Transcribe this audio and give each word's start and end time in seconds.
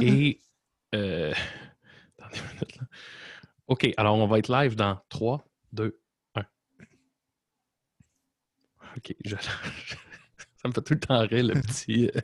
Et. 0.00 0.40
euh, 0.94 1.32
Attendez 2.18 2.38
une 2.38 2.54
minute, 2.54 2.76
là. 2.76 2.82
OK, 3.68 3.88
alors 3.96 4.16
on 4.16 4.26
va 4.26 4.38
être 4.38 4.48
live 4.52 4.74
dans 4.76 4.98
3, 5.08 5.44
2, 5.72 5.98
1. 6.34 6.40
OK, 8.96 9.14
je- 9.24 9.36
ça 9.36 10.68
me 10.68 10.72
fait 10.72 10.82
tout 10.82 10.94
le 10.94 11.00
temps 11.00 11.20
rire, 11.20 11.44
le 11.44 11.60
petit. 11.60 12.10
euh, 12.14 12.20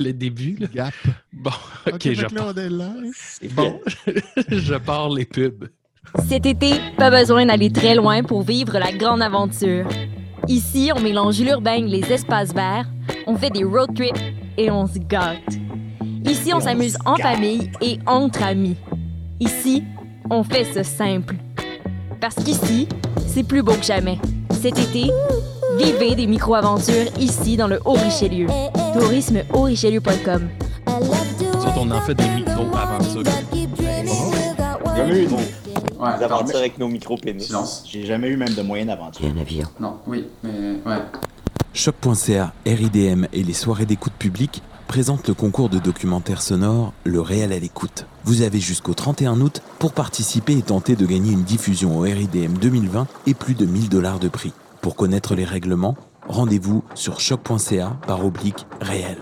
le 0.00 0.12
début, 0.12 0.56
là. 0.56 0.66
Gap. 0.72 0.94
Bon, 1.32 1.50
OK, 1.86 2.02
fait 2.02 2.14
je 2.14 2.26
que 2.26 2.34
là, 2.34 2.46
on 2.46 2.54
est 2.54 2.68
live. 2.70 3.54
Bon, 3.54 3.80
je 4.48 4.74
pars 4.78 5.10
les 5.10 5.24
pubs. 5.26 5.68
Cet 6.28 6.46
été, 6.46 6.72
pas 6.98 7.10
besoin 7.10 7.46
d'aller 7.46 7.70
très 7.72 7.94
loin 7.94 8.22
pour 8.22 8.42
vivre 8.42 8.78
la 8.78 8.92
grande 8.92 9.22
aventure. 9.22 9.86
Ici, 10.48 10.90
on 10.94 11.00
mélange 11.00 11.40
l'urbain 11.40 11.86
et 11.86 11.88
les 11.88 12.12
espaces 12.12 12.52
verts, 12.52 12.86
on 13.26 13.36
fait 13.36 13.50
des 13.50 13.64
road 13.64 13.94
trips 13.94 14.16
et 14.58 14.70
on 14.70 14.86
se 14.86 14.98
gâte. 14.98 15.40
Ici, 16.24 16.52
on 16.54 16.60
s'amuse 16.60 16.96
en 17.04 17.16
famille 17.16 17.70
et 17.80 17.98
entre 18.06 18.42
amis. 18.42 18.76
Ici, 19.40 19.82
on 20.30 20.42
fait 20.42 20.64
ce 20.64 20.82
simple. 20.82 21.36
Parce 22.20 22.36
qu'ici, 22.36 22.88
c'est 23.26 23.42
plus 23.42 23.62
beau 23.62 23.74
que 23.74 23.82
jamais. 23.84 24.18
Cet 24.50 24.78
été, 24.78 25.10
vivez 25.78 26.14
des 26.14 26.26
micro-aventures 26.26 27.10
ici 27.18 27.56
dans 27.56 27.66
le 27.68 27.80
Haut-Richelieu. 27.84 28.46
Tourisme 28.98 29.42
haut-richelieu.com. 29.52 30.48
Nous 30.86 31.60
autres, 31.60 31.78
on 31.78 31.90
en 31.90 32.00
fait 32.00 32.14
des 32.14 32.28
micro-aventures. 32.28 33.22
Jamais 34.96 35.22
eu 35.22 35.26
de- 35.26 35.34
Ouais, 35.34 36.18
des 36.18 36.24
aventures 36.24 36.56
avec 36.58 36.78
nos 36.78 36.88
micro-pénis. 36.88 37.46
Silence. 37.46 37.84
J'ai 37.90 38.04
jamais 38.04 38.28
eu 38.28 38.36
même 38.36 38.52
de 38.54 38.62
moyenne 38.62 38.88
d'aventure. 38.88 39.26
un 39.26 39.40
avion. 39.40 39.66
Non, 39.80 39.96
oui, 40.06 40.26
mais 40.42 40.50
ouais. 40.86 40.98
Choc.ca, 41.72 42.52
RIDM 42.66 43.26
et 43.32 43.42
les 43.42 43.52
soirées 43.52 43.86
d'écoute 43.86 44.12
publique 44.18 44.62
présentent 44.94 45.26
le 45.26 45.34
concours 45.34 45.68
de 45.70 45.80
documentaire 45.80 46.40
sonore 46.40 46.92
Le 47.02 47.20
Réel 47.20 47.52
à 47.52 47.58
l'écoute. 47.58 48.06
Vous 48.22 48.42
avez 48.42 48.60
jusqu'au 48.60 48.94
31 48.94 49.40
août 49.40 49.60
pour 49.80 49.90
participer 49.90 50.56
et 50.56 50.62
tenter 50.62 50.94
de 50.94 51.04
gagner 51.04 51.32
une 51.32 51.42
diffusion 51.42 51.98
au 51.98 52.02
RIDM 52.02 52.52
2020 52.60 53.08
et 53.26 53.34
plus 53.34 53.54
de 53.54 53.66
1000 53.66 53.88
dollars 53.88 54.20
de 54.20 54.28
prix. 54.28 54.52
Pour 54.82 54.94
connaître 54.94 55.34
les 55.34 55.42
règlements, 55.42 55.96
rendez-vous 56.28 56.84
sur 56.94 57.18
choc.ca 57.18 57.96
par 58.06 58.24
oblique 58.24 58.66
réel. 58.80 59.18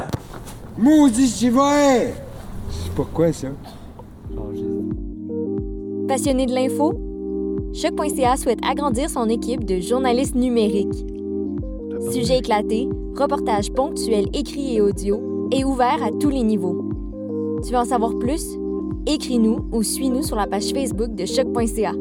Maudit, 0.77 1.27
c'est 1.27 1.49
vrai! 1.49 2.23
C'est 2.69 2.93
pourquoi 2.93 3.33
ça? 3.33 3.49
Passionné 6.07 6.45
de 6.45 6.53
l'info? 6.53 6.93
Choc.ca 7.73 8.37
souhaite 8.37 8.61
agrandir 8.63 9.09
son 9.09 9.27
équipe 9.31 9.65
de 9.65 9.81
journalistes 9.81 10.35
numériques. 10.35 11.07
Sujets 12.13 12.41
éclatés, 12.41 12.91
reportages 13.17 13.73
ponctuels 13.73 14.29
écrits 14.35 14.77
et 14.77 14.83
audio 14.83 15.32
et 15.53 15.65
ouverts 15.65 16.03
à 16.03 16.11
tous 16.11 16.31
les 16.31 16.43
niveaux. 16.43 16.89
Tu 17.65 17.73
veux 17.73 17.79
en 17.79 17.85
savoir 17.85 18.19
plus? 18.19 18.59
Écris-nous 19.07 19.67
ou 19.73 19.83
suis-nous 19.83 20.23
sur 20.23 20.37
la 20.37 20.47
page 20.47 20.73
Facebook 20.73 21.15
de 21.15 21.27
Choc.ca. 21.27 21.93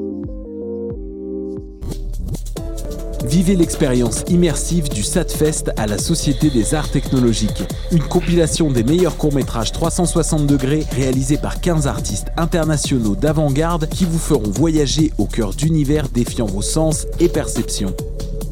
Vivez 3.23 3.55
l'expérience 3.55 4.23
immersive 4.29 4.89
du 4.89 5.03
SATFest 5.03 5.71
à 5.77 5.85
la 5.85 5.97
Société 5.97 6.49
des 6.49 6.73
Arts 6.73 6.89
Technologiques. 6.89 7.63
Une 7.91 8.03
compilation 8.03 8.71
des 8.71 8.83
meilleurs 8.83 9.15
courts-métrages 9.15 9.71
360 9.71 10.47
degrés 10.47 10.83
réalisés 10.91 11.37
par 11.37 11.61
15 11.61 11.87
artistes 11.87 12.27
internationaux 12.35 13.15
d'avant-garde 13.15 13.87
qui 13.89 14.05
vous 14.05 14.19
feront 14.19 14.49
voyager 14.49 15.11
au 15.17 15.25
cœur 15.25 15.53
d'univers 15.53 16.09
défiant 16.09 16.47
vos 16.47 16.63
sens 16.63 17.05
et 17.19 17.29
perceptions. 17.29 17.95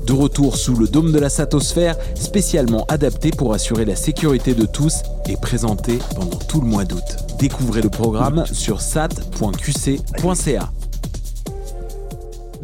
De 0.10 0.14
retour 0.16 0.58
sous 0.58 0.76
le 0.76 0.88
dôme 0.88 1.12
de 1.12 1.20
la 1.20 1.30
Satosphère, 1.30 1.96
spécialement 2.16 2.84
adapté 2.88 3.30
pour 3.30 3.54
assurer 3.54 3.86
la 3.86 3.96
sécurité 3.96 4.56
de 4.56 4.66
tous 4.66 5.04
et 5.30 5.38
présenté 5.38 6.00
pendant 6.16 6.40
tout 6.40 6.62
le 6.62 6.66
mois 6.66 6.84
d'août. 6.84 7.04
Découvrez 7.38 7.84
le 7.84 7.92
programme 7.92 8.44
sur 8.48 8.82
sat.qc.ca. 8.82 10.72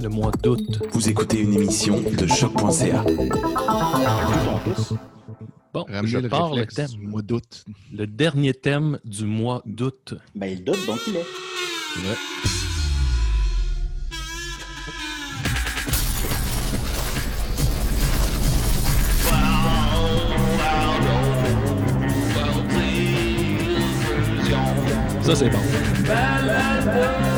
Le 0.02 0.10
mois 0.10 0.32
d'août. 0.42 0.82
Vous 0.92 1.08
écoutez 1.08 1.38
une 1.38 1.54
émission 1.54 2.02
de 2.18 2.26
choc.ca. 2.26 3.06
Bon, 5.72 5.86
Ramener 5.88 6.08
je 6.08 6.18
le 6.18 6.30
pars 6.30 6.56
le 6.56 6.66
thème. 6.66 6.88
du 6.88 7.06
mois 7.06 7.22
d'août. 7.22 7.64
Le 7.94 8.08
dernier 8.08 8.56
thème 8.56 8.98
du 9.06 9.26
mois 9.26 9.62
d'août. 9.68 10.16
Ben, 10.34 10.48
il 10.48 10.64
doute, 10.64 10.84
donc 10.88 10.98
il 11.08 11.16
est. 11.18 11.20
Ouais. 11.20 12.75
Ça, 25.26 25.36
c'est 25.36 25.50
bon. 25.50 25.58
Oui, 25.58 27.35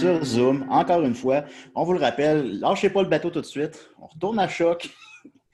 sur 0.00 0.24
Zoom, 0.24 0.66
encore 0.70 1.02
une 1.02 1.14
fois. 1.14 1.44
On 1.74 1.84
vous 1.84 1.92
le 1.92 2.00
rappelle, 2.00 2.58
lâchez 2.60 2.90
pas 2.90 3.02
le 3.02 3.08
bateau 3.08 3.30
tout 3.30 3.40
de 3.40 3.46
suite. 3.46 3.90
On 4.00 4.06
retourne 4.06 4.38
à 4.38 4.48
choc 4.48 4.88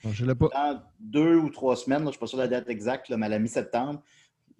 Je 0.05 0.25
l'ai 0.25 0.35
pas. 0.35 0.49
dans 0.53 0.83
deux 1.01 1.37
ou 1.37 1.51
trois 1.51 1.77
semaines. 1.77 1.99
là, 2.01 2.05
je 2.05 2.09
ne 2.09 2.13
suis 2.13 2.21
pas 2.21 2.27
sûr 2.27 2.39
de 2.39 2.43
la 2.43 2.49
date 2.49 2.69
exacte, 2.69 3.09
là, 3.09 3.17
mais 3.17 3.27
à 3.27 3.29
la 3.31 3.39
mi-septembre. 3.39 4.03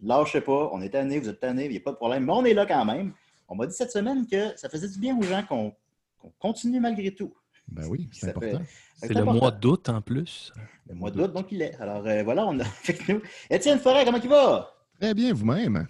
Lâchez 0.03 0.41
pas, 0.41 0.69
on 0.73 0.81
est 0.83 0.91
tanné, 0.91 1.19
vous 1.19 1.29
êtes 1.29 1.41
tanné, 1.41 1.65
il 1.67 1.71
n'y 1.71 1.77
a 1.79 1.81
pas 1.81 1.93
de 1.93 1.97
problème. 1.97 2.25
Mais 2.27 2.33
on 2.33 2.45
est 2.45 2.53
là 2.55 2.67
quand 2.67 2.85
même. 2.85 3.13
On 3.49 3.55
m'a 3.55 3.67
dit 3.67 3.75
cette 3.75 3.93
semaine 3.93 4.27
que 4.27 4.57
ça 4.57 4.69
faisait 4.69 4.89
du 4.89 4.99
bien 4.99 5.17
aux 5.17 5.23
gens 5.23 5.43
qu'on 5.49 5.73
continue 6.39 6.81
malgré 6.81 7.15
tout. 7.15 7.33
Ben 7.69 7.87
oui, 7.89 8.09
c'est 8.13 8.29
important. 8.29 8.61
C'est 8.97 9.15
le 9.15 9.25
mois 9.25 9.51
d'août 9.51 9.89
en 9.89 10.01
plus. 10.03 10.53
Le 10.89 10.95
mois 10.95 11.11
d'août, 11.11 11.33
donc 11.33 11.51
il 11.51 11.63
est. 11.63 11.75
Alors 11.81 12.07
euh, 12.07 12.23
voilà, 12.23 12.47
on 12.47 12.59
a 12.61 12.65
avec 12.85 13.09
nous. 13.09 13.21
Étienne 13.51 13.79
Forêt, 13.79 14.05
comment 14.05 14.19
il 14.23 14.29
va? 14.29 14.73
Très 15.01 15.15
bien, 15.15 15.33
vous-même. 15.33 15.87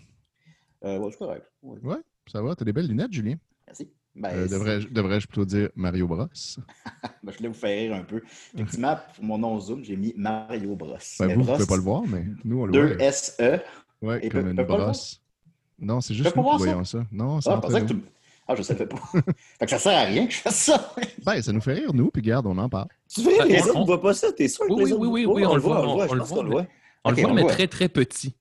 Euh, 0.84 0.98
ouais, 0.98 1.04
je 1.06 1.10
suis 1.10 1.18
correct. 1.18 1.46
Oui, 1.62 1.78
Ouais, 1.82 1.96
ça 2.30 2.40
va. 2.42 2.54
T'as 2.54 2.64
des 2.64 2.72
belles 2.72 2.88
lunettes, 2.88 3.12
Julien? 3.12 3.36
Merci. 3.66 3.91
Ben, 4.15 4.31
Euh, 4.31 4.49
Devrais-je 4.49 4.88
devrais-je 4.88 5.27
plutôt 5.27 5.44
dire 5.44 5.69
Mario 5.77 6.06
Bros? 6.09 6.27
ben, 7.22 7.32
je 7.32 7.37
voulais 7.37 7.49
vous 7.49 7.54
faire 7.54 7.78
rire 7.78 7.94
un 7.94 8.03
peu. 8.04 8.22
Effectivement, 8.54 8.97
pour 9.15 9.25
mon 9.25 9.38
nom 9.38 9.59
Zoom, 9.60 9.84
j'ai 9.84 9.97
mis 9.97 10.15
Mario 10.16 10.75
Bros. 10.75 10.97
Ben, 11.21 11.27
vous, 11.34 11.41
vous 11.41 11.44
Bros, 11.44 11.54
pouvez 11.56 11.66
pas 11.66 11.77
le 11.77 11.82
voir, 11.82 12.03
mais 12.06 12.25
nous, 12.44 12.62
on 12.62 12.66
le 12.66 12.72
Deux 12.72 12.94
voit. 12.94 13.03
S-E. 13.04 13.60
Ouais, 14.03 14.25
Et 14.25 14.28
comme 14.28 14.43
peut- 14.44 14.50
une 14.50 14.62
brosse. 14.66 15.21
Non, 15.78 16.00
c'est 16.00 16.15
juste 16.15 16.34
nous 16.34 16.43
qui 16.43 16.47
voir 16.49 16.59
ça? 16.59 16.65
voyons 16.65 16.84
ça. 16.84 17.04
Non, 17.12 17.41
c'est 17.43 17.50
Ah, 17.50 17.60
que 17.60 17.84
tu... 17.93 18.00
Ah, 18.49 18.54
je 18.54 18.62
savais 18.62 18.87
pas. 18.87 18.97
fait 19.59 19.65
que 19.66 19.71
ça 19.71 19.78
sert 19.78 19.98
à 19.98 20.03
rien 20.04 20.27
que 20.27 20.33
je 20.33 20.38
fasse 20.38 20.56
ça. 20.65 20.94
Ben, 21.25 21.43
ça 21.43 21.53
nous 21.53 21.60
fait 21.60 21.75
rire, 21.75 21.93
nous, 21.93 22.10
puis 22.10 22.22
regarde, 22.22 22.47
on 22.47 22.56
en 22.56 22.69
parle. 22.69 22.88
Tu 23.12 23.21
veux 23.22 23.31
les 23.47 23.60
on- 23.60 23.65
autres 23.65 23.77
on- 23.77 23.81
ne 23.81 23.87
voient 23.87 24.00
pas 24.00 24.15
ça? 24.15 24.33
T'es 24.33 24.48
sûr 24.48 24.66
que 24.66 24.72
Oui, 24.72 24.84
les 24.84 24.84
oui, 24.84 24.93
autres 24.93 25.06
oui, 25.10 25.25
voient? 25.25 25.34
oui, 25.34 25.44
on 25.47 25.54
le 25.56 25.60
voit, 25.60 25.81
on 25.81 25.83
le 25.83 25.93
voit. 25.93 26.04
le 26.06 26.10
Je 26.12 26.16
pense 26.19 26.28
voit, 26.28 26.37
qu'on 26.38 26.43
le 26.44 26.50
voit. 26.50 26.66
On 27.04 27.10
le 27.10 27.16
voit, 27.16 27.31
on 27.31 27.34
mais 27.34 27.43
voit. 27.43 27.50
très, 27.53 27.66
très 27.66 27.88
petit. 27.91 28.34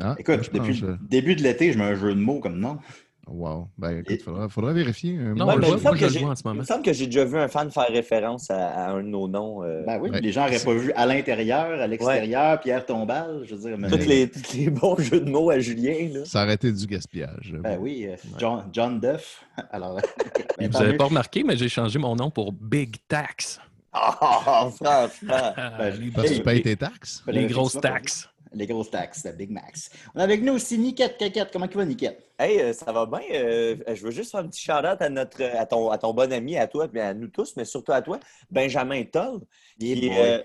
Ah, 0.00 0.16
Écoute, 0.18 0.50
depuis 0.52 0.80
le 0.80 0.98
début 1.02 1.36
de 1.36 1.42
l'été, 1.42 1.72
je 1.72 1.78
mets 1.78 1.84
un 1.84 1.94
jeu 1.94 2.14
de 2.14 2.20
mots 2.20 2.40
comme 2.40 2.58
nom. 2.58 2.78
Wow. 3.26 3.68
Ben, 3.78 3.98
écoute, 4.00 4.22
faudra, 4.22 4.48
faudra 4.48 4.72
vérifier. 4.72 5.16
euh, 5.18 5.34
Non, 5.34 5.46
moi, 5.46 5.54
je- 5.54 5.58
il 5.58 5.60
moi, 5.60 5.70
le 5.74 5.80
vois 5.80 5.90
en 6.30 6.36
ce 6.36 6.42
Il 6.42 6.48
moment. 6.48 6.60
me 6.60 6.64
semble 6.64 6.82
que 6.82 6.92
j'ai 6.92 7.06
déjà 7.06 7.24
vu 7.24 7.38
un 7.38 7.48
fan 7.48 7.70
faire 7.70 7.88
référence 7.88 8.50
à, 8.50 8.68
à 8.68 8.90
un 8.90 9.02
de 9.02 9.08
nos 9.08 9.26
noms. 9.28 9.62
euh, 9.64 9.82
Ben 9.86 9.98
oui, 10.00 10.10
Ouais. 10.10 10.20
les 10.20 10.30
gens 10.30 10.44
n'auraient 10.44 10.62
pas 10.62 10.74
vu 10.74 10.92
à 10.94 11.06
l'intérieur, 11.06 11.80
à 11.80 11.86
l'extérieur, 11.86 12.60
Pierre 12.60 12.84
Tombal, 12.84 13.42
je 13.44 13.54
veux 13.54 13.68
dire. 13.68 13.78
mais- 13.78 13.88
tous, 13.88 14.06
les, 14.06 14.30
tous 14.30 14.54
les 14.54 14.70
bons 14.70 14.96
jeux 14.98 15.20
de 15.20 15.30
mots 15.30 15.50
à 15.50 15.58
Julien. 15.58 16.08
Là. 16.12 16.24
Ça 16.26 16.44
aurait 16.44 16.54
été 16.54 16.70
du 16.70 16.86
gaspillage. 16.86 17.54
Ben 17.60 17.78
oui, 17.80 18.06
euh, 18.08 18.16
John, 18.38 18.64
John 18.72 19.00
Duff. 19.00 19.44
Alors, 19.70 19.98
ben, 20.58 20.70
Vous 20.70 20.78
n'avez 20.78 20.96
pas 20.96 21.04
remarqué, 21.06 21.42
mais 21.44 21.56
j'ai 21.56 21.68
changé 21.68 21.98
mon 21.98 22.14
nom 22.16 22.30
pour 22.30 22.52
Big 22.52 22.96
Tax. 23.08 23.58
Ah, 23.92 24.68
franchement. 24.74 25.08
Ben, 25.22 26.12
Parce 26.14 26.28
que 26.28 26.34
tu 26.34 26.42
payes 26.42 26.62
tes 26.62 26.76
taxes? 26.76 27.22
Ben, 27.26 27.32
les 27.34 27.46
grosses 27.46 27.80
taxes. 27.80 28.28
Les 28.54 28.66
grosses 28.66 28.90
taxes, 28.90 29.24
la 29.24 29.32
Big 29.32 29.50
Max. 29.50 29.90
On 30.14 30.20
a 30.20 30.22
avec 30.24 30.42
nous 30.42 30.52
aussi 30.54 30.78
Niquette 30.78 31.18
Caquette. 31.18 31.48
Comment 31.52 31.66
tu 31.68 31.76
vas, 31.76 31.84
Niquette? 31.84 32.30
Hey, 32.38 32.60
euh, 32.60 32.72
ça 32.72 32.92
va 32.92 33.04
bien. 33.06 33.20
euh, 33.32 33.76
je 33.92 34.02
veux 34.04 34.10
juste 34.10 34.30
faire 34.30 34.40
un 34.40 34.48
petit 34.48 34.62
shout-out 34.62 35.00
à, 35.00 35.08
notre, 35.08 35.42
à, 35.42 35.66
ton, 35.66 35.90
à 35.90 35.98
ton 35.98 36.14
bon 36.14 36.32
ami, 36.32 36.56
à 36.56 36.66
toi, 36.66 36.88
puis 36.88 37.00
à 37.00 37.14
nous 37.14 37.28
tous, 37.28 37.54
mais 37.56 37.64
surtout 37.64 37.92
à 37.92 38.02
toi, 38.02 38.18
Benjamin 38.50 39.04
Toll. 39.04 39.40
Qui, 39.78 40.10
euh, 40.12 40.40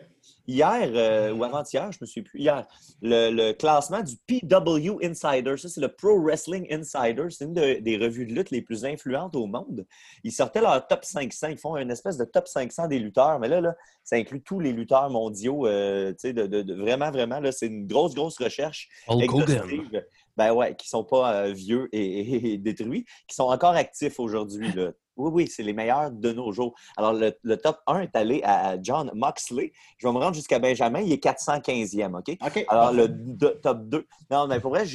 hier, 0.50 0.90
euh, 0.94 1.32
ou 1.34 1.44
avant-hier, 1.44 1.92
je 1.92 1.98
me 2.02 2.06
suis 2.06 2.22
plus, 2.22 2.40
hier, 2.40 2.66
le, 3.02 3.30
le 3.32 3.54
classement 3.54 4.02
du 4.02 4.16
PW 4.28 5.04
Insider, 5.04 5.56
ça 5.58 5.70
c'est 5.70 5.82
le 5.82 5.90
Pro 5.90 6.20
Wrestling 6.22 6.66
Insider, 6.72 7.26
c'est 7.30 7.46
une 7.46 7.54
de- 7.54 7.80
des 7.80 7.98
revues 7.98 8.26
de 8.26 8.34
lutte 8.34 8.50
les 8.52 8.62
plus 8.62 8.86
influentes 8.86 9.36
au 9.36 9.46
monde. 9.46 9.86
Ils 10.24 10.32
sortaient 10.32 10.62
leur 10.62 10.88
top 10.88 11.06
500, 11.06 11.48
ils 11.50 11.58
font 11.58 11.78
une 11.78 11.92
espèce 11.92 12.18
de 12.18 12.26
top 12.26 12.48
500 12.48 12.88
des 12.88 13.00
lutteurs, 13.00 13.40
mais 13.40 13.48
là, 13.48 13.62
là 13.62 13.76
ça 14.04 14.16
inclut 14.16 14.42
tous 14.42 14.60
les 14.60 14.72
lutteurs 14.74 15.10
mondiaux, 15.10 15.68
euh, 15.68 16.12
tu 16.12 16.18
sais, 16.20 16.34
de, 16.34 16.48
de- 16.48 16.62
de- 16.64 16.74
vraiment, 16.76 17.12
vraiment, 17.12 17.40
là, 17.40 17.52
c'est 17.52 17.68
une 17.68 17.86
grosse, 17.86 18.16
grosse 18.16 18.38
recherche. 18.40 18.90
Ben 20.38 20.54
ouais, 20.54 20.74
qui 20.76 20.88
sont 20.88 21.04
pas 21.04 21.34
euh, 21.48 21.52
vieux 21.54 21.90
et, 21.92 22.00
et- 22.02 22.54
et 22.54 22.58
détruits, 22.58 23.06
qui 23.28 23.36
sont 23.36 23.44
encore 23.44 23.76
actifs 23.76 24.20
aujourd'hui. 24.20 24.72
Oui, 25.20 25.32
oui, 25.34 25.48
c'est 25.48 25.64
les 25.64 25.74
meilleurs 25.74 26.12
de 26.12 26.32
nos 26.32 26.52
jours. 26.52 26.74
Alors, 26.98 27.14
le, 27.14 27.34
le 27.44 27.58
top 27.58 27.78
1 27.88 28.00
est 28.02 28.16
allé 28.16 28.42
à 28.44 28.82
John 28.82 29.12
Moxley. 29.14 29.72
Je 29.98 30.08
vais 30.08 30.14
me 30.14 30.18
rendre 30.20 30.34
jusqu'à 30.34 30.60
Benjamin, 30.60 31.02
il 31.02 31.12
est 31.12 31.24
415e, 31.24 32.18
OK? 32.18 32.38
OK. 32.46 32.66
Alors, 32.70 32.94
le 32.94 33.08
de- 33.10 33.60
top 33.62 33.80
2. 33.90 34.06
Non, 34.32 34.48
mais 34.48 34.60
pour 34.60 34.72
vrai, 34.72 34.86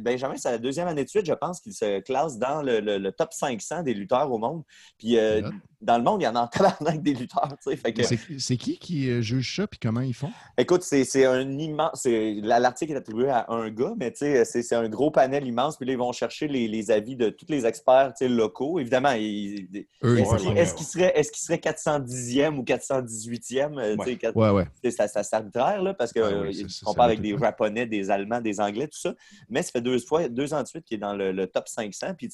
Benjamin, 0.00 0.36
c'est 0.36 0.50
la 0.50 0.58
deuxième 0.58 0.88
année 0.88 1.04
de 1.04 1.08
suite, 1.08 1.26
je 1.26 1.34
pense 1.34 1.60
qu'il 1.60 1.74
se 1.74 2.00
classe 2.00 2.38
dans 2.38 2.62
le, 2.62 2.80
le- 2.80 2.98
le 2.98 3.12
top 3.12 3.32
500 3.32 3.82
des 3.82 3.94
lutteurs 3.94 4.30
au 4.32 4.38
monde. 4.38 4.62
Puis, 4.98 5.18
euh. 5.18 5.42
Dans 5.84 5.98
le 5.98 6.02
monde, 6.04 6.20
il 6.22 6.24
y 6.24 6.28
en 6.28 6.34
a 6.34 6.40
en 6.40 6.46
tabarnak 6.48 7.02
des 7.02 7.14
lutteurs, 7.14 7.48
que, 7.92 8.02
C'est 8.38 8.56
qui 8.56 8.78
qui 8.78 9.10
euh, 9.10 9.20
juge 9.22 9.56
ça 9.56 9.66
puis 9.66 9.78
comment 9.80 10.00
ils 10.00 10.14
font? 10.14 10.30
Écoute, 10.58 10.82
c'est 10.82 11.24
un 11.26 11.48
immense. 11.58 12.06
L'article 12.06 12.92
est 12.92 12.96
attribué 12.96 13.28
à 13.28 13.46
un 13.50 13.70
gars, 13.70 13.92
mais 13.96 14.12
c'est 14.14 14.72
un 14.74 14.88
gros 14.88 15.10
panel 15.10 15.46
immense. 15.46 15.76
Puis 15.76 15.86
là, 15.86 15.92
ils 15.92 15.98
vont 15.98 16.12
chercher 16.12 16.48
les, 16.48 16.66
les 16.68 16.90
avis 16.90 17.16
de 17.16 17.28
tous 17.30 17.46
les 17.48 17.66
experts 17.66 18.12
locaux. 18.22 18.78
Évidemment, 18.80 19.12
ils- 19.12 19.68
est-ce 20.02 20.24
font 20.24 20.36
qu'il 20.36 20.48
ça. 20.48 20.60
est-ce 20.62 20.74
qu'il 20.74 20.86
serait, 20.86 21.12
est-ce 21.14 21.30
qu'il 21.32 21.42
serait 21.42 21.58
410e 21.58 22.58
ou 22.58 22.62
418e? 22.64 23.78
euh, 23.78 23.96
Ouais, 24.34 24.50
ouais. 24.50 24.66
c'est 24.82 24.90
ça- 24.90 25.08
ça- 25.08 25.22
c'est 25.22 25.36
arbitraire, 25.36 25.82
là, 25.82 25.94
parce 25.94 26.12
Ah 26.16 26.20
qu'on 26.20 26.52
c'est- 26.52 26.68
c'est- 26.68 26.84
compare 26.84 27.06
avec 27.06 27.20
des 27.20 27.36
Japonais, 27.38 27.86
des 27.86 28.10
Allemands, 28.10 28.40
des 28.40 28.60
Anglais, 28.60 28.86
tout 28.88 28.98
ça. 28.98 29.14
Mais 29.48 29.62
ça 29.62 29.70
fait 29.72 29.80
deux 29.82 29.98
fois, 29.98 30.28
deux 30.28 30.54
ans 30.54 30.62
de 30.62 30.66
suite 30.68 30.84
qu'il 30.84 30.96
est 30.96 31.00
dans 31.00 31.14
le, 31.14 31.32
le 31.32 31.46
top 31.46 31.68
500. 31.68 32.14
Puis, 32.16 32.28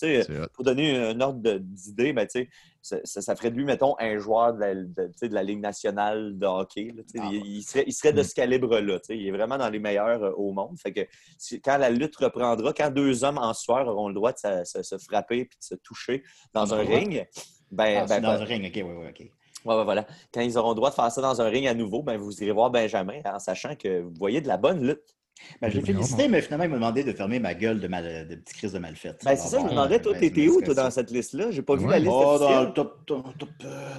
pour 0.53 0.65
donner 0.65 0.97
un 0.97 1.21
ordre 1.21 1.59
d'idée, 1.61 2.13
ben, 2.13 2.27
tu 2.27 2.41
sais, 2.41 2.49
ça, 2.83 3.37
ferait 3.37 3.51
de 3.51 3.57
lui, 3.57 3.65
mettons, 3.65 3.95
un 3.99 4.19
joueur 4.19 4.55
de 4.55 4.61
la, 4.61 4.75
de- 4.75 5.07
tu 5.09 5.13
sais, 5.17 5.29
de 5.29 5.35
la 5.35 5.43
Ligue 5.43 5.61
nationale 5.61 6.39
de 6.39 6.47
hockey. 6.47 6.93
là. 6.97 7.03
Ah, 7.19 7.29
il, 7.33 7.47
il 7.59 7.63
serait, 7.63 7.85
il 7.87 7.93
serait 7.93 8.13
de 8.13 8.21
Mm. 8.21 8.25
ce 8.25 8.35
calibre-là. 8.35 8.99
Il 9.11 9.27
est 9.27 9.31
vraiment 9.31 9.59
dans 9.59 9.69
les 9.69 9.79
meilleurs 9.79 10.23
euh, 10.23 10.33
au 10.37 10.53
monde. 10.53 10.79
Fait 10.79 10.93
que 10.93 11.01
si- 11.39 11.61
quand 11.61 11.77
la 11.79 11.91
lutte 11.91 12.17
reprendra, 12.17 12.73
quand 12.73 12.91
deux 12.91 13.23
hommes 13.25 13.39
en 13.39 13.53
sueur 13.55 13.87
auront 13.87 14.09
le 14.09 14.15
droit 14.15 14.33
de 14.33 14.39
se, 14.39 14.65
se- 14.65 14.83
se 14.83 14.99
frapper 14.99 15.45
puis 15.45 15.59
de 15.59 15.65
se 15.65 15.75
toucher 15.77 16.23
dans 16.55 16.73
un 16.75 16.79
ring, 16.81 17.27
ben, 17.71 18.03
Ah, 18.03 18.07
ben, 18.07 18.21
dans 18.23 18.35
ben, 18.35 18.41
un 18.41 18.45
ring, 18.45 18.65
OK, 18.67 18.73
oui, 18.75 18.95
oui, 18.97 19.07
OK. 19.11 19.31
Ouais, 19.67 19.85
voilà. 19.85 20.07
Quand 20.33 20.41
ils 20.41 20.57
auront 20.57 20.71
le 20.71 20.77
droit 20.77 20.89
de 20.89 20.95
faire 20.95 21.13
ça 21.13 21.21
dans 21.21 21.43
un 21.43 21.49
ring 21.49 21.67
à 21.67 21.75
nouveau, 21.75 22.03
ben, 22.03 22.17
vous 22.17 22.43
irez 22.43 22.53
voir 22.53 22.71
Benjamin 22.71 23.21
en 23.27 23.39
sachant 23.39 23.77
que 23.77 24.01
vous 24.01 24.15
voyez 24.19 24.41
de 24.41 24.49
la 24.49 24.57
bonne 24.57 24.87
lutte. 24.87 25.17
Ben, 25.61 25.71
je 25.71 25.77
l'ai 25.79 25.85
félicité, 25.85 26.29
mais 26.29 26.41
finalement, 26.43 26.65
il 26.65 26.71
m'a 26.71 26.77
demandé 26.77 27.05
de 27.05 27.13
fermer 27.13 27.39
ma 27.39 27.55
gueule 27.55 27.81
de, 27.81 27.89
mal, 27.89 28.27
de 28.29 28.35
petite 28.37 28.57
crise 28.57 28.73
de 28.73 28.79
mal 28.79 28.97
faite. 28.97 29.21
Ben, 29.25 29.37
c'est 29.37 29.49
ça, 29.49 29.59
je 29.59 29.65
me 29.65 29.71
demandais, 29.71 30.01
toi, 30.01 30.15
t'étais 30.19 30.49
où, 30.49 30.61
toi, 30.63 30.75
dans 30.75 30.91
cette 30.91 31.11
liste-là? 31.11 31.51
J'ai 31.51 31.63
pas 31.63 31.77
vu 31.77 31.87
la 31.89 31.99
liste 31.99 32.11
Oh, 32.15 32.37
dans 32.39 32.63
le 32.65 32.73
top, 32.73 33.01
euh, 33.11 33.19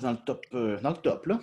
dans 0.01 0.11
le 0.11 0.17
top, 0.25 0.45
euh, 0.53 0.77
dans 0.81 0.89
le 0.91 0.95
top, 0.97 1.25
là. 1.27 1.39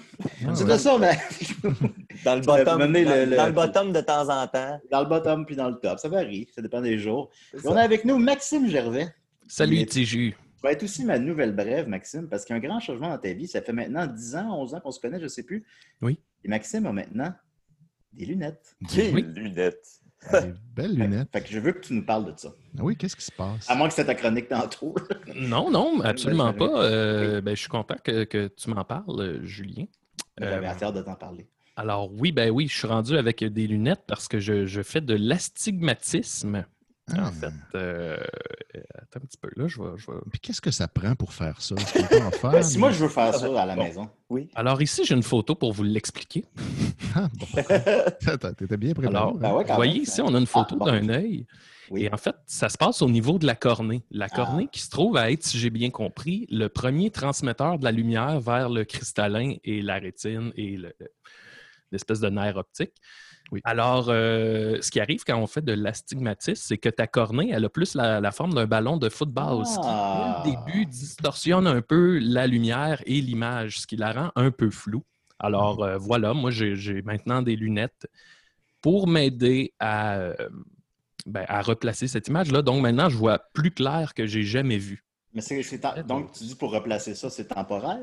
Ah, 0.47 0.51
c'est 0.55 0.65
ouais. 0.65 0.73
de 0.73 0.77
ça, 0.79 0.99
mais 0.99 1.13
Dans 2.25 2.35
le 2.35 2.41
bottom, 2.41 2.79
dans, 2.81 2.87
le- 2.87 3.25
le- 3.31 3.37
dans 3.37 3.47
le 3.47 3.53
bottom 3.53 3.93
de 3.93 4.01
temps 4.01 4.29
en 4.29 4.47
temps. 4.49 4.81
dans 4.91 5.01
le 5.01 5.07
bottom 5.07 5.47
puis 5.47 5.55
dans 5.57 5.69
le 5.71 5.77
top. 5.77 5.99
Ça 5.99 6.09
varie, 6.09 6.49
ça 6.55 6.63
dépend 6.63 6.81
des 6.81 6.99
jours. 6.99 7.31
On 7.65 7.77
a 7.77 7.83
avec 7.83 8.05
nous 8.05 8.19
Maxime 8.19 8.69
Gervais. 8.69 9.09
Salut, 9.47 9.87
Tiju. 9.87 10.35
Ça 10.57 10.67
va 10.69 10.73
être 10.73 10.83
aussi 10.83 11.05
ma 11.05 11.19
nouvelle 11.21 11.55
brève, 11.55 11.87
Maxime, 11.87 12.29
parce 12.29 12.45
qu'il 12.45 12.57
y 12.57 12.59
a 12.59 12.61
un 12.61 12.67
grand 12.67 12.81
changement 12.81 13.11
dans 13.11 13.19
ta 13.19 13.33
vie. 13.33 13.47
Ça 13.47 13.63
fait 13.63 13.73
maintenant 13.73 14.07
10 14.07 14.35
ans, 14.37 14.61
11 14.63 14.75
ans 14.75 14.81
qu'on 14.81 14.91
se 14.91 14.99
connaît, 14.99 15.19
je 15.19 15.25
ne 15.25 15.29
sais 15.29 15.45
plus. 15.45 15.65
Oui. 16.03 16.19
Et 16.45 16.49
Maxime 16.49 16.85
a 16.87 16.93
maintenant 16.93 17.33
des 18.13 18.25
lunettes. 18.27 18.77
Quelle 18.93 19.15
Oui. 19.15 19.23
lunette. 19.35 19.87
Des 20.33 20.53
belles 20.75 20.95
lunettes. 20.97 21.29
Fait 21.33 21.41
que 21.43 21.49
je 21.49 21.59
veux 21.61 21.73
que 21.73 21.79
tu 21.81 21.95
nous 21.95 22.05
parles 22.05 22.33
de 22.33 22.39
ça. 22.39 22.53
Ah 22.77 22.81
oui, 22.83 22.97
qu'est-ce 22.97 23.15
qui 23.15 23.25
se 23.25 23.31
passe? 23.33 23.71
À 23.71 23.75
moins 23.77 23.87
que 23.89 23.95
c'était 23.95 24.07
ta 24.07 24.15
chronique 24.17 24.49
tantôt. 24.49 24.95
Non, 25.37 25.71
non, 25.71 26.01
absolument 26.01 26.53
ben, 26.53 26.59
pas. 26.59 26.83
Euh, 26.85 27.41
ben, 27.41 27.55
je 27.55 27.61
suis 27.61 27.69
content 27.69 27.95
que, 28.03 28.25
que 28.25 28.49
tu 28.49 28.71
m'en 28.71 28.85
parles, 28.85 29.21
euh, 29.21 29.45
Julien. 29.45 29.85
J'avais 30.41 30.67
Euh, 30.67 30.71
hâte 30.71 30.95
de 30.95 31.03
t'en 31.03 31.15
parler. 31.15 31.47
alors 31.77 32.13
oui, 32.13 32.33
ben 32.33 32.51
oui, 32.51 32.67
je 32.67 32.77
suis 32.77 32.89
rendu 32.89 33.17
avec 33.17 33.45
des 33.45 33.67
lunettes 33.69 34.03
parce 34.09 34.27
que 34.27 34.41
je, 34.41 34.67
je 34.67 34.83
fais 34.83 35.01
de 35.01 35.15
l'astigmatisme. 35.15 36.65
Ah. 37.17 37.29
En 37.29 37.33
fait, 37.33 37.53
euh, 37.75 38.17
attends 38.95 39.21
un 39.23 39.27
petit 39.27 39.39
peu 39.39 39.49
là, 39.57 39.67
je 39.69 39.81
vais. 39.81 39.89
je 39.97 40.07
vais- 40.11 40.19
Puis 40.31 40.41
qu'est-ce 40.41 40.61
que 40.61 40.71
ça 40.71 40.89
prend 40.89 41.15
pour 41.15 41.33
faire 41.33 41.61
ça? 41.61 41.75
Est-ce 41.77 41.93
qu'on 41.95 42.07
peut 42.07 42.23
en 42.23 42.31
faire? 42.31 42.51
Ben, 42.51 42.63
si 42.63 42.79
moi, 42.79 42.91
je 42.91 43.05
veux 43.05 43.09
faire 43.09 43.35
ça 43.35 43.63
à 43.63 43.67
la 43.67 43.75
Bon. 43.77 43.85
maison. 43.85 44.09
Oui. 44.29 44.51
Alors 44.55 44.81
ici, 44.83 45.03
j'ai 45.05 45.15
une 45.15 45.23
photo 45.23 45.55
pour 45.55 45.73
vous 45.73 45.85
l'expliquer. 45.85 46.45
Ah, 47.15 47.27
bon. 47.35 47.47
T'étais 48.59 48.77
bien 48.77 48.93
préparé. 48.93 49.17
Alors, 49.17 49.31
hein? 49.31 49.39
Ben 49.41 49.53
ouais, 49.55 49.65
Vous 49.65 49.75
voyez 49.75 49.95
même, 49.95 50.03
ici, 50.03 50.21
on 50.21 50.35
a 50.35 50.39
une 50.39 50.47
photo 50.47 50.77
bon. 50.77 50.85
d'un 50.85 51.09
œil. 51.09 51.47
Oui. 51.91 52.05
Et 52.05 52.13
en 52.13 52.19
fait, 52.19 52.37
ça 52.45 52.69
se 52.69 52.77
passe 52.77 53.01
au 53.01 53.09
niveau 53.09 53.39
de 53.39 53.47
la 53.47 53.55
cornée. 53.55 54.03
La 54.11 54.29
cornée 54.29 54.65
Ah. 54.67 54.71
qui 54.71 54.81
se 54.83 54.91
trouve 54.91 55.17
à 55.17 55.31
être, 55.33 55.43
si 55.43 55.59
j'ai 55.59 55.71
bien 55.71 55.89
compris, 55.91 56.47
le 56.51 56.69
premier 56.69 57.11
transmetteur 57.11 57.79
de 57.79 57.85
la 57.85 57.93
lumière 57.93 58.41
vers 58.41 58.69
le 58.69 58.85
cristallin 58.85 59.55
et 59.65 59.81
la 59.81 59.95
rétine 59.99 60.53
et 60.55 60.77
le- 60.77 60.95
l'espèce 61.91 62.21
de 62.21 62.29
nerf 62.29 62.57
optique. 62.59 62.93
Oui. 63.51 63.61
Alors, 63.65 64.09
euh, 64.11 64.77
ce 64.83 64.91
qui 64.91 65.01
arrive 65.01 65.25
quand 65.25 65.39
on 65.39 65.47
fait 65.47 65.63
de 65.63 65.73
l'astigmatisme, 65.73 66.63
c'est 66.63 66.77
que 66.77 66.91
ta 66.91 67.07
cornée, 67.07 67.51
elle 67.51 67.65
a 67.65 67.69
plus 67.71 67.95
la, 67.95 68.21
la 68.21 68.31
forme 68.31 68.53
d'un 68.53 68.67
ballon 68.67 68.99
de 68.99 69.09
football, 69.09 69.65
ce 69.65 69.75
qui, 69.77 69.87
Ah. 69.87 70.43
le 70.45 70.51
début, 70.51 70.85
distorsionne 70.87 71.67
un 71.67 71.81
peu 71.81 72.19
la 72.19 72.47
lumière 72.47 73.03
et 73.07 73.21
l'image, 73.23 73.81
ce 73.81 73.87
qui 73.87 73.97
la 73.97 74.13
rend 74.13 74.33
un 74.37 74.51
peu 74.51 74.71
floue. 74.71 75.05
Alors, 75.39 75.83
euh, 75.83 75.97
voilà, 75.99 76.35
moi, 76.35 76.51
j'ai 76.51 77.01
maintenant 77.03 77.41
des 77.43 77.57
lunettes 77.57 78.07
pour 78.83 79.09
m'aider 79.09 79.73
à, 79.79 80.17
euh, 80.17 80.35
ben, 81.27 81.45
à 81.49 81.63
replacer 81.63 82.07
cette 82.07 82.29
image-là. 82.29 82.63
Donc, 82.63 82.83
maintenant, 82.83 83.09
je 83.09 83.17
vois 83.17 83.39
plus 83.55 83.71
clair 83.71 84.15
que 84.15 84.27
j'ai 84.27 84.43
jamais 84.43 84.79
vu. 84.79 85.05
Mais 85.33 85.41
c'est, 85.41 85.63
Donc, 86.07 86.33
tu 86.33 86.45
dis 86.45 86.55
pour 86.55 86.73
replacer 86.73 87.15
ça, 87.15 87.31
c'est 87.31 87.47
temporaire? 87.49 87.99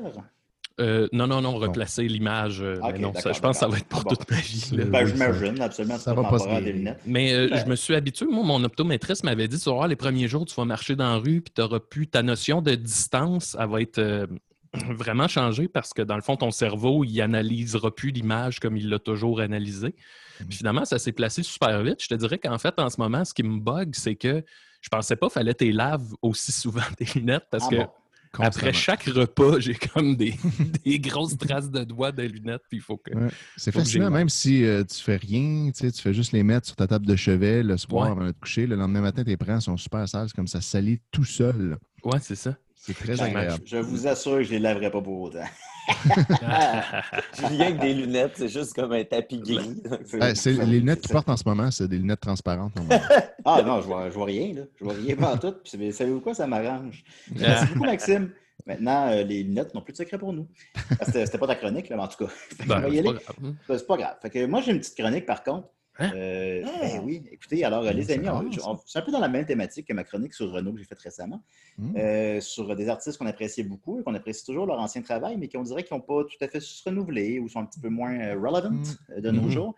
Euh, 0.78 1.08
non, 1.12 1.26
non, 1.26 1.40
non, 1.40 1.54
replacer 1.56 2.06
l'image. 2.06 2.60
euh, 2.60 2.76
non, 2.98 3.14
ça- 3.14 3.20
d'accord, 3.20 3.34
je 3.34 3.40
pense 3.40 3.56
que 3.56 3.60
ça 3.60 3.68
va 3.68 3.78
être 3.78 3.86
pour 3.86 4.00
Ah 4.00 4.04
bon. 4.10 4.14
toute 4.16 4.30
ma 4.30 4.36
vie. 4.36 4.70
là. 4.72 4.84
Ben, 4.84 5.04
oui, 5.06 5.10
j'imagine, 5.12 5.60
absolument. 5.62 5.96
ça 5.98 6.12
va 6.12 6.24
pas 6.24 6.38
se 6.38 6.48
des 6.62 6.72
lunettes. 6.72 7.00
Mais 7.06 7.32
euh, 7.32 7.48
Ben- 7.48 7.58
je 7.64 7.70
me 7.70 7.76
suis 7.76 7.94
habitué. 7.94 8.26
Moi, 8.26 8.44
mon 8.44 8.62
optométriste 8.62 9.24
m'avait 9.24 9.48
dit, 9.48 9.58
tu 9.58 9.64
vas 9.70 9.74
voir, 9.76 9.88
les 9.88 9.96
premiers 9.96 10.28
jours, 10.28 10.44
tu 10.44 10.54
vas 10.54 10.66
marcher 10.66 10.94
dans 10.94 11.08
la 11.08 11.16
rue, 11.16 11.40
puis 11.40 11.52
tu 11.54 11.62
n'auras 11.62 11.80
plus 11.80 12.06
ta 12.08 12.22
notion 12.22 12.60
de 12.60 12.74
distance, 12.74 13.56
elle 13.58 13.68
va 13.70 13.80
être 13.80 13.98
euh, 13.98 14.26
vraiment 14.90 15.28
changée 15.28 15.66
parce 15.68 15.94
que, 15.94 16.02
dans 16.02 16.16
le 16.16 16.22
fond, 16.22 16.36
ton 16.36 16.50
cerveau, 16.50 17.04
il 17.04 17.18
analysera 17.22 17.94
plus 17.94 18.10
l'image 18.10 18.60
comme 18.60 18.76
il 18.76 18.90
l'a 18.90 18.98
toujours 18.98 19.40
analysé. 19.40 19.94
Mhm. 20.40 20.46
Puis 20.48 20.58
finalement, 20.58 20.84
ça 20.84 20.98
s'est 20.98 21.12
placé 21.12 21.42
super 21.42 21.82
vite. 21.82 22.02
Je 22.02 22.08
te 22.08 22.14
dirais 22.14 22.36
qu'en 22.36 22.58
fait, 22.58 22.74
en 22.78 22.90
ce 22.90 23.00
moment, 23.00 23.24
ce 23.24 23.32
qui 23.32 23.42
me 23.42 23.58
bug, 23.58 23.94
c'est 23.94 24.16
que 24.16 24.44
je 24.82 24.88
pensais 24.90 25.16
pas 25.16 25.28
qu'il 25.28 25.34
fallait 25.34 25.54
tes 25.54 25.72
laves 25.72 26.14
aussi 26.20 26.52
souvent 26.52 26.82
tes 26.98 27.06
lunettes 27.18 27.46
parce 27.50 27.64
Ah 27.68 27.70
que 27.70 27.76
bon? 27.76 27.88
Après 28.38 28.72
chaque 28.72 29.04
repas, 29.04 29.58
j'ai 29.60 29.74
comme 29.74 30.16
des, 30.16 30.34
des 30.84 30.98
grosses 30.98 31.36
traces 31.36 31.70
de 31.70 31.84
doigts 31.84 32.12
de 32.12 32.22
lunettes, 32.22 32.62
puis 32.68 32.78
il 32.78 32.82
faut 32.82 32.96
que... 32.96 33.14
Ouais. 33.14 33.28
C'est 33.56 33.72
fascinant, 33.72 34.10
même 34.10 34.28
si 34.28 34.64
euh, 34.64 34.84
tu 34.84 35.02
fais 35.02 35.16
rien, 35.16 35.70
tu 35.72 35.90
fais 35.90 36.14
juste 36.14 36.32
les 36.32 36.42
mettre 36.42 36.66
sur 36.66 36.76
ta 36.76 36.86
table 36.86 37.06
de 37.06 37.16
chevet 37.16 37.62
le 37.62 37.76
soir 37.76 38.06
Ouais. 38.06 38.12
avant 38.12 38.26
de 38.26 38.32
te 38.32 38.40
coucher. 38.40 38.66
Le 38.66 38.76
lendemain 38.76 39.00
matin, 39.00 39.24
tes 39.24 39.36
prends 39.36 39.60
sont 39.60 39.76
super 39.76 40.08
sales, 40.08 40.32
comme 40.34 40.46
ça 40.46 40.60
salit 40.60 41.00
tout 41.10 41.24
seul. 41.24 41.78
Ouais, 42.04 42.18
c'est 42.20 42.34
ça. 42.36 42.56
C'est 42.86 42.94
très 42.94 43.20
agréable. 43.20 43.62
je, 43.64 43.76
je 43.76 43.82
vous 43.82 44.06
assure 44.06 44.36
que 44.36 44.42
je 44.44 44.48
ne 44.50 44.54
les 44.54 44.58
laverai 44.60 44.90
pas 44.90 45.00
pour 45.02 45.20
autant. 45.22 45.44
Julien 47.38 47.66
avec 47.66 47.78
des 47.80 47.94
lunettes, 47.94 48.32
c'est 48.36 48.48
juste 48.48 48.74
comme 48.74 48.92
un 48.92 49.04
tapis 49.04 49.38
gris. 49.38 49.80
C'est- 50.34 50.52
les 50.52 50.64
lunettes 50.80 51.00
qu'il 51.02 51.12
porte 51.12 51.28
en 51.28 51.36
ce 51.36 51.44
moment, 51.46 51.70
c'est 51.70 51.88
des 51.88 51.98
lunettes 51.98 52.20
transparentes. 52.20 52.74
Ah 53.48 53.62
non, 53.64 53.80
je 53.80 53.86
vois, 53.86 54.10
je 54.10 54.14
vois 54.14 54.24
rien, 54.26 54.54
là. 54.54 54.62
Je 54.76 54.82
vois 54.84 54.94
rien 54.94 55.14
pas 55.14 55.36
tout. 55.38 55.52
Puis, 55.52 55.70
savez- 55.70 55.92
savez-vous 55.92 56.20
quoi? 56.20 56.34
Ça 56.34 56.48
m'arrange. 56.48 57.04
Merci 57.32 57.66
beaucoup, 57.66 57.84
Maxime. 57.86 58.32
Maintenant, 58.66 59.06
euh, 59.12 59.22
les 59.22 59.44
lunettes 59.44 59.72
n'ont 59.72 59.82
plus 59.82 59.92
de 59.92 59.98
secret 59.98 60.18
pour 60.18 60.32
nous. 60.32 60.48
C'était 61.02 61.24
c'était 61.26 61.38
pas 61.38 61.46
ta 61.46 61.54
chronique, 61.54 61.88
là, 61.88 61.94
mais 61.96 62.02
en 62.02 62.08
tout 62.08 62.24
cas. 62.26 62.32
Ben, 62.66 62.82
c'est 62.90 63.02
pas. 63.04 63.12
Ben, 63.40 63.54
C'est 63.68 63.86
pas 63.86 63.96
grave. 63.96 64.16
Fait 64.20 64.30
que 64.30 64.46
moi, 64.46 64.62
j'ai 64.62 64.72
une 64.72 64.80
petite 64.80 64.96
chronique, 64.96 65.26
par 65.26 65.44
contre. 65.44 65.68
Hein? 65.98 66.12
Euh, 66.14 66.62
ben 66.62 67.00
oui, 67.04 67.22
écoutez, 67.30 67.64
alors, 67.64 67.82
euh, 67.84 67.90
les 67.92 68.04
C'est 68.04 68.14
amis, 68.14 68.28
on- 68.28 68.32
rare, 68.34 68.44
on- 68.66 68.78
c'est 68.84 68.98
un 68.98 69.02
peu 69.02 69.12
dans 69.12 69.18
la 69.20 69.28
même 69.28 69.46
thématique 69.46 69.86
que 69.88 69.92
ma 69.94 70.04
chronique 70.04 70.34
sur 70.34 70.52
Renault 70.52 70.72
que 70.72 70.78
j'ai 70.78 70.84
faite 70.84 70.98
récemment, 71.00 71.42
Hmm. 71.78 71.94
euh, 71.96 72.40
sur 72.40 72.74
des 72.76 72.88
artistes 72.88 73.16
qu'on 73.18 73.26
appréciait 73.26 73.64
beaucoup 73.64 73.98
et 73.98 74.02
qu'on 74.02 74.14
apprécie 74.14 74.44
toujours 74.44 74.66
leur 74.66 74.78
ancien 74.78 75.00
travail, 75.02 75.36
mais 75.38 75.48
qui 75.48 75.56
on 75.56 75.62
dirait 75.62 75.84
qu'ils 75.84 75.96
n'ont 75.96 76.02
pas 76.02 76.22
tout 76.24 76.36
à 76.44 76.48
fait 76.48 76.60
su 76.60 76.74
se 76.74 76.88
renouveler 76.88 77.38
ou 77.38 77.48
sont 77.48 77.60
un 77.60 77.66
petit 77.66 77.80
peu 77.80 77.88
moins 77.88 78.34
relevant 78.34 78.70
Hmm. 78.70 79.20
de 79.20 79.30
nos 79.30 79.42
Mhm. 79.42 79.50
jours. 79.50 79.74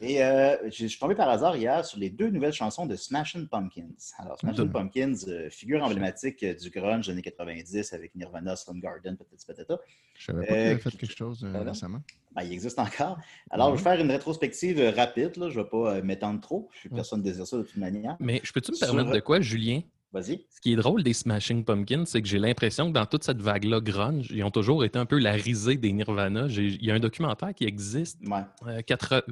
Et 0.00 0.22
euh, 0.24 0.56
je 0.70 0.86
suis 0.86 0.98
tombé 0.98 1.14
par 1.14 1.28
hasard 1.28 1.56
hier 1.56 1.84
sur 1.84 1.98
les 1.98 2.10
deux 2.10 2.30
nouvelles 2.30 2.52
chansons 2.52 2.86
de 2.86 2.94
Smashing 2.96 3.48
Pumpkins. 3.48 3.88
Alors, 4.18 4.38
Smashing. 4.38 4.70
Pumpkins, 4.70 5.14
euh, 5.28 5.50
figure 5.50 5.82
emblématique 5.82 6.44
du 6.44 6.70
grunge 6.70 7.06
des 7.06 7.12
années 7.12 7.22
90 7.22 7.92
avec 7.92 8.14
Nirvana, 8.14 8.54
Soundgarden, 8.56 9.16
peut-être 9.16 9.46
patata. 9.46 9.78
Je 10.18 10.26
savais 10.26 10.46
pas 10.46 10.52
Euh, 10.52 10.56
qu'il 10.56 10.70
avait 10.72 10.78
fait 10.80 10.90
quelque 10.96 11.16
chose 11.16 11.44
euh, 11.44 11.60
récemment. 11.62 12.00
Ben, 12.34 12.42
il 12.42 12.52
existe 12.52 12.78
encore. 12.78 13.18
Alors, 13.50 13.70
je 13.76 13.82
vais 13.82 13.90
faire 13.90 14.00
une 14.00 14.10
rétrospective 14.10 14.80
euh, 14.80 14.90
rapide. 14.90 15.36
Là. 15.36 15.50
Je 15.50 15.58
ne 15.58 15.64
vais 15.64 15.68
pas 15.68 15.94
euh, 15.96 16.02
m'étendre 16.02 16.40
trop. 16.40 16.68
Je 16.72 16.78
suis 16.80 16.88
personne 16.88 17.18
ne 17.20 17.24
désire 17.24 17.46
ça 17.46 17.58
de 17.58 17.62
toute 17.62 17.76
manière. 17.76 18.16
Mais 18.20 18.40
je 18.42 18.52
peux-tu 18.52 18.72
me 18.72 18.76
Sur- 18.76 18.86
permettre 18.88 19.10
de 19.12 19.20
quoi, 19.20 19.40
Julien? 19.40 19.80
Vas-y. 20.14 20.44
Ce 20.50 20.60
qui 20.60 20.74
est 20.74 20.76
drôle 20.76 21.02
des 21.02 21.14
Smashing 21.14 21.64
Pumpkins, 21.64 22.04
c'est 22.04 22.20
que 22.20 22.28
j'ai 22.28 22.38
l'impression 22.38 22.88
que 22.88 22.92
dans 22.92 23.06
toute 23.06 23.24
cette 23.24 23.40
vague-là 23.40 23.80
grunge, 23.80 24.28
ils 24.30 24.44
ont 24.44 24.50
toujours 24.50 24.84
été 24.84 24.98
un 24.98 25.06
peu 25.06 25.18
la 25.18 25.32
risée 25.32 25.76
des 25.78 25.90
Nirvana. 25.90 26.48
Il 26.48 26.84
y 26.84 26.90
a 26.90 26.94
un 26.94 27.00
documentaire 27.00 27.54
qui 27.54 27.64
existe. 27.64 28.18
Ouais. 28.26 28.42
euh, 28.66 28.82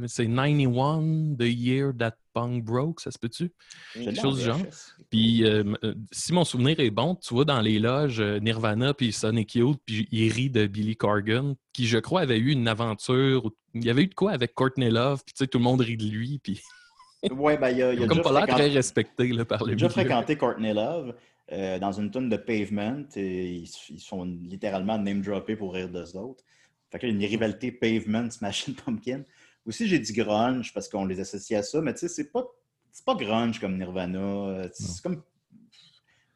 c'est 0.07 0.27
91, 0.27 1.37
The 1.39 1.43
Year 1.43 1.93
That 1.99 2.13
Punk 2.33 2.65
Broke, 2.65 3.01
ça 3.01 3.11
se 3.11 3.19
peut-tu? 3.19 3.51
Quelque 3.95 4.21
chose 4.21 4.39
du 4.39 4.45
genre. 4.45 4.61
Puis, 5.11 5.45
euh, 5.45 5.65
euh, 5.85 5.95
si 6.13 6.33
mon 6.33 6.45
souvenir 6.45 6.79
est 6.81 6.91
bon, 6.91 7.15
tu 7.17 7.35
vois 7.35 7.45
dans 7.45 7.61
les 7.61 7.79
loges 7.79 8.21
euh, 8.21 8.39
Nirvana 8.41 8.95
puis 8.95 9.13
Sonic 9.13 9.55
Youth, 9.55 9.81
puis 9.85 10.09
il 10.13 10.33
rit 10.33 10.51
de 10.51 10.67
Billy 10.67 10.97
Corgan, 10.97 11.55
qui, 11.73 11.87
je 11.87 11.99
crois, 11.99 12.21
avait 12.23 12.39
eu 12.39 12.51
une 12.53 12.69
aventure. 12.69 13.51
Il 13.75 13.85
y 13.85 13.91
avait 13.91 14.03
eu 14.03 14.07
de 14.09 14.15
quoi 14.15 14.33
avec 14.33 14.55
Courtney 14.55 14.91
Love, 14.91 15.23
puis 15.25 15.35
tu 15.35 15.39
sais, 15.45 15.47
tout 15.47 15.59
le 15.59 15.65
monde 15.65 15.81
rit 15.81 15.97
de 15.97 16.05
lui. 16.05 16.39
Puis 16.43 16.61
Ouais, 17.31 17.59
ben, 17.59 17.71
il 17.71 17.79
y 17.79 17.83
a, 17.83 17.93
y 17.93 18.03
a 18.03 18.07
Comme 18.07 18.23
pas 18.23 18.33
l'air 18.33 18.43
fréquenté- 18.43 18.63
très 18.63 18.69
respecté 18.71 19.29
là, 19.29 19.45
par 19.45 19.65
le 19.65 19.77
J'ai 19.77 19.89
fréquenté 19.89 20.37
Courtney 20.37 20.73
Love 20.73 21.15
euh, 21.53 21.79
dans 21.79 21.93
une 21.93 22.11
tune 22.11 22.29
de 22.31 22.37
Pavement 22.37 23.03
et 23.17 23.53
ils, 23.57 23.71
ils 23.91 24.01
sont 24.01 24.25
littéralement 24.25 24.97
name-droppés 24.97 25.57
pour 25.57 25.75
rire 25.75 25.89
d'eux 25.89 26.17
autres. 26.17 26.43
Fait 26.91 26.99
que 26.99 27.07
là, 27.07 27.13
il 27.13 27.21
y 27.21 27.23
a 27.23 27.27
une 27.27 27.31
rivalité 27.31 27.73
Pavement, 27.73 28.31
Smashing 28.31 28.75
Pumpkin. 28.75 29.23
Aussi, 29.67 29.87
j'ai 29.87 29.99
dit 29.99 30.13
grunge 30.13 30.73
parce 30.73 30.89
qu'on 30.89 31.05
les 31.05 31.21
associe 31.21 31.59
à 31.59 31.63
ça, 31.63 31.81
mais 31.81 31.93
tu 31.93 32.01
sais, 32.01 32.09
c'est 32.09 32.31
pas, 32.33 32.47
c'est 32.91 33.05
pas 33.05 33.15
grunge 33.15 33.61
comme 33.61 33.77
Nirvana. 33.79 34.19
euh, 34.19 34.69
C'est 34.73 35.03
comme. 35.03 35.23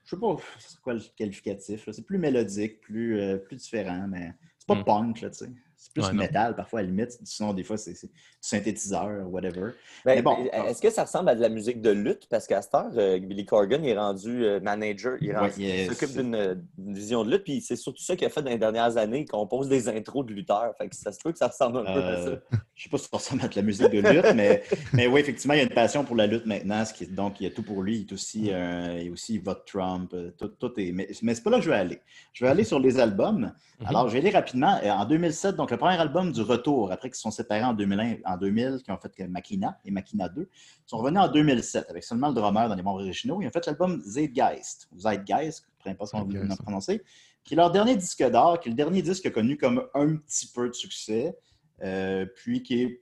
Je 0.05 0.11
sais 0.11 0.17
pas 0.21 0.37
c'est 0.59 0.81
quoi 0.81 0.95
le 0.95 1.01
qualificatif. 1.17 1.89
C'est 1.91 2.05
plus 2.05 2.19
mélodique, 2.19 2.81
plus, 2.83 3.19
euh, 3.19 3.39
plus 3.39 3.57
différent, 3.57 4.07
mais 4.09 4.35
c'est 4.59 4.69
pas 4.69 4.75
Mm. 4.77 4.85
punk, 4.85 5.21
là, 5.23 5.31
tu 5.31 5.39
sais. 5.39 5.51
C'est 5.85 5.93
plus 5.93 6.03
Ouais, 6.07 6.15
métal, 6.15 6.57
parfois, 6.57 6.79
à 6.81 6.83
la 6.83 6.89
limite. 6.89 7.19
Sinon, 7.25 7.53
des 7.53 7.63
fois, 7.63 7.77
c'est 7.77 7.93
du 7.93 8.11
synthétiseur, 8.41 9.31
whatever. 9.31 9.73
Ben, 10.07 10.17
Mais 10.17 10.23
bon. 10.23 10.37
Est-ce 10.51 10.81
que 10.81 10.89
ça 10.89 11.05
ressemble 11.05 11.29
à 11.29 11.35
de 11.35 11.43
la 11.43 11.51
musique 11.51 11.83
de 11.83 11.91
lutte? 11.91 12.27
Parce 12.31 12.47
qu'à 12.47 12.63
cette 12.63 12.75
heure, 12.75 12.91
euh, 12.97 13.19
Billy 13.19 13.45
Corgan 13.45 13.85
il 13.85 13.91
est 13.91 13.99
rendu 13.99 14.45
euh, 14.47 14.61
manager. 14.61 15.19
Il, 15.21 15.35
Ouais, 15.37 15.87
s'occupe 15.87 16.17
d'une 16.17 16.35
euh, 16.35 16.55
vision 16.79 17.23
de 17.23 17.33
lutte. 17.33 17.45
Puis 17.45 17.61
c'est 17.61 17.77
surtout 17.77 18.03
ça 18.03 18.17
qu'il 18.17 18.27
a 18.27 18.31
fait 18.31 18.41
dans 18.43 18.49
les 18.51 18.57
dernières 18.57 18.97
années. 18.97 19.21
Il 19.21 19.29
compose 19.29 19.69
des 19.69 19.87
intros 19.91 20.25
de 20.25 20.33
lutteurs. 20.33 20.73
Fait 20.79 20.89
que 20.89 20.97
ça 20.97 21.13
se 21.13 21.19
peut 21.23 21.33
que 21.33 21.39
ça 21.39 21.49
ressemble 21.49 21.79
un 21.79 21.85
peu 21.85 22.03
à 22.03 22.25
ça. 22.25 22.31
je 22.75 22.83
sais 22.85 22.89
pas 22.89 22.97
si 22.97 23.05
ça 23.05 23.17
ressemble 23.19 23.43
à 23.45 23.49
de 23.49 23.57
la 23.57 23.63
musique 23.63 23.91
de 23.91 24.01
lutte, 24.01 24.35
mais, 24.35 24.63
mais 24.95 25.07
oui, 25.07 25.21
effectivement, 25.21 25.53
il 25.53 25.59
y 25.59 25.61
a 25.61 25.65
une 25.65 25.69
passion 25.75 26.03
pour 26.03 26.17
la 26.17 26.27
lutte 26.27 26.47
maintenant. 26.47 26.83
Ce 26.87 26.95
qui 26.95 27.05
est- 27.05 27.09
donc, 27.15 27.41
il 27.41 27.45
y 27.45 27.47
a 27.47 27.51
tout 27.51 27.63
pour 27.63 27.83
lui. 27.83 27.99
Il, 27.99 28.01
est 28.09 28.13
aussi, 28.15 28.49
euh, 28.53 29.01
il, 29.03 29.11
aussi, 29.11 29.37
vote 29.39 29.65
Trump. 29.67 30.15
Tout, 30.39 30.49
tout 30.49 30.73
est, 30.81 30.93
mais 30.93 31.09
mais 31.23 31.35
c'est 31.35 31.43
pas 31.43 31.51
là 31.51 31.59
que 31.59 31.65
je 31.65 31.71
vais 31.71 31.77
aller. 31.77 32.01
Je 32.33 32.45
vais 32.47 32.51
aller 32.51 32.65
sur 32.65 32.79
les 32.81 32.99
albums. 32.99 33.53
Mhm. 33.81 33.87
Alors, 33.87 34.09
je 34.09 34.15
vais 34.15 34.21
aller 34.21 34.31
rapidement. 34.31 34.79
En 34.85 35.05
2007, 35.05 35.57
donc 35.57 35.73
le 35.75 35.79
premier 35.79 35.97
album 35.99 36.33
du 36.33 36.41
retour, 36.43 36.93
après 36.93 37.09
qu'ils 37.09 37.17
se 37.17 37.23
sont 37.23 37.31
séparés 37.31 37.65
en 37.65 37.75
2001, 37.75 38.19
en 38.25 38.37
2000, 38.37 38.83
qui 38.85 38.91
ont 38.91 38.99
fait 38.99 39.13
que 39.15 39.23
Makina 39.25 39.79
et 39.85 39.91
Makina 39.91 40.29
2, 40.29 40.43
ils 40.43 40.49
sont 40.87 40.99
revenus 40.99 41.21
en 41.21 41.29
2007 41.29 41.87
avec 41.91 42.05
seulement 42.05 42.29
le 42.29 42.35
drummer 42.35 42.69
dans 42.69 42.75
les 42.75 42.83
membres 42.83 43.01
originaux. 43.03 43.41
Ils 43.43 43.47
ont 43.47 43.51
fait 43.51 43.67
l'album 43.67 44.01
Zeitgeist, 44.05 44.89
ou 44.93 44.99
Zeitgeist, 45.01 45.67
peu 45.83 45.91
importe 45.91 46.13
comment 46.13 46.25
vous 46.25 46.33
le 46.33 46.41
ouais. 46.49 46.57
prononcez, 46.63 47.03
qui 47.43 47.55
est 47.55 47.57
leur 47.57 47.71
dernier 47.71 47.97
disque 47.97 48.23
d'or, 48.31 48.61
qui 48.61 48.69
est 48.69 48.73
le 48.73 48.77
dernier 48.77 49.03
disque 49.03 49.31
connu 49.33 49.57
comme 49.57 49.85
un 49.95 50.17
petit 50.17 50.47
peu 50.47 50.69
de 50.69 50.75
succès, 50.75 51.37
euh, 51.83 52.25
puis 52.37 52.63
qui 52.63 52.83
est 52.83 53.01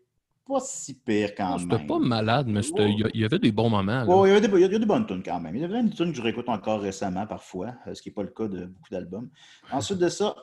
pas 0.49 0.59
si 0.61 0.95
pire 0.95 1.35
quand 1.37 1.59
C'était 1.59 1.79
même. 1.79 1.87
pas 1.87 1.99
malade, 2.01 2.47
mais 2.49 2.63
c'était- 2.63 2.91
il 2.91 3.11
y 3.15 3.21
y 3.21 3.25
avait 3.25 3.39
des 3.39 3.53
bons 3.53 3.71
moments. 3.71 4.05
Ouais, 4.05 4.31
il, 4.31 4.33
y 4.33 4.37
a 4.37 4.41
des, 4.41 4.49
il 4.49 4.61
y 4.61 4.65
a 4.65 4.79
des 4.79 4.87
bonnes 4.87 5.07
tunes 5.07 5.23
quand 5.23 5.39
même. 5.39 5.55
Il 5.55 5.63
y 5.63 5.65
a 5.65 5.69
des 5.83 5.91
tunes 5.91 6.11
que 6.11 6.17
je 6.17 6.23
réécoute 6.23 6.49
encore 6.49 6.81
récemment 6.81 7.27
parfois, 7.27 7.75
euh, 7.87 7.95
ce 7.95 8.03
qui 8.03 8.09
n'est 8.09 8.15
pas 8.15 8.23
le 8.25 8.31
cas 8.31 8.49
de 8.49 8.67
beaucoup 8.67 8.91
d'albums. 8.91 9.29
Ensuite 9.71 9.99
de 9.99 10.09
ça, 10.09 10.35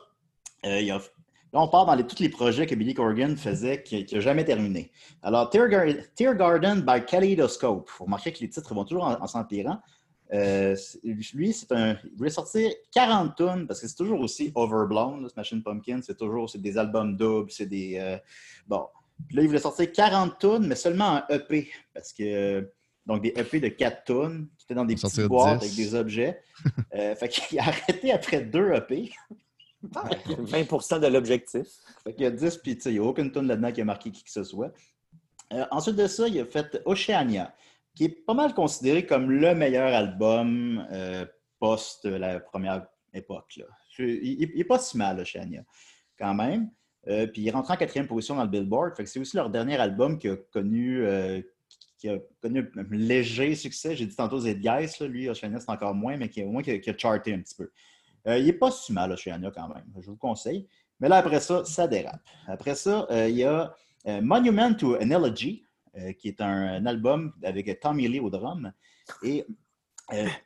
euh, 0.64 0.80
il 0.80 0.86
y 0.86 0.90
a- 0.90 1.00
là, 1.52 1.60
on 1.60 1.68
part 1.68 1.86
dans 1.86 1.94
les- 1.94 2.06
tous 2.06 2.18
les 2.20 2.28
projets 2.28 2.66
que 2.66 2.74
Billy 2.74 2.94
Corgan 2.94 3.36
faisait 3.36 3.82
qui 3.82 4.06
n'a 4.12 4.20
jamais 4.20 4.44
terminé. 4.44 4.90
Alors, 5.22 5.50
Tear, 5.50 5.68
Gar- 5.68 5.94
Tear 6.14 6.34
Garden 6.36 6.80
by 6.82 7.04
Kaleidoscope. 7.04 7.88
Il 7.88 7.92
faut 7.96 8.04
remarquer 8.04 8.32
que 8.32 8.40
les 8.40 8.48
titres 8.48 8.74
vont 8.74 8.84
toujours 8.84 9.04
en, 9.04 9.20
en 9.22 9.26
s'empirant. 9.26 9.78
Euh, 10.32 10.76
lui, 11.34 11.52
c'est 11.52 11.72
un, 11.72 11.96
il 12.04 12.16
voulait 12.16 12.30
sortir 12.30 12.70
40 12.92 13.36
tonnes 13.36 13.66
parce 13.66 13.80
que 13.80 13.88
c'est 13.88 13.96
toujours 13.96 14.20
aussi 14.20 14.52
overblown, 14.54 15.22
là, 15.22 15.28
Smashing 15.28 15.62
Pumpkin. 15.62 16.00
C'est 16.02 16.16
toujours 16.16 16.48
c'est 16.48 16.60
des 16.62 16.78
albums 16.78 17.16
doubles, 17.16 17.50
c'est 17.50 17.66
des. 17.66 17.96
euh, 17.98 18.16
bon. 18.68 18.86
Puis 19.26 19.36
là, 19.36 19.42
il 19.42 19.48
voulait 19.48 19.58
sortir 19.60 19.90
40 19.90 20.38
tonnes, 20.38 20.66
mais 20.68 20.76
seulement 20.76 21.20
en 21.28 21.34
EP 21.34 21.68
parce 21.92 22.12
que. 22.12 22.70
Donc, 23.06 23.22
des 23.22 23.32
EP 23.34 23.58
de 23.58 23.68
4 23.68 24.04
tonnes 24.04 24.46
qui 24.56 24.66
étaient 24.66 24.74
dans 24.74 24.84
des 24.84 24.94
petites 24.94 25.26
boîtes 25.26 25.58
10. 25.60 25.64
avec 25.66 25.74
des 25.76 25.94
objets. 25.96 26.40
Euh, 26.94 27.16
fait 27.16 27.28
qu'il 27.28 27.58
a 27.58 27.62
arrêté 27.66 28.12
après 28.12 28.42
deux 28.42 28.72
EP. 28.72 29.10
20% 29.84 31.00
de 31.00 31.06
l'objectif. 31.06 31.66
Fait 32.04 32.12
qu'il 32.12 32.24
y 32.24 32.26
a 32.26 32.30
10, 32.30 32.58
puis 32.58 32.72
il 32.72 32.92
n'y 32.92 32.98
a 32.98 33.02
aucune 33.02 33.32
tonne 33.32 33.46
là-dedans 33.46 33.72
qui 33.72 33.80
a 33.80 33.84
marqué 33.84 34.10
qui 34.10 34.22
que 34.22 34.30
ce 34.30 34.44
soit. 34.44 34.72
Euh, 35.52 35.64
ensuite 35.70 35.96
de 35.96 36.06
ça, 36.06 36.28
il 36.28 36.38
a 36.40 36.44
fait 36.44 36.80
Oceania, 36.84 37.54
qui 37.94 38.04
est 38.04 38.24
pas 38.26 38.34
mal 38.34 38.54
considéré 38.54 39.06
comme 39.06 39.30
le 39.30 39.54
meilleur 39.54 39.92
album 39.92 40.86
euh, 40.92 41.24
post 41.58 42.04
la 42.04 42.40
première 42.40 42.86
époque. 43.12 43.56
là. 43.56 43.64
Il 43.98 44.52
n'est 44.54 44.64
pas 44.64 44.78
si 44.78 44.96
mal, 44.96 45.20
Oceania, 45.20 45.64
quand 46.18 46.34
même. 46.34 46.70
Euh, 47.08 47.26
puis 47.26 47.42
il 47.42 47.50
rentre 47.50 47.70
en 47.70 47.76
quatrième 47.76 48.06
position 48.06 48.34
dans 48.36 48.44
le 48.44 48.48
Billboard. 48.48 48.96
Fait 48.96 49.04
que 49.04 49.08
c'est 49.08 49.20
aussi 49.20 49.36
leur 49.36 49.50
dernier 49.50 49.76
album 49.76 50.18
qui 50.18 50.28
a 50.28 50.36
connu, 50.36 51.04
euh, 51.04 51.40
qui 51.98 52.08
a 52.08 52.18
connu 52.40 52.70
un 52.76 52.84
léger 52.90 53.54
succès. 53.54 53.96
J'ai 53.96 54.06
dit 54.06 54.16
tantôt 54.16 54.40
Zeitgeist, 54.40 55.00
là, 55.00 55.06
lui, 55.06 55.28
Oceania, 55.28 55.60
c'est 55.60 55.70
encore 55.70 55.94
moins, 55.94 56.16
mais 56.16 56.28
qui 56.28 56.42
a, 56.42 56.46
au 56.46 56.50
moins 56.50 56.62
qui 56.62 56.70
a, 56.70 56.78
qui 56.78 56.90
a 56.90 56.96
charté 56.96 57.32
un 57.32 57.40
petit 57.40 57.54
peu. 57.54 57.70
Euh, 58.26 58.38
il 58.38 58.46
n'est 58.46 58.52
pas 58.52 58.70
si 58.70 58.92
mal, 58.92 59.12
Oceania, 59.12 59.50
quand 59.54 59.68
même. 59.68 59.84
Je 59.98 60.06
vous 60.06 60.12
le 60.12 60.18
conseille. 60.18 60.66
Mais 61.00 61.08
là, 61.08 61.16
après 61.16 61.40
ça, 61.40 61.64
ça 61.64 61.86
dérape. 61.88 62.20
Après 62.46 62.74
ça, 62.74 63.06
euh, 63.10 63.28
il 63.28 63.36
y 63.36 63.44
a 63.44 63.74
euh, 64.06 64.20
Monument 64.20 64.74
to 64.74 64.96
an 64.96 65.10
Elegy, 65.10 65.64
euh, 65.96 66.12
qui 66.12 66.28
est 66.28 66.40
un, 66.40 66.84
album 66.86 67.32
avec 67.42 67.80
Tommy 67.80 68.08
Lee 68.08 68.20
au 68.20 68.30
drum, 68.30 68.72
et 69.22 69.44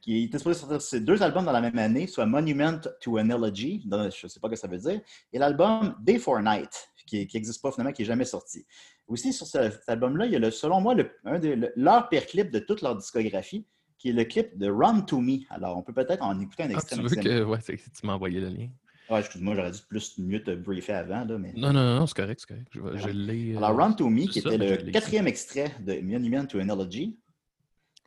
qui 0.02 0.24
est 0.24 0.38
supposé 0.38 0.60
sortir 0.60 0.80
ces 0.82 1.00
deux 1.00 1.22
albums 1.22 1.44
dans 1.46 1.52
la 1.52 1.60
même 1.62 1.78
année, 1.78 2.06
soit 2.06 2.26
Monument 2.26 2.78
to 3.00 3.18
an 3.18 3.30
Elegy, 3.30 3.82
dans- 3.86 4.10
je 4.10 4.26
ne 4.26 4.28
sais 4.28 4.38
pas 4.38 4.48
ce 4.48 4.52
que 4.52 4.58
ça 4.58 4.68
veut 4.68 4.78
dire, 4.78 5.00
et 5.32 5.38
l'album 5.38 5.96
Day 6.02 6.18
for 6.18 6.38
Night, 6.40 6.88
qui 7.06 7.26
n'existe 7.32 7.62
pas 7.62 7.72
finalement, 7.72 7.92
qui 7.92 8.02
n'est 8.02 8.06
jamais 8.06 8.24
sorti. 8.26 8.66
Aussi, 9.06 9.32
sur 9.32 9.46
ce- 9.46 9.70
cet 9.70 9.88
album-là, 9.88 10.26
il 10.26 10.32
y 10.32 10.36
a, 10.36 10.38
le, 10.38 10.50
selon 10.50 10.80
moi, 10.80 10.94
des- 10.94 11.10
le- 11.56 12.08
pire 12.10 12.26
clip 12.26 12.50
de 12.50 12.58
toute 12.58 12.82
leur 12.82 12.94
discographie, 12.96 13.66
qui 13.98 14.10
est 14.10 14.12
le 14.12 14.24
clip 14.24 14.56
de 14.58 14.70
Run 14.70 15.00
to 15.02 15.20
Me. 15.20 15.38
Alors, 15.50 15.76
on 15.76 15.82
peut 15.82 15.92
peut-être 15.92 16.22
en 16.22 16.38
écouter 16.40 16.64
un 16.64 16.68
Ah, 16.70 16.72
extrait. 16.74 16.96
tu 16.96 17.02
veux 17.02 17.08
que. 17.16 17.42
Ouais, 17.44 17.58
tu 17.62 17.78
m'as 18.06 18.14
envoyé 18.14 18.40
le 18.40 18.48
lien. 18.48 18.68
Ouais, 19.10 19.20
excuse-moi, 19.20 19.54
j'aurais 19.54 19.70
dû 19.70 19.80
plus 19.88 20.18
mieux 20.18 20.42
te 20.42 20.54
briefer 20.54 20.94
avant, 20.94 21.24
là, 21.26 21.36
mais... 21.38 21.52
Non, 21.54 21.74
non, 21.74 21.84
non, 21.84 21.98
non, 22.00 22.06
c'est 22.06 22.16
correct, 22.16 22.40
c'est 22.40 22.48
correct. 22.54 22.66
Je, 22.70 22.80
vais- 22.80 22.98
je 22.98 23.08
l'ai. 23.10 23.52
euh, 23.54 23.58
Alors, 23.58 23.76
Run 23.76 23.92
to 23.92 24.08
Me, 24.08 24.26
qui 24.26 24.40
ça, 24.40 24.54
était 24.54 24.78
le 24.82 24.90
quatrième 24.90 25.26
extrait 25.26 25.72
de 25.80 26.00
Monument 26.00 26.46
to 26.46 26.58
an 26.58 26.68
Elegy, 26.70 27.14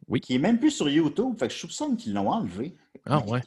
Oui. 0.08 0.20
qui 0.22 0.34
est 0.36 0.40
même 0.40 0.58
plus 0.60 0.72
sur 0.72 0.90
YouTube, 0.90 1.36
fait 1.38 1.48
que 1.50 1.54
je 1.54 1.60
soupçonne 1.60 1.98
qu'ils 1.98 2.14
l'ont 2.14 2.30
enlevé. 2.30 2.76
Ah, 3.06 3.24
ouais. 3.28 3.42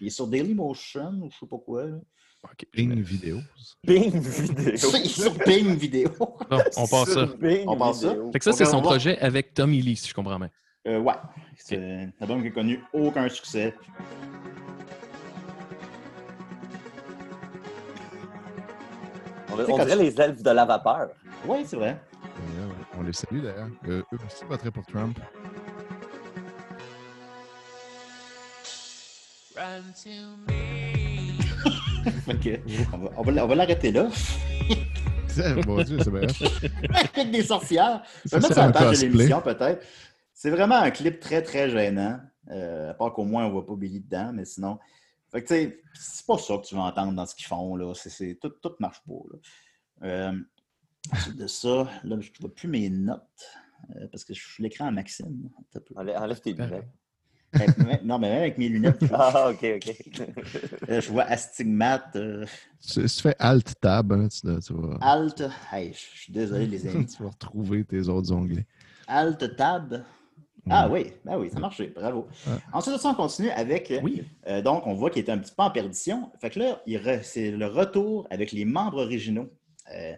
Il 0.00 0.08
est 0.08 0.10
sur 0.10 0.26
Dailymotion 0.26 1.12
ou 1.22 1.30
je 1.30 1.38
sais 1.38 1.46
pas 1.46 1.58
quoi. 1.58 1.86
là. 1.86 1.96
Ok. 2.44 2.66
Bing 2.74 3.00
Vidéos. 3.02 3.40
Bing 3.84 4.10
vidéo. 4.20 4.64
Il 4.66 4.68
est 4.74 5.06
sur 5.08 5.32
Bing 5.46 5.76
Vidéo. 5.76 6.10
Bon, 6.18 6.58
on 6.76 6.86
passe 6.88 7.10
ça. 7.12 7.26
Bing 7.40 7.64
On 7.68 7.76
passe 7.76 8.00
ça? 8.00 8.08
vidéo. 8.10 8.30
Fait 8.32 8.38
que 8.40 8.44
ça, 8.44 8.52
c'est 8.52 8.66
on 8.66 8.70
son 8.72 8.82
projet 8.82 9.16
avec 9.18 9.54
Tommy 9.54 9.80
Lee, 9.80 9.96
si 9.96 10.08
je 10.08 10.14
comprends 10.14 10.38
bien. 10.38 10.50
Euh, 10.86 11.00
ouais, 11.00 11.14
c'est 11.56 11.76
un 11.78 12.10
album 12.20 12.42
qui 12.42 12.48
a 12.48 12.50
connu 12.52 12.80
aucun 12.92 13.28
succès. 13.28 13.74
On, 19.50 19.54
on 19.58 19.64
dirait 19.84 19.90
tu- 19.96 19.98
les 20.02 20.20
elfes 20.20 20.42
de 20.42 20.50
la 20.50 20.64
vapeur. 20.64 21.08
Oui, 21.46 21.64
c'est 21.66 21.76
vrai. 21.76 21.98
On 22.98 23.02
les 23.02 23.12
salue 23.12 23.42
d'ailleurs. 23.42 23.68
Euh, 23.88 24.02
eux 24.12 24.18
aussi 24.26 24.44
voteraient 24.44 24.70
pour 24.70 24.84
Trump. 24.86 25.18
Fait 32.24 32.38
que, 32.38 32.60
on 32.92 32.98
va, 32.98 33.10
on 33.16 33.22
va, 33.22 33.44
on 33.44 33.46
va 33.48 33.54
l'arrêter 33.54 33.90
là. 33.92 34.06
Mon 35.66 35.82
Dieu, 35.82 35.98
c'est 36.02 36.10
vrai. 36.10 36.26
Avec 37.14 37.30
des 37.30 37.42
sorcières. 37.42 38.02
Ça, 38.24 38.36
un 38.36 38.40
page 38.40 38.82
de 38.82 38.88
cosplay. 38.88 39.08
l'émission, 39.08 39.40
peut-être. 39.42 39.84
C'est 40.38 40.50
vraiment 40.50 40.74
un 40.76 40.90
clip 40.90 41.18
très, 41.18 41.42
très 41.42 41.70
gênant. 41.70 42.20
Euh, 42.50 42.90
à 42.90 42.94
part 42.94 43.14
qu'au 43.14 43.24
moins, 43.24 43.46
on 43.46 43.50
voit 43.50 43.64
pas 43.66 43.74
Billy 43.74 44.00
dedans, 44.00 44.32
mais 44.34 44.44
sinon. 44.44 44.78
Fait 45.32 45.42
que, 45.42 45.48
tu 45.48 45.54
sais, 45.54 45.82
c'est 45.94 46.26
pas 46.26 46.36
ça 46.36 46.58
que 46.58 46.66
tu 46.66 46.74
vas 46.74 46.82
entendre 46.82 47.14
dans 47.14 47.24
ce 47.24 47.34
qu'ils 47.34 47.46
font, 47.46 47.74
là. 47.74 47.94
C'est, 47.94 48.34
tout, 48.40 48.50
tout 48.50 48.72
marche 48.78 49.00
pas, 49.06 49.14
là. 49.32 49.38
Euh, 50.08 50.38
ensuite 51.10 51.36
de 51.38 51.46
ça, 51.46 51.88
là, 52.04 52.20
je 52.20 52.28
ne 52.30 52.38
vois 52.38 52.54
plus 52.54 52.68
mes 52.68 52.90
notes. 52.90 53.22
euh, 53.96 54.06
parce 54.12 54.24
que 54.26 54.34
je 54.34 54.46
suis 54.46 54.62
l'écran 54.62 54.86
à 54.86 54.90
Maxime. 54.90 55.48
Enlève, 55.96 56.16
enlève 56.18 56.40
tes 56.40 56.52
lunettes. 56.52 56.84
Avec- 57.54 58.04
non, 58.04 58.18
mais 58.18 58.28
même 58.28 58.38
avec 58.42 58.58
mes 58.58 58.68
lunettes, 58.68 58.98
je, 59.00 59.06
Ah, 59.14 59.50
ok, 59.50 59.64
ok. 59.76 59.96
euh, 60.90 61.00
je 61.00 61.10
vois 61.10 61.24
astigmate, 61.24 62.14
euh, 62.16 62.44
Si 62.78 63.08
si 63.08 63.16
tu 63.16 63.22
fais 63.22 63.36
Alt 63.38 63.72
Tab, 63.80 64.12
hein, 64.12 64.28
tu, 64.28 64.40
tu 64.60 64.72
vas, 64.74 64.98
alt. 65.00 65.42
Hey, 65.72 65.94
je 65.94 65.98
je 65.98 66.20
suis 66.20 66.32
désolé, 66.32 66.66
les 66.74 66.86
amis. 66.86 67.06
tu 67.06 67.22
vas 67.22 67.30
retrouver 67.30 67.84
tes 67.84 68.06
autres 68.08 68.30
onglets. 68.32 68.66
Alt 69.06 69.56
tab. 69.56 70.04
Ah 70.68 70.88
Ouais. 70.88 71.04
oui, 71.04 71.12
ben 71.24 71.38
oui, 71.38 71.50
ça 71.50 71.60
marchait, 71.60 71.88
bravo. 71.88 72.26
Ensuite 72.72 72.96
ça, 72.98 73.10
on 73.10 73.14
continue 73.14 73.50
avec. 73.50 73.92
Oui. 74.02 74.24
euh, 74.48 74.60
donc, 74.62 74.86
on 74.86 74.94
voit 74.94 75.10
qu'il 75.10 75.22
était 75.22 75.32
un 75.32 75.38
petit 75.38 75.52
peu 75.56 75.62
en 75.62 75.70
perdition. 75.70 76.30
Fait 76.40 76.50
que 76.50 76.58
là, 76.58 76.80
c'est 77.22 77.50
le 77.52 77.66
retour 77.66 78.26
avec 78.30 78.52
les 78.52 78.64
membres 78.64 78.98
originaux. 79.02 79.48
Euh, 79.94 80.14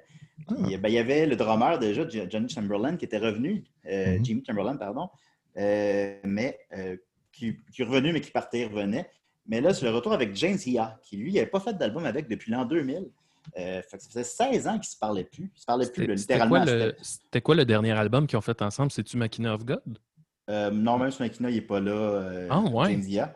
Ah. 0.50 0.54
il, 0.68 0.80
ben, 0.80 0.88
il 0.88 0.94
y 0.94 0.98
avait 0.98 1.26
le 1.26 1.36
drummer 1.36 1.78
déjà, 1.78 2.06
Johnny 2.08 2.48
Chamberlain, 2.48 2.96
qui 2.96 3.04
était 3.04 3.18
revenu, 3.18 3.64
euh, 3.86 4.16
Mhm. 4.16 4.24
Jimmy 4.24 4.42
Chamberlain, 4.46 4.76
pardon, 4.76 5.10
mais 6.24 6.58
qui, 7.32 7.56
qui 7.72 7.82
est 7.82 7.84
revenu, 7.84 8.12
mais 8.12 8.20
qui 8.20 8.30
partait, 8.30 8.64
revenait. 8.66 9.08
Mais 9.46 9.60
là, 9.60 9.72
c'est 9.72 9.84
le 9.86 9.92
retour 9.92 10.12
avec 10.12 10.34
James 10.36 10.58
Hia, 10.64 10.98
qui 11.02 11.16
lui, 11.16 11.32
n'avait 11.34 11.46
pas 11.46 11.60
fait 11.60 11.72
d'album 11.76 12.04
avec 12.04 12.28
depuis 12.28 12.50
l'an 12.52 12.64
2000. 12.64 13.08
Euh, 13.58 13.80
fait 13.82 13.96
que 13.96 14.02
ça 14.02 14.08
faisait 14.10 14.24
16 14.24 14.66
ans 14.68 14.72
qu'ils 14.72 14.80
ne 14.80 14.84
se 14.84 14.98
parlaient 14.98 15.24
plus. 15.24 15.50
Ils 15.56 15.60
se 15.60 15.64
parlaient 15.66 15.90
plus, 15.90 16.06
là, 16.06 16.14
littéralement. 16.14 16.56
quoi, 16.56 16.64
le- 16.66 16.80
C'était- 16.90 16.96
c'était 17.02 17.40
quoi 17.40 17.54
le 17.54 17.64
dernier 17.64 17.92
album 17.92 18.26
qu'ils 18.26 18.36
ont 18.36 18.42
fait 18.42 18.60
ensemble? 18.60 18.90
C'est-tu 18.90 19.16
Machina 19.16 19.54
of 19.54 19.64
God? 19.64 19.98
Euh, 20.48 20.70
même 20.70 21.10
Smakina, 21.10 21.50
il 21.50 21.56
n'est 21.56 21.60
pas 21.60 21.80
là. 21.80 21.90
euh, 21.92 22.48
Ah, 22.50 22.60
ouais. 22.60 22.90
James. 22.92 23.28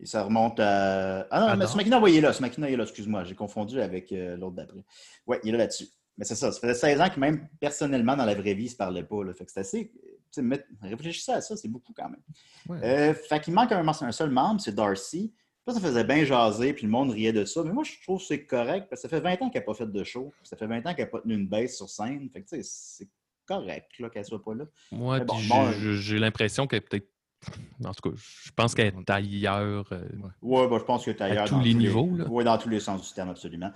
Et 0.00 0.06
ça 0.06 0.22
remonte 0.22 0.60
à. 0.60 1.26
Ah 1.30 1.40
non, 1.40 1.46
Ah, 1.50 1.56
mais. 1.56 1.66
Smakina, 1.66 2.00
oui, 2.00 2.12
il 2.12 2.18
est 2.18 2.20
là. 2.20 2.32
Smakina, 2.32 2.68
il 2.68 2.74
est 2.74 2.76
là, 2.76 2.84
excuse-moi. 2.84 3.24
J'ai 3.24 3.34
confondu 3.34 3.80
avec 3.80 4.12
euh, 4.12 4.36
l'autre 4.36 4.56
d'après. 4.56 4.78
Oui, 5.26 5.36
il 5.42 5.48
est 5.48 5.52
là 5.52 5.58
là-dessus. 5.58 5.88
Mais 6.16 6.24
c'est 6.24 6.34
ça. 6.34 6.52
Ça 6.52 6.60
faisait 6.60 6.74
16 6.74 7.00
ans 7.00 7.08
que 7.10 7.18
même 7.20 7.48
personnellement, 7.60 8.16
dans 8.16 8.24
la 8.24 8.34
vraie 8.34 8.54
vie, 8.54 8.62
ils 8.62 8.66
ne 8.66 8.70
se 8.70 8.76
parlaient 8.76 9.04
pas. 9.04 9.24
Là. 9.24 9.32
Fait 9.34 9.44
que 9.44 9.50
c'est 9.52 9.60
assez 9.60 9.92
mettre- 10.38 10.66
réfléchissez 10.82 11.32
à 11.32 11.40
ça, 11.40 11.56
c'est 11.56 11.68
beaucoup 11.68 11.92
quand 11.96 12.08
même. 12.10 12.20
Ouais. 12.68 12.78
Euh, 12.84 13.14
fait 13.14 13.40
qu'il 13.40 13.54
manque 13.54 13.72
un, 13.72 13.86
un 13.88 14.12
seul 14.12 14.30
membre, 14.30 14.60
c'est 14.60 14.74
Darcy. 14.74 15.32
Ça, 15.66 15.74
ça 15.74 15.80
faisait 15.80 16.04
bien 16.04 16.24
jaser, 16.24 16.72
puis 16.72 16.84
le 16.86 16.90
monde 16.92 17.10
riait 17.10 17.32
de 17.32 17.44
ça. 17.44 17.62
Mais 17.64 17.72
moi, 17.72 17.82
je 17.84 17.92
trouve 18.02 18.18
que 18.20 18.24
c'est 18.26 18.46
correct, 18.46 18.86
parce 18.88 19.02
que 19.02 19.08
ça 19.08 19.16
fait 19.16 19.20
20 19.20 19.42
ans 19.42 19.50
qu'elle 19.50 19.62
n'a 19.62 19.66
pas 19.66 19.74
fait 19.74 19.90
de 19.90 20.04
show. 20.04 20.32
Ça 20.42 20.56
fait 20.56 20.66
20 20.66 20.78
ans 20.86 20.94
qu'elle 20.94 21.04
n'a 21.06 21.10
pas 21.10 21.20
tenu 21.20 21.34
une 21.34 21.46
baisse 21.48 21.76
sur 21.76 21.88
scène. 21.90 22.28
Fait 22.32 22.42
que, 22.42 22.48
tu 22.48 22.62
sais, 22.62 22.62
c'est 22.62 23.08
correct 23.48 23.90
qu'elle 24.12 24.24
soit 24.24 24.42
pas 24.42 24.54
là. 24.54 24.64
Moi, 24.92 25.20
bon, 25.20 25.34
j'ai- 25.36 25.48
bon, 25.48 25.70
l'impression 26.20 26.66
qu'elle 26.66 26.78
est 26.78 26.88
peut-être. 26.88 27.08
En 27.84 27.94
tout 27.94 28.10
cas, 28.10 28.16
je 28.16 28.50
pense 28.50 28.74
qu'elle 28.74 28.92
est 28.94 29.10
ailleurs. 29.10 29.86
euh, 29.92 30.08
Ouais, 30.42 30.66
bah, 30.68 30.76
je 30.80 30.84
pense 30.84 31.04
que 31.04 31.12
tu 31.12 31.22
ailleurs. 31.22 31.46
tous 31.48 31.54
dans 31.54 31.60
les 31.60 31.72
niveaux, 31.74 32.16
là. 32.16 32.24
Oui, 32.28 32.42
dans 32.44 32.58
tous 32.58 32.68
les 32.68 32.80
sens 32.80 33.06
du 33.08 33.14
terme, 33.14 33.28
absolument. 33.30 33.70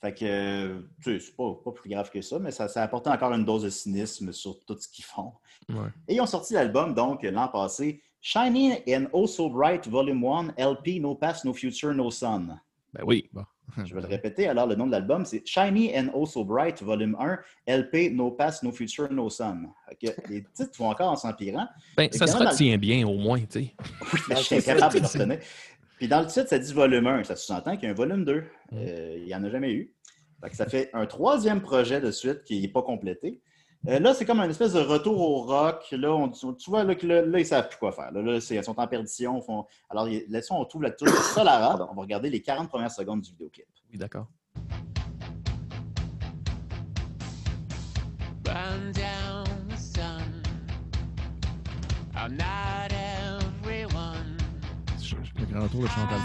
Fait 0.00 0.14
que, 0.14 0.24
euh, 0.24 0.80
tu 1.02 1.18
sais, 1.18 1.26
c'est 1.26 1.36
pas, 1.36 1.52
pas 1.64 1.72
plus 1.72 1.90
grave 1.90 2.08
que 2.10 2.22
ça, 2.22 2.38
mais 2.38 2.52
ça, 2.52 2.68
ça 2.68 2.80
a 2.82 2.84
apporté 2.84 3.10
encore 3.10 3.32
une 3.32 3.44
dose 3.44 3.64
de 3.64 3.70
cynisme 3.70 4.32
sur 4.32 4.64
tout 4.64 4.78
ce 4.78 4.88
qu'ils 4.88 5.04
font. 5.04 5.32
ouais. 5.68 5.88
Et 6.06 6.14
ils 6.14 6.20
ont 6.20 6.26
sorti 6.26 6.54
l'album, 6.54 6.94
donc, 6.94 7.24
l'an 7.24 7.48
passé, 7.48 8.00
Shining 8.20 8.76
and 8.88 9.06
Oh 9.12 9.26
So 9.26 9.50
Bright, 9.50 9.88
Volume 9.88 10.24
1, 10.24 10.54
LP, 10.56 11.00
No 11.00 11.16
Past, 11.16 11.44
No 11.44 11.52
Future, 11.52 11.92
No 11.94 12.10
Sun. 12.12 12.60
Ben 12.92 13.02
oui. 13.04 13.28
Je 13.84 13.94
vais 13.94 14.00
le 14.00 14.06
répéter. 14.06 14.48
Alors, 14.48 14.66
le 14.66 14.74
nom 14.74 14.86
de 14.86 14.92
l'album, 14.92 15.24
c'est 15.24 15.46
Shiny 15.46 15.92
and 15.96 16.08
Oh 16.14 16.26
So 16.26 16.44
Bright, 16.44 16.82
Volume 16.82 17.16
1, 17.18 17.38
LP, 17.66 18.10
No 18.14 18.30
Past, 18.30 18.62
No 18.62 18.72
Future, 18.72 19.12
No 19.12 19.28
Sun. 19.30 19.68
Que 20.02 20.08
les 20.30 20.42
titres 20.54 20.72
vont 20.78 20.90
encore 20.90 21.12
en 21.12 21.16
s'empirant. 21.16 21.66
Ben, 21.96 22.08
ça 22.12 22.26
se 22.26 22.36
dans- 22.38 22.48
retient 22.50 22.76
bien, 22.78 23.06
au 23.06 23.14
moins, 23.16 23.40
tu 23.40 23.46
sais. 23.64 23.74
Oui, 24.12 24.20
mais 24.30 24.36
je 24.36 24.40
suis 24.42 24.56
incapable 24.56 24.94
de 24.94 25.00
le 25.00 25.06
retenir. 25.06 25.38
Puis 25.98 26.08
dans 26.08 26.20
le 26.20 26.26
titre, 26.26 26.48
ça 26.48 26.58
dit 26.58 26.72
volume 26.72 27.06
1. 27.06 27.24
Ça 27.24 27.36
sous-entend 27.36 27.74
qu'il 27.76 27.84
y 27.84 27.86
a 27.86 27.90
un 27.90 27.94
volume 27.94 28.24
2. 28.24 28.44
Euh, 28.72 29.14
il 29.18 29.24
n'y 29.24 29.34
en 29.34 29.42
a 29.44 29.50
jamais 29.50 29.72
eu. 29.72 29.92
Fait 30.42 30.50
que 30.50 30.56
ça 30.56 30.66
fait 30.66 30.90
un 30.92 31.06
troisième 31.06 31.60
projet 31.60 32.00
de 32.00 32.10
suite 32.12 32.44
qui 32.44 32.60
n'est 32.60 32.68
pas 32.68 32.82
complété. 32.82 33.40
Euh, 33.86 34.00
là, 34.00 34.12
c'est 34.12 34.24
comme 34.24 34.40
un 34.40 34.50
espèce 34.50 34.72
de 34.72 34.80
retour 34.80 35.20
au 35.20 35.42
rock. 35.44 35.86
Là, 35.92 36.12
on- 36.12 36.28
tu 36.30 36.70
vois 36.70 36.82
là, 36.84 36.94
que 36.94 37.06
là, 37.06 37.22
là, 37.22 37.38
ils 37.38 37.42
ne 37.42 37.46
savent 37.46 37.68
plus 37.68 37.78
quoi 37.78 37.92
faire. 37.92 38.10
Là, 38.10 38.38
ils 38.50 38.64
sont 38.64 38.78
en 38.78 38.86
perdition. 38.86 39.38
ils 39.40 39.44
Font... 39.44 39.66
Alors, 39.88 40.06
laissons, 40.28 40.56
on 40.56 40.64
trouve 40.64 40.82
la 40.82 40.90
touche 40.90 41.10
Solara. 41.34 41.88
On 41.90 41.94
va 41.94 42.02
regarder 42.02 42.28
les 42.28 42.42
40 42.42 42.68
premières 42.68 42.90
secondes 42.90 43.20
du 43.20 43.30
vidéoclip. 43.30 43.66
Oui, 43.92 43.98
d'accord. 43.98 44.26
Burn 48.42 48.92
down 48.92 49.44
the 49.68 49.76
sun. 49.78 50.42
I'm 52.16 52.36
not 52.36 52.90
everyone. 52.92 54.36
Le 55.38 55.46
grand 55.46 55.62
retour 55.62 55.82
de 55.82 55.86
Chantal 55.86 56.18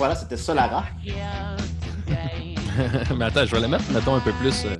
voilà, 0.00 0.14
c'était 0.14 0.38
Solara. 0.38 0.86
Mais 3.14 3.24
attends, 3.26 3.44
je 3.44 3.50
vais 3.54 3.60
la 3.60 3.68
mettre, 3.68 3.84
mettons, 3.92 4.14
un 4.14 4.20
peu 4.20 4.32
plus. 4.32 4.64
euh. 4.64 4.76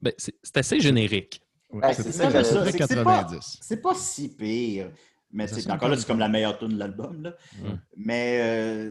Ben, 0.00 0.12
c'est 0.18 0.56
assez 0.56 0.80
générique. 0.80 1.40
Ouais, 1.70 1.80
Ah, 1.82 1.94
c'est 1.94 2.12
ça, 2.12 2.30
c'est 2.44 2.62
pas- 3.02 3.22
90. 3.22 3.58
C'est 3.62 3.80
pas 3.82 3.94
si 3.94 4.28
pire. 4.28 4.90
Mais 5.32 5.48
c'est- 5.48 5.68
encore 5.70 5.88
là, 5.88 5.96
c'est 5.96 6.06
comme 6.06 6.18
la 6.18 6.28
meilleure 6.28 6.58
tune 6.58 6.68
de 6.74 6.78
l'album. 6.78 7.22
là. 7.22 7.30
Mm. 7.58 7.66
Mais 7.96 8.38
euh, 8.42 8.90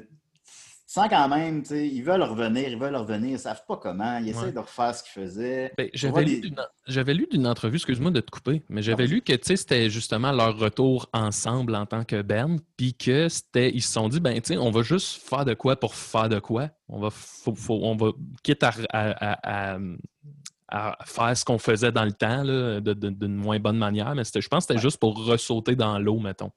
sans 0.94 1.10
quand 1.10 1.28
même, 1.28 1.64
tu 1.64 1.70
sais, 1.70 1.88
ils 1.88 2.04
veulent 2.04 2.22
revenir, 2.22 2.70
ils 2.70 2.78
veulent 2.78 2.96
revenir, 2.96 3.32
ils 3.32 3.40
savent 3.40 3.64
pas 3.68 3.78
comment. 3.78 4.20
Ils 4.20 4.30
essaient 4.30 4.52
de 4.52 4.60
refaire 4.60 4.94
ce 4.94 5.02
qu'ils 5.02 5.24
faisaient. 5.24 5.74
Ben, 5.76 5.90
j'avais, 5.92 6.24
lu 6.24 6.40
d'une, 6.42 6.56
j'avais 6.86 7.14
lu 7.16 7.28
d'une 7.32 7.48
entrevue, 7.48 7.78
excuse-moi 7.78 8.12
de 8.12 8.20
te 8.20 8.30
couper, 8.30 8.62
mais 8.70 8.84
j'avais 8.84 9.06
vas-y. 9.08 9.16
lu 9.16 9.22
que 9.22 9.34
c'était 9.42 9.90
justement 9.90 10.32
leur 10.32 10.56
retour 10.56 11.10
ensemble 11.12 11.74
en 11.76 11.88
tant 11.88 12.04
que 12.04 12.22
band, 12.22 12.58
puis 12.78 12.94
que 12.94 13.28
c'était, 13.28 13.72
ils 13.72 13.82
se 13.82 13.92
sont 13.92 14.08
dit, 14.08 14.20
ben, 14.20 14.36
tu 14.40 14.54
sais, 14.54 14.58
on 14.58 14.70
va 14.70 14.84
juste 14.84 15.28
faire 15.28 15.46
de 15.46 15.56
quoi 15.56 15.76
pour 15.80 15.96
faire 15.96 16.30
de 16.30 16.38
quoi. 16.38 16.70
On 16.88 17.00
va, 17.00 17.10
faut- 17.10 17.56
faut- 17.56 17.80
on 17.82 17.96
va 17.96 18.12
quitte 18.44 18.62
à, 18.62 18.72
à- 18.92 19.32
à- 19.32 19.76
à- 19.76 19.80
à 20.68 20.98
faire 21.06 21.36
ce 21.36 21.44
qu'on 21.44 21.58
faisait 21.58 21.92
dans 21.92 22.06
le 22.06 22.12
temps, 22.14 22.44
d'une 22.44 23.36
moins 23.36 23.60
bonne 23.60 23.78
manière, 23.80 24.14
mais 24.14 24.24
je 24.24 24.48
pense 24.48 24.68
que 24.68 24.74
c'était 24.74 24.82
juste 24.82 24.98
pour 24.98 25.26
ressauter 25.26 25.76
dans 25.76 25.98
l'eau, 25.98 26.20
mettons. 26.20 26.52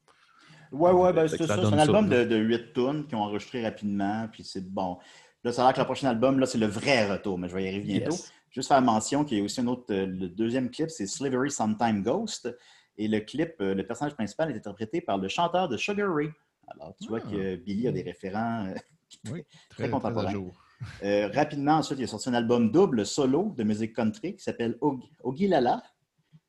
Ouais, 0.72 0.90
ouais, 0.90 1.12
ben, 1.12 1.29
c'est 1.29 1.37
ça. 1.38 1.46
ça 1.46 1.57
C'est 1.57 1.74
un 1.74 1.79
album 1.79 2.09
de, 2.09 2.24
de 2.24 2.37
8 2.37 2.72
tunes 2.72 3.07
qu'ils 3.07 3.16
ont 3.16 3.22
enregistré 3.22 3.62
rapidement, 3.64 4.29
puis 4.31 4.44
c'est 4.44 4.68
bon. 4.68 4.98
Là, 5.44 5.52
ça 5.52 5.62
a 5.62 5.66
l'air 5.66 5.74
que 5.74 5.81
le 5.81 5.85
prochain 5.85 6.09
album, 6.09 6.38
là, 6.40 6.46
c'est 6.46 6.59
le 6.59 6.66
vrai 6.66 7.11
retour, 7.11 7.38
mais 7.38 7.48
je 7.48 7.55
vais 7.55 7.64
y 7.64 7.68
arriver 7.68 7.85
bientôt. 7.98 8.12
Yes. 8.12 8.33
Juste 8.50 8.68
faire 8.68 8.83
mention 8.83 9.24
qu'il 9.24 9.38
y 9.38 9.40
a 9.40 9.44
aussi 9.44 9.61
un 9.61 9.66
autre, 9.66 9.85
euh, 9.90 10.07
le 10.07 10.29
deuxième 10.29 10.70
clip, 10.70 10.90
c'est 10.90 11.07
Slavery 11.07 11.50
Sometime 11.50 12.02
Ghost. 12.02 12.48
Et 12.98 13.07
le 13.09 13.20
clip, 13.20 13.52
euh, 13.61 13.74
le 13.74 13.87
personnage 13.87 14.14
principal 14.14 14.50
est 14.50 14.57
interprété 14.57 15.00
par 15.02 15.18
le 15.18 15.29
chanteur 15.29 15.68
de 15.68 15.76
Sugar 15.76 16.09
Ray. 16.14 16.31
Alors, 16.68 16.94
tu 17.00 17.09
vois 17.09 17.20
Ah. 17.24 17.31
que 17.31 17.57
Billy 17.57 17.87
a 17.87 17.92
des 17.92 18.02
référents 18.02 18.66
euh, 18.66 18.74
Oui, 19.33 19.44
très 19.68 19.85
très, 19.85 19.90
contemporains. 19.90 20.33
Euh, 21.02 21.31
rapidement, 21.33 21.76
ensuite, 21.76 21.98
il 22.00 22.05
a 22.05 22.07
sorti 22.07 22.29
un 22.29 22.35
album 22.35 22.70
double 22.70 23.07
solo 23.07 23.55
de 23.57 23.64
musique 23.64 23.94
country 23.96 24.37
qui 24.37 24.42
s'appelle 24.42 24.76
Og- 24.83 25.00
Ogilala. 25.22 25.83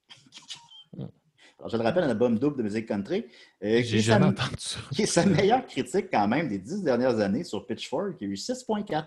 Alors, 1.60 1.70
je 1.70 1.78
le 1.78 1.84
rappelle, 1.84 2.04
un 2.04 2.10
album 2.10 2.38
double 2.38 2.58
de 2.58 2.64
musique 2.64 2.88
country. 2.88 3.26
euh, 3.64 3.78
qui 3.82 3.88
J'ai 3.88 3.98
est 3.98 4.02
jamais 4.02 4.26
sa- 4.26 4.30
entendu 4.32 4.56
ça. 4.60 4.80
qui 4.94 5.02
est 5.02 5.06
sa 5.08 5.26
meilleure 5.26 5.66
critique 5.66 6.08
quand 6.12 6.28
même 6.28 6.48
des 6.50 6.60
dix 6.60 6.84
dernières 6.84 7.20
années 7.20 7.44
sur 7.44 7.66
Pitchfork, 7.66 8.18
qui 8.18 8.26
a 8.26 8.28
eu 8.28 8.36
6.4. 8.38 9.06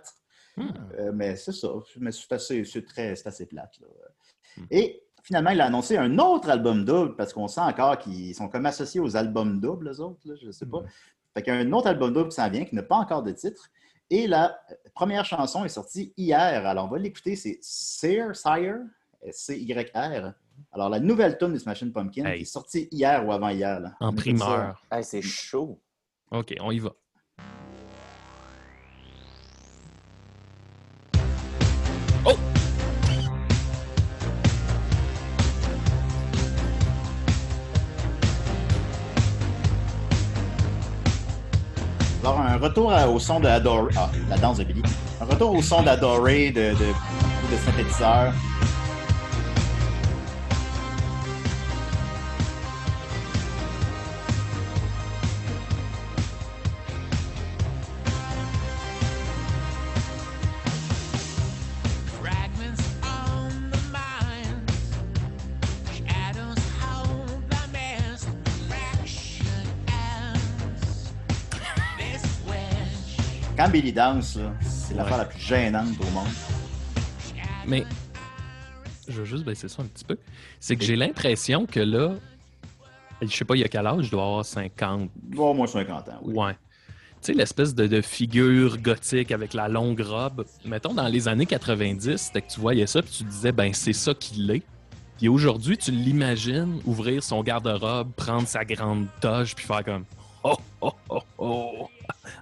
Hmm. 0.57 0.67
Euh, 0.99 1.13
mais 1.15 1.37
c'est 1.37 1.53
ça. 1.53 1.69
Mais 1.99 2.11
c'est 2.11 2.33
assez, 2.33 2.65
c'est 2.65 2.85
très, 2.85 3.15
c'est 3.15 3.29
assez 3.29 3.47
plate. 3.47 3.79
là. 3.81 3.87
Hmm. 4.57 4.67
Et 4.71 5.03
finalement, 5.23 5.51
il 5.51 5.61
a 5.61 5.67
annoncé 5.67 5.97
un 5.97 6.19
autre 6.19 6.51
album 6.51 6.85
double 6.85 7.15
parce 7.15 7.33
qu'on 7.33 7.47
sent 7.47 7.61
encore 7.61 7.99
qu'ils 7.99 8.35
sont 8.35 8.49
comme 8.49 8.67
associés 8.67 9.01
aux 9.01 9.17
albums 9.17 9.61
doubles, 9.61 9.89
les 9.89 10.01
autres, 10.01 10.21
là, 10.25 10.35
je 10.41 10.47
ne 10.47 10.53
sais 10.53 10.67
pas. 10.67 10.83
Fait 11.35 11.43
qu'il 11.43 11.55
y 11.55 11.57
a 11.57 11.61
un 11.61 11.73
autre 11.73 11.87
album 11.87 12.13
double 12.13 12.31
qui 12.31 12.35
s'en 12.37 12.51
vient, 12.51 12.65
qui 12.65 12.75
n'a 12.75 12.83
pas 12.83 12.97
encore 12.97 13.23
de 13.23 13.31
titre. 13.31 13.69
Et 14.11 14.27
la 14.27 14.59
euh, 14.73 14.75
première 14.93 15.25
chanson 15.25 15.65
est 15.65 15.69
sortie 15.69 16.13
hier. 16.17 16.67
Alors, 16.67 16.87
on 16.87 16.89
va 16.89 16.99
l'écouter. 16.99 17.37
C'est 17.37 17.61
Sire, 17.63 18.35
Sire, 18.35 18.79
C-Y-R. 19.31 20.33
Alors, 20.73 20.89
la 20.89 21.01
nouvelle 21.01 21.37
tune 21.39 21.53
des 21.53 21.59
Smashing 21.59 21.93
Pumpkins 21.93 22.25
Hey. 22.27 22.37
qui 22.39 22.43
est 22.43 22.47
sortie 22.47 22.89
hier 22.91 23.27
ou 23.27 23.33
avant-hier. 23.33 23.81
là. 23.81 23.93
En 24.01 24.13
primeur. 24.13 24.83
Hey, 24.91 25.03
c'est 25.05 25.23
chaud. 25.23 25.81
OK, 26.31 26.55
on 26.61 26.71
y 26.71 26.79
va. 26.79 26.93
Oh! 32.25 32.37
Alors, 42.23 42.41
un 42.41 42.57
retour 42.59 42.93
à- 42.93 43.09
au 43.09 43.19
son 43.19 43.41
de 43.41 43.47
Adoré. 43.47 43.95
Ah, 43.97 44.11
la 44.29 44.37
danse 44.37 44.59
de 44.59 44.65
Billy. 44.65 44.83
Un 45.21 45.25
retour 45.25 45.53
au 45.55 45.63
son 45.63 45.83
d'Adoré, 45.83 46.51
de, 46.51 46.71
de, 46.73 46.75
de 47.53 47.57
synthétiseur. 47.65 48.33
Danse, 73.89 74.37
là, 74.37 74.53
c'est 74.61 74.95
l'affaire 74.95 75.19
la 75.19 75.25
plus 75.25 75.41
gênante 75.41 75.89
au 76.01 76.11
monde. 76.11 76.29
Mais 77.67 77.85
je 79.09 79.21
vais 79.21 79.27
juste 79.27 79.45
baisser 79.45 79.69
ça 79.69 79.83
un 79.83 79.87
petit 79.87 80.05
peu. 80.05 80.19
C'est 80.61 80.77
que 80.77 80.85
j'ai 80.85 80.97
l'impression 80.97 81.67
que 81.67 81.81
là, 81.81 82.15
je 83.23 83.35
sais 83.35 83.45
pas, 83.45 83.57
il 83.57 83.61
y 83.61 83.65
a 83.65 83.69
quel 83.69 83.87
âge, 83.87 84.05
je 84.05 84.11
dois 84.11 84.23
avoir 84.23 84.45
50. 84.45 85.11
Au 85.37 85.55
moins 85.55 85.67
50 85.67 86.09
ans, 86.09 86.13
oui. 86.23 86.35
Ouais. 86.35 86.53
Tu 86.53 87.27
sais, 87.27 87.35
l'espèce 87.35 87.75
de, 87.75 87.87
de 87.87 88.01
figure 88.01 88.79
gothique 88.79 89.31
avec 89.31 89.53
la 89.53 89.69
longue 89.69 90.01
robe. 90.01 90.47
Mettons, 90.65 90.95
dans 90.95 91.07
les 91.07 91.29
années 91.29 91.45
90, 91.45 92.17
c'était 92.17 92.41
que 92.41 92.51
tu 92.51 92.61
voyais 92.61 92.87
ça 92.87 93.03
puis 93.03 93.11
tu 93.11 93.25
disais, 93.25 93.53
ben, 93.53 93.75
c'est 93.75 93.93
ça 93.93 94.15
qu'il 94.15 94.51
est. 94.51 94.63
Puis 95.19 95.29
aujourd'hui, 95.29 95.77
tu 95.77 95.91
l'imagines 95.91 96.81
ouvrir 96.87 97.23
son 97.23 97.43
garde-robe, 97.43 98.13
prendre 98.13 98.49
sa 98.49 98.65
grande 98.65 99.07
toge 99.21 99.55
puis 99.55 99.67
faire 99.67 99.85
comme, 99.85 100.05
oh, 100.45 100.57
oh, 100.81 100.93
oh, 101.09 101.21
oh, 101.39 101.89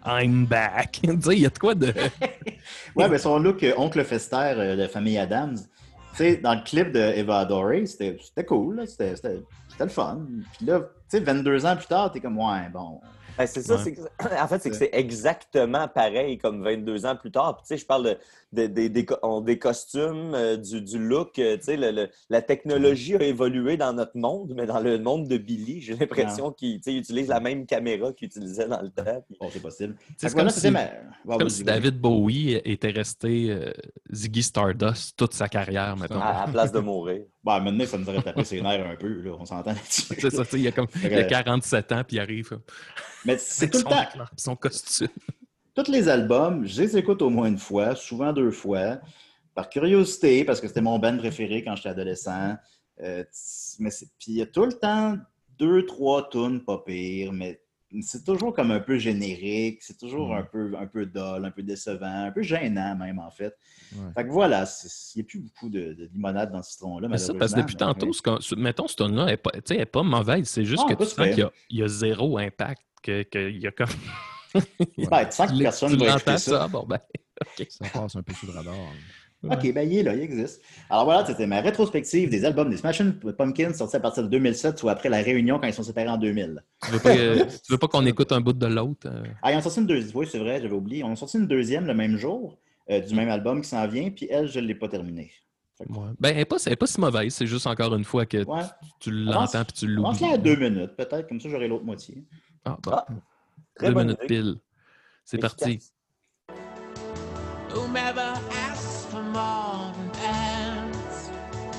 I'm 0.04 0.46
back. 0.46 0.92
tu 1.02 1.08
sais, 1.20 1.32
il 1.37 1.40
y 1.40 1.46
a 1.46 1.50
de 1.50 1.58
quoi 1.58 1.74
de. 1.74 1.92
Ouais, 2.96 3.08
mais 3.08 3.18
son 3.18 3.38
look 3.38 3.62
euh, 3.62 3.72
Oncle 3.76 4.04
Fester 4.04 4.37
euh, 4.56 4.76
de 4.76 4.87
Famille 4.88 5.18
Adams, 5.18 5.56
tu 5.56 6.16
sais, 6.16 6.37
dans 6.37 6.54
le 6.54 6.62
clip 6.62 6.92
de 6.92 6.98
Eva 6.98 7.38
Adoré, 7.40 7.87
c'était 7.87 8.18
c'était 8.22 8.44
cool, 8.44 8.76
là, 8.76 8.87
c'était 8.87 9.14
le 9.80 9.88
fun. 9.88 10.20
Puis 10.56 10.66
là, 10.66 10.80
tu 10.80 10.87
sais, 11.18 11.20
22 11.20 11.64
ans 11.66 11.76
plus 11.76 11.87
tard, 11.87 12.11
t'es 12.12 12.20
comme, 12.20 12.38
ouais, 12.38 12.68
bon. 12.72 13.00
Ben, 13.38 13.46
c'est 13.46 13.62
ça, 13.62 13.76
Ouais. 13.76 13.80
c'est 13.84 13.94
que- 13.94 14.00
en 14.42 14.48
fait, 14.48 14.61
c'est 14.61 14.70
que 14.70 14.76
c'est 14.76 14.90
exactement 14.92 15.87
pareil 15.88 16.38
comme 16.38 16.62
22 16.62 17.06
ans 17.06 17.14
plus 17.16 17.30
tard. 17.30 17.56
Puis, 17.56 17.62
tu 17.62 17.68
sais, 17.68 17.76
je 17.78 17.87
parle 17.87 18.04
de, 18.04 18.18
de- 18.52 18.66
des- 18.66 18.88
des 18.88 19.06
on- 19.22 19.40
des 19.40 19.58
costumes, 19.58 20.32
euh, 20.34 20.56
du, 20.56 20.80
du 20.80 20.98
look. 20.98 21.38
euh, 21.38 21.56
tu 21.58 21.64
sais, 21.64 21.76
le- 21.76 21.90
le- 21.90 22.08
la 22.30 22.40
technologie 22.42 23.14
a 23.16 23.22
évolué 23.22 23.76
dans 23.76 23.92
notre 23.92 24.16
monde, 24.16 24.54
mais 24.56 24.66
dans 24.66 24.80
le 24.80 24.98
monde 24.98 25.28
de 25.28 25.37
Billy, 25.37 25.80
j'ai 25.80 25.94
l'impression 25.96 26.50
qu'il 26.52 26.76
utilise 26.76 27.28
la 27.28 27.40
même 27.40 27.66
caméra 27.66 28.12
qu'il 28.12 28.26
utilisait 28.26 28.66
dans 28.68 28.80
le 28.80 28.88
temps. 28.90 29.22
Puis- 29.26 29.37
Bon, 29.40 29.48
c'est 29.52 29.61
possible. 29.61 29.96
C'est 30.16 30.34
comme 30.34 30.48
si- 30.50 30.70
ma- 30.70 30.88
Comme 31.38 31.48
si. 31.50 31.62
David 31.64 31.98
Bowie 32.00 32.54
était 32.64 32.90
resté 32.90 33.50
euh, 33.50 33.70
Ziggy 34.12 34.42
Stardust 34.42 35.16
toute 35.16 35.34
sa 35.34 35.48
carrière, 35.48 35.96
mettons. 35.96 36.20
à, 36.20 36.46
la 36.46 36.52
place 36.52 36.72
de 36.72 36.78
mourir. 36.80 37.22
Bah, 37.44 37.61
maintenant, 37.61 37.87
ça 37.87 37.96
nous 37.96 38.06
aurait 38.08 38.20
tapé 38.20 38.44
ses 38.44 38.61
nerfs 38.61 38.87
un 38.87 38.96
peu, 38.96 39.08
là, 39.22 39.30
on 39.38 39.44
s'entend 39.46 39.70
là-dessus. 39.70 40.02
C'est 40.18 40.28
ça, 40.30 40.44
tu 40.44 40.50
sais, 40.50 40.56
il 40.58 40.62
y 40.64 40.68
a 40.68 40.72
comme 40.72 40.87
il 41.02 41.11
y 41.11 41.14
a 41.14 41.24
47 41.24 41.92
ans, 41.92 42.02
puis 42.06 42.16
il 42.16 42.20
arrive 42.20 42.58
Mais 43.24 43.38
c'est 43.38 43.70
tout 43.70 43.78
le 43.78 43.84
temps. 43.84 44.04
son 44.37 44.54
costume. 44.54 45.08
Tous 45.74 45.90
les 45.90 46.09
albums, 46.09 46.66
je 46.66 46.83
les 46.83 46.96
écoute 46.96 47.22
au 47.22 47.31
moins 47.31 47.48
une 47.48 47.59
fois, 47.59 47.94
souvent 47.94 48.33
deux 48.33 48.50
fois, 48.50 48.98
par 49.54 49.68
curiosité, 49.68 50.44
parce 50.44 50.61
que 50.61 50.68
c'était 50.68 50.81
mon 50.81 50.98
band 50.98 51.16
préféré 51.18 51.62
quand 51.64 51.76
j'étais 51.76 51.88
adolescent. 51.90 52.57
Euh, 53.02 53.22
mais 53.78 53.90
Puis 54.18 54.28
il 54.28 54.35
y 54.37 54.42
a 54.42 54.46
tout 54.46 54.64
le 54.64 54.72
temps 54.72 55.16
deux, 55.59 55.87
trois 55.87 56.28
tunes 56.31 56.61
pas 56.64 56.78
pires, 56.85 57.33
mais 57.33 57.61
c'est 58.02 58.24
toujours 58.24 58.52
comme 58.52 58.70
un 58.70 58.81
peu 58.81 58.98
générique, 58.98 59.83
c'est 59.83 59.96
toujours 59.96 60.28
Mm. 60.28 60.38
un 60.38 60.42
peu 60.42 60.72
un 60.78 60.87
peu 60.87 61.07
dull, 61.07 61.44
un 61.44 61.50
peu 61.50 61.62
décevant, 61.62 62.26
un 62.26 62.31
peu 62.33 62.42
gênant 62.42 62.94
même 62.96 63.18
en 63.18 63.31
fait. 63.31 63.57
Ouais. 63.94 64.12
Fait 64.14 64.24
que 64.26 64.31
voilà, 64.31 64.64
il 64.64 65.18
n'y 65.18 65.22
a 65.22 65.24
plus 65.26 65.38
beaucoup 65.40 65.68
de, 65.70 65.94
de 65.94 66.09
limonade 66.12 66.52
dans 66.52 66.62
ce 66.62 66.72
citron-là. 66.72 67.09
Mais 67.09 67.18
ça, 67.18 67.33
parce 67.35 67.54
que 67.54 67.61
depuis 67.61 67.76
tantôt, 67.76 68.12
ce 68.12 68.54
mettons, 68.57 68.87
ce 68.88 68.96
tune-là, 68.96 69.26
n'est 69.70 69.87
pas, 69.87 70.02
mauvaise. 70.02 70.46
C'est 70.48 70.64
juste 70.66 70.83
Ah, 70.87 70.94
que 70.94 71.02
tu 71.02 71.09
sens 71.09 71.28
qu'il 71.28 71.38
y 71.38 71.42
a, 71.42 71.52
il 71.70 71.78
y 71.78 71.83
a 71.83 71.88
zéro 71.88 72.37
impact. 72.38 72.83
Que, 73.02 73.22
que 73.22 73.48
il 73.50 73.59
y 73.62 73.66
a 73.66 73.70
comme. 73.70 73.87
Ben, 75.11 75.25
tu 75.27 75.33
sens 75.37 75.53
que 75.53 75.59
personne 75.62 75.90
tu 75.92 75.97
va 75.99 76.16
écouter 76.16 76.38
ça? 76.38 76.68
Bon, 76.68 76.85
ben, 76.88 76.99
OK. 77.59 77.66
Ça 77.71 77.85
passe 77.92 78.16
un 78.16 78.23
peu 78.23 78.33
sous 78.35 78.47
le 78.47 78.53
radar. 78.53 78.75
OK, 79.44 79.73
ben 79.73 79.88
il 79.88 79.99
est 79.99 80.03
là, 80.03 80.14
il 80.16 80.21
existe. 80.23 80.61
Alors 80.90 81.05
voilà, 81.05 81.25
c'était 81.25 81.47
ma 81.47 81.61
rétrospective 81.61 82.29
des 82.29 82.44
albums 82.44 82.68
des 82.71 82.77
Smashing 82.77 83.12
Pumpkins 83.37 83.73
sortis 83.73 83.94
à 83.94 84.01
partir 84.01 84.25
de 84.25 84.29
2007, 84.29 84.77
soit 84.81 84.90
après 84.90 85.09
la 85.09 85.18
réunion 85.23 85.61
quand 85.61 85.68
ils 85.68 85.73
sont 85.75 85.85
séparés 85.85 86.09
en 86.09 86.18
2000. 86.18 86.61
Tu 86.85 86.90
veux 86.90 86.99
pas, 86.99 87.11
euh, 87.16 87.44
tu 87.44 87.71
veux 87.73 87.79
pas 87.79 87.87
qu'on 87.87 88.05
écoute 88.05 88.33
un 88.33 88.40
bout 88.40 88.53
de 88.53 88.66
l'autre? 88.66 89.07
euh? 89.07 89.23
Ah, 89.42 89.53
ils 89.53 89.57
ont 89.57 89.61
sorti 89.62 89.79
une 89.79 89.87
deuxième, 89.87 90.16
oui, 90.16 90.27
c'est 90.29 90.40
vrai, 90.40 90.61
j'avais 90.61 90.75
oublié. 90.75 91.05
On 91.05 91.12
a 91.12 91.16
sorti 91.16 91.38
une 91.38 91.47
deuxième 91.47 91.87
le 91.87 91.94
même 91.94 92.16
jour, 92.16 92.59
euh, 92.90 92.99
du 92.99 93.14
même 93.14 93.29
album 93.29 93.61
qui 93.62 93.68
s'en 93.68 93.87
vient, 93.87 94.11
puis 94.11 94.27
elle, 94.29 94.49
je 94.49 94.59
ne 94.59 94.66
l'ai 94.66 94.75
pas 94.75 94.88
terminée. 94.88 95.31
Fait 95.77 95.85
que- 95.85 95.92
Ouais. 95.92 96.09
Ben, 96.18 96.31
elle 96.31 96.38
n'est 96.38 96.44
pas, 96.77 96.87
si 96.88 97.01
mauvaise. 97.01 97.33
C'est 97.33 97.47
juste 97.47 97.68
encore 97.68 97.94
une 97.94 98.03
fois 98.03 98.27
que 98.27 98.44
Ouais, 98.44 98.62
tu 98.99 99.12
l'entends 99.12 99.62
puis 99.64 99.73
tu 99.73 99.87
l'oublies. 99.87 100.05
avance-la 100.25 100.33
à 100.33 100.38
deux 100.38 100.57
minutes, 100.57 100.97
peut-être, 100.97 101.29
comme 101.29 101.40
ça 101.40 101.49
j'aurai 101.49 101.68
l'autre 101.68 101.85
moitié. 101.85 102.25
Ah, 102.64 102.77
bon. 102.83 102.90
Ah, 102.92 103.07
très 103.79 103.88
Deux 103.88 103.95
bonne 103.95 104.07
minutes 104.09 104.19
idée. 104.25 104.35
pile. 104.43 104.57
C'est 105.25 105.38
parti. 105.38 105.81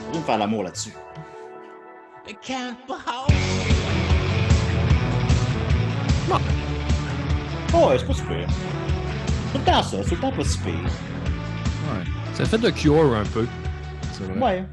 Je 0.08 0.12
vais 0.14 0.18
me 0.20 0.24
faire 0.24 0.38
l'amour 0.38 0.64
là-dessus. 0.64 0.94
Oh, 7.74 7.90
ouais, 7.90 7.98
c'est 8.00 8.06
pas 8.08 8.14
super. 8.14 8.48
Tout 9.52 9.58
le 9.58 9.64
temps 9.64 9.84
ça, 9.84 9.98
c'est 10.04 10.10
tout 10.10 10.16
le 10.16 10.22
temps 10.22 10.32
pas 10.32 10.44
si 10.44 10.58
pire. 10.60 10.74
Ouais, 10.74 12.04
Ça 12.34 12.46
fait 12.46 12.58
de 12.58 12.70
Cure 12.70 13.16
un 13.16 13.26
peu. 13.26 13.48
c'est 14.14 14.24
vrai. 14.24 14.40
Ouais. 14.40 14.66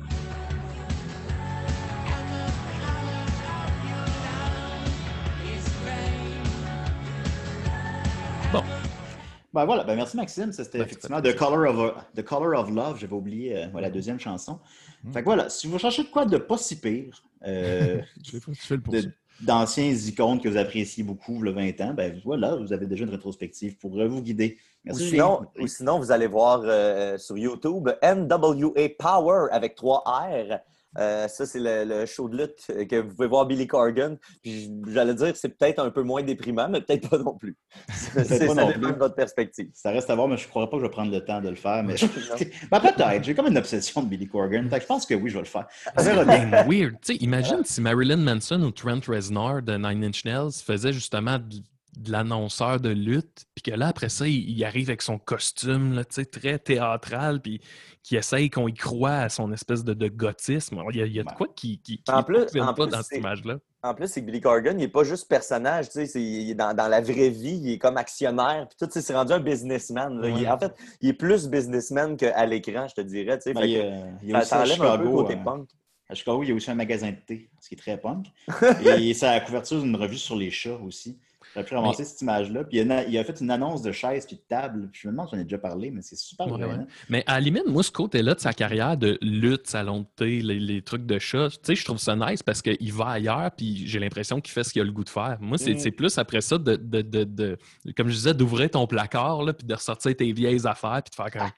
Ben 9.57 9.64
voilà, 9.64 9.85
ben 9.85 9.97
merci 9.97 10.19
Maxime. 10.19 10.53
C'était 10.53 10.77
Ben, 10.77 10.85
effectivement 10.85 11.23
The 11.23 11.35
Color 11.35 11.75
of, 11.75 11.95
The 12.14 12.23
Color 12.23 12.61
of 12.61 12.71
Love. 12.71 12.99
J'avais 13.01 13.14
oublié 13.14 13.57
euh, 13.57 13.81
la 13.81 13.88
deuxième 13.88 14.21
chanson. 14.21 14.59
Mm. 15.03 15.12
Fait 15.14 15.21
que 15.21 15.25
voilà, 15.25 15.49
si 15.49 15.66
vous 15.66 15.79
cherchez 15.79 16.03
de 16.03 16.09
quoi 16.09 16.27
de 16.27 16.37
pas 16.37 16.59
si 16.59 16.79
pire, 16.79 17.23
euh, 17.47 18.03
d'anciens 19.40 19.90
icônes 19.90 20.42
que 20.42 20.51
vous 20.51 20.59
appréciez 20.59 21.03
beaucoup, 21.05 21.40
le 21.40 21.53
20 21.53 21.81
ans, 21.81 21.95
ben 21.95 22.21
voilà, 22.23 22.57
vous 22.57 22.75
avez 22.75 22.85
déjà 22.85 23.05
une 23.05 23.11
rétrospective 23.11 23.79
pour 23.79 23.99
euh, 23.99 24.07
vous 24.07 24.21
guider. 24.21 24.59
Ou 24.87 24.92
sinon, 24.92 25.09
Julien. 25.09 25.49
ou 25.59 25.66
sinon, 25.66 25.99
vous 26.01 26.12
allez 26.12 26.27
voir 26.27 26.61
euh, 26.64 27.16
sur 27.16 27.38
YouTube 27.38 27.88
NWA 28.03 28.90
Power 28.99 29.49
avec 29.53 29.75
3 29.75 30.05
R. 30.07 30.59
Euh, 30.98 31.28
ça, 31.28 31.46
c'est 31.46 31.61
le, 31.61 31.85
le 31.85 32.06
show 32.06 32.28
de 32.28 32.37
lutte 32.38 32.87
que 32.88 33.00
vous 33.00 33.14
pouvez 33.14 33.28
voir 33.28 33.46
Billy 33.46 33.66
Corgan. 33.66 34.16
Puis 34.42 34.70
j'allais 34.88 35.14
dire 35.14 35.32
que 35.32 35.38
c'est 35.38 35.50
peut-être 35.56 35.78
un 35.80 35.90
peu 35.90 36.02
moins 36.02 36.22
déprimant, 36.22 36.68
mais 36.68 36.80
peut-être 36.80 37.09
pas 37.09 37.18
non 37.18 37.35
plus. 37.37 37.56
C'est 37.88 38.14
pas 38.14 38.24
ça 38.24 38.46
non 38.54 38.68
dépend 38.68 38.80
plus. 38.80 38.92
de 38.92 38.98
votre 38.98 39.14
perspective. 39.14 39.68
Ça 39.74 39.90
reste 39.90 40.09
à 40.11 40.14
voir, 40.14 40.28
mais 40.28 40.37
je 40.37 40.44
ne 40.44 40.48
croirais 40.48 40.68
pas 40.68 40.76
que 40.76 40.82
je 40.82 40.87
vais 40.87 40.92
prendre 40.92 41.12
le 41.12 41.24
temps 41.24 41.40
de 41.40 41.48
le 41.50 41.56
faire. 41.56 41.82
Mais 41.82 41.94
ben, 42.70 42.80
peut-être. 42.80 43.24
J'ai 43.24 43.35
comme 43.35 43.46
une 43.48 43.59
obsession 43.59 44.02
de 44.02 44.09
Billy 44.09 44.26
Corgan. 44.26 44.68
Fait 44.70 44.76
que 44.76 44.82
je 44.82 44.87
pense 44.87 45.06
que 45.06 45.14
oui, 45.14 45.28
je 45.30 45.35
vais 45.35 45.40
le 45.40 45.46
faire. 45.46 45.66
Ben, 46.26 46.66
weird. 46.68 46.94
Tu 47.02 47.12
sais, 47.12 47.16
imagine 47.16 47.62
si 47.64 47.80
Marilyn 47.80 48.16
Manson 48.18 48.61
ou 48.62 48.70
Trent 48.70 49.00
Reznor 49.06 49.62
de 49.62 49.76
Nine 49.76 50.04
Inch 50.04 50.24
Nails 50.24 50.52
faisait 50.64 50.92
justement 50.92 51.38
du- 51.38 51.62
de 51.96 52.12
l'annonceur 52.12 52.78
de 52.80 52.90
lutte, 52.90 53.46
puis 53.54 53.62
que 53.62 53.70
là, 53.70 53.88
après 53.88 54.09
ça, 54.11 54.28
il, 54.28 54.50
il 54.50 54.64
arrive 54.64 54.90
avec 54.90 55.00
son 55.02 55.18
costume, 55.18 55.94
là, 55.94 56.04
tu 56.04 56.16
sais, 56.16 56.26
très 56.26 56.59
théâtral, 56.59 57.40
puis 57.40 57.61
qui 58.02 58.16
essaye 58.16 58.50
qu'on 58.50 58.68
y 58.68 58.74
croit 58.74 59.14
à 59.16 59.28
son 59.30 59.50
espèce 59.52 59.82
de, 59.82 59.94
de 59.94 60.09
gothisme. 60.09 60.76
Alors, 60.78 60.92
Il 60.92 60.98
y 60.98 61.02
a, 61.02 61.06
il 61.06 61.12
y 61.14 61.20
a 61.20 61.22
de 61.24 61.28
Ouais. 61.30 61.35
quoi 61.37 61.48
qui, 61.56 61.78
qui, 61.80 61.98
qui 62.02 62.11
En 62.12 62.22
plus- 62.22 62.44
pas 62.52 62.72
plus, 62.74 62.87
dans 62.88 62.98
cette 62.98 63.06
c'est- 63.06 63.18
image-là. 63.18 63.59
En 63.82 63.94
plus, 63.94 64.09
c'est 64.09 64.20
que 64.20 64.26
Billy 64.26 64.40
Corgan, 64.40 64.72
il 64.78 64.82
n'est 64.82 64.88
pas 64.88 65.04
juste 65.04 65.28
personnage, 65.28 65.87
tu 65.87 65.92
sais, 65.92 66.06
c'est- 66.06 66.22
il 66.22 66.50
est 66.50 66.54
dans, 66.54 66.74
dans 66.74 66.88
la 66.88 67.00
vraie 67.00 67.30
vie, 67.30 67.56
il 67.62 67.72
est 67.72 67.78
comme 67.78 67.96
actionnaire, 67.96 68.68
puis 68.68 68.76
tout, 68.78 69.00
c'est 69.00 69.14
rendu 69.14 69.32
un 69.32 69.40
businessman. 69.40 70.20
là. 70.20 70.28
Il 70.28 70.46
en 70.48 70.59
fait, 70.59 70.74
il 71.00 71.09
est 71.11 71.14
plus 71.14 71.48
businessman 71.48 72.16
qu'à 72.16 72.44
l'écran, 72.46 72.87
je 72.88 72.94
te 72.94 73.00
dirais. 73.00 73.38
tu 73.38 73.44
sais. 73.44 73.54
Ben, 73.54 73.61
Fait 73.62 73.68
il 73.68 73.72
y 73.72 73.76
que 73.76 73.80
a, 73.82 74.06
il 74.22 74.30
y 74.30 74.35
a 74.35 74.40
ça, 74.42 74.62
aussi 74.62 74.72
un 74.80 74.98
peu 74.98 75.11
côté 75.11 75.35
euh, 75.35 75.44
punk. 75.44 75.68
à 76.09 76.14
Chicago, 76.14 76.42
il 76.42 76.48
y 76.48 76.52
a 76.52 76.54
aussi 76.54 76.70
un 76.70 76.74
magasin 76.74 77.11
de 77.11 77.16
thé, 77.26 77.48
ce 77.61 77.68
qui 77.68 77.74
est 77.74 77.78
très 77.78 77.96
punk. 77.98 78.26
Et 79.00 79.14
c'est 79.14 79.26
à 79.26 79.32
la 79.32 79.40
couverture 79.40 79.80
d'une 79.80 79.96
revue 79.96 80.18
sur 80.18 80.37
les 80.37 80.50
chats 80.50 80.78
aussi. 80.85 81.18
J'ai 81.57 81.64
pu 81.64 81.75
ramasser 81.75 82.05
cette 82.05 82.21
image-là. 82.21 82.64
Puis 82.64 82.79
il 82.79 82.92
a, 82.92 83.05
il 83.05 83.16
a 83.19 83.25
fait 83.25 83.40
une 83.40 83.51
annonce 83.51 83.83
de 83.83 83.92
chaise 83.92 84.27
puis 84.27 84.37
de 84.37 84.42
table. 84.49 84.88
Puis 84.92 85.01
je 85.03 85.09
me 85.09 85.12
demande 85.12 85.29
si 85.29 85.35
j'en 85.37 85.40
ai 85.40 85.45
déjà 85.45 85.59
parlé, 85.59 85.90
mais 85.90 86.03
c'est 86.03 86.16
super 86.16 86.47
Ouais. 86.49 86.66
Mais 87.09 87.25
à 87.27 87.35
la 87.35 87.40
limite, 87.40 87.66
moi, 87.66 87.83
ce 87.83 87.90
côté-là 87.90 88.35
de 88.35 88.40
sa 88.40 88.53
carrière 88.53 88.97
de 88.97 89.19
lutte, 89.23 89.66
salon 89.66 90.01
de 90.01 90.07
thé, 90.16 90.40
les, 90.42 90.59
les 90.61 90.83
trucs 90.83 91.07
de 91.07 91.19
chat, 91.19 91.49
tu 91.51 91.57
sais, 91.62 91.75
je 91.75 91.85
trouve 91.85 91.99
ça 91.99 92.14
nice 92.16 92.42
parce 92.42 92.62
qu'il 92.62 92.92
va 92.92 93.07
ailleurs, 93.09 93.51
puis 93.57 93.87
j'ai 93.87 93.99
l'impression 93.99 94.40
qu'il 94.40 94.53
fait 94.53 94.64
ce 94.64 94.73
qu'il 94.73 94.83
a 94.83 94.85
le 94.85 94.92
goût 94.92 95.05
de 95.05 95.09
faire. 95.09 95.38
Moi, 95.40 95.59
c'est 95.59 95.75
Mm. 95.75 95.92
plus 95.92 96.19
après 96.19 96.40
ça, 96.40 96.59
de, 96.59 96.77
de, 96.77 97.03
de- 97.03 97.25
de- 97.25 97.59
comme 97.97 98.09
je 98.09 98.14
disais, 98.14 98.35
d'ouvrir 98.35 98.71
ton 98.71 98.87
placard, 98.87 99.42
là, 99.42 99.53
puis 99.53 99.66
de 99.66 99.75
ressortir 99.75 100.14
tes 100.16 100.33
vieilles 100.33 100.66
affaires, 100.66 101.01
puis 101.03 101.11
de 101.11 101.14
faire 101.14 101.31
comme. 101.31 101.51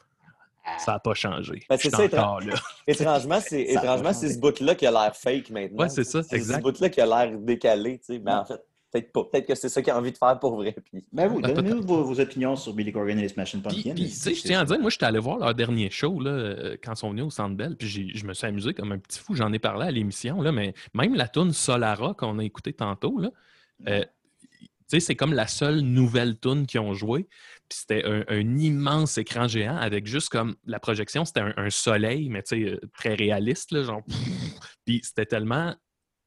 Ça 0.84 0.92
n'a 0.92 0.98
pas 0.98 1.14
changé. 1.14 1.62
Ben, 1.70 1.78
c'est 1.80 1.88
ça, 1.88 2.04
étra- 2.04 2.18
encore 2.24 2.40
là. 2.42 2.52
Étrangement, 2.86 3.40
c'est 3.40 3.62
étrangement, 3.62 4.12
c'est 4.12 4.28
ce 4.34 4.38
bout-là 4.38 4.74
qui 4.74 4.86
a 4.86 4.90
l'air 4.90 5.16
fake 5.16 5.48
maintenant. 5.48 5.78
Ouais, 5.84 5.88
c'est 5.88 6.04
ça, 6.04 6.22
C'est 6.22 6.28
ce 6.30 6.34
exact. 6.36 6.60
bout-là 6.62 6.90
qui 6.90 7.00
a 7.00 7.06
l'air 7.06 7.38
décalé, 7.38 7.98
tu 7.98 8.04
sais. 8.14 8.18
Mais 8.22 8.32
en 8.32 8.44
fait, 8.44 8.60
peut-être 8.90 9.12
pas. 9.12 9.24
Peut-être 9.24 9.46
que 9.46 9.54
c'est 9.54 9.68
ça 9.68 9.82
qu'il 9.82 9.92
a 9.92 9.98
envie 9.98 10.12
de 10.12 10.16
faire 10.18 10.38
pour 10.38 10.56
vrai. 10.56 10.74
Puis... 10.84 11.04
Ben 11.12 11.28
vous, 11.28 11.40
Ben, 11.42 11.52
donnez-nous 11.54 11.82
vos, 11.82 12.04
vos 12.04 12.20
opinions 12.20 12.56
sur 12.56 12.72
Billy 12.74 12.92
Corgan 12.92 13.18
et 13.18 13.22
les 13.22 13.28
Smashing 13.28 13.62
Pumpkins. 13.62 13.94
puis, 13.94 14.04
tu 14.04 14.10
sais, 14.10 14.34
je 14.34 14.42
tiens 14.42 14.60
à 14.60 14.64
dire, 14.64 14.78
moi, 14.80 14.90
j'étais 14.90 15.06
allé 15.06 15.18
voir 15.18 15.38
leur 15.38 15.54
dernier 15.54 15.90
show 15.90 16.20
là, 16.20 16.30
euh, 16.30 16.76
quand 16.82 16.92
ils 16.94 16.96
sont 16.98 17.10
venus 17.10 17.24
au 17.24 17.30
Centre 17.30 17.56
Bell, 17.56 17.76
puis 17.76 17.88
j'ai- 17.88 18.14
je 18.14 18.24
me 18.26 18.34
suis 18.34 18.46
amusé 18.46 18.74
comme 18.74 18.92
un 18.92 18.98
petit 18.98 19.18
fou. 19.20 19.34
J'en 19.34 19.52
ai 19.52 19.58
parlé 19.58 19.86
à 19.86 19.90
l'émission, 19.90 20.40
là, 20.42 20.52
mais 20.52 20.74
même 20.94 21.14
la 21.14 21.28
tune 21.28 21.52
Solara 21.52 22.14
qu'on 22.14 22.38
a 22.38 22.44
écoutée 22.44 22.72
tantôt, 22.72 23.18
là, 23.18 23.30
euh, 23.88 24.04
tu 24.60 24.66
sais, 24.86 25.00
c'est 25.00 25.16
comme 25.16 25.34
la 25.34 25.46
seule 25.46 25.80
nouvelle 25.80 26.38
tune 26.38 26.66
qu'ils 26.66 26.80
ont 26.80 26.94
jouée. 26.94 27.28
Puis 27.68 27.80
c'était 27.80 28.06
un, 28.06 28.24
un 28.28 28.56
immense 28.58 29.18
écran 29.18 29.46
géant 29.46 29.76
avec 29.76 30.06
juste 30.06 30.30
comme 30.30 30.56
la 30.64 30.80
projection, 30.80 31.26
c'était 31.26 31.40
un, 31.40 31.52
un 31.58 31.68
soleil, 31.68 32.30
mais 32.30 32.42
tu 32.42 32.64
sais, 32.64 32.70
euh, 32.72 32.80
très 32.96 33.14
réaliste, 33.14 33.70
là, 33.72 33.82
genre. 33.82 34.02
Puis 34.86 35.00
c'était 35.04 35.26
tellement 35.26 35.74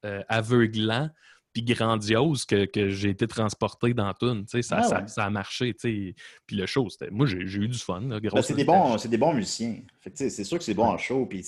euh, 0.04 0.22
aveuglant 0.28 1.10
puis 1.52 1.62
grandiose 1.62 2.44
que, 2.44 2.64
que 2.64 2.88
j'ai 2.88 3.10
été 3.10 3.26
transporté 3.26 3.94
dans 3.94 4.12
sais, 4.46 4.62
ça, 4.62 4.76
Ah 4.78 4.82
ça- 4.82 5.00
ouais. 5.00 5.08
ça 5.08 5.24
a 5.24 5.30
marché. 5.30 5.74
Puis 5.74 6.14
le 6.52 6.66
show, 6.66 6.88
c'était. 6.88 7.10
Moi, 7.10 7.26
j'ai 7.26 7.38
eu 7.38 7.68
du 7.68 7.78
fun. 7.78 8.00
Ben, 8.02 8.42
c'est 8.42 8.54
des 8.54 8.64
bons, 8.64 8.96
c'est 8.98 9.08
des 9.08 9.18
bons 9.18 9.34
musiciens. 9.34 9.76
C'est 10.14 10.44
sûr 10.44 10.58
que 10.58 10.64
c'est 10.64 10.74
bon 10.74 10.86
en 10.86 10.98
show. 10.98 11.26
Puis, 11.26 11.44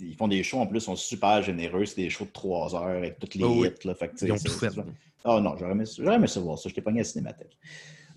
ils 0.00 0.16
font 0.16 0.28
des 0.28 0.42
shows 0.42 0.58
en 0.60 0.66
plus, 0.66 0.78
ils 0.78 0.82
sont 0.82 0.96
super 0.96 1.42
généreux. 1.42 1.84
C'est 1.84 1.96
des 2.02 2.10
shows 2.10 2.26
de 2.26 2.30
3 2.30 2.74
heures 2.76 2.96
avec 2.96 3.18
toutes 3.18 3.34
les 3.34 3.44
Oh 3.44 3.64
hits. 3.64 3.70
Là. 3.84 3.94
Fait 3.94 4.12
Ils 4.22 4.32
ont 4.32 4.36
c'est- 4.36 4.48
tout 4.48 4.54
fait. 4.58 4.70
c'est- 4.70 4.80
Ah 5.24 5.40
non, 5.40 5.56
j'aurais 5.58 5.72
aimé, 5.72 5.84
aimé 5.98 6.26
ça 6.26 6.40
voir 6.40 6.58
ça. 6.58 6.68
Je 6.68 6.74
t'ai 6.74 6.82
pogné 6.82 7.00
à 7.00 7.02
la 7.02 7.08
Cinémathèque. 7.08 7.56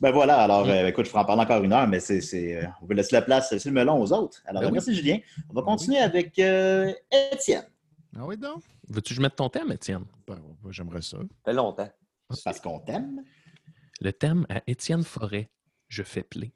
Ben 0.02 0.12
voilà, 0.12 0.39
alors 0.41 0.67
euh, 0.67 0.88
écoute, 0.88 1.06
je 1.06 1.12
pourrais 1.12 1.24
en 1.24 1.26
parler 1.26 1.43
encore 1.43 1.63
une 1.63 1.71
heure, 1.71 1.88
mais 1.88 2.02
c'est, 2.02 2.19
c'est, 2.19 2.58
euh, 2.58 2.67
on 2.82 2.86
va 2.86 2.95
laisser 2.95 3.15
la 3.15 3.21
place, 3.21 3.50
laisser 3.52 3.69
le 3.69 3.76
melon 3.76 4.02
aux 4.02 4.12
autres. 4.12 4.41
Alors, 4.45 4.62
Ben 4.62 4.67
oui. 4.67 4.74
merci 4.74 4.93
Julien. 4.93 5.19
On 5.50 5.54
va 5.54 5.62
continuer 5.62 6.00
avec 6.00 6.38
euh, 6.39 6.91
Étienne. 7.32 7.63
Ah 8.17 8.25
oui, 8.25 8.38
donc? 8.38 8.63
Veux-tu 8.88 9.10
que 9.10 9.15
je 9.15 9.21
mette 9.21 9.36
ton 9.36 9.49
thème, 9.49 9.71
Étienne? 9.73 10.06
Ben, 10.25 10.39
j'aimerais 10.69 11.01
ça. 11.01 11.17
Ça 11.17 11.25
fait 11.43 11.54
longtemps. 11.54 11.91
Parce 12.43 12.60
qu'on 12.62 12.80
t'aime. 12.80 13.23
Le 13.99 14.13
thème 14.13 14.45
à 14.49 14.62
Étienne 14.67 15.04
Forêt. 15.04 15.49
Je 15.89 16.01
fais 16.01 16.23
play. 16.23 16.54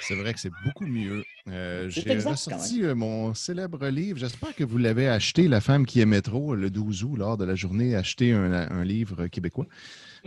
C'est 0.00 0.14
vrai 0.16 0.32
que 0.32 0.40
c'est 0.40 0.52
beaucoup 0.64 0.86
mieux. 0.86 1.24
Euh, 1.50 1.88
J'ai 1.88 2.18
ressorti 2.18 2.84
euh, 2.84 2.94
mon 2.94 3.34
célèbre 3.34 3.86
livre. 3.88 4.18
J'espère 4.18 4.54
que 4.54 4.64
vous 4.64 4.78
l'avez 4.78 5.08
acheté, 5.08 5.48
La 5.48 5.60
femme 5.60 5.86
qui 5.86 6.00
aimait 6.00 6.22
trop, 6.22 6.54
le 6.54 6.70
12 6.70 7.04
août, 7.04 7.16
lors 7.16 7.36
de 7.36 7.44
la 7.44 7.54
journée, 7.54 7.96
acheter 7.96 8.32
un, 8.32 8.52
un 8.52 8.84
livre 8.84 9.26
québécois. 9.26 9.66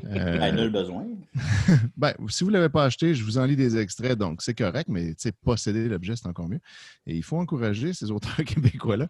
Euh, 0.06 0.38
Ben, 0.38 0.56
nul 0.56 0.70
besoin. 0.70 1.06
ben, 1.98 2.14
si 2.30 2.44
vous 2.44 2.50
ne 2.50 2.58
l'avez 2.58 2.70
pas 2.70 2.86
acheté, 2.86 3.16
je 3.16 3.24
vous 3.24 3.38
en 3.38 3.46
lis 3.46 3.56
des 3.56 3.78
extraits, 3.78 4.18
donc 4.18 4.42
c'est 4.42 4.54
correct, 4.54 4.90
mais 4.90 5.14
posséder 5.44 5.88
l'objet, 5.88 6.16
c'est 6.16 6.28
encore 6.28 6.50
mieux. 6.50 6.60
Et 7.06 7.16
il 7.16 7.24
faut 7.24 7.38
encourager 7.38 7.94
ces 7.94 8.12
auteurs 8.12 8.36
québécois-là. 8.46 9.08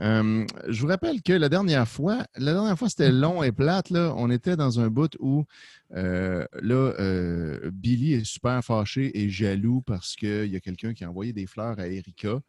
Euh, 0.00 0.44
je 0.68 0.80
vous 0.80 0.86
rappelle 0.88 1.22
que 1.22 1.32
la 1.32 1.48
dernière 1.48 1.88
fois, 1.88 2.26
la 2.36 2.52
dernière 2.52 2.78
fois, 2.78 2.88
c'était 2.88 3.12
long 3.12 3.42
et 3.42 3.52
plate. 3.52 3.90
Là. 3.90 4.14
On 4.16 4.30
était 4.30 4.56
dans 4.56 4.80
un 4.80 4.88
bout 4.88 5.16
où 5.20 5.44
euh, 5.94 6.46
là, 6.60 6.94
euh, 6.98 7.70
Billy 7.72 8.14
est 8.14 8.24
super 8.24 8.62
fâché 8.64 9.20
et 9.22 9.28
jaloux 9.30 9.82
parce 9.82 10.16
qu'il 10.16 10.46
y 10.46 10.56
a 10.56 10.60
quelqu'un 10.60 10.94
qui 10.94 11.04
a 11.04 11.10
envoyé 11.10 11.32
des 11.32 11.46
fleurs 11.46 11.78
à 11.78 11.86
Erika. 11.86 12.40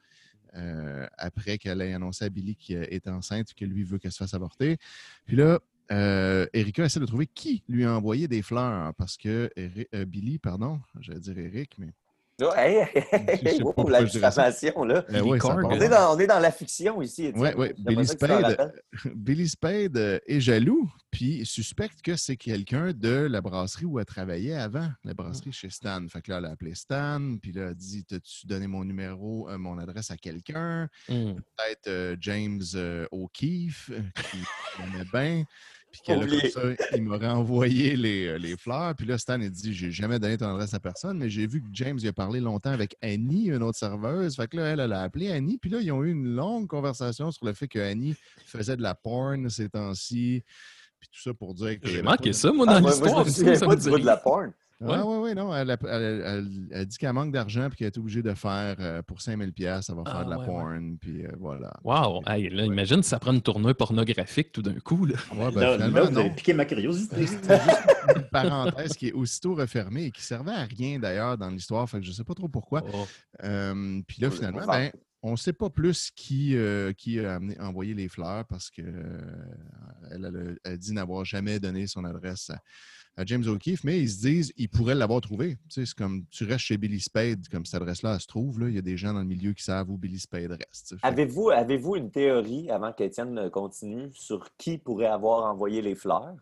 euh, 0.56 1.06
après 1.18 1.58
qu'elle 1.58 1.82
ait 1.82 1.94
annoncé 1.94 2.26
à 2.26 2.30
Billy 2.30 2.56
qu'elle 2.56 2.88
est 2.90 3.08
enceinte 3.08 3.52
et 3.52 3.54
que 3.54 3.66
lui 3.66 3.84
veut 3.84 3.98
qu'elle 3.98 4.12
se 4.12 4.18
fasse 4.18 4.34
avorter. 4.34 4.78
Puis 5.26 5.36
là, 5.36 5.60
euh, 5.92 6.48
Erika 6.54 6.86
essaie 6.86 7.00
de 7.00 7.06
trouver 7.06 7.28
qui 7.28 7.64
lui 7.68 7.86
a 7.86 7.94
envoyé 7.96 8.28
des 8.28 8.42
fleurs 8.42 8.94
parce 8.96 9.18
que 9.18 9.50
Eri- 9.56 9.88
euh, 9.94 10.06
Billy, 10.06 10.40
pardon, 10.40 10.80
j'allais 11.00 11.20
dire 11.20 11.38
Eric, 11.38 11.76
mais. 11.78 11.92
Oh, 12.42 12.52
hey, 12.54 12.86
wow, 13.62 13.88
la 13.88 14.04
diffamation, 14.04 14.84
là. 14.84 15.06
Euh, 15.10 15.22
ouais, 15.22 15.38
part. 15.38 15.58
On 15.64 15.80
est, 15.80 15.88
dans, 15.88 16.14
on 16.18 16.20
est 16.20 16.28
dans 16.28 16.40
la 16.40 16.52
fiction 16.52 17.02
ici. 17.02 17.32
Ouais. 17.34 17.52
J'aimerais 17.52 17.74
Billy 17.78 18.06
Spade. 18.06 18.74
Billy 19.16 19.48
Spade 19.48 19.96
euh, 19.98 20.20
est 20.28 20.42
jaloux, 20.42 20.92
puis 21.12 21.46
suspecte 21.46 22.02
que 22.02 22.18
c'est 22.18 22.36
quelqu'un 22.36 22.92
de 22.92 23.26
la 23.32 23.40
brasserie 23.40 23.86
où 23.86 24.00
elle 24.00 24.06
travaillait 24.06 24.58
avant, 24.58 24.90
la 25.06 25.14
brasserie 25.14 25.54
chez 25.54 25.70
Stan. 25.70 26.06
Fait 26.10 26.22
que 26.22 26.32
là, 26.32 26.40
elle 26.40 26.46
a 26.48 26.52
appelé 26.52 26.76
Stan, 26.76 27.38
puis 27.42 27.54
là, 27.54 27.62
elle 27.62 27.68
a 27.70 27.74
dit 27.74 28.04
T'as-tu 28.04 28.48
donné 28.48 28.68
mon 28.68 28.84
numéro, 28.84 29.48
euh, 29.50 29.58
mon 29.58 29.78
adresse 29.78 30.12
à 30.12 30.18
quelqu'un? 30.18 30.90
Hmm. 31.08 31.36
Peut-être 31.36 31.88
euh, 31.88 32.18
James 32.20 32.62
euh, 32.76 33.08
O'Keefe, 33.12 33.92
qui 34.30 34.38
connaît 34.76 35.06
bien. 35.14 35.46
Puis 36.04 36.14
que 36.14 36.20
là, 36.20 36.26
Oublié. 36.26 36.52
comme 36.52 36.76
ça, 36.76 36.86
il 36.96 37.04
m'aurait 37.04 37.28
envoyé 37.30 37.96
les, 37.96 38.28
euh, 38.28 38.38
les 38.38 38.58
fleurs. 38.58 38.94
Puis 38.96 39.06
là, 39.06 39.18
Stan, 39.18 39.40
il 39.40 39.50
dit 39.50 39.74
J'ai 39.74 39.92
jamais 39.92 40.20
donné 40.20 40.38
ton 40.38 40.48
adresse 40.50 40.74
à 40.74 40.80
personne, 40.80 41.18
mais 41.20 41.30
j'ai 41.30 41.48
vu 41.48 41.62
que 41.62 41.68
James 41.72 41.98
il 42.02 42.08
a 42.10 42.14
parlé 42.14 42.40
longtemps 42.42 42.72
avec 42.72 42.96
Annie, 43.02 43.46
une 43.48 43.64
autre 43.64 43.78
serveuse. 43.78 44.36
Fait 44.36 44.48
que 44.48 44.58
là, 44.58 44.66
elle, 44.68 44.80
elle 44.82 44.94
a 44.94 45.02
appelé 45.02 45.32
Annie. 45.32 45.58
Puis 45.58 45.70
là, 45.70 45.80
ils 45.82 45.92
ont 45.92 46.04
eu 46.04 46.12
une 46.12 46.36
longue 46.36 46.68
conversation 46.68 47.32
sur 47.32 47.46
le 47.46 47.54
fait 47.54 47.68
que 47.68 47.80
Annie 47.80 48.16
faisait 48.46 48.76
de 48.76 48.82
la 48.82 48.94
porn 48.96 49.50
ces 49.50 49.70
temps-ci. 49.70 50.44
Puis 51.00 51.10
tout 51.14 51.22
ça 51.22 51.34
pour 51.34 51.54
dire 51.54 51.80
que. 51.80 51.88
J'ai 51.88 52.02
manqué 52.02 52.34
ça, 52.34 52.52
moi, 52.52 52.66
Ah, 52.68 52.76
dans 52.76 52.82
moi, 52.82 52.92
moi, 52.98 53.06
l'histoire. 53.06 53.24
je 53.24 53.30
me 53.30 53.34
souviens 53.34 53.56
ça 53.56 53.66
pas 53.68 53.76
me 53.76 53.82
du 53.82 53.90
bout 53.90 54.00
de 54.00 54.06
la 54.06 54.22
rien. 54.26 54.54
Porn. 54.80 55.00
Ouais, 55.00 55.06
ouais, 55.06 55.18
ouais, 55.24 55.36
non. 55.36 55.56
Elle, 55.56 55.72
a- 55.72 55.78
elle- 55.84 56.22
elle- 56.26 56.68
elle 56.72 56.78
a 56.82 56.86
dit 56.86 56.98
qu'elle 56.98 57.14
manque 57.14 57.32
d'argent 57.32 57.68
puis 57.70 57.78
qu'elle 57.78 57.88
est 57.88 57.98
obligée 57.98 58.22
de 58.22 58.34
faire 58.34 58.76
euh, 58.80 59.02
pour 59.02 59.20
5000$, 59.22 59.52
pièces 59.52 59.90
elle 59.90 59.96
va 59.96 60.04
faire 60.04 60.16
Ah, 60.18 60.24
de 60.26 60.30
la 60.30 60.38
ouais, 60.38 60.42
ouais. 60.46 60.48
porn. 60.52 60.98
Puis 61.00 61.26
euh, 61.26 61.32
voilà. 61.40 61.72
Wow! 61.84 62.22
Hey, 62.28 62.50
là, 62.50 62.66
imagine 62.66 63.02
si 63.04 63.10
ça 63.10 63.20
prend 63.20 63.32
une 63.34 63.42
tournure 63.42 63.76
pornographique 63.76 64.52
tout 64.52 64.62
d'un 64.62 64.80
coup. 64.80 65.06
Là. 65.06 65.16
Ouais, 65.34 65.52
ben, 65.52 65.62
là, 65.62 65.74
finalement, 65.74 65.96
là, 66.00 66.02
vous 66.10 66.18
avez 66.20 66.30
non. 66.30 66.36
piqué 66.36 66.54
ma 66.54 66.66
curiosité. 66.66 67.26
C'était 67.28 67.60
juste 67.60 67.88
une 68.16 68.24
parenthèse 68.32 68.94
qui 68.94 69.08
est 69.08 69.14
aussitôt 69.14 69.56
refermée 69.56 70.06
et 70.06 70.12
qui 70.12 70.22
servait 70.22 70.52
à 70.52 70.64
rien 70.66 71.00
d'ailleurs 71.00 71.38
dans 71.38 71.50
l'histoire. 71.50 71.90
Fait 71.90 72.00
que 72.00 72.04
je 72.06 72.10
ne 72.10 72.16
sais 72.16 72.24
pas 72.24 72.34
trop 72.34 72.50
pourquoi. 72.50 72.84
Oh. 72.94 73.06
Euh, 73.44 74.02
puis 74.08 74.22
là, 74.22 74.30
finalement, 74.32 74.66
ben, 74.68 74.92
on 75.28 75.32
ne 75.32 75.38
sait 75.38 75.54
pas 75.54 75.72
plus 75.72 76.12
qui, 76.16 76.56
euh, 76.56 76.94
qui 76.94 77.20
a 77.20 77.36
amené- 77.40 77.60
envoyé 77.60 77.96
les 77.96 78.08
fleurs 78.08 78.46
parce 78.46 78.70
qu'elle 78.70 79.26
elle, 80.12 80.26
a- 80.26 80.30
elle 80.64 80.74
a 80.74 80.78
dit 80.78 80.94
n'avoir 80.94 81.26
jamais 81.26 81.60
donné 81.60 81.88
son 81.88 82.04
adresse 82.06 82.52
à, 82.52 82.60
à 83.18 83.24
James 83.26 83.46
O'Keefe, 83.48 83.84
mais 83.84 84.00
ils 84.02 84.10
se 84.10 84.22
disent 84.22 84.54
ils 84.58 84.68
pourraient 84.70 84.96
l'avoir 84.96 85.22
trouvé. 85.22 85.56
Tu 85.56 85.60
sais, 85.70 85.86
c'est 85.86 85.96
comme 85.96 86.26
tu 86.32 86.44
restes 86.44 86.66
chez 86.66 86.78
Billy 86.78 87.00
Spade, 87.00 87.48
comme 87.50 87.66
cette 87.66 87.82
adresse-là 87.82 88.16
elle 88.16 88.20
se 88.20 88.28
trouve. 88.28 88.60
Là, 88.60 88.68
il 88.70 88.76
y 88.76 88.78
a 88.78 88.82
des 88.82 88.98
gens 88.98 89.14
dans 89.14 89.20
le 89.20 89.26
milieu 89.26 89.54
qui 89.54 89.64
savent 89.64 89.90
où 89.90 89.98
Billy 89.98 90.20
Spade 90.20 90.52
reste. 90.52 90.90
tu 90.90 90.96
sais. 90.96 91.00
Avez-vous 91.02 91.50
avez 91.50 91.82
une 91.96 92.12
théorie, 92.12 92.70
avant 92.70 92.92
qu'Étienne 92.92 93.50
continue, 93.52 94.10
sur 94.14 94.48
qui 94.58 94.78
pourrait 94.78 95.06
avoir 95.08 95.50
envoyé 95.52 95.82
les 95.82 95.96
fleurs? 95.96 96.36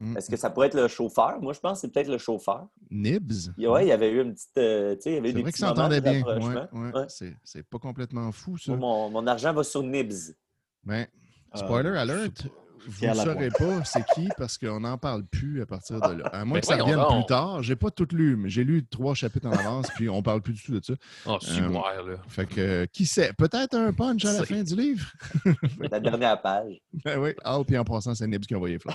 Hmm. 0.00 0.16
Est-ce 0.16 0.28
que 0.28 0.36
ça 0.36 0.50
pourrait 0.50 0.66
être 0.66 0.74
le 0.74 0.88
chauffeur? 0.88 1.40
Moi, 1.40 1.52
je 1.52 1.60
pense 1.60 1.78
que 1.78 1.86
c'est 1.86 1.92
peut-être 1.92 2.08
le 2.08 2.18
chauffeur. 2.18 2.66
Nibs? 2.90 3.52
Ouais, 3.56 3.84
il 3.86 3.88
y 3.88 3.92
avait 3.92 4.10
eu 4.10 4.20
une 4.22 4.34
petite. 4.34 4.58
euh, 4.58 4.96
tu 4.96 5.02
sais, 5.02 5.10
il 5.12 5.14
y 5.14 5.18
avait 5.18 5.30
eu 5.30 5.32
des 5.34 5.42
vrai 5.42 5.52
que 5.52 5.58
ça 5.58 5.70
entendait 5.70 6.00
bien. 6.00 6.20
Ouais, 6.22 6.66
ouais. 6.72 7.06
C'est- 7.44 7.62
pas 7.62 7.78
complètement 7.78 8.30
fou, 8.32 8.58
ça. 8.58 8.74
Mon, 8.76 9.08
mon 9.08 9.26
argent 9.26 9.54
va 9.54 9.62
sur 9.62 9.82
Nibs. 9.82 10.34
Ben, 10.82 11.06
Euh, 11.54 11.58
spoiler 11.58 11.90
alert, 11.96 12.48
vous 12.86 13.06
ne 13.06 13.14
saurez 13.14 13.48
pas 13.50 13.84
c'est 13.84 14.04
qui 14.14 14.28
parce 14.36 14.58
qu'on 14.58 14.80
n'en 14.80 14.98
parle 14.98 15.24
plus 15.24 15.62
à 15.62 15.66
partir 15.66 16.00
de 16.00 16.14
là. 16.22 16.26
À 16.28 16.44
moins 16.44 16.60
que 16.60 16.66
ça 16.66 16.76
donc. 16.76 16.88
plus 16.88 17.26
tard. 17.26 17.62
J'ai 17.62 17.76
pas 17.76 17.90
tout 17.90 18.06
lu, 18.12 18.36
mais 18.36 18.48
j'ai 18.48 18.64
lu 18.64 18.84
trois 18.86 19.14
chapitres 19.14 19.46
en 19.48 19.52
avance, 19.52 19.88
puis 19.94 20.08
on 20.08 20.22
parle 20.22 20.40
plus 20.42 20.52
du 20.54 20.62
tout 20.62 20.78
de 20.78 20.84
ça. 20.84 20.94
Oh, 21.26 21.38
super, 21.40 22.02
là. 22.04 22.16
Fait 22.28 22.46
que, 22.46 22.60
euh, 22.60 22.86
qui 22.92 23.06
sait? 23.06 23.32
Peut-être 23.36 23.74
un 23.74 23.92
punch 23.92 24.24
à 24.24 24.32
la 24.32 24.38
C'est- 24.40 24.46
fin 24.46 24.62
du 24.62 24.74
livre? 24.76 25.06
La 25.90 26.00
dernière 26.00 26.40
page. 26.40 26.74
Ben 27.04 27.18
oui. 27.18 27.30
Ah, 27.44 27.58
puis 27.66 27.76
en 27.78 27.84
passant, 27.84 28.14
c'est 28.14 28.26
Nibs 28.26 28.44
qui 28.46 28.54
a 28.54 28.56
envoyé. 28.56 28.78
Ouais. 28.84 28.94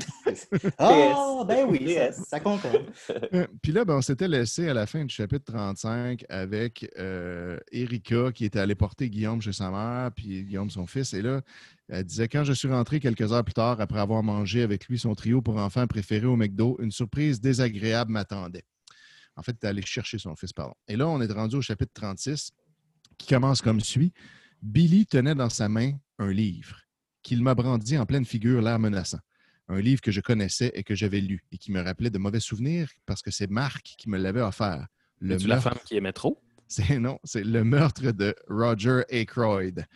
Ah, 0.78 1.42
ben 1.46 1.66
oui, 1.68 1.94
ça, 1.94 2.12
ça 2.12 2.40
concorde. 2.40 2.82
Euh, 3.34 3.46
Puis 3.62 3.72
là, 3.72 3.84
ben, 3.84 3.96
on 3.96 4.02
s'était 4.02 4.28
laissé 4.28 4.68
à 4.68 4.74
la 4.74 4.86
fin 4.86 5.04
du 5.04 5.14
chapitre 5.14 5.52
35 5.52 6.24
avec 6.28 6.90
euh, 6.98 7.58
Erika 7.70 8.32
qui 8.32 8.44
était 8.44 8.58
allée 8.58 8.74
porter 8.74 9.10
Guillaume 9.10 9.42
chez 9.42 9.52
sa 9.52 9.70
mère, 9.70 10.10
puis 10.14 10.44
Guillaume 10.44 10.70
son 10.70 10.86
fils. 10.86 11.12
Et 11.12 11.22
là, 11.22 11.40
elle 11.88 12.04
disait 12.04 12.28
Quand 12.28 12.44
je 12.44 12.52
suis 12.52 12.68
rentré 12.68 13.00
quelques 13.00 13.32
heures 13.32 13.44
plus 13.44 13.54
tard, 13.54 13.80
après 13.80 14.00
avoir 14.00 14.22
mangé 14.22 14.62
avec 14.62 14.86
lui 14.86 14.98
son 14.98 15.14
trio 15.14 15.42
pour 15.42 15.56
enfants 15.56 15.86
préféré 15.86 16.26
au 16.26 16.36
McDo, 16.36 16.76
une 16.80 16.90
surprise 16.90 17.40
désagréable 17.40 18.12
m'attendait. 18.12 18.64
En 19.36 19.42
fait, 19.42 19.56
elle 19.62 19.68
est 19.68 19.70
allée 19.70 19.82
chercher 19.82 20.18
son 20.18 20.36
fils, 20.36 20.52
pardon. 20.52 20.74
Et 20.88 20.96
là, 20.96 21.08
on 21.08 21.20
est 21.20 21.32
rendu 21.32 21.56
au 21.56 21.62
chapitre 21.62 21.92
36 21.94 22.52
qui 23.18 23.28
commence 23.28 23.62
comme 23.62 23.80
suit 23.80 24.12
Billy 24.60 25.06
tenait 25.06 25.34
dans 25.34 25.50
sa 25.50 25.68
main 25.68 25.92
un 26.18 26.30
livre 26.30 26.80
qu'il 27.22 27.42
m'a 27.42 27.54
brandi 27.54 27.98
en 27.98 28.06
pleine 28.06 28.24
figure, 28.24 28.62
l'air 28.62 28.78
menaçant 28.78 29.18
un 29.68 29.80
livre 29.80 30.00
que 30.00 30.10
je 30.10 30.20
connaissais 30.20 30.70
et 30.74 30.84
que 30.84 30.94
j'avais 30.94 31.20
lu 31.20 31.44
et 31.50 31.58
qui 31.58 31.72
me 31.72 31.80
rappelait 31.80 32.10
de 32.10 32.18
mauvais 32.18 32.40
souvenirs 32.40 32.90
parce 33.06 33.22
que 33.22 33.30
c'est 33.30 33.50
Marc 33.50 33.94
qui 33.98 34.08
me 34.08 34.18
l'avait 34.18 34.40
offert. 34.40 34.86
Le 35.20 35.36
tu 35.36 35.46
la 35.46 35.56
meurtre, 35.56 35.70
femme 35.70 35.78
qui 35.84 35.96
aimait 35.96 36.12
trop? 36.12 36.42
c'est 36.68 36.98
non, 36.98 37.18
c'est 37.24 37.44
le 37.44 37.64
meurtre 37.64 38.12
de 38.12 38.34
Roger 38.48 39.02
Aykroyd. 39.08 39.86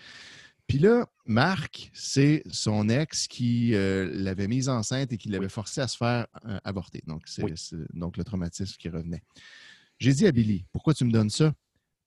Puis 0.66 0.78
là, 0.78 1.06
Marc, 1.26 1.90
c'est 1.94 2.42
son 2.50 2.88
ex 2.88 3.28
qui 3.28 3.74
euh, 3.74 4.10
l'avait 4.12 4.48
mise 4.48 4.68
enceinte 4.68 5.12
et 5.12 5.16
qui 5.16 5.28
l'avait 5.28 5.48
forcé 5.48 5.80
à 5.80 5.86
se 5.88 5.96
faire 5.96 6.26
euh, 6.44 6.58
avorter. 6.64 7.02
Donc, 7.06 7.22
c'est 7.26 7.44
Oui. 7.44 7.52
donc 7.94 8.16
le 8.16 8.24
traumatisme 8.24 8.74
qui 8.76 8.88
revenait. 8.88 9.22
J'ai 9.98 10.12
dit 10.12 10.26
à 10.26 10.32
Billy, 10.32 10.66
pourquoi 10.72 10.92
tu 10.92 11.04
me 11.04 11.12
donnes 11.12 11.30
ça? 11.30 11.52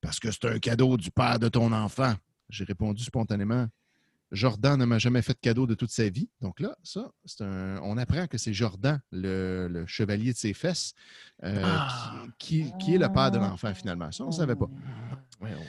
Parce 0.02 0.20
que 0.20 0.30
c'est 0.32 0.46
un 0.46 0.60
cadeau 0.60 0.98
du 0.98 1.10
père 1.12 1.40
de 1.40 1.48
ton 1.48 1.72
enfant. 1.72 2.16
J'ai 2.50 2.64
répondu 2.66 3.04
spontanément, 3.04 3.68
Jordan 4.32 4.78
ne 4.80 4.86
m'a 4.86 5.00
jamais 5.00 5.22
fait 5.22 5.34
de 5.34 5.40
cadeau 5.40 5.66
de 5.66 5.74
toute 5.74 5.90
sa 5.92 6.08
vie. 6.10 6.30
Donc 6.42 6.60
là, 6.60 6.76
ça, 6.84 7.12
c'est 7.26 7.44
un... 7.44 7.80
on 7.82 7.98
apprend 7.98 8.28
que 8.28 8.38
c'est 8.38 8.54
Jordan, 8.54 9.02
le, 9.12 9.68
le 9.70 9.88
chevalier 9.88 10.34
de 10.34 10.38
ses 10.38 10.54
fesses, 10.54 10.94
euh, 11.44 11.62
Ah. 11.66 12.26
qui, 12.38 12.66
qui- 12.66 12.74
qui 12.80 12.96
est 12.96 12.98
le 13.00 13.12
père 13.12 13.32
de 13.32 13.38
l'enfant 13.40 13.74
finalement. 13.74 14.12
Ça, 14.12 14.24
on 14.26 14.28
ne 14.28 14.32
savait 14.34 14.56
pas. 14.56 14.70
Ouais, 15.42 15.54
ouais. 15.54 15.60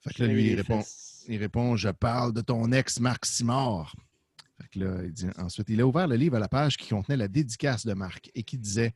Fait 0.00 0.14
que 0.14 0.22
là, 0.24 0.32
lui, 0.32 0.50
il 0.50 0.56
répond, 0.56 0.82
il 1.28 1.38
répond 1.38 1.76
Je 1.76 1.88
parle 1.90 2.32
de 2.32 2.40
ton 2.40 2.70
ex 2.72 3.00
Marc 3.00 3.26
Simard. 3.26 3.94
Fait 4.60 4.68
que 4.72 4.78
là, 4.84 5.00
il 5.04 5.12
dit 5.12 5.26
ensuite, 5.38 5.68
il 5.70 5.80
a 5.80 5.86
ouvert 5.86 6.06
le 6.06 6.16
livre 6.16 6.36
à 6.36 6.40
la 6.40 6.48
page 6.48 6.76
qui 6.76 6.88
contenait 6.90 7.16
la 7.16 7.28
dédicace 7.28 7.86
de 7.86 7.94
Marc 7.94 8.30
et 8.34 8.42
qui 8.42 8.58
disait 8.58 8.94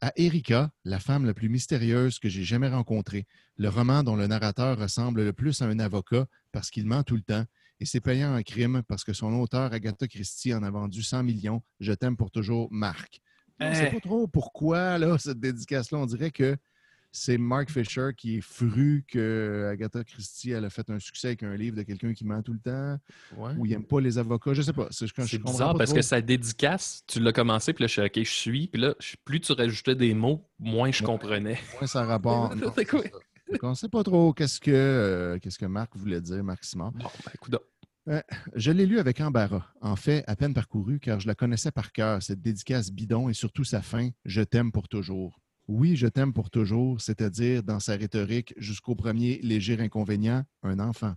À 0.00 0.12
Erika, 0.16 0.70
la 0.84 0.98
femme 0.98 1.24
la 1.24 1.34
plus 1.34 1.48
mystérieuse 1.48 2.18
que 2.18 2.28
j'ai 2.28 2.44
jamais 2.44 2.68
rencontrée, 2.68 3.26
le 3.56 3.68
roman 3.68 4.02
dont 4.02 4.16
le 4.16 4.26
narrateur 4.26 4.78
ressemble 4.78 5.22
le 5.24 5.32
plus 5.32 5.62
à 5.62 5.66
un 5.66 5.78
avocat 5.78 6.26
parce 6.52 6.70
qu'il 6.70 6.86
ment 6.86 7.02
tout 7.02 7.16
le 7.16 7.22
temps 7.22 7.44
et 7.80 7.84
c'est 7.86 8.00
payant 8.00 8.34
un 8.34 8.42
crime 8.42 8.82
parce 8.88 9.04
que 9.04 9.12
son 9.12 9.32
auteur, 9.34 9.72
Agatha 9.72 10.08
Christie, 10.08 10.52
en 10.52 10.62
a 10.64 10.70
vendu 10.70 11.02
100 11.02 11.22
millions. 11.22 11.62
Je 11.78 11.92
t'aime 11.92 12.16
pour 12.16 12.30
toujours, 12.32 12.68
Marc. 12.72 13.20
On 13.60 13.68
ne 13.70 13.74
sait 13.74 13.88
Eh. 13.90 13.94
pas 13.94 14.00
trop 14.00 14.26
pourquoi, 14.26 14.98
là, 14.98 15.16
cette 15.18 15.38
dédicace-là. 15.40 15.98
On 15.98 16.06
dirait 16.06 16.30
que 16.32 16.56
c'est 17.10 17.38
Mark 17.38 17.70
Fisher 17.70 18.10
qui 18.16 18.36
est 18.38 18.40
fru 18.40 19.04
que 19.08 19.68
Agatha 19.72 20.04
Christie 20.04 20.50
elle 20.50 20.64
a 20.64 20.70
fait 20.70 20.88
un 20.90 20.98
succès 20.98 21.28
avec 21.28 21.42
un 21.42 21.56
livre 21.56 21.76
de 21.76 21.82
quelqu'un 21.82 22.12
qui 22.12 22.24
ment 22.24 22.42
tout 22.42 22.52
le 22.52 22.58
temps 22.60 22.98
Ouais. 23.36 23.52
ou 23.56 23.66
il 23.66 23.70
n'aime 23.72 23.84
pas 23.84 24.00
les 24.00 24.18
avocats. 24.18 24.52
Je 24.54 24.62
sais 24.62 24.72
pas. 24.72 24.88
C'est 24.90 25.06
bizarre 25.42 25.72
pas 25.72 25.78
parce 25.78 25.90
trop. 25.90 25.96
que 25.96 26.02
sa 26.02 26.20
dédicace, 26.20 27.02
tu 27.06 27.20
l'as 27.20 27.32
commencé, 27.32 27.72
puis 27.72 27.82
là, 27.82 27.86
je 27.88 27.92
suis 27.92 28.02
OK, 28.02 28.12
je 28.18 28.22
suis, 28.30 28.66
puis 28.68 28.80
là, 28.80 28.94
plus 29.24 29.40
tu 29.40 29.52
rajoutais 29.52 29.94
des 29.94 30.14
mots, 30.14 30.48
moins 30.58 30.90
je 30.90 31.00
Ouais. 31.02 31.06
comprenais. 31.06 31.58
Ouais, 31.80 31.86
ça 31.86 32.04
rapporte. 32.04 32.54
on 33.62 33.70
ne 33.70 33.74
sait 33.74 33.88
pas 33.88 34.02
trop 34.02 34.32
qu'est-ce 34.32 34.60
que, 34.60 34.70
euh, 34.70 35.38
qu'est-ce 35.38 35.58
que 35.58 35.66
Marc 35.66 35.96
voulait 35.96 36.20
dire, 36.20 36.42
Marc. 36.44 36.62
Bon, 36.76 36.90
ben, 36.92 37.10
coudonc. 37.40 37.60
Je 38.54 38.70
l'ai 38.70 38.86
lu 38.86 38.98
avec 38.98 39.20
embarras, 39.20 39.66
en 39.82 39.94
fait, 39.96 40.24
à 40.26 40.34
peine 40.36 40.54
parcouru, 40.54 40.98
car 40.98 41.20
je 41.20 41.26
la 41.26 41.34
connaissais 41.34 41.70
par 41.70 41.92
cœur, 41.92 42.22
cette 42.22 42.40
dédicace 42.40 42.90
bidon 42.90 43.28
et 43.28 43.34
surtout 43.34 43.64
sa 43.64 43.82
fin 43.82 44.10
Je 44.24 44.40
t'aime 44.42 44.72
pour 44.72 44.88
toujours. 44.88 45.38
Oui, 45.68 45.96
je 45.96 46.06
t'aime 46.06 46.32
pour 46.32 46.48
toujours, 46.48 46.98
c'est-à-dire 46.98 47.62
dans 47.62 47.78
sa 47.78 47.94
rhétorique 47.94 48.54
jusqu'au 48.56 48.94
premier 48.94 49.38
léger 49.42 49.78
inconvénient, 49.78 50.42
un 50.62 50.78
enfant. 50.78 51.14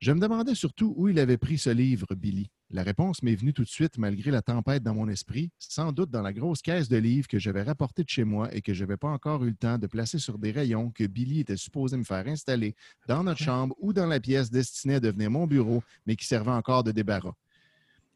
Je 0.00 0.12
me 0.12 0.20
demandais 0.20 0.54
surtout 0.54 0.92
où 0.98 1.08
il 1.08 1.18
avait 1.18 1.38
pris 1.38 1.56
ce 1.56 1.70
livre, 1.70 2.06
Billy. 2.14 2.50
La 2.70 2.82
réponse 2.82 3.22
m'est 3.22 3.34
venue 3.34 3.54
tout 3.54 3.64
de 3.64 3.68
suite 3.68 3.96
malgré 3.96 4.30
la 4.30 4.42
tempête 4.42 4.82
dans 4.82 4.94
mon 4.94 5.08
esprit, 5.08 5.50
sans 5.58 5.92
doute 5.92 6.10
dans 6.10 6.20
la 6.20 6.34
grosse 6.34 6.60
caisse 6.60 6.90
de 6.90 6.98
livres 6.98 7.26
que 7.26 7.38
j'avais 7.38 7.62
rapportée 7.62 8.04
de 8.04 8.08
chez 8.10 8.24
moi 8.24 8.54
et 8.54 8.60
que 8.60 8.74
je 8.74 8.84
n'avais 8.84 8.98
pas 8.98 9.08
encore 9.08 9.42
eu 9.44 9.48
le 9.48 9.56
temps 9.56 9.78
de 9.78 9.86
placer 9.86 10.18
sur 10.18 10.38
des 10.38 10.50
rayons 10.50 10.90
que 10.90 11.04
Billy 11.04 11.40
était 11.40 11.56
supposé 11.56 11.96
me 11.96 12.04
faire 12.04 12.28
installer 12.28 12.76
dans 13.08 13.24
notre 13.24 13.42
chambre 13.42 13.74
ou 13.78 13.94
dans 13.94 14.06
la 14.06 14.20
pièce 14.20 14.50
destinée 14.50 14.96
à 14.96 15.00
devenir 15.00 15.30
mon 15.30 15.46
bureau, 15.46 15.82
mais 16.06 16.16
qui 16.16 16.26
servait 16.26 16.50
encore 16.50 16.84
de 16.84 16.92
débarras. 16.92 17.34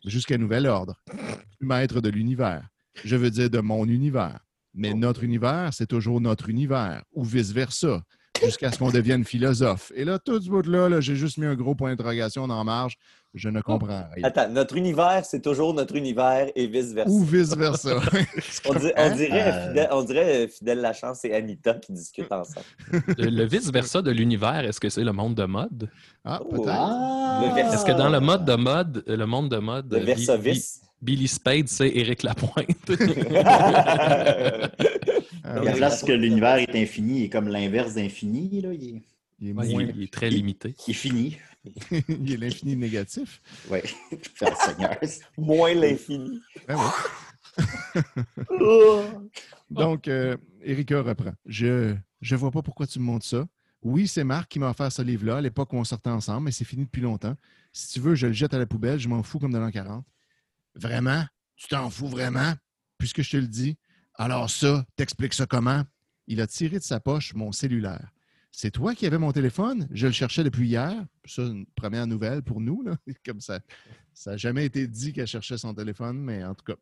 Jusqu'à 0.04 0.36
nouvel 0.36 0.66
ordre. 0.66 1.02
Maître 1.58 2.02
de 2.02 2.10
l'univers. 2.10 2.68
Je 3.02 3.16
veux 3.16 3.30
dire 3.30 3.48
de 3.48 3.60
mon 3.60 3.88
univers. 3.88 4.40
Mais 4.74 4.94
notre 4.94 5.22
univers, 5.24 5.70
c'est 5.72 5.86
toujours 5.86 6.20
notre 6.20 6.48
univers, 6.48 7.02
ou 7.12 7.24
vice-versa, 7.24 8.02
jusqu'à 8.42 8.72
ce 8.72 8.78
qu'on 8.78 8.90
devienne 8.90 9.24
philosophe. 9.24 9.92
Et 9.94 10.04
là, 10.04 10.18
tout 10.18 10.40
ce 10.40 10.48
bout-là, 10.48 10.88
là, 10.88 11.00
j'ai 11.00 11.14
juste 11.14 11.36
mis 11.38 11.46
un 11.46 11.54
gros 11.54 11.74
point 11.74 11.90
d'interrogation 11.90 12.48
dans 12.48 12.56
la 12.58 12.64
marge. 12.64 12.96
Je 13.34 13.48
ne 13.48 13.60
comprends 13.62 14.04
rien. 14.14 14.24
Attends, 14.24 14.48
notre 14.50 14.76
univers, 14.76 15.24
c'est 15.24 15.40
toujours 15.40 15.72
notre 15.72 15.96
univers 15.96 16.50
et 16.54 16.66
vice-versa. 16.66 17.10
Ou 17.10 17.22
vice-versa. 17.24 17.94
On, 18.68 18.74
di- 18.74 18.92
on 18.96 19.16
dirait, 19.16 19.42
Euh. 19.52 19.68
Fidèle, 19.68 19.88
on 19.92 20.02
dirait 20.02 20.44
euh, 20.44 20.48
Fidèle 20.48 20.80
Lachance 20.82 21.24
et 21.24 21.32
Anita 21.34 21.74
qui 21.74 21.92
discutent 21.92 22.30
ensemble. 22.32 22.66
Le, 23.16 23.44
vice-versa 23.46 24.02
de 24.02 24.10
l'univers, 24.10 24.64
est-ce 24.66 24.80
que 24.80 24.90
c'est 24.90 25.04
le 25.04 25.12
monde 25.12 25.34
de 25.34 25.44
mode? 25.44 25.88
Ah, 26.24 26.40
Oh. 26.44 26.48
peut-être. 26.50 26.68
Ah! 26.70 27.52
Est-ce 27.56 27.84
que 27.86 27.92
dans 27.92 28.10
le 28.10 28.20
mode 28.20 28.44
de 28.44 28.54
mode, 28.54 29.02
le 29.06 29.24
monde 29.24 29.48
de 29.50 29.56
mode, 29.58 29.92
Le. 29.92 30.00
Bi- 30.38 30.60
Billy 31.02 31.26
Spade, 31.28 31.68
c'est 31.68 31.88
Éric 31.88 32.22
Lapointe? 32.22 32.66
Oui. 32.88 32.96
la 35.44 35.72
place 35.74 36.02
que 36.04 36.12
l'univers 36.12 36.56
est 36.56 36.74
infini, 36.74 37.18
il 37.20 37.24
est 37.24 37.28
comme 37.28 37.48
l'inverse 37.48 37.94
d'infini. 37.94 38.60
là, 38.60 38.72
Il 38.72 38.84
est, 38.84 39.02
Il 39.40 39.48
est, 39.48 39.52
Ouais, 39.52 39.68
moins- 39.72 39.82
il, 39.82 39.96
il 39.96 40.02
est 40.04 40.12
très 40.12 40.30
limité. 40.30 40.74
il 40.86 40.90
est 40.92 40.94
fini. 40.94 41.38
il 42.08 42.32
est 42.32 42.36
l'infini 42.36 42.76
négatif. 42.76 43.40
Oui. 43.70 43.80
Seigneur. 44.64 44.96
Moins 45.36 45.74
l'infini. 45.74 46.40
Ben 46.68 46.76
oui. 46.78 46.84
Donc, 49.70 50.08
euh, 50.08 50.36
Erika 50.64 51.02
reprend. 51.02 51.32
Je 51.46 51.94
ne 52.30 52.36
vois 52.36 52.50
pas 52.50 52.62
pourquoi 52.62 52.86
tu 52.86 52.98
me 53.00 53.04
montres 53.04 53.26
ça. 53.26 53.46
Oui, 53.82 54.06
c'est 54.06 54.22
Marc 54.24 54.48
qui 54.48 54.58
m'a 54.60 54.70
offert 54.70 54.92
ce 54.92 55.02
livre-là 55.02 55.38
à 55.38 55.40
l'époque 55.40 55.72
où 55.72 55.76
on 55.76 55.82
sortait 55.84 56.10
ensemble, 56.10 56.44
mais 56.44 56.52
c'est 56.52 56.64
fini 56.64 56.84
depuis 56.84 57.02
longtemps. 57.02 57.34
Si 57.72 57.92
tu 57.94 58.00
veux, 58.00 58.14
je 58.14 58.28
le 58.28 58.32
jette 58.32 58.54
à 58.54 58.58
la 58.58 58.66
poubelle, 58.66 59.00
je 59.00 59.08
m'en 59.08 59.22
fous 59.24 59.40
comme 59.40 59.52
de 59.52 59.58
l'an 59.58 59.70
40. 59.72 60.04
Vraiment? 60.74 61.24
Tu 61.56 61.68
t'en 61.68 61.90
fous 61.90 62.08
vraiment? 62.08 62.54
Puisque 62.98 63.22
je 63.22 63.30
te 63.30 63.36
le 63.36 63.46
dis. 63.46 63.76
Alors 64.14 64.50
ça, 64.50 64.84
t'expliques 64.96 65.34
ça 65.34 65.46
comment? 65.46 65.84
Il 66.26 66.40
a 66.40 66.46
tiré 66.46 66.78
de 66.78 66.84
sa 66.84 67.00
poche 67.00 67.34
mon 67.34 67.52
cellulaire. 67.52 68.10
C'est 68.50 68.70
toi 68.70 68.94
qui 68.94 69.06
avais 69.06 69.18
mon 69.18 69.32
téléphone? 69.32 69.88
Je 69.90 70.06
le 70.06 70.12
cherchais 70.12 70.44
depuis 70.44 70.68
hier. 70.68 70.94
Ça, 71.24 71.42
une 71.42 71.66
première 71.74 72.06
nouvelle 72.06 72.42
pour 72.42 72.60
nous. 72.60 72.82
Là. 72.82 72.96
Comme 73.24 73.40
ça, 73.40 73.60
ça 74.12 74.32
n'a 74.32 74.36
jamais 74.36 74.66
été 74.66 74.86
dit 74.86 75.12
qu'elle 75.12 75.26
cherchait 75.26 75.56
son 75.56 75.74
téléphone, 75.74 76.18
mais 76.18 76.44
en 76.44 76.54
tout 76.54 76.64
cas. 76.64 76.76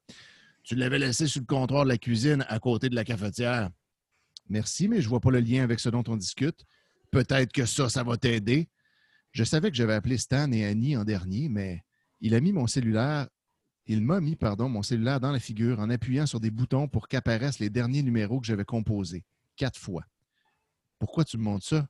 Tu 0.62 0.74
l'avais 0.74 0.98
laissé 0.98 1.26
sur 1.26 1.40
le 1.40 1.46
comptoir 1.46 1.84
de 1.84 1.88
la 1.88 1.96
cuisine 1.96 2.44
à 2.48 2.58
côté 2.58 2.90
de 2.90 2.94
la 2.94 3.04
cafetière. 3.04 3.70
Merci, 4.48 4.88
mais 4.88 5.00
je 5.00 5.06
ne 5.06 5.08
vois 5.10 5.20
pas 5.20 5.30
le 5.30 5.40
lien 5.40 5.62
avec 5.62 5.80
ce 5.80 5.88
dont 5.88 6.04
on 6.08 6.16
discute. 6.16 6.66
Peut-être 7.10 7.52
que 7.52 7.64
ça, 7.64 7.88
ça 7.88 8.02
va 8.02 8.16
t'aider. 8.16 8.68
Je 9.32 9.44
savais 9.44 9.70
que 9.70 9.76
j'avais 9.76 9.94
appelé 9.94 10.18
Stan 10.18 10.50
et 10.52 10.64
Annie 10.64 10.96
en 10.96 11.04
dernier, 11.04 11.48
mais 11.48 11.84
il 12.20 12.34
a 12.34 12.40
mis 12.40 12.52
mon 12.52 12.66
cellulaire, 12.66 13.28
il 13.86 14.02
m'a 14.02 14.20
mis, 14.20 14.36
pardon, 14.36 14.68
mon 14.68 14.82
cellulaire 14.82 15.20
dans 15.20 15.32
la 15.32 15.40
figure 15.40 15.80
en 15.80 15.90
appuyant 15.90 16.26
sur 16.26 16.40
des 16.40 16.50
boutons 16.50 16.88
pour 16.88 17.08
qu'apparaissent 17.08 17.58
les 17.58 17.70
derniers 17.70 18.02
numéros 18.02 18.40
que 18.40 18.46
j'avais 18.46 18.64
composés. 18.64 19.24
Quatre 19.56 19.78
fois. 19.78 20.04
Pourquoi 20.98 21.24
tu 21.24 21.38
me 21.38 21.42
montres 21.42 21.66
ça? 21.66 21.88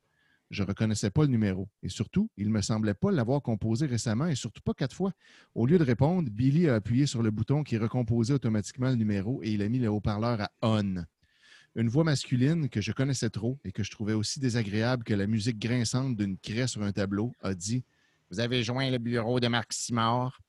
Je 0.50 0.62
ne 0.62 0.68
reconnaissais 0.68 1.11
pas 1.11 1.22
le 1.22 1.29
numéro. 1.29 1.68
Et 1.83 1.88
surtout, 1.88 2.29
il 2.37 2.48
ne 2.48 2.53
me 2.53 2.61
semblait 2.61 2.94
pas 2.94 3.12
l'avoir 3.12 3.40
composé 3.40 3.87
récemment 3.87 4.26
et 4.26 4.35
surtout 4.35 4.62
pas 4.62 4.74
quatre 4.74 4.96
fois. 4.96 5.12
Au 5.55 5.64
lieu 5.64 5.79
de 5.79 5.85
répondre, 5.85 6.29
Billy 6.29 6.68
a 6.68 6.74
appuyé 6.74 7.07
sur 7.07 7.22
le 7.22 7.31
bouton 7.31 7.62
qui 7.62 7.76
recomposait 7.76 8.35
automatiquement 8.35 8.88
le 8.88 8.96
numéro 8.96 9.42
et 9.42 9.50
il 9.50 9.62
a 9.62 9.68
mis 9.68 9.79
le 9.79 9.88
haut-parleur 9.88 10.40
à 10.40 10.50
on. 10.62 11.05
Une 11.76 11.88
voix 11.88 12.03
masculine 12.03 12.68
que 12.68 12.81
je 12.81 12.90
connaissais 12.90 13.31
trop 13.31 13.61
et 13.64 13.70
que 13.70 13.85
je 13.85 13.92
trouvais 13.92 14.12
aussi 14.12 14.40
désagréable 14.40 15.05
que 15.05 15.14
la 15.14 15.29
musique 15.29 15.61
grinçante 15.61 16.16
d'une 16.16 16.37
craie 16.37 16.66
sur 16.66 16.83
un 16.83 16.90
tableau 16.90 17.33
a 17.42 17.55
dit 17.55 17.85
Vous 18.31 18.40
avez 18.40 18.64
joint 18.64 18.90
le 18.90 18.98
bureau 18.98 19.38
de 19.38 19.46
Marc 19.46 19.72
Simard. 19.72 20.40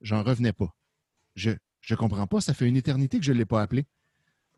J'en 0.00 0.22
revenais 0.22 0.52
pas. 0.52 0.74
Je 1.34 1.52
je 1.80 1.94
comprends 1.94 2.26
pas, 2.26 2.40
ça 2.40 2.52
fait 2.52 2.66
une 2.66 2.76
éternité 2.76 3.18
que 3.20 3.24
je 3.24 3.32
ne 3.32 3.38
l'ai 3.38 3.44
pas 3.44 3.62
appelé. 3.62 3.86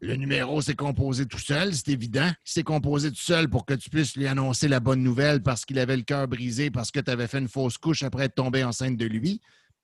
Le 0.01 0.15
numéro 0.15 0.63
s'est 0.63 0.77
composé 0.77 1.27
tout 1.27 1.39
seul, 1.39 1.75
c'est 1.75 1.89
évident. 1.89 2.31
Il 2.47 2.51
s'est 2.51 2.63
composé 2.63 3.11
tout 3.11 3.17
seul 3.17 3.51
pour 3.51 3.67
que 3.67 3.75
tu 3.75 3.91
puisses 3.91 4.17
lui 4.17 4.27
annoncer 4.27 4.67
la 4.67 4.81
bonne 4.81 5.03
nouvelle 5.03 5.43
parce 5.43 5.67
qu'il 5.67 5.79
avait 5.79 5.97
le 5.97 6.05
cœur 6.05 6.27
brisé 6.27 6.71
parce 6.71 6.91
que 6.91 7.01
tu 7.01 7.11
avais 7.11 7.27
fait 7.27 7.39
une 7.39 7.49
fausse 7.49 7.77
couche 7.77 8.03
après 8.03 8.25
être 8.25 8.37
tombé 8.37 8.65
enceinte 8.65 8.97
de 8.97 9.05
lui. 9.05 9.43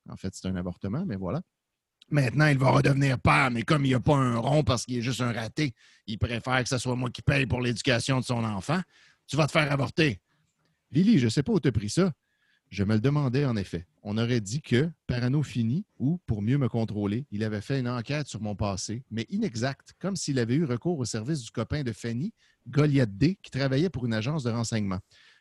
En 0.08 0.16
fait, 0.16 0.32
c'est 0.32 0.46
un 0.48 0.56
avortement, 0.56 1.04
mais 1.04 1.16
voilà. 1.16 1.42
Maintenant, 2.10 2.46
il 2.46 2.56
va 2.56 2.70
redevenir 2.70 3.18
père, 3.18 3.50
mais 3.50 3.62
comme 3.62 3.84
il 3.84 3.88
n'y 3.88 3.94
a 3.94 4.00
pas 4.00 4.16
un 4.16 4.38
rond 4.38 4.62
parce 4.62 4.84
qu'il 4.84 4.98
est 4.98 5.02
juste 5.02 5.20
un 5.20 5.32
raté, 5.32 5.74
il 6.06 6.18
préfère 6.18 6.62
que 6.62 6.68
ce 6.68 6.78
soit 6.78 6.96
moi 6.96 7.10
qui 7.10 7.22
paye 7.22 7.46
pour 7.46 7.60
l'éducation 7.60 8.20
de 8.20 8.24
son 8.24 8.44
enfant. 8.44 8.80
Tu 9.26 9.36
vas 9.36 9.46
te 9.46 9.52
faire 9.52 9.70
avorter. 9.70 10.20
Lily, 10.92 11.18
je 11.18 11.24
ne 11.24 11.30
sais 11.30 11.42
pas 11.42 11.52
où 11.52 11.60
tu 11.60 11.68
as 11.68 11.72
pris 11.72 11.90
ça. 11.90 12.12
Je 12.74 12.82
me 12.82 12.94
le 12.94 13.00
demandais 13.00 13.44
en 13.44 13.54
effet. 13.54 13.86
On 14.02 14.18
aurait 14.18 14.40
dit 14.40 14.60
que, 14.60 14.90
parano 15.06 15.44
fini, 15.44 15.86
ou 16.00 16.18
pour 16.26 16.42
mieux 16.42 16.58
me 16.58 16.68
contrôler, 16.68 17.24
il 17.30 17.44
avait 17.44 17.60
fait 17.60 17.78
une 17.78 17.86
enquête 17.88 18.26
sur 18.26 18.40
mon 18.40 18.56
passé, 18.56 19.04
mais 19.12 19.26
inexacte, 19.30 19.94
comme 20.00 20.16
s'il 20.16 20.40
avait 20.40 20.56
eu 20.56 20.64
recours 20.64 20.98
au 20.98 21.04
service 21.04 21.40
du 21.42 21.52
copain 21.52 21.84
de 21.84 21.92
Fanny, 21.92 22.32
Goliath 22.66 23.16
D, 23.16 23.38
qui 23.40 23.52
travaillait 23.52 23.90
pour 23.90 24.06
une 24.06 24.12
agence 24.12 24.42
de 24.42 24.50
renseignement. 24.50 24.98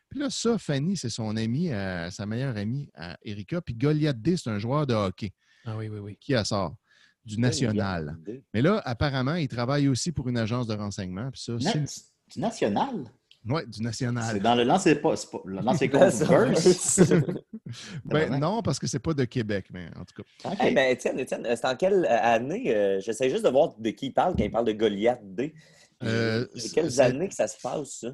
Puis 0.08 0.20
là, 0.20 0.30
ça, 0.30 0.58
Fanny, 0.58 0.96
c'est 0.96 1.08
son 1.08 1.36
amie, 1.36 1.72
euh, 1.72 2.08
sa 2.10 2.24
meilleure 2.24 2.56
amie, 2.56 2.88
à 2.94 3.16
Erika. 3.24 3.60
Puis 3.60 3.74
Goliath 3.74 4.22
D, 4.22 4.36
c'est 4.36 4.50
un 4.50 4.60
joueur 4.60 4.86
de 4.86 4.94
hockey 4.94 5.32
Ah 5.64 5.76
oui, 5.76 5.88
oui, 5.88 5.98
oui. 5.98 6.16
qui 6.20 6.36
a 6.36 6.44
sort 6.44 6.76
du 7.24 7.40
national. 7.40 8.16
Mais 8.52 8.62
là, 8.62 8.80
apparemment, 8.84 9.34
il 9.34 9.48
travaille 9.48 9.88
aussi 9.88 10.12
pour 10.12 10.28
une 10.28 10.38
agence 10.38 10.68
de 10.68 10.74
renseignement. 10.74 11.32
Puis 11.32 11.40
ça, 11.40 11.54
Na- 11.54 11.72
c'est 11.84 12.04
Du 12.32 12.38
national? 12.40 13.06
Ouais, 13.48 13.66
du 13.66 13.82
national. 13.82 14.24
C'est 14.32 14.40
dans 14.40 14.54
le 14.54 14.64
lancer 14.64 14.94
pas. 14.96 15.16
c'est 15.16 15.30
pas- 15.30 15.40
Le 15.44 15.60
lancer. 15.62 15.88
Ben, 18.04 18.38
non, 18.38 18.62
parce 18.62 18.78
que 18.78 18.86
c'est 18.86 18.98
pas 19.00 19.14
de 19.14 19.24
Québec, 19.24 19.66
mais 19.72 19.86
en 19.96 20.04
tout 20.04 20.22
cas. 20.22 20.50
OK. 20.50 20.60
Hey, 20.60 20.74
ben, 20.74 20.90
Étienne, 20.92 21.18
Étienne, 21.18 21.44
c'est 21.44 21.64
en 21.66 21.74
quelle 21.76 22.04
euh, 22.04 22.18
année? 22.22 22.74
euh, 22.74 23.00
J'essaie 23.00 23.28
juste 23.30 23.44
de 23.44 23.48
voir 23.48 23.74
de 23.78 23.90
qui 23.90 24.06
il 24.06 24.12
parle 24.12 24.34
quand 24.36 24.44
il 24.44 24.50
parle 24.50 24.66
de 24.66 24.72
Goliath 24.72 25.20
D. 25.22 25.54
Euh, 26.02 26.46
C'est 26.54 26.72
quelles 26.72 27.00
années 27.00 27.28
que 27.28 27.34
ça 27.34 27.48
se 27.48 27.56
passe, 27.60 28.00
ça? 28.00 28.08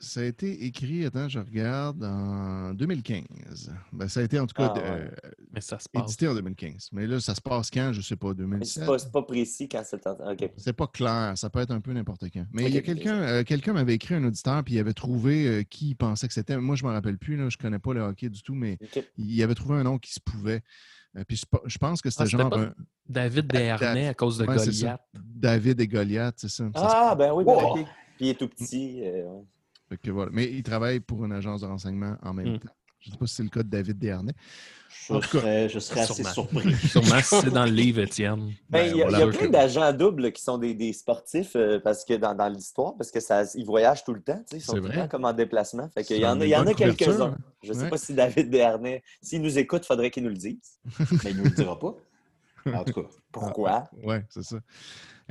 Ça 0.00 0.20
a 0.20 0.24
été 0.24 0.64
écrit, 0.64 1.04
attends, 1.04 1.28
je 1.28 1.40
regarde, 1.40 2.04
en 2.04 2.72
2015. 2.72 3.72
Ben, 3.92 4.06
ça 4.06 4.20
a 4.20 4.22
été 4.22 4.38
en 4.38 4.46
tout 4.46 4.54
cas 4.54 4.72
Ah, 4.76 4.78
ouais. 4.78 4.82
euh, 4.84 5.10
Mais 5.52 5.60
ça 5.60 5.76
se 5.80 5.88
passe. 5.88 6.04
édité 6.04 6.28
en 6.28 6.34
2015. 6.34 6.90
Mais 6.92 7.06
là, 7.08 7.18
ça 7.18 7.34
se 7.34 7.40
passe 7.40 7.68
quand? 7.68 7.92
Je 7.92 7.98
ne 7.98 8.02
sais 8.04 8.14
pas, 8.14 8.28
C'est 8.28 8.36
2017. 8.36 8.86
pas, 8.86 8.98
c'est 9.00 9.10
pas 9.10 9.22
précis 9.22 9.68
quand 9.68 9.82
c'est. 9.84 10.06
en- 10.06 10.30
OK. 10.32 10.50
C'est 10.56 10.72
pas 10.72 10.86
clair, 10.86 11.32
ça 11.36 11.50
peut 11.50 11.58
être 11.58 11.72
un 11.72 11.80
peu 11.80 11.92
n'importe 11.92 12.26
quand. 12.32 12.44
Mais 12.52 12.66
il 12.66 12.74
y 12.74 12.78
a 12.78 12.82
quelqu'un 12.82 13.16
euh, 13.22 13.42
quelqu'un 13.42 13.72
m'avait 13.72 13.94
écrit 13.94 14.14
un 14.14 14.22
auditeur 14.24 14.62
puis 14.62 14.74
il 14.74 14.78
avait 14.78 14.92
trouvé 14.92 15.46
euh, 15.48 15.62
qui 15.64 15.88
il 15.90 15.94
pensait 15.96 16.28
que 16.28 16.34
c'était. 16.34 16.56
Moi, 16.58 16.76
je 16.76 16.84
ne 16.84 16.90
me 16.90 16.94
rappelle 16.94 17.18
plus, 17.18 17.36
là, 17.36 17.48
je 17.48 17.56
ne 17.58 17.60
connais 17.62 17.80
pas 17.80 17.92
le 17.92 18.00
hockey 18.02 18.28
du 18.28 18.42
tout, 18.42 18.54
mais 18.54 18.78
il 19.16 19.42
avait 19.42 19.54
trouvé 19.56 19.78
un 19.78 19.82
nom 19.82 19.98
qui 19.98 20.12
se 20.12 20.20
pouvait. 20.20 20.62
Euh, 21.16 21.24
puis 21.26 21.42
je 21.66 21.78
pense 21.78 22.02
que 22.02 22.10
c'était 22.10 22.22
Ah, 22.22 22.26
c'était 22.26 22.38
genre 22.42 22.50
pas 22.50 22.60
un- 22.60 22.74
David 23.08 23.46
Desharnais 23.48 24.06
à 24.08 24.14
cause 24.14 24.38
de 24.38 24.44
Ouais, 24.46 24.58
c'est. 24.58 24.66
Goliath. 24.70 25.00
David 25.14 25.80
et 25.80 25.88
Goliath, 25.88 26.34
c'est 26.38 26.50
ça. 26.50 26.64
Ah, 26.74 27.16
ben 27.18 27.32
oui, 27.32 27.42
ben. 27.44 27.56
Puis 28.16 28.26
il 28.26 28.28
est 28.28 28.34
tout 28.38 28.48
petit. 28.48 29.00
euh, 29.04 29.24
que 29.96 30.10
voilà. 30.10 30.30
Mais 30.34 30.44
il 30.44 30.62
travaille 30.62 31.00
pour 31.00 31.24
une 31.24 31.32
agence 31.32 31.62
de 31.62 31.66
renseignement 31.66 32.16
en 32.22 32.34
même 32.34 32.54
Hmm. 32.54 32.58
temps. 32.58 32.68
Je 33.00 33.10
ne 33.10 33.12
sais 33.12 33.18
pas 33.18 33.26
si 33.28 33.34
c'est 33.36 33.42
le 33.44 33.48
cas 33.48 33.62
de 33.62 33.68
David 33.68 33.96
Desharnais. 33.96 34.32
Je 35.06 35.12
En 35.14 35.20
tout 35.20 35.28
cas, 35.30 35.38
serais, 35.38 35.68
je 35.68 35.78
serais 35.78 36.00
assez 36.00 36.14
sûrement. 36.14 36.32
surpris. 36.32 36.74
Sûrement 36.88 37.20
si 37.22 37.36
c'est 37.42 37.50
dans 37.50 37.64
le 37.64 37.70
livre, 37.70 38.00
Étienne. 38.00 38.52
Ben, 38.68 38.90
il 38.90 38.96
y 38.96 39.02
a, 39.02 39.08
voilà. 39.08 39.18
il 39.18 39.20
y 39.20 39.28
a 39.28 39.38
plein 39.38 39.48
d'agents 39.48 39.92
doubles 39.92 40.32
qui 40.32 40.42
sont 40.42 40.58
des, 40.58 40.74
des 40.74 40.92
sportifs 40.92 41.54
euh, 41.54 41.78
parce 41.78 42.04
que 42.04 42.14
dans, 42.14 42.34
dans 42.34 42.48
l'histoire, 42.48 42.96
parce 42.96 43.12
que 43.12 43.20
ça, 43.20 43.44
ils 43.54 43.64
voyagent 43.64 44.02
tout 44.02 44.12
le 44.14 44.20
temps, 44.20 44.38
tu 44.38 44.44
sais, 44.50 44.56
ils 44.56 44.60
sont 44.60 44.74
tout 44.74 44.82
le 44.82 44.92
temps 44.92 45.06
comme 45.06 45.24
en 45.24 45.32
déplacement. 45.32 45.88
Fait 45.90 46.02
il 46.10 46.16
y 46.18 46.26
en 46.26 46.40
a, 46.40 46.44
il 46.44 46.48
y 46.50 46.56
en 46.56 46.64
bonne 46.64 46.68
a 46.70 46.74
quelques-uns. 46.74 47.36
Je 47.62 47.68
ne 47.68 47.74
sais 47.74 47.82
Ouais. 47.84 47.88
pas 47.90 47.98
si 47.98 48.14
David 48.14 48.50
Desharnais, 48.50 49.04
s'il 49.22 49.42
nous 49.42 49.56
écoute, 49.58 49.82
il 49.84 49.86
faudrait 49.86 50.10
qu'il 50.10 50.24
nous 50.24 50.30
le 50.30 50.36
dise. 50.36 50.80
Mais 51.24 51.30
il 51.30 51.36
ne 51.36 51.42
nous 51.42 51.44
le 51.44 51.50
dira 51.54 51.78
pas. 51.78 51.94
En 52.66 52.82
tout 52.84 53.00
cas. 53.02 53.08
Pourquoi? 53.30 53.88
Oui, 54.02 54.16
c'est 54.28 54.42
ça. 54.42 54.56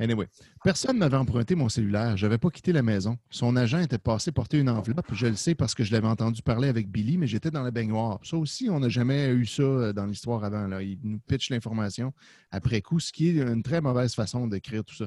Anyway, 0.00 0.28
personne 0.62 0.94
ne 0.94 1.00
m'avait 1.00 1.16
emprunté 1.16 1.56
mon 1.56 1.68
cellulaire. 1.68 2.16
Je 2.16 2.24
n'avais 2.24 2.38
pas 2.38 2.50
quitté 2.50 2.72
la 2.72 2.82
maison. 2.82 3.18
Son 3.30 3.56
agent 3.56 3.80
était 3.80 3.98
passé 3.98 4.30
porter 4.30 4.58
une 4.58 4.68
enveloppe. 4.68 5.12
Je 5.12 5.26
le 5.26 5.34
sais 5.34 5.56
parce 5.56 5.74
que 5.74 5.82
je 5.82 5.90
l'avais 5.90 6.06
entendu 6.06 6.40
parler 6.40 6.68
avec 6.68 6.88
Billy, 6.88 7.18
mais 7.18 7.26
j'étais 7.26 7.50
dans 7.50 7.64
la 7.64 7.72
baignoire. 7.72 8.20
Ça 8.22 8.36
aussi, 8.36 8.70
on 8.70 8.78
n'a 8.78 8.88
jamais 8.88 9.30
eu 9.30 9.44
ça 9.44 9.62
euh, 9.62 9.92
dans 9.92 10.06
l'histoire 10.06 10.44
avant. 10.44 10.78
Il 10.78 11.00
nous 11.02 11.18
pitch 11.18 11.50
l'information 11.50 12.12
après 12.52 12.80
coup, 12.80 13.00
ce 13.00 13.12
qui 13.12 13.28
est 13.28 13.42
une 13.42 13.64
très 13.64 13.80
mauvaise 13.80 14.14
façon 14.14 14.46
d'écrire 14.46 14.84
tout 14.84 14.94
ça. 14.94 15.06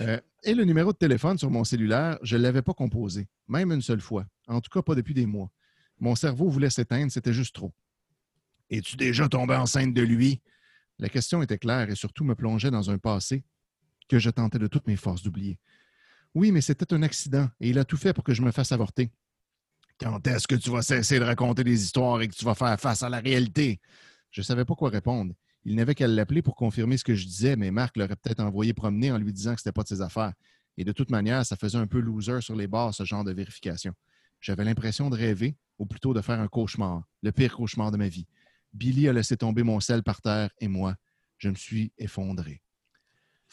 Euh, 0.00 0.18
et 0.44 0.54
le 0.54 0.64
numéro 0.64 0.92
de 0.92 0.98
téléphone 0.98 1.36
sur 1.36 1.50
mon 1.50 1.64
cellulaire, 1.64 2.18
je 2.22 2.36
ne 2.38 2.42
l'avais 2.42 2.62
pas 2.62 2.72
composé, 2.72 3.28
même 3.48 3.70
une 3.70 3.82
seule 3.82 4.00
fois. 4.00 4.24
En 4.48 4.62
tout 4.62 4.70
cas, 4.70 4.80
pas 4.80 4.94
depuis 4.94 5.14
des 5.14 5.26
mois. 5.26 5.50
Mon 6.00 6.14
cerveau 6.14 6.48
voulait 6.48 6.70
s'éteindre, 6.70 7.12
c'était 7.12 7.34
juste 7.34 7.54
trop. 7.54 7.72
Es-tu 8.70 8.96
déjà 8.96 9.28
tombé 9.28 9.54
enceinte 9.54 9.92
de 9.92 10.02
lui? 10.02 10.40
La 10.98 11.10
question 11.10 11.42
était 11.42 11.58
claire 11.58 11.90
et 11.90 11.94
surtout 11.94 12.24
me 12.24 12.34
plongeait 12.34 12.70
dans 12.70 12.90
un 12.90 12.96
passé 12.96 13.44
que 14.08 14.18
je 14.18 14.30
tentais 14.30 14.58
de 14.58 14.66
toutes 14.66 14.86
mes 14.86 14.96
forces 14.96 15.22
d'oublier. 15.22 15.58
Oui, 16.34 16.50
mais 16.52 16.60
c'était 16.60 16.92
un 16.94 17.02
accident 17.02 17.48
et 17.60 17.70
il 17.70 17.78
a 17.78 17.84
tout 17.84 17.96
fait 17.96 18.12
pour 18.12 18.24
que 18.24 18.34
je 18.34 18.42
me 18.42 18.52
fasse 18.52 18.72
avorter. 18.72 19.10
Quand 19.98 20.26
est-ce 20.26 20.48
que 20.48 20.54
tu 20.54 20.70
vas 20.70 20.82
cesser 20.82 21.18
de 21.18 21.24
raconter 21.24 21.62
des 21.62 21.82
histoires 21.82 22.20
et 22.22 22.28
que 22.28 22.34
tu 22.34 22.44
vas 22.44 22.54
faire 22.54 22.78
face 22.80 23.02
à 23.02 23.08
la 23.08 23.20
réalité? 23.20 23.80
Je 24.30 24.40
ne 24.40 24.44
savais 24.44 24.64
pas 24.64 24.74
quoi 24.74 24.88
répondre. 24.88 25.34
Il 25.64 25.76
n'avait 25.76 25.94
qu'à 25.94 26.08
l'appeler 26.08 26.42
pour 26.42 26.56
confirmer 26.56 26.96
ce 26.96 27.04
que 27.04 27.14
je 27.14 27.24
disais, 27.24 27.54
mais 27.54 27.70
Marc 27.70 27.96
l'aurait 27.96 28.16
peut-être 28.16 28.40
envoyé 28.40 28.72
promener 28.72 29.12
en 29.12 29.18
lui 29.18 29.32
disant 29.32 29.54
que 29.54 29.60
ce 29.60 29.68
n'était 29.68 29.74
pas 29.74 29.82
de 29.82 29.88
ses 29.88 30.00
affaires. 30.00 30.32
Et 30.76 30.84
de 30.84 30.92
toute 30.92 31.10
manière, 31.10 31.44
ça 31.44 31.56
faisait 31.56 31.78
un 31.78 31.86
peu 31.86 32.00
loser 32.00 32.40
sur 32.40 32.56
les 32.56 32.66
bords, 32.66 32.94
ce 32.94 33.04
genre 33.04 33.24
de 33.24 33.32
vérification. 33.32 33.92
J'avais 34.40 34.64
l'impression 34.64 35.10
de 35.10 35.16
rêver, 35.16 35.56
ou 35.78 35.86
plutôt 35.86 36.14
de 36.14 36.20
faire 36.20 36.40
un 36.40 36.48
cauchemar, 36.48 37.04
le 37.22 37.30
pire 37.30 37.54
cauchemar 37.54 37.90
de 37.90 37.96
ma 37.96 38.08
vie. 38.08 38.26
Billy 38.72 39.06
a 39.06 39.12
laissé 39.12 39.36
tomber 39.36 39.62
mon 39.62 39.80
sel 39.80 40.02
par 40.02 40.20
terre 40.22 40.50
et 40.58 40.68
moi, 40.68 40.96
je 41.38 41.50
me 41.50 41.54
suis 41.54 41.92
effondré. 41.98 42.61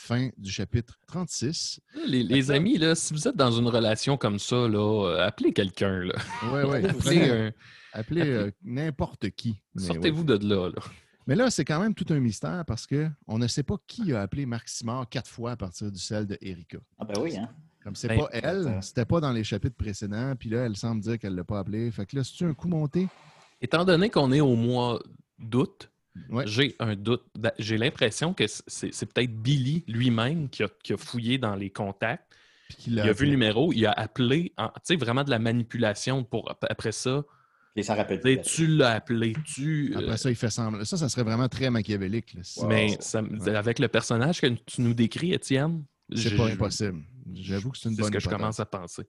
Fin 0.01 0.29
du 0.37 0.49
chapitre 0.49 0.97
36. 1.07 1.81
Les, 2.07 2.23
les 2.23 2.51
amis, 2.51 2.77
là, 2.77 2.95
si 2.95 3.13
vous 3.13 3.27
êtes 3.27 3.35
dans 3.35 3.51
une 3.51 3.67
relation 3.67 4.15
comme 4.15 4.39
ça, 4.39 4.55
là, 4.69 5.05
euh, 5.07 5.27
appelez 5.27 5.51
quelqu'un. 5.51 5.99
là. 6.05 6.13
Oui, 6.53 6.61
oui. 6.65 6.85
Appelez 6.85 7.29
un- 7.29 7.51
Appelez 7.91 8.21
euh, 8.29 8.51
n'importe 8.63 9.29
qui. 9.31 9.59
Sortez-vous 9.75 10.23
de 10.23 10.35
là. 10.47 10.69
là. 10.69 10.81
Mais 11.27 11.35
là, 11.35 11.51
c'est 11.51 11.65
quand 11.65 11.81
même 11.81 11.93
tout 11.93 12.05
un 12.13 12.19
mystère 12.21 12.63
parce 12.65 12.87
qu'on 12.87 13.37
ne 13.37 13.47
sait 13.47 13.61
pas 13.63 13.75
qui 13.87 14.13
a 14.13 14.21
appelé 14.21 14.45
Marc 14.45 14.69
Simard 14.69 15.09
quatre 15.09 15.29
fois 15.29 15.51
à 15.51 15.55
partir 15.57 15.91
du 15.91 15.99
sel 15.99 16.25
de 16.25 16.37
Erika. 16.41 16.77
Ah 16.97 17.03
ben 17.03 17.19
oui, 17.21 17.35
hein? 17.35 17.49
Comme 17.83 17.95
c'est 17.95 18.07
Ben, 18.07 18.19
pas 18.19 18.29
elle, 18.31 18.79
c'était 18.81 19.05
pas 19.05 19.19
dans 19.19 19.33
les 19.33 19.43
chapitres 19.43 19.75
précédents, 19.75 20.33
puis 20.39 20.49
là, 20.49 20.65
elle 20.65 20.77
semble 20.77 21.01
dire 21.01 21.19
qu'elle 21.19 21.31
ne 21.33 21.37
l'a 21.37 21.43
pas 21.43 21.59
appelé. 21.59 21.91
Fait 21.91 22.05
que 22.05 22.15
là, 22.15 22.23
c'est-tu 22.23 22.45
un 22.45 22.53
coup 22.53 22.67
monté? 22.69 23.07
Étant 23.61 23.83
donné 23.83 24.09
qu'on 24.09 24.31
est 24.31 24.39
au 24.41 24.55
mois 24.55 24.99
d'août, 25.39 25.91
Ouais. 26.29 26.45
j'ai 26.47 26.75
un 26.79 26.95
doute. 26.95 27.23
Ben, 27.37 27.51
J'ai 27.59 27.77
l'impression 27.77 28.33
que 28.33 28.45
c'est 28.47 28.93
c'est 28.93 29.05
peut-être 29.11 29.33
Billy 29.33 29.83
lui-même 29.87 30.49
qui 30.49 30.63
a, 30.63 30.69
qui 30.83 30.93
a 30.93 30.97
fouillé 30.97 31.37
dans 31.37 31.55
les 31.55 31.69
contacts. 31.69 32.25
Puis 32.67 32.77
qu'il 32.77 32.93
Il 32.93 32.99
a 33.01 33.11
vu 33.13 33.25
le 33.25 33.31
numéro, 33.31 33.73
il 33.73 33.85
a 33.87 33.91
appelé, 33.91 34.53
tu 34.57 34.63
sais, 34.83 34.95
vraiment 34.95 35.23
de 35.23 35.31
la 35.31 35.39
manipulation 35.39 36.23
pour 36.23 36.51
ap- 36.51 36.65
après 36.69 36.91
ça. 36.91 37.23
Et 37.75 37.81
ça 37.83 37.95
rappelle 37.95 38.19
tu 38.41 38.67
l'as 38.67 38.91
appelé, 38.91 39.33
tu. 39.45 39.93
euh, 39.95 39.99
Après 39.99 40.17
ça, 40.17 40.29
il 40.29 40.35
fait 40.35 40.49
semblant. 40.49 40.83
Ça, 40.85 40.97
ça 40.97 41.07
serait 41.09 41.23
vraiment 41.23 41.47
très 41.47 41.69
machiavélique. 41.69 42.33
là. 42.35 42.41
Si- 42.43 42.65
Mais 42.65 42.95
ça 42.99 43.21
me- 43.21 43.39
Ouais. 43.39 43.55
avec 43.55 43.79
le 43.79 43.87
personnage 43.87 44.41
que 44.41 44.47
tu 44.47 44.81
nous 44.81 44.93
décris, 44.93 45.33
Étienne, 45.33 45.83
C'est 46.13 46.35
pas 46.35 46.47
impossible. 46.47 47.01
J'avoue 47.33 47.71
que 47.71 47.77
c'est 47.77 47.89
une 47.89 47.95
C'est 47.95 48.01
bonne 48.01 48.07
ce 48.11 48.17
que 48.17 48.19
je 48.19 48.29
commence 48.29 48.59
à 48.59 48.65
penser. 48.65 49.03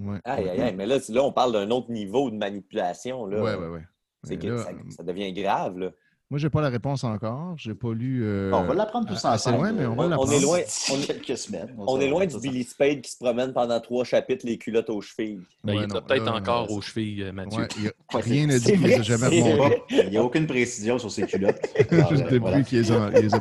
Ouais. 0.00 0.18
Aïe, 0.24 0.48
aïe, 0.48 0.60
aïe. 0.62 0.74
Mais 0.74 0.86
là, 0.86 0.98
là, 1.08 1.22
on 1.22 1.32
parle 1.32 1.52
d'un 1.52 1.70
autre 1.70 1.90
niveau 1.90 2.30
de 2.30 2.36
manipulation. 2.36 3.26
Là. 3.26 3.40
Ouais, 3.42 3.54
ouais, 3.54 3.68
ouais. 3.68 3.84
C'est 4.24 4.36
que 4.38 4.46
là, 4.48 4.58
ça, 4.64 4.70
ça 4.90 5.02
devient 5.04 5.32
grave. 5.32 5.78
Là. 5.78 5.90
Moi, 6.28 6.40
j'ai 6.40 6.50
pas 6.50 6.60
la 6.60 6.70
réponse 6.70 7.04
encore. 7.04 7.54
J'ai 7.56 7.74
pas 7.76 7.92
lu. 7.94 8.22
euh, 8.24 8.50
Bon, 8.50 8.56
on 8.58 8.64
va 8.64 8.74
l'apprendre 8.74 9.06
tous 9.06 9.14
assez 9.24 9.48
ensemble. 9.48 9.58
loin, 9.58 9.72
mais 9.72 9.86
on 9.86 9.94
va 9.94 10.18
On- 10.18 10.28
est 10.28 10.40
loin. 10.40 10.58
On- 10.90 11.00
quelques 11.00 11.38
semaines. 11.38 11.72
On 11.78 12.00
est 12.00 12.08
loin 12.08 12.26
du 12.26 12.36
Billy 12.40 12.64
Spade 12.64 13.00
qui 13.00 13.12
se 13.12 13.16
promène 13.16 13.52
pendant 13.52 13.78
trois 13.80 14.02
chapitres, 14.04 14.44
les 14.44 14.58
culottes 14.58 14.90
aux 14.90 15.00
chevilles. 15.00 15.38
Ben, 15.62 15.74
Ouais, 15.76 15.84
il 15.88 15.96
est 15.96 16.00
peut-être 16.00 16.28
encore 16.32 16.64
euh, 16.68 16.74
aux 16.74 16.80
chevilles, 16.80 17.22
euh, 17.22 17.32
Mathieu. 17.32 17.60
Ouais, 17.62 17.68
il 17.76 17.84
y 17.84 17.86
a- 17.86 17.92
Ouais, 18.16 18.20
rien 18.22 18.46
n'a 18.48 18.58
dit 18.58 18.64
qu'il 18.72 18.82
les 18.82 18.94
a 18.94 19.02
jamais 19.02 19.40
remontés. 19.40 19.82
Il 19.90 20.10
n'y 20.10 20.16
a 20.16 20.24
aucune 20.24 20.48
précision 20.48 20.98
sur 20.98 21.12
ses 21.12 21.26
culottes. 21.26 21.60
Alors, 21.92 22.08
Juste 22.10 22.22
euh, 22.22 22.24
depuis 22.24 22.38
voilà. 22.38 22.62
qu'il 22.62 22.78
les 22.80 22.90
a, 22.90 23.10
les 23.10 23.28
ben, 23.28 23.38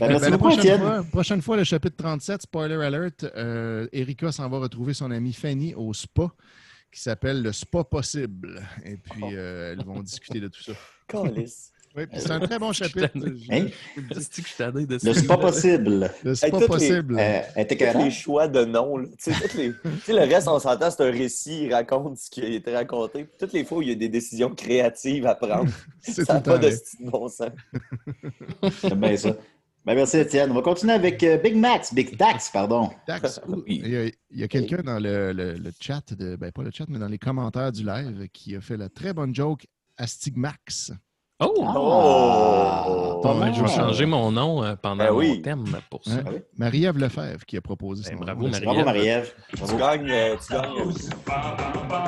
Ben, 0.00 0.18
la 0.18 0.38
prochaine 0.38 0.78
fois, 0.80 1.02
prochaine 1.12 1.42
fois, 1.42 1.56
le 1.58 1.64
chapitre 1.64 1.96
37, 1.98 2.40
spoiler 2.40 2.76
alert, 2.82 3.24
euh, 3.36 3.86
Erika 3.92 4.32
s'en 4.32 4.48
va 4.48 4.60
retrouver 4.60 4.94
son 4.94 5.10
amie 5.10 5.34
Fanny 5.34 5.74
au 5.74 5.92
spa 5.92 6.32
qui 6.90 7.02
s'appelle 7.02 7.42
le 7.42 7.52
Spa 7.52 7.84
Possible. 7.84 8.62
Et 8.86 8.96
puis, 8.96 9.22
euh, 9.34 9.74
elles 9.74 9.84
vont 9.84 10.00
discuter 10.00 10.40
de 10.40 10.48
tout 10.48 10.62
ça. 10.62 10.72
Calice. 11.06 11.70
Oui, 11.96 12.06
puis 12.06 12.20
c'est 12.20 12.30
un 12.30 12.40
très 12.40 12.58
bon 12.58 12.72
chapitre. 12.72 13.08
Hein? 13.50 13.66
le. 13.96 14.20
C'est 14.20 14.42
de 14.84 14.88
Le 14.92 14.98
ça. 14.98 15.14
c'est 15.14 15.26
pas 15.26 15.36
possible. 15.38 16.10
Le 16.22 16.34
toutes 16.36 16.60
les- 16.60 16.66
Possible. 16.66 17.16
Euh, 17.18 17.40
elle 17.56 17.62
était 17.64 17.76
Tous 17.76 17.84
les 17.84 17.92
cohérente. 17.92 18.12
choix 18.12 18.48
de 18.48 18.64
noms. 18.64 18.96
le 18.98 20.18
reste, 20.18 20.48
on 20.48 20.58
s'entend, 20.58 20.90
c'est 20.90 21.02
un 21.02 21.10
récit, 21.10 21.64
il 21.64 21.74
raconte 21.74 22.18
ce 22.18 22.30
qui 22.30 22.42
a 22.42 22.48
été 22.48 22.74
raconté. 22.74 23.24
Puis 23.24 23.34
Toutes 23.38 23.52
les 23.52 23.64
fois 23.64 23.78
où 23.78 23.82
il 23.82 23.88
y 23.88 23.92
a 23.92 23.94
des 23.94 24.08
décisions 24.08 24.54
créatives 24.54 25.26
à 25.26 25.34
prendre, 25.34 25.70
C'est 26.02 26.24
ça 26.24 26.34
n'a 26.34 26.40
tout 26.40 26.50
le 26.50 26.58
pas 26.60 26.68
de 26.68 27.10
bon 27.10 27.28
sens. 27.28 27.48
J'aime 28.82 29.00
bien 29.00 29.16
ça. 29.16 29.36
Ben, 29.84 29.94
merci, 29.94 30.18
Étienne. 30.18 30.50
On 30.50 30.54
va 30.54 30.62
continuer 30.62 30.92
avec 30.92 31.22
euh, 31.22 31.38
Big 31.38 31.56
Max, 31.56 31.94
Big 31.94 32.14
Dax, 32.16 32.50
pardon. 32.50 32.90
Dax. 33.06 33.40
Il 33.66 33.88
y 33.88 33.96
a, 33.96 34.04
il 34.04 34.38
y 34.40 34.42
a 34.42 34.48
quelqu'un 34.48 34.82
dans 34.82 34.98
le, 34.98 35.32
le- 35.32 35.54
le 35.54 35.70
chat, 35.80 36.12
de, 36.12 36.36
ben 36.36 36.52
pas 36.52 36.62
le 36.62 36.70
chat, 36.70 36.84
mais 36.88 36.98
dans 36.98 37.08
les 37.08 37.16
commentaires 37.18 37.72
du 37.72 37.84
live 37.84 38.28
qui 38.32 38.54
a 38.54 38.60
fait 38.60 38.76
la 38.76 38.90
très 38.90 39.14
bonne 39.14 39.34
joke 39.34 39.66
Astigmax. 39.96 40.92
Oh! 41.40 41.54
Oh! 41.56 43.20
pas 43.22 43.32
Ben, 43.34 43.38
mal. 43.38 43.54
je 43.54 43.62
vais 43.62 43.68
changer 43.68 44.06
mon 44.06 44.32
nom 44.32 44.64
euh, 44.64 44.74
pendant 44.74 45.04
Ben 45.04 45.12
mon 45.12 45.18
oui. 45.18 45.40
thème 45.42 45.64
pour 45.88 46.04
ça. 46.04 46.14
Hein? 46.14 46.24
Ah? 46.26 46.30
Marie-Ève 46.56 46.98
Lefebvre 46.98 47.44
qui 47.46 47.56
a 47.56 47.60
proposé 47.60 48.10
Ben, 48.10 48.18
bravo, 48.18 48.42
nom. 48.44 48.50
Marie- 48.50 48.64
Bravo, 48.64 48.84
Marie-Ève. 48.84 49.32
Tu 49.54 49.76
gagnes, 49.76 50.10
euh, 50.10 50.36
tu 50.44 50.52
gagnes. 50.52 51.98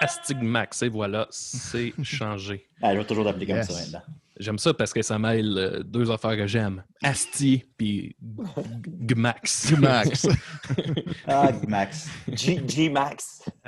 Astigmax, 0.00 0.82
et 0.82 0.88
voilà, 0.88 1.26
c'est 1.30 1.92
changé. 2.02 2.66
Ah, 2.82 2.94
je 2.94 2.98
vais 3.00 3.04
toujours 3.04 3.24
t'appeler 3.24 3.46
comme 3.46 3.56
Yes. 3.56 3.68
ça 3.70 3.80
maintenant. 3.80 4.02
J'aime 4.38 4.58
ça 4.58 4.72
parce 4.72 4.94
que 4.94 5.02
ça 5.02 5.18
mêle 5.18 5.54
euh, 5.58 5.82
deux 5.82 6.10
affaires 6.10 6.34
que 6.34 6.46
j'aime. 6.46 6.82
Asti 7.02 7.62
puis 7.76 8.16
Gmax. 8.86 9.72
Max. 9.78 10.26
Ah, 11.28 11.50
Max. 11.68 12.08
G- 12.32 12.62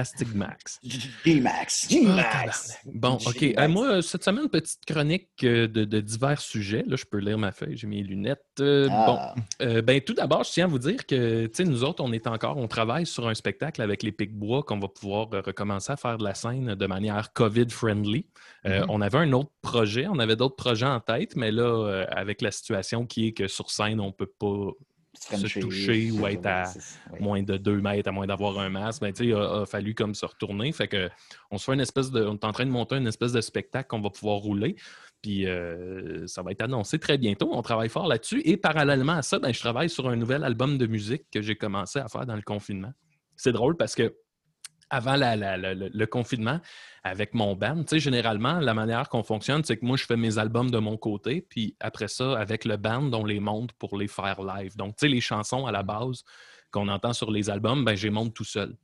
G-Max. 0.04 0.80
Astigmax. 0.80 0.80
G-Max. 1.24 1.88
G-Max. 1.90 2.78
Bon, 2.86 3.14
OK. 3.14 3.38
G-Max. 3.38 3.58
Euh, 3.58 3.68
moi, 3.68 4.02
cette 4.02 4.24
semaine, 4.24 4.48
petite 4.48 4.84
chronique 4.86 5.28
euh, 5.44 5.68
de, 5.68 5.84
de 5.84 6.00
divers 6.00 6.40
sujets. 6.40 6.84
Là, 6.86 6.96
je 6.96 7.04
peux 7.04 7.18
lire 7.18 7.38
ma 7.38 7.52
feuille, 7.52 7.76
j'ai 7.76 7.86
mes 7.86 8.02
lunettes. 8.02 8.42
Euh, 8.60 8.88
Bon, 8.88 9.16
Ah, 9.18 9.34
Euh, 9.60 9.82
ben, 9.82 10.00
tout 10.00 10.14
d'abord, 10.14 10.44
je 10.44 10.50
tiens 10.52 10.64
à 10.64 10.68
vous 10.68 10.78
dire 10.78 11.06
que, 11.06 11.46
tu 11.46 11.52
sais, 11.54 11.64
nous 11.64 11.84
autres, 11.84 12.02
on 12.04 12.12
est 12.12 12.26
encore, 12.26 12.56
on 12.56 12.68
travaille 12.68 13.06
sur 13.06 13.28
un 13.28 13.34
spectacle 13.34 13.80
avec 13.82 14.02
les 14.02 14.12
Pic-Bois 14.12 14.62
qu'on 14.62 14.78
va 14.78 14.88
pouvoir 14.88 15.28
recommencer 15.30 15.92
à 15.92 15.96
faire 15.96 16.18
de 16.18 16.24
la 16.24 16.34
scène 16.34 16.74
de 16.74 16.86
manière 16.86 17.32
COVID-friendly. 17.32 18.26
Mhm. 18.64 18.86
On 18.88 19.00
avait 19.00 19.18
un 19.18 19.32
autre 19.32 19.50
projet, 19.62 20.06
on 20.08 20.18
avait 20.18 20.36
d'autres 20.36 20.56
projets 20.56 20.86
en 20.86 21.00
tête, 21.00 21.36
mais 21.36 21.50
là, 21.50 22.04
avec 22.10 22.42
la 22.42 22.50
situation 22.50 23.06
qui 23.06 23.28
est 23.28 23.32
que 23.32 23.48
sur 23.48 23.70
scène, 23.70 24.00
on 24.00 24.06
ne 24.06 24.12
peut 24.12 24.30
pas 24.38 24.70
se 25.14 25.60
toucher 25.60 26.10
ou 26.10 26.26
être 26.26 26.46
à 26.46 26.64
oui. 27.12 27.20
moins 27.20 27.42
de 27.42 27.56
deux 27.56 27.80
mètres, 27.80 28.08
à 28.08 28.12
moins 28.12 28.26
d'avoir 28.26 28.58
un 28.58 28.70
masque, 28.70 29.02
ben, 29.02 29.12
il 29.20 29.34
a, 29.34 29.62
a 29.62 29.66
fallu 29.66 29.94
comme 29.94 30.14
se 30.14 30.26
retourner. 30.26 30.72
Fait 30.72 30.88
que 30.88 31.10
on 31.50 31.58
se 31.58 31.64
fait 31.64 31.74
une 31.74 31.80
espèce 31.80 32.10
de. 32.10 32.24
On 32.24 32.34
est 32.34 32.44
en 32.44 32.52
train 32.52 32.66
de 32.66 32.70
monter 32.70 32.96
une 32.96 33.06
espèce 33.06 33.32
de 33.32 33.40
spectacle 33.40 33.88
qu'on 33.88 34.00
va 34.00 34.10
pouvoir 34.10 34.38
rouler. 34.38 34.76
Puis 35.22 35.46
euh, 35.46 36.26
ça 36.26 36.42
va 36.42 36.50
être 36.50 36.62
annoncé 36.62 36.98
très 36.98 37.16
bientôt. 37.16 37.50
On 37.52 37.62
travaille 37.62 37.88
fort 37.88 38.08
là-dessus. 38.08 38.42
Et 38.44 38.56
parallèlement 38.56 39.12
à 39.12 39.22
ça, 39.22 39.38
ben, 39.38 39.52
je 39.52 39.60
travaille 39.60 39.88
sur 39.88 40.08
un 40.08 40.16
nouvel 40.16 40.42
album 40.42 40.78
de 40.78 40.86
musique 40.86 41.24
que 41.30 41.40
j'ai 41.40 41.54
commencé 41.54 42.00
à 42.00 42.08
faire 42.08 42.26
dans 42.26 42.36
le 42.36 42.42
confinement. 42.42 42.92
C'est 43.36 43.52
drôle 43.52 43.76
parce 43.76 43.94
que 43.94 44.14
avant 44.92 45.16
le, 45.16 46.04
confinement, 46.04 46.60
avec 47.02 47.32
mon 47.32 47.56
band, 47.56 47.82
tu 47.82 47.98
généralement, 47.98 48.60
la 48.60 48.74
manière 48.74 49.08
qu'on 49.08 49.22
fonctionne, 49.22 49.64
c'est 49.64 49.78
que 49.78 49.86
moi, 49.86 49.96
je 49.96 50.04
fais 50.04 50.18
mes 50.18 50.36
albums 50.38 50.70
de 50.70 50.78
mon 50.78 50.98
côté, 50.98 51.40
puis 51.40 51.74
après 51.80 52.08
ça, 52.08 52.38
avec 52.38 52.66
le 52.66 52.76
band, 52.76 53.10
on 53.14 53.24
les 53.24 53.40
monte 53.40 53.72
pour 53.72 53.96
les 53.96 54.06
faire 54.06 54.42
live. 54.42 54.76
Donc, 54.76 54.96
tu 54.96 55.06
sais, 55.06 55.08
les 55.08 55.22
chansons 55.22 55.64
à 55.64 55.72
la 55.72 55.82
base 55.82 56.24
qu'on 56.70 56.88
entend 56.88 57.14
sur 57.14 57.30
les 57.30 57.48
albums, 57.48 57.86
ben, 57.86 57.96
je 57.96 58.06
les 58.06 58.10
monte 58.10 58.34
tout 58.34 58.44
seul. 58.44 58.76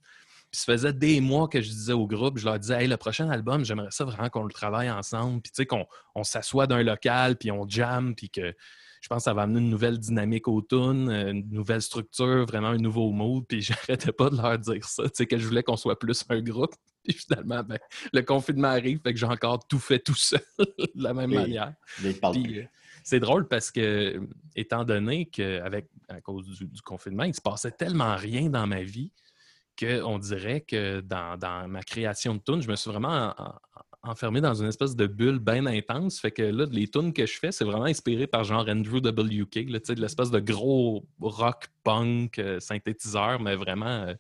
Puis 0.51 0.61
ça 0.61 0.73
faisait 0.73 0.95
des 0.95 1.21
mois 1.21 1.47
que 1.47 1.61
je 1.61 1.69
disais 1.69 1.93
au 1.93 2.07
groupe, 2.07 2.39
je 2.39 2.47
leur 2.47 2.59
disais, 2.59 2.83
hey, 2.83 2.89
le 2.89 2.97
prochain 2.97 3.29
album, 3.29 3.67
j'aimerais 3.67 3.91
ça 3.91 4.07
vraiment 4.07 4.31
qu'on 4.31 4.45
le 4.45 4.53
travaille 4.53 4.91
ensemble, 4.91 5.43
puis 5.43 5.67
qu'on 5.67 5.87
on 6.15 6.25
s'assoit 6.25 6.67
d'un 6.67 6.83
local, 6.83 7.37
puis 7.37 7.51
on 7.51 7.69
jam, 7.69 8.15
puis 8.15 8.31
que 8.31 8.55
je 9.01 9.09
pense 9.09 9.19
que 9.19 9.25
ça 9.25 9.35
va 9.35 9.43
amener 9.43 9.61
une 9.61 9.71
nouvelle 9.71 9.99
dynamique 9.99 10.49
au 10.49 10.61
tune, 10.63 11.09
euh, 11.09 11.31
une 11.33 11.49
nouvelle 11.51 11.83
structure, 11.83 12.45
vraiment 12.47 12.69
un 12.69 12.79
nouveau 12.79 13.11
mood, 13.11 13.45
puis 13.49 13.61
j'arrêtais 14.09 14.13
pas 14.13 14.31
de 14.31 14.37
leur 14.37 14.59
dire 14.59 14.85
ça, 14.85 15.05
tu 15.05 15.11
sais, 15.15 15.27
que 15.27 15.39
je 15.39 15.47
voulais 15.47 15.63
qu'on 15.63 15.77
soit 15.77 15.99
plus 15.99 16.25
un 16.29 16.41
groupe. 16.41 16.75
Puis 17.05 17.15
finalement, 17.15 17.63
ben, 17.63 17.79
le 18.13 18.21
confinement 18.23 18.69
arrive, 18.69 19.01
fait 19.03 19.15
que 19.15 19.19
j'ai 19.19 19.25
encore 19.25 19.67
tout 19.67 19.79
fait 19.79 19.99
tout 20.01 20.15
seul, 20.17 20.41
de 20.59 21.03
la 21.03 21.15
même 21.15 21.31
Oui. 21.31 21.37
manière. 21.37 21.73
Euh, 22.05 22.65
c'est 23.03 23.21
drôle 23.21 23.49
parce 23.49 23.71
que, 23.71 24.21
étant 24.55 24.85
donné 24.85 25.25
qu'avec 25.27 25.89
à 26.09 26.21
cause 26.21 26.45
du, 26.59 26.67
du 26.67 26.83
confinement, 26.83 27.23
il 27.25 27.35
se 27.35 27.41
passait 27.41 27.71
tellement 27.71 28.15
rien 28.17 28.51
dans 28.51 28.67
ma 28.67 28.83
vie 28.83 29.13
qu'on 29.79 30.19
dirait 30.19 30.61
que 30.63 31.01
dans, 31.01 31.39
dans 31.39 31.69
ma 31.69 31.83
création 31.83 32.35
de 32.35 32.41
tunes, 32.41 32.61
je 32.61 32.69
me 32.69 32.75
suis 32.77 32.91
vraiment 32.91 33.33
en- 33.39 33.43
en- 33.45 33.55
enfermé 34.09 34.41
dans 34.41 34.55
une 34.55 34.69
espèce 34.69 34.97
de 34.97 35.07
bulle 35.07 35.39
bien 35.39 35.67
intense. 35.67 36.19
Fait 36.21 36.31
que 36.31 36.43
là, 36.43 36.67
les 36.71 36.89
tunes 36.89 37.13
que 37.13 37.27
je 37.27 37.39
fais, 37.39 37.53
c'est 37.53 37.65
vraiment 37.65 37.85
inspiré 37.85 38.27
par 38.27 38.45
genre 38.45 38.67
Andrew 38.69 38.97
WK, 38.97 39.55
là, 39.69 39.79
de 39.79 40.01
l'espèce 40.01 40.31
de 40.31 40.41
gros 40.41 41.07
rock 41.21 41.69
punk 41.85 42.39
euh, 42.39 42.61
synthétiseur, 42.61 43.41
mais 43.41 43.57
vraiment 43.57 43.87
euh, 43.87 44.15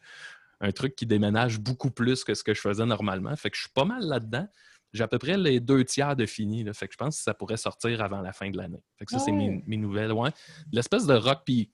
un 0.60 0.72
truc 0.72 0.94
qui 0.96 1.06
déménage 1.06 1.58
beaucoup 1.58 1.90
plus 1.90 2.24
que 2.24 2.34
ce 2.34 2.42
que 2.42 2.54
je 2.54 2.60
faisais 2.60 2.86
normalement. 2.86 3.34
Fait 3.36 3.50
que 3.50 3.56
je 3.56 3.62
suis 3.62 3.72
pas 3.72 3.84
mal 3.84 4.04
là-dedans. 4.04 4.46
J'ai 4.92 5.04
à 5.04 5.08
peu 5.08 5.18
près 5.18 5.36
les 5.36 5.60
deux 5.60 5.84
tiers 5.84 6.16
de 6.16 6.24
fini. 6.26 6.64
Là. 6.64 6.72
Fait 6.72 6.86
que 6.88 6.94
je 6.94 6.98
pense 6.98 7.16
que 7.18 7.22
ça 7.22 7.34
pourrait 7.34 7.58
sortir 7.58 8.00
avant 8.00 8.20
la 8.22 8.32
fin 8.32 8.50
de 8.50 8.56
l'année. 8.56 8.82
Fait 8.98 9.04
que 9.04 9.10
ça, 9.10 9.18
Ah 9.20 9.24
c'est 9.24 9.32
mes, 9.32 9.76
nouvelles. 9.76 10.12
Ouais. 10.12 10.30
L'espèce 10.72 11.06
de 11.06 11.14
rock, 11.14 11.40
puis 11.44 11.70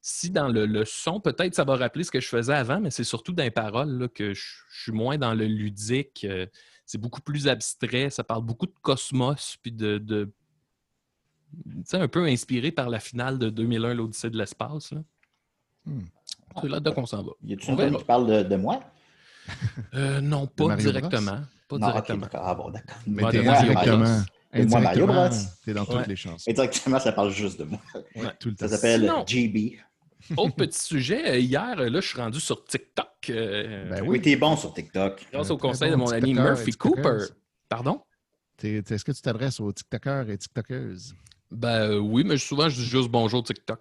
si 0.00 0.30
dans 0.30 0.48
le, 0.48 0.66
le 0.66 0.84
son, 0.84 1.20
peut-être 1.20 1.54
ça 1.54 1.64
va 1.64 1.76
rappeler 1.76 2.04
ce 2.04 2.10
que 2.10 2.20
je 2.20 2.28
faisais 2.28 2.54
avant, 2.54 2.80
mais 2.80 2.90
c'est 2.90 3.04
surtout 3.04 3.32
dans 3.32 3.42
les 3.42 3.50
paroles 3.50 3.90
là, 3.98 4.08
que 4.08 4.34
je, 4.34 4.42
je 4.70 4.82
suis 4.82 4.92
moins 4.92 5.18
dans 5.18 5.34
le 5.34 5.46
ludique. 5.46 6.26
euh, 6.28 6.46
c'est 6.86 6.98
beaucoup 6.98 7.20
plus 7.20 7.48
abstrait. 7.48 8.10
Ça 8.10 8.24
parle 8.24 8.42
beaucoup 8.44 8.66
de 8.66 8.74
cosmos, 8.82 9.56
puis 9.62 9.72
de. 9.72 9.98
de 9.98 10.30
tu 11.64 11.82
sais, 11.84 11.98
un 11.98 12.08
peu 12.08 12.24
inspiré 12.24 12.72
par 12.72 12.88
la 12.90 12.98
finale 12.98 13.38
de 13.38 13.48
2001, 13.48 13.94
l'Odyssée 13.94 14.30
de 14.30 14.36
l'espace. 14.36 14.90
là. 14.92 15.02
Hmm. 15.86 16.00
C'est 16.60 16.68
là-dedans 16.68 16.92
qu'on 16.92 17.06
s'en 17.06 17.22
va. 17.22 17.32
Y 17.44 17.52
a-tu 17.54 17.70
On 17.70 17.78
une 17.78 17.96
qui 17.96 18.04
parle 18.04 18.26
de, 18.26 18.42
de 18.48 18.56
moi? 18.56 18.80
Euh, 19.94 20.20
non, 20.20 20.46
pas 20.46 20.74
directement. 20.76 21.40
Pas 21.68 21.78
Non, 21.78 21.86
directement. 21.88 22.26
Ah 22.32 22.54
bon, 22.54 22.70
d'accord. 22.70 22.96
Mais 23.06 23.22
Ouais, 23.24 23.30
t'es 23.30 23.38
de 23.38 23.42
moi, 23.44 23.54
indirectement. 23.56 23.98
Mario- 23.98 24.24
de 24.54 24.64
moi, 24.70 24.80
Mario 24.80 25.06
Bros. 25.06 25.28
T'es 25.64 25.74
dans 25.74 25.84
toutes 25.84 25.94
Ouais. 25.96 26.06
les 26.06 26.16
chansons. 26.16 26.50
Indirectement, 26.50 26.98
ça 27.00 27.12
parle 27.12 27.30
juste 27.30 27.58
de 27.58 27.64
moi. 27.64 27.80
Tout 28.40 28.48
le 28.50 28.54
temps. 28.56 28.68
Ça 28.68 28.76
s'appelle 28.76 29.00
Sinon- 29.02 29.24
GB. 29.26 29.78
Autre 30.36 30.54
petit 30.56 30.78
sujet, 30.82 31.30
euh, 31.30 31.38
hier, 31.38 31.74
euh, 31.78 31.88
là, 31.90 32.00
je 32.00 32.08
suis 32.08 32.18
rendu 32.18 32.40
sur 32.40 32.64
TikTok. 32.64 33.06
euh, 33.30 33.90
Ben 33.90 34.00
Oui, 34.02 34.08
oui. 34.08 34.20
t'es 34.22 34.36
bon 34.36 34.56
sur 34.56 34.72
TikTok. 34.72 35.26
Grâce 35.32 35.50
au 35.50 35.56
conseil 35.58 35.90
bon 35.90 35.96
de 35.96 36.00
mon 36.02 36.10
ami 36.12 36.34
Murphy. 36.34 36.72
Cooper. 36.72 37.18
Pardon? 37.68 38.00
Est-ce 38.62 39.04
que 39.04 39.12
tu 39.12 39.20
t'adresses 39.20 39.60
aux 39.60 39.72
TikTokers 39.72 40.30
et 40.30 40.38
TikTokeuses? 40.38 41.14
Ben 41.50 41.98
oui, 41.98 42.24
mais 42.24 42.38
souvent, 42.38 42.68
je 42.68 42.76
dis 42.76 42.86
juste 42.86 43.08
bonjour 43.10 43.42
TikTok. 43.42 43.78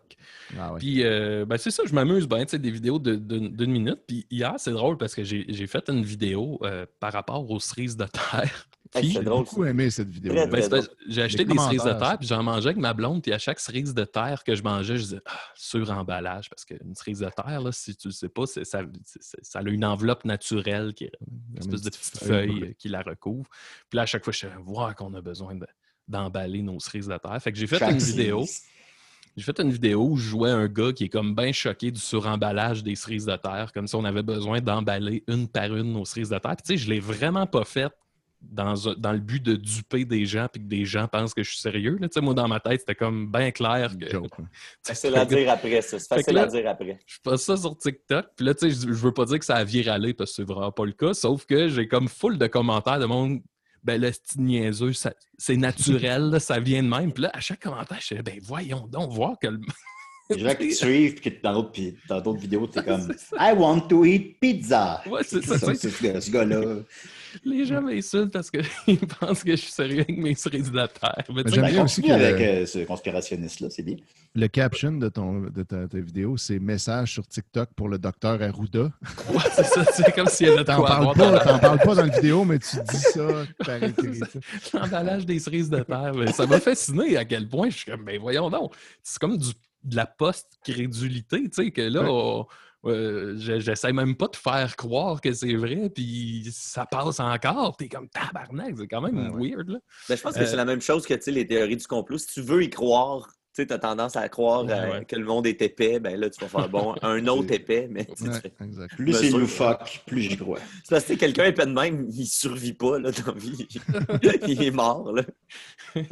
Ah 0.59 0.73
ouais. 0.73 0.79
Puis, 0.79 1.03
euh, 1.03 1.45
ben, 1.45 1.57
c'est 1.57 1.71
ça, 1.71 1.83
je 1.85 1.93
m'amuse 1.93 2.27
bien, 2.27 2.43
tu 2.45 2.51
sais, 2.51 2.59
des 2.59 2.69
vidéos 2.71 2.99
de- 2.99 3.15
de- 3.15 3.47
d'une 3.47 3.71
minute. 3.71 3.99
Puis 4.07 4.27
hier, 4.29 4.53
c'est 4.57 4.71
drôle 4.71 4.97
parce 4.97 5.15
que 5.15 5.23
j'ai 5.23 5.45
j'ai 5.47 5.65
fait 5.67 5.89
une 5.89 6.03
vidéo 6.03 6.59
euh, 6.63 6.85
par 6.99 7.13
rapport 7.13 7.49
aux 7.49 7.59
cerises 7.59 7.95
de 7.97 8.05
terre. 8.05 8.67
Puis, 8.95 9.07
c'est 9.07 9.19
J'ai 9.19 9.23
drôle. 9.23 9.43
beaucoup 9.45 9.65
aimé 9.65 9.89
cette 9.89 10.09
vidéo. 10.09 10.33
Ben, 10.33 10.61
j'ai 11.07 11.21
acheté 11.23 11.45
des 11.45 11.57
cerises 11.57 11.83
de 11.83 11.93
terre, 11.93 12.17
puis 12.19 12.27
j'en 12.27 12.43
mangeais 12.43 12.67
avec 12.67 12.77
ma 12.77 12.93
blonde. 12.93 13.21
Puis 13.23 13.33
à 13.33 13.39
chaque 13.39 13.59
cerise 13.59 13.93
de 13.93 14.03
terre 14.03 14.43
que 14.43 14.55
je 14.55 14.61
mangeais, 14.63 14.97
je 14.97 15.03
disais, 15.03 15.21
ah, 15.25 15.39
sur-emballage. 15.55 16.49
Parce 16.49 16.65
qu'une 16.65 16.95
cerise 16.95 17.19
de 17.19 17.29
terre, 17.29 17.61
là, 17.61 17.71
si 17.71 17.95
tu 17.95 18.07
le 18.09 18.13
sais 18.13 18.29
pas, 18.29 18.45
ça, 18.45 18.61
ça 18.63 19.59
a 19.59 19.61
une 19.63 19.85
enveloppe 19.85 20.25
naturelle, 20.25 20.93
qui 20.93 21.05
est 21.05 21.11
une 21.51 21.57
espèce 21.59 21.81
de 21.81 21.89
petite 21.89 22.17
feuille 22.23 22.75
qui 22.77 22.89
la 22.89 23.01
recouvre. 23.01 23.49
Puis 23.89 23.97
là, 23.97 24.03
à 24.03 24.05
chaque 24.05 24.23
fois, 24.23 24.33
je 24.33 24.37
suis 24.39 24.47
voir 24.63 24.95
qu'on 24.95 25.13
a 25.13 25.21
besoin 25.21 25.55
de- 25.55 25.67
d'emballer 26.07 26.61
nos 26.61 26.79
cerises 26.79 27.07
de 27.07 27.17
terre. 27.17 27.41
Fait 27.41 27.51
que 27.51 27.57
j'ai 27.57 27.67
fait 27.67 27.79
Chaque 27.79 27.91
une 27.91 27.97
vidéo. 27.97 28.45
J'ai 29.35 29.43
fait 29.43 29.59
une 29.61 29.71
vidéo 29.71 30.09
où 30.11 30.15
je 30.17 30.29
jouais 30.29 30.51
un 30.51 30.67
gars 30.67 30.93
qui 30.93 31.05
est 31.05 31.09
comme 31.09 31.33
bien 31.33 31.51
choqué 31.51 31.89
du 31.89 31.99
suremballage 31.99 32.83
des 32.83 32.93
cerises 32.95 33.25
de 33.25 33.35
terre, 33.35 33.71
comme 33.73 33.87
si 33.87 33.95
on 33.95 34.03
avait 34.05 34.21
besoin 34.21 34.61
d'emballer 34.61 35.23
une 35.27 35.47
par 35.47 35.75
une 35.75 35.91
nos 35.93 36.05
cerises 36.05 36.29
de 36.29 36.37
terre. 36.37 36.55
Puis, 36.55 36.63
tu 36.67 36.77
sais, 36.77 36.77
je 36.77 36.87
l'ai 36.89 36.99
vraiment 36.99 37.47
pas 37.47 37.63
fait 37.63 37.91
dans, 38.43 38.73
dans 38.97 39.11
le 39.13 39.19
but 39.19 39.41
de 39.41 39.55
duper 39.55 40.05
des 40.05 40.25
gens 40.25 40.47
puis 40.51 40.61
que 40.61 40.67
des 40.67 40.85
gens 40.85 41.07
pensent 41.07 41.33
que 41.33 41.41
je 41.43 41.49
suis 41.49 41.59
sérieux. 41.59 41.97
là. 41.99 42.07
Tu 42.07 42.13
sais, 42.15 42.21
moi, 42.21 42.33
dans 42.33 42.47
ma 42.47 42.59
tête, 42.59 42.81
c'était 42.81 42.95
comme 42.95 43.31
bien 43.31 43.51
clair 43.51 43.91
que 43.99 44.15
hein. 44.15 44.21
c'est 44.83 44.93
Facile 44.93 45.15
à 45.15 45.25
dire 45.25 45.49
après, 45.51 45.81
ça. 45.81 45.97
C'est 45.99 46.09
que 46.09 46.15
facile 46.15 46.33
là- 46.35 46.43
à 46.43 46.47
dire 46.47 46.67
après. 46.69 46.99
je 47.05 47.17
fais 47.27 47.37
ça 47.37 47.57
sur 47.57 47.77
TikTok. 47.77 48.25
Puis 48.35 48.45
là, 48.45 48.53
tu 48.53 48.69
sais, 48.71 48.75
je, 48.87 48.87
je 48.93 48.99
veux 48.99 49.11
pas 49.13 49.25
dire 49.25 49.39
que 49.39 49.45
ça 49.45 49.55
a 49.55 49.63
viralé 49.63 50.13
parce 50.13 50.31
que 50.31 50.35
c'est 50.37 50.43
vraiment 50.47 50.71
pas 50.71 50.85
le 50.85 50.91
cas. 50.91 51.13
Sauf 51.13 51.45
que 51.45 51.67
j'ai 51.69 51.87
comme 51.87 52.07
full 52.07 52.37
de 52.37 52.47
commentaires 52.47 52.99
de 52.99 53.05
monde. 53.05 53.41
Ben, 53.83 53.99
le 53.99 54.11
style 54.13 54.41
niaiseux, 54.43 54.93
ça- 54.93 55.13
c'est 55.37 55.57
naturel, 55.57 56.29
là, 56.29 56.39
ça 56.39 56.59
vient 56.59 56.81
de 56.83 56.87
même. 56.87 57.11
Puis 57.11 57.23
là, 57.23 57.31
à 57.33 57.39
chaque 57.41 57.59
commentaire, 57.61 57.97
je 57.99 58.15
fais, 58.15 58.21
ben, 58.23 58.39
voyons 58.41 58.87
donc, 58.87 59.11
voir 59.11 59.37
que 59.41 59.47
le. 59.47 59.59
Les 60.29 60.39
gens 60.39 60.55
qui 60.55 60.69
te 60.69 60.73
suivent, 60.73 61.15
puis 61.19 61.31
que 61.31 61.41
dans 61.43 61.51
d'autres 61.53 61.71
pi- 61.73 61.97
dans 62.07 62.21
d'autres 62.21 62.39
vidéos, 62.39 62.65
t'es 62.65 62.81
comme 62.85 63.01
C'est 63.17 63.35
I 63.37 63.53
want 63.57 63.81
to 63.89 64.05
eat 64.05 64.39
pizza. 64.39 65.01
Ouais, 65.05 65.19
c'est 65.25 65.43
ça, 65.43 65.57
C'est 65.59 65.75
c'est- 65.75 65.89
ce 65.89 66.19
ce 66.21 66.31
gars-là. 66.31 66.75
Les 67.43 67.65
gens 67.65 67.81
m'insultent 67.81 68.31
parce 68.31 68.49
qu'ils 68.51 68.97
pensent 69.19 69.43
que 69.43 69.51
je 69.51 69.61
suis 69.61 69.71
sérieux 69.71 70.01
avec 70.01 70.17
mes 70.17 70.35
cerises 70.35 70.71
de 70.71 70.85
terre. 70.87 71.23
Mais 71.33 71.43
j'aime 71.47 71.61
Ben, 71.63 71.71
bien 71.71 71.83
aussi 71.83 72.01
que- 72.01 72.11
avec 72.11 72.41
euh, 72.41 72.65
ce 72.65 72.79
conspirationniste-là, 72.85 73.69
c'est 73.69 73.83
bien. 73.83 73.95
Le 74.35 74.47
caption 74.47 74.91
de, 74.93 75.09
ton, 75.09 75.41
de 75.41 75.63
ta, 75.63 75.87
ta 75.87 75.99
vidéo, 75.99 76.37
c'est 76.37 76.59
message 76.59 77.13
sur 77.13 77.27
TikTok 77.27 77.69
pour 77.75 77.87
le 77.89 77.97
docteur 77.99 78.41
Arruda. 78.41 78.83
ouais, 79.29 79.39
c'est 79.53 79.63
ça, 79.65 79.83
c'est 79.91 80.13
comme 80.15 80.27
s'il 80.27 80.47
y 80.47 80.49
avait 80.49 80.59
de 80.59 80.63
T'en 80.63 80.77
quoi 80.77 80.87
parles 80.87 81.15
pas, 81.15 81.31
dans 81.31 81.39
t'en 81.39 81.59
parles 81.59 81.79
pas 81.79 81.95
dans 81.95 82.05
la 82.05 82.09
vidéo, 82.15 82.43
mais 82.45 82.59
tu 82.59 82.77
dis 82.89 82.97
ça 82.97 83.27
par 83.65 83.83
écrit. 83.83 84.19
ça. 84.19 84.79
l'emballage 84.79 85.25
des 85.25 85.39
cerises 85.39 85.69
de 85.69 85.79
terre. 85.81 86.13
Mais 86.15 86.31
ça 86.31 86.45
m'a 86.47 86.59
fasciné 86.59 87.17
à 87.17 87.25
quel 87.25 87.47
point 87.47 87.69
je 87.69 87.77
suis 87.77 87.91
comme, 87.91 88.03
ben 88.05 88.19
voyons 88.19 88.49
donc, 88.49 88.73
c'est 89.03 89.19
comme 89.19 89.37
du, 89.37 89.49
de 89.83 89.95
la 89.95 90.05
post-crédulité, 90.05 91.43
tu 91.43 91.49
sais, 91.65 91.71
que 91.71 91.81
là, 91.81 92.01
Ouais. 92.03 92.09
on- 92.09 92.45
euh, 92.85 93.35
je- 93.37 93.59
j'essaie 93.59 93.93
même 93.93 94.15
pas 94.15 94.27
de 94.27 94.35
faire 94.35 94.75
croire 94.75 95.21
que 95.21 95.31
c'est 95.33 95.55
vrai, 95.55 95.89
puis 95.89 96.47
ça 96.51 96.85
passe 96.85 97.19
encore. 97.19 97.77
T'es 97.77 97.87
comme 97.87 98.09
tabarnak, 98.09 98.75
c'est 98.77 98.87
quand 98.87 99.01
même 99.01 99.35
Ouais, 99.35 99.51
weird, 99.51 99.69
là. 99.69 99.79
Ben, 100.09 100.17
je 100.17 100.21
pense 100.21 100.35
que 100.35 100.41
Euh, 100.41 100.45
c'est 100.45 100.55
la 100.55 100.65
même 100.65 100.81
chose 100.81 101.05
que 101.05 101.13
les 101.31 101.47
théories 101.47 101.77
du 101.77 101.87
complot. 101.87 102.17
Si 102.17 102.27
tu 102.27 102.41
veux 102.41 102.63
y 102.63 102.69
croire, 102.69 103.29
tu 103.61 103.73
as 103.73 103.77
tendance 103.79 104.15
à 104.15 104.27
croire 104.29 104.65
Ouais, 104.65 104.71
euh, 104.73 104.99
ouais. 104.99 105.05
que 105.05 105.15
le 105.15 105.25
monde 105.25 105.45
est 105.47 105.61
épais, 105.61 105.99
ben 105.99 106.19
là, 106.19 106.29
tu 106.29 106.39
vas 106.41 106.47
faire 106.47 106.69
bon, 106.69 106.95
un 107.01 107.25
autre 107.27 107.51
épais, 107.51 107.87
mais 107.91 108.05
tu 108.05 108.13
sais, 108.15 108.29
Ouais, 108.29 108.35
tu 108.35 108.41
fais- 108.57 108.65
exact. 108.65 108.95
Plus 108.95 109.13
c'est 109.13 109.29
loufoque, 109.29 110.01
plus 110.07 110.21
j'y 110.21 110.37
crois. 110.37 110.59
c'est 110.83 110.89
parce 110.89 111.05
que 111.05 111.13
quelqu'un 111.13 111.45
épais 111.45 111.65
de 111.65 111.71
même, 111.71 112.07
il 112.11 112.25
survit 112.25 112.73
pas 112.73 112.97
là, 112.99 113.11
dans 113.11 113.33
la 113.33 113.39
vie. 113.39 113.67
il 114.47 114.63
est 114.63 114.71
mort. 114.71 115.11
Là. 115.13 115.23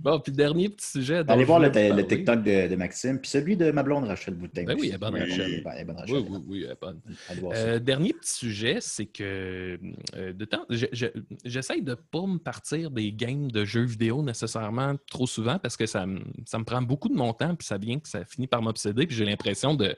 Bon, 0.00 0.20
puis 0.20 0.32
dernier 0.32 0.68
petit 0.68 0.86
sujet. 0.90 1.22
Allez 1.28 1.42
je 1.42 1.46
voir 1.46 1.58
le, 1.60 1.68
le. 1.68 2.06
TikTok 2.06 2.42
de, 2.42 2.68
de 2.68 2.76
Maxime, 2.76 3.18
puis 3.20 3.30
celui 3.30 3.56
de 3.56 3.70
ma 3.70 3.82
blonde 3.82 4.04
Rachel 4.04 4.34
Boutin. 4.34 4.64
Ben 4.64 4.76
oui, 4.78 4.88
elle 4.88 4.94
est 4.94 4.98
bonne, 4.98 5.14
Oui, 5.14 5.20
Rachel. 5.20 5.62
bonne, 5.62 5.72
elle 5.74 5.80
est 5.80 5.84
bonne, 5.84 5.96
Rachel. 5.96 6.16
Oui, 6.16 6.26
oui, 6.30 6.38
oui, 6.48 6.62
elle 6.64 6.72
est 6.72 6.80
bonne. 6.80 7.00
Allez 7.28 7.40
voir 7.40 7.54
ça. 7.54 7.60
Euh, 7.62 7.78
dernier 7.78 8.12
petit 8.12 8.32
sujet, 8.34 8.78
c'est 8.80 9.06
que 9.06 9.78
euh, 10.16 10.32
de 10.32 10.44
temps, 10.44 10.64
je- 10.70 10.86
je- 10.92 11.06
j'essaye 11.44 11.82
de 11.82 11.90
ne 11.90 11.94
pas 11.96 12.26
me 12.26 12.38
partir 12.38 12.90
des 12.90 13.12
games 13.12 13.50
de 13.50 13.64
jeux 13.64 13.84
vidéo 13.84 14.22
nécessairement 14.22 14.94
trop 15.10 15.26
souvent 15.26 15.58
parce 15.58 15.76
que 15.76 15.79
ça, 15.86 16.06
me- 16.06 16.22
ça 16.46 16.58
me 16.58 16.64
prend 16.64 16.82
beaucoup 16.82 17.08
de 17.08 17.14
mon 17.16 17.32
temps, 17.32 17.54
puis 17.54 17.66
ça 17.66 17.78
vient 17.78 17.98
que 17.98 18.08
ça 18.08 18.24
finit 18.24 18.46
par 18.46 18.62
m'obséder, 18.62 19.06
puis 19.06 19.16
j'ai 19.16 19.24
l'impression 19.24 19.74
de, 19.74 19.96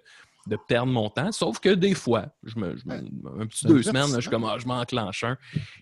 de 0.49 0.57
perdre 0.69 0.91
mon 0.91 1.09
temps. 1.09 1.31
Sauf 1.31 1.61
que 1.61 1.69
des 1.69 1.95
fois, 1.95 2.27
je 2.43 2.59
me, 2.59 2.77
je 2.77 2.83
me- 2.85 3.41
un 3.41 3.47
petit 3.47 3.65
deux 3.65 3.81
semaines, 3.85 4.11
là, 4.13 4.19
je, 4.19 4.29
ah, 4.33 4.57
je 4.59 4.67
m'enclenche 4.67 5.23
un. 5.23 5.37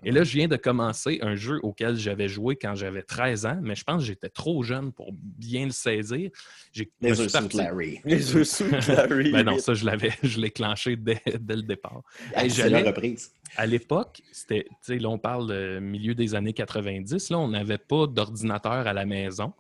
Et 0.05 0.11
là, 0.11 0.23
je 0.23 0.37
viens 0.37 0.49
de 0.49 0.57
commencer 0.57 1.19
un 1.23 1.35
jeu 1.35 1.59
auquel 1.63 1.97
j'avais 1.97 2.29
joué 2.29 2.57
quand 2.57 2.75
j'avais 2.75 3.03
13 3.03 3.47
ans, 3.47 3.59
mais 3.63 3.75
je 3.75 3.85
pense 3.85 4.03
que 4.03 4.07
j'étais 4.07 4.29
trop 4.29 4.63
jeune 4.63 4.93
pour 4.93 5.13
bien 5.15 5.65
le 5.65 5.71
saisir. 5.73 6.31
Les 7.01 7.19
œufs 7.19 7.29
sous 7.29 7.33
parti- 7.39 7.57
Larry. 7.57 8.01
Les 8.05 8.37
œufs 8.37 8.47
sous 8.47 8.65
Larry. 8.71 9.33
Ben 9.33 9.45
non, 9.45 9.57
ça, 9.59 9.73
je 9.73 9.87
l'avais, 9.87 10.13
je 10.23 10.39
l'ai 10.39 10.51
clenché 10.51 10.95
dès, 10.95 11.23
dès 11.41 11.57
le 11.57 11.63
départ. 11.63 12.03
C'est 12.51 12.69
la 12.69 12.83
reprise. 12.83 13.33
à 13.57 13.65
l'époque, 13.65 14.21
c'était, 14.31 14.65
tu 14.69 14.77
sais, 14.83 14.99
là, 14.99 15.09
on 15.09 15.19
parle 15.19 15.49
de 15.49 15.79
milieu 15.81 16.15
des 16.15 16.35
années 16.35 16.53
90, 16.53 17.31
là, 17.31 17.39
on 17.39 17.49
n'avait 17.49 17.79
pas 17.79 18.07
d'ordinateur 18.07 18.87
à 18.87 18.93
la 18.93 19.07
maison. 19.07 19.55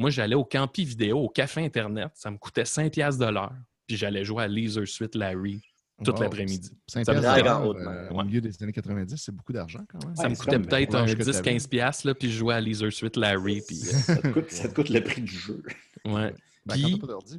Moi, 0.00 0.10
j'allais 0.10 0.34
au 0.34 0.44
Campi 0.44 0.84
Vidéo, 0.84 1.18
au 1.18 1.28
café 1.28 1.64
Internet, 1.64 2.10
ça 2.14 2.30
me 2.30 2.38
coûtait 2.38 2.64
5 2.64 2.90
piastres 2.90 3.24
de 3.24 3.30
l'heure, 3.30 3.52
puis 3.86 3.96
j'allais 3.96 4.24
jouer 4.24 4.44
à 4.44 4.48
Laser 4.48 4.88
Suite 4.88 5.14
Larry 5.14 5.60
toute 6.02 6.16
Wow. 6.16 6.22
l'après-midi. 6.22 6.70
Ça 6.86 7.00
me 7.00 7.04
euh, 7.10 7.72
ouais. 7.74 8.08
Au 8.10 8.24
milieu 8.24 8.40
des 8.40 8.62
années 8.62 8.72
90, 8.72 9.14
c'est 9.22 9.34
beaucoup 9.34 9.52
d'argent 9.52 9.84
quand 9.86 10.02
même. 10.06 10.16
Ça 10.16 10.22
Ouais, 10.22 10.30
me 10.30 10.34
coûtait 10.36 10.58
peut-être 10.58 10.94
ouais, 10.94 11.00
un 11.00 11.06
je 11.06 11.14
que 11.14 11.22
10-15 11.22 11.68
piastres, 11.68 12.06
là, 12.06 12.14
puis 12.14 12.30
je 12.30 12.38
jouais 12.38 12.54
à 12.54 12.60
Laser 12.62 12.90
Suite 12.90 13.16
Larry, 13.16 13.60
puis... 13.68 13.78
euh, 13.82 13.92
Ça 13.92 14.16
te, 14.16 14.28
coûte, 14.28 14.50
ça 14.50 14.68
te 14.68 14.74
coûte 14.74 14.88
le 14.88 15.02
prix 15.04 15.20
du 15.20 15.36
jeu. 15.36 15.62
ouais. 16.06 16.34
Ben, 16.64 16.74
Puis- 16.74 16.82
quand 16.82 16.90
t'as 16.92 16.98
pas 17.00 17.06
d'ordi. 17.08 17.38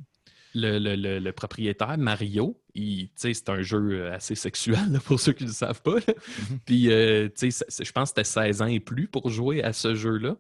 le, 0.53 0.78
le- 0.78 0.95
le- 0.95 1.18
le 1.20 1.32
propriétaire, 1.32 1.97
Mario, 1.97 2.62
il- 2.76 3.07
tu 3.07 3.14
sais, 3.16 3.34
c'est 3.34 3.49
un 3.49 3.64
jeu 3.64 3.78
euh, 4.03 4.14
assez 4.14 4.36
sexuel 4.36 4.91
là, 4.91 4.99
pour 4.99 5.20
ceux 5.20 5.34
qui 5.34 5.43
ne 5.45 5.49
le 5.49 5.55
savent 5.55 5.82
pas. 5.82 5.95
là. 5.95 6.14
Puis, 6.66 6.91
euh, 6.91 7.30
tu 7.36 7.49
sais, 7.51 7.66
c'est- 7.68 7.84
je 7.84 7.91
pense 7.91 8.12
que 8.12 8.22
c'était 8.22 8.30
16 8.30 8.62
ans 8.62 8.68
et 8.68 8.80
plus 8.80 9.07
pour 9.07 9.28
jouer 9.32 9.64
à 9.64 9.74
ce 9.74 9.95
jeu-là. 9.95 10.36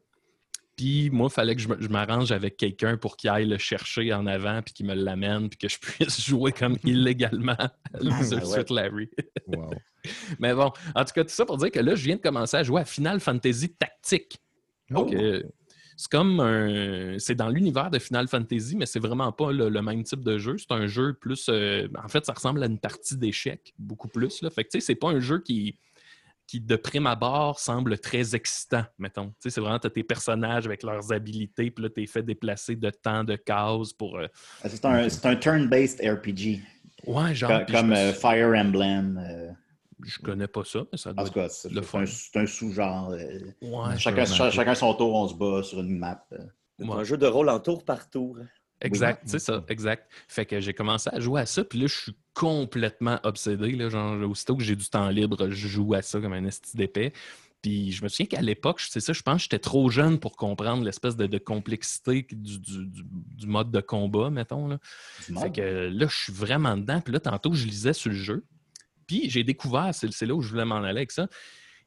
Puis, 0.75 1.09
moi, 1.11 1.27
il 1.29 1.33
fallait 1.33 1.55
que 1.55 1.61
je 1.61 1.87
m'arrange 1.89 2.31
avec 2.31 2.57
quelqu'un 2.57 2.97
pour 2.97 3.17
qu'il 3.17 3.29
aille 3.29 3.47
le 3.47 3.57
chercher 3.57 4.13
en 4.13 4.25
avant, 4.25 4.61
puis 4.61 4.73
qu'il 4.73 4.85
me 4.85 4.95
l'amène, 4.95 5.49
puis 5.49 5.57
que 5.57 5.69
je 5.69 5.77
puisse 5.81 6.25
jouer 6.25 6.51
comme 6.51 6.77
illégalement 6.83 7.53
à 7.53 7.71
Loser 7.99 8.37
Ah 8.41 8.45
ouais. 8.45 8.53
Suite 8.53 8.69
Larry. 8.69 9.09
Wow. 9.47 9.71
Mais 10.39 10.53
bon, 10.53 10.71
en 10.95 11.05
tout 11.05 11.13
cas, 11.13 11.23
tout 11.23 11.29
ça 11.29 11.45
pour 11.45 11.57
dire 11.57 11.71
que 11.71 11.79
là, 11.79 11.95
je 11.95 12.03
viens 12.03 12.15
de 12.15 12.21
commencer 12.21 12.57
à 12.57 12.63
jouer 12.63 12.81
à 12.81 12.85
Final 12.85 13.19
Fantasy 13.19 13.69
Tactique. 13.75 14.37
Oh. 14.89 14.95
Donc, 14.95 15.13
euh, 15.13 15.43
c'est 15.97 16.09
comme 16.09 16.39
un. 16.39 17.19
C'est 17.19 17.35
dans 17.35 17.49
l'univers 17.49 17.91
de 17.91 17.99
Final 17.99 18.27
Fantasy, 18.27 18.75
mais 18.75 18.87
c'est 18.87 18.99
vraiment 18.99 19.31
pas 19.31 19.51
le, 19.51 19.69
le 19.69 19.81
même 19.83 20.03
type 20.03 20.23
de 20.23 20.39
jeu. 20.39 20.55
C'est 20.57 20.71
un 20.71 20.87
jeu 20.87 21.13
plus. 21.13 21.47
euh, 21.49 21.87
en 22.03 22.07
fait, 22.07 22.25
ça 22.25 22.33
ressemble 22.33 22.63
à 22.63 22.65
une 22.65 22.79
partie 22.79 23.17
d'échecs, 23.17 23.73
beaucoup 23.77 24.07
plus. 24.07 24.41
Là. 24.41 24.49
Fait 24.49 24.63
que, 24.63 24.69
tu 24.69 24.79
sais, 24.79 24.85
c'est 24.85 24.95
pas 24.95 25.09
un 25.09 25.19
jeu 25.19 25.39
qui, 25.39 25.77
qui, 26.51 26.59
de 26.59 26.75
prime 26.75 27.07
abord, 27.07 27.59
semble 27.61 27.97
très 27.97 28.35
excitant, 28.35 28.83
mettons. 28.99 29.27
Tu 29.29 29.33
sais, 29.39 29.49
c'est 29.51 29.61
vraiment, 29.61 29.79
t'as 29.79 29.89
tes 29.89 30.03
personnages 30.03 30.65
avec 30.65 30.83
leurs 30.83 31.13
habilités, 31.13 31.71
puis 31.71 31.81
là, 31.83 31.89
t'es 31.89 32.05
fait 32.05 32.23
déplacer 32.23 32.75
de 32.75 32.89
temps 32.89 33.23
de 33.23 33.37
cases 33.37 33.93
pour. 33.93 34.17
euh, 34.19 34.27
Ah, 34.61 34.67
C'est 34.67 34.83
un, 34.83 35.07
c'est 35.07 35.25
un 35.27 35.35
turn-based 35.37 36.01
RPG. 36.01 36.59
Ouais, 37.07 37.33
genre. 37.33 37.65
Comme 37.71 37.87
me 37.87 37.95
euh, 37.95 38.11
Fire 38.13 38.49
Emblem. 38.53 39.17
euh, 39.25 39.49
Je 40.03 40.19
connais 40.19 40.47
pas 40.47 40.65
ça, 40.65 40.81
mais 40.91 40.97
ça 40.97 41.11
en 41.11 41.13
doit 41.13 41.25
tout 41.27 41.33
cas, 41.35 41.47
c'est 41.47 41.71
le 41.71 41.81
c'est 41.81 41.87
fun. 41.87 42.01
un, 42.01 42.05
c'est 42.05 42.37
un 42.39 42.45
sous-genre. 42.45 43.11
euh, 43.11 43.39
Ouais, 43.61 43.97
chacun, 43.97 44.25
chacun 44.25 44.75
son 44.75 44.93
tour, 44.93 45.13
on 45.15 45.27
se 45.29 45.35
bat 45.35 45.63
sur 45.63 45.79
une 45.79 45.97
map. 45.97 46.25
euh. 46.33 46.37
C'est 46.77 46.85
Ouais. 46.85 46.95
un 46.97 47.03
jeu 47.05 47.15
de 47.17 47.27
rôle 47.27 47.47
en 47.49 47.59
tour 47.61 47.85
par 47.85 48.09
tour. 48.09 48.37
Exact, 48.81 49.21
Oui. 49.23 49.29
c'est 49.31 49.39
ça, 49.39 49.63
exact. 49.69 50.11
Fait 50.27 50.45
que 50.45 50.59
j'ai 50.59 50.73
commencé 50.73 51.09
à 51.13 51.19
jouer 51.21 51.41
à 51.41 51.45
ça, 51.45 51.63
puis 51.63 51.79
là, 51.79 51.87
je 51.87 51.95
suis 51.97 52.15
complètement 52.33 53.19
obsédé. 53.23 53.71
Là, 53.73 53.89
genre, 53.89 54.15
aussitôt 54.29 54.55
que 54.55 54.63
j'ai 54.63 54.75
du 54.75 54.85
temps 54.87 55.09
libre, 55.09 55.49
je 55.49 55.67
joue 55.67 55.93
à 55.93 56.01
ça 56.01 56.19
comme 56.19 56.33
un 56.33 56.45
esti 56.45 56.75
d'épais. 56.77 57.13
Puis 57.61 57.91
je 57.91 58.03
me 58.03 58.09
souviens 58.09 58.25
qu'à 58.25 58.41
l'époque, 58.41 58.79
c'est 58.79 58.99
ça, 58.99 59.13
je 59.13 59.21
pense 59.21 59.35
que 59.37 59.41
j'étais 59.43 59.59
trop 59.59 59.89
jeune 59.91 60.19
pour 60.19 60.35
comprendre 60.35 60.83
l'espèce 60.83 61.15
de, 61.15 61.27
de 61.27 61.37
complexité 61.37 62.25
du, 62.31 62.59
du- 62.59 62.87
du- 62.87 63.03
du 63.05 63.45
mode 63.47 63.69
de 63.69 63.81
combat, 63.81 64.31
mettons. 64.31 64.67
Là. 64.67 64.79
Fait 65.41 65.51
que 65.51 65.89
là, 65.93 66.07
je 66.07 66.15
suis 66.15 66.33
vraiment 66.33 66.75
dedans. 66.75 67.01
Puis 67.01 67.13
là, 67.13 67.19
tantôt, 67.19 67.53
je 67.53 67.65
lisais 67.67 67.93
sur 67.93 68.09
le 68.09 68.15
jeu. 68.17 68.45
Puis 69.05 69.29
j'ai 69.29 69.43
découvert, 69.43 69.91
c'est 69.93 70.25
là 70.25 70.33
où 70.33 70.41
je 70.41 70.49
voulais 70.49 70.65
m'en 70.65 70.77
aller 70.77 70.99
avec 70.99 71.11
ça. 71.11 71.27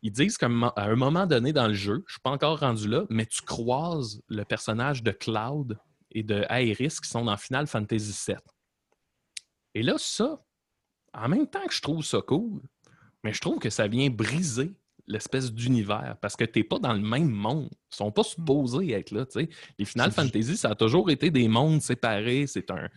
Ils 0.03 0.13
disent 0.13 0.37
qu'à 0.37 0.47
un 0.47 0.95
moment 0.97 1.27
donné 1.27 1.53
dans 1.53 1.67
le 1.67 1.75
jeu, 1.75 1.95
je 2.07 2.11
ne 2.11 2.13
suis 2.13 2.21
pas 2.23 2.31
encore 2.31 2.61
rendu 2.61 2.87
là, 2.87 3.05
mais 3.09 3.25
tu 3.27 3.41
croises 3.43 4.21
le 4.29 4.45
personnage 4.45 5.03
de 5.03 5.11
Cloud 5.11 5.79
et 6.13 6.23
de 6.23 6.45
Aeris 6.51 6.99
qui 7.03 7.09
sont 7.09 7.25
dans 7.25 7.37
Final 7.39 7.67
Fantasy 7.67 8.15
VII. 8.29 8.37
Et 9.75 9.83
là, 9.83 9.95
ça, 9.99 10.41
en 11.13 11.29
même 11.29 11.47
temps 11.47 11.65
que 11.67 11.75
je 11.75 11.81
trouve 11.83 12.05
ça 12.05 12.21
cool, 12.27 12.61
mais 13.23 13.33
je 13.33 13.41
trouve 13.41 13.59
que 13.59 13.71
ça 13.71 13.89
vient 13.89 14.09
briser 14.11 14.73
l'espèce 15.07 15.53
d'univers 15.53 16.17
parce 16.21 16.37
que 16.37 16.45
tu 16.45 16.59
n'es 16.61 16.65
pas 16.65 16.79
dans 16.79 16.93
le 16.93 17.01
même 17.01 17.31
monde. 17.31 17.69
Ils 17.93 17.97
sont 17.97 18.11
pas 18.13 18.23
supposés 18.23 18.93
être 18.93 19.11
là. 19.11 19.27
tu 19.27 19.41
sais. 19.41 19.49
Les 19.79 19.85
Final 19.85 20.11
Fantasy, 20.13 20.57
ça 20.57 20.71
a 20.71 20.75
toujours 20.75 21.11
été 21.11 21.31
des 21.31 21.49
mondes 21.49 21.81
séparés. 21.83 22.47
C'est 22.47 22.71
un. 22.71 22.89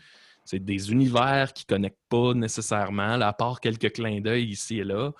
C'est 0.45 0.59
des 0.63 0.91
univers 0.93 1.51
qui 1.51 1.65
ne 1.67 1.75
connectent 1.75 2.05
pas 2.07 2.33
nécessairement, 2.33 3.17
là, 3.17 3.27
à 3.27 3.33
part 3.33 3.59
quelques 3.59 3.91
clins 3.91 4.21
d'œil 4.21 4.45
ici 4.49 4.79
et 4.79 4.85
là. 4.85 5.11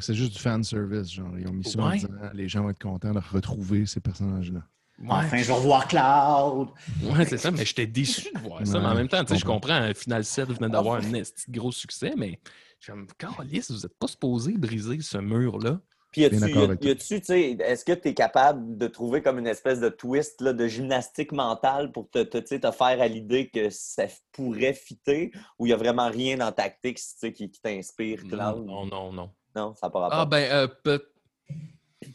C'est 0.00 0.14
juste 0.14 0.34
du 0.34 0.38
fan 0.38 0.62
service, 0.62 1.10
genre. 1.10 1.36
Ils 1.36 1.48
ont 1.48 1.52
mis 1.52 1.64
ça 1.64 1.80
en 1.80 1.88
Ouais. 1.88 1.96
disant 1.96 2.08
les 2.32 2.46
gens 2.48 2.62
vont 2.62 2.70
être 2.70 2.78
contents 2.78 3.12
de 3.12 3.18
retrouver 3.32 3.86
ces 3.86 3.98
personnages-là. 4.00 4.62
Ouais. 5.00 5.08
Enfin, 5.10 5.36
je 5.36 5.46
vais 5.46 5.52
revoir 5.52 5.86
Cloud. 5.86 6.68
Ouais, 7.02 7.24
c'est 7.24 7.38
ça, 7.38 7.50
mais 7.50 7.64
j'étais 7.64 7.86
déçu 7.86 8.32
de 8.34 8.38
voir 8.40 8.66
ça. 8.66 8.74
Ouais, 8.74 8.80
mais 8.80 8.86
en 8.86 8.94
même 8.94 9.08
temps, 9.08 9.24
tu 9.24 9.34
sais, 9.34 9.38
je 9.38 9.44
comprends, 9.44 9.74
un 9.74 9.94
Final 9.94 10.24
7 10.24 10.48
venait 10.48 10.68
d'avoir 10.68 10.96
un 10.96 11.14
esti 11.14 11.50
de 11.50 11.58
gros 11.58 11.70
succès, 11.70 12.14
mais 12.16 12.40
je 12.80 12.92
me 12.92 13.06
Calice, 13.16 13.70
vous 13.70 13.78
n'êtes 13.78 13.98
pas 13.98 14.08
supposé 14.08 14.52
briser 14.56 14.98
ce 15.00 15.18
mur-là. 15.18 15.80
Puis, 16.10 16.22
y 16.22 16.30
tu 16.30 17.20
sais, 17.22 17.56
est-ce 17.60 17.84
que 17.84 17.92
tu 17.92 18.08
es 18.08 18.14
capable 18.14 18.78
de 18.78 18.86
trouver 18.86 19.20
comme 19.20 19.38
une 19.38 19.46
espèce 19.46 19.78
de 19.78 19.90
twist 19.90 20.40
là, 20.40 20.54
de 20.54 20.66
gymnastique 20.66 21.32
mentale 21.32 21.92
pour 21.92 22.08
te, 22.08 22.22
te, 22.22 22.38
te 22.38 22.70
faire 22.70 23.02
à 23.02 23.06
l'idée 23.08 23.50
que 23.50 23.68
ça 23.68 24.04
pourrait 24.32 24.72
fitter 24.72 25.32
ou 25.58 25.66
il 25.66 25.68
n'y 25.68 25.74
a 25.74 25.76
vraiment 25.76 26.08
rien 26.08 26.38
dans 26.38 26.50
Tactics 26.50 26.96
tu 26.96 27.04
sais, 27.18 27.32
qui, 27.32 27.50
qui 27.50 27.60
t'inspire, 27.60 28.22
Cloud? 28.22 28.64
Non, 28.64 28.86
non, 28.86 29.12
non. 29.12 29.30
Non, 29.54 29.74
ça 29.74 29.86
n'a 29.86 29.90
pas 29.90 30.00
rapport. 30.00 30.18
Ah, 30.18 30.26
ben, 30.26 30.50
euh, 30.50 30.98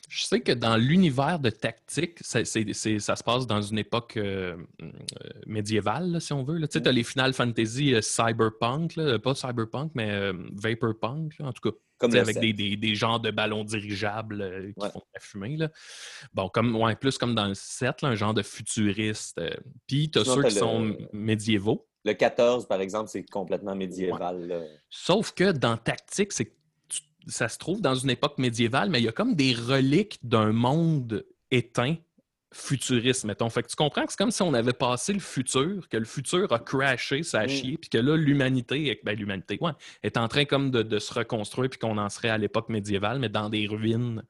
je 0.09 0.25
sais 0.25 0.41
que 0.41 0.51
dans 0.51 0.77
l'univers 0.77 1.39
de 1.39 1.49
tactique, 1.49 2.17
ça, 2.21 2.43
se 2.45 3.23
passe 3.23 3.47
dans 3.47 3.61
une 3.61 3.79
époque 3.79 4.17
euh, 4.17 4.55
euh, 4.81 4.91
médiévale, 5.47 6.11
là, 6.11 6.19
si 6.19 6.33
on 6.33 6.43
veut. 6.43 6.59
Tu 6.61 6.67
sais, 6.71 6.81
tu 6.81 6.89
as 6.89 6.91
les 6.91 7.03
Final 7.03 7.33
Fantasy 7.33 7.93
euh, 7.95 8.01
Cyberpunk, 8.01 8.95
là, 8.95 9.17
pas 9.19 9.33
Cyberpunk, 9.33 9.91
mais 9.95 10.11
euh, 10.11 10.33
Vaporpunk, 10.53 11.37
là, 11.39 11.47
en 11.47 11.53
tout 11.53 11.71
cas. 11.71 11.75
Comme 11.99 12.13
avec 12.15 12.37
des, 12.39 12.51
des- 12.51 12.75
des 12.75 12.95
genres 12.95 13.21
de 13.21 13.31
ballons 13.31 13.63
dirigeables 13.63 14.73
qui 14.73 14.81
Ouais. 14.83 14.89
font 14.91 14.99
de 14.99 15.05
la 15.13 15.19
fumée. 15.21 15.55
Là. 15.55 15.69
Bon, 16.33 16.49
comme, 16.49 16.75
ouais, 16.75 16.95
plus 16.97 17.17
comme 17.17 17.33
dans 17.33 17.47
le 17.47 17.53
7, 17.53 18.01
là, 18.01 18.09
un 18.09 18.15
genre 18.15 18.33
de 18.33 18.41
futuriste. 18.43 19.39
Puis, 19.87 20.11
tu 20.11 20.19
as 20.19 20.23
Sinon, 20.23 20.35
ceux 20.35 20.41
qui 20.43 20.53
le- 20.55 20.59
sont 20.59 20.97
médiévaux. 21.13 21.87
Le 22.03 22.11
14, 22.13 22.67
par 22.67 22.81
exemple, 22.81 23.09
c'est 23.09 23.23
complètement 23.23 23.73
médiéval. 23.75 24.67
Sauf 24.89 25.31
que 25.31 25.53
dans 25.53 25.77
Tactique, 25.77 26.33
c'est 26.33 26.51
ça 27.27 27.47
se 27.49 27.57
trouve 27.57 27.81
dans 27.81 27.95
une 27.95 28.09
époque 28.09 28.37
médiévale, 28.37 28.89
mais 28.89 28.99
il 28.99 29.05
y 29.05 29.07
a 29.07 29.11
comme 29.11 29.35
des 29.35 29.53
reliques 29.53 30.19
d'un 30.23 30.51
monde 30.51 31.25
éteint 31.51 31.95
futuriste, 32.51 33.25
mettons. 33.25 33.49
Fait 33.49 33.63
que 33.63 33.67
tu 33.67 33.75
comprends 33.75 34.05
que 34.05 34.11
c'est 34.11 34.17
comme 34.17 34.29
si 34.31 34.41
on 34.43 34.53
avait 34.53 34.73
passé 34.73 35.11
le 35.13 35.19
futur, 35.19 35.87
que 35.89 35.97
le 35.97 36.05
futur 36.05 36.51
a 36.53 36.59
crashé, 36.59 37.23
ça 37.23 37.39
a 37.39 37.45
Mm. 37.45 37.49
chié, 37.49 37.77
puis 37.77 37.89
que 37.89 37.97
là, 37.97 38.15
l'humanité, 38.15 38.89
est- 38.89 39.03
ben, 39.03 39.17
l'humanité, 39.17 39.57
ouais, 39.59 39.71
est 40.03 40.17
en 40.17 40.27
train 40.27 40.45
comme 40.45 40.69
de, 40.69 40.83
de 40.83 40.99
se 40.99 41.13
reconstruire, 41.13 41.69
puis 41.69 41.79
qu'on 41.79 41.97
en 41.97 42.09
serait 42.09 42.29
à 42.29 42.37
l'époque 42.37 42.69
médiévale, 42.69 43.17
mais 43.19 43.29
dans 43.29 43.49
des 43.49 43.65
ruines. 43.65 44.21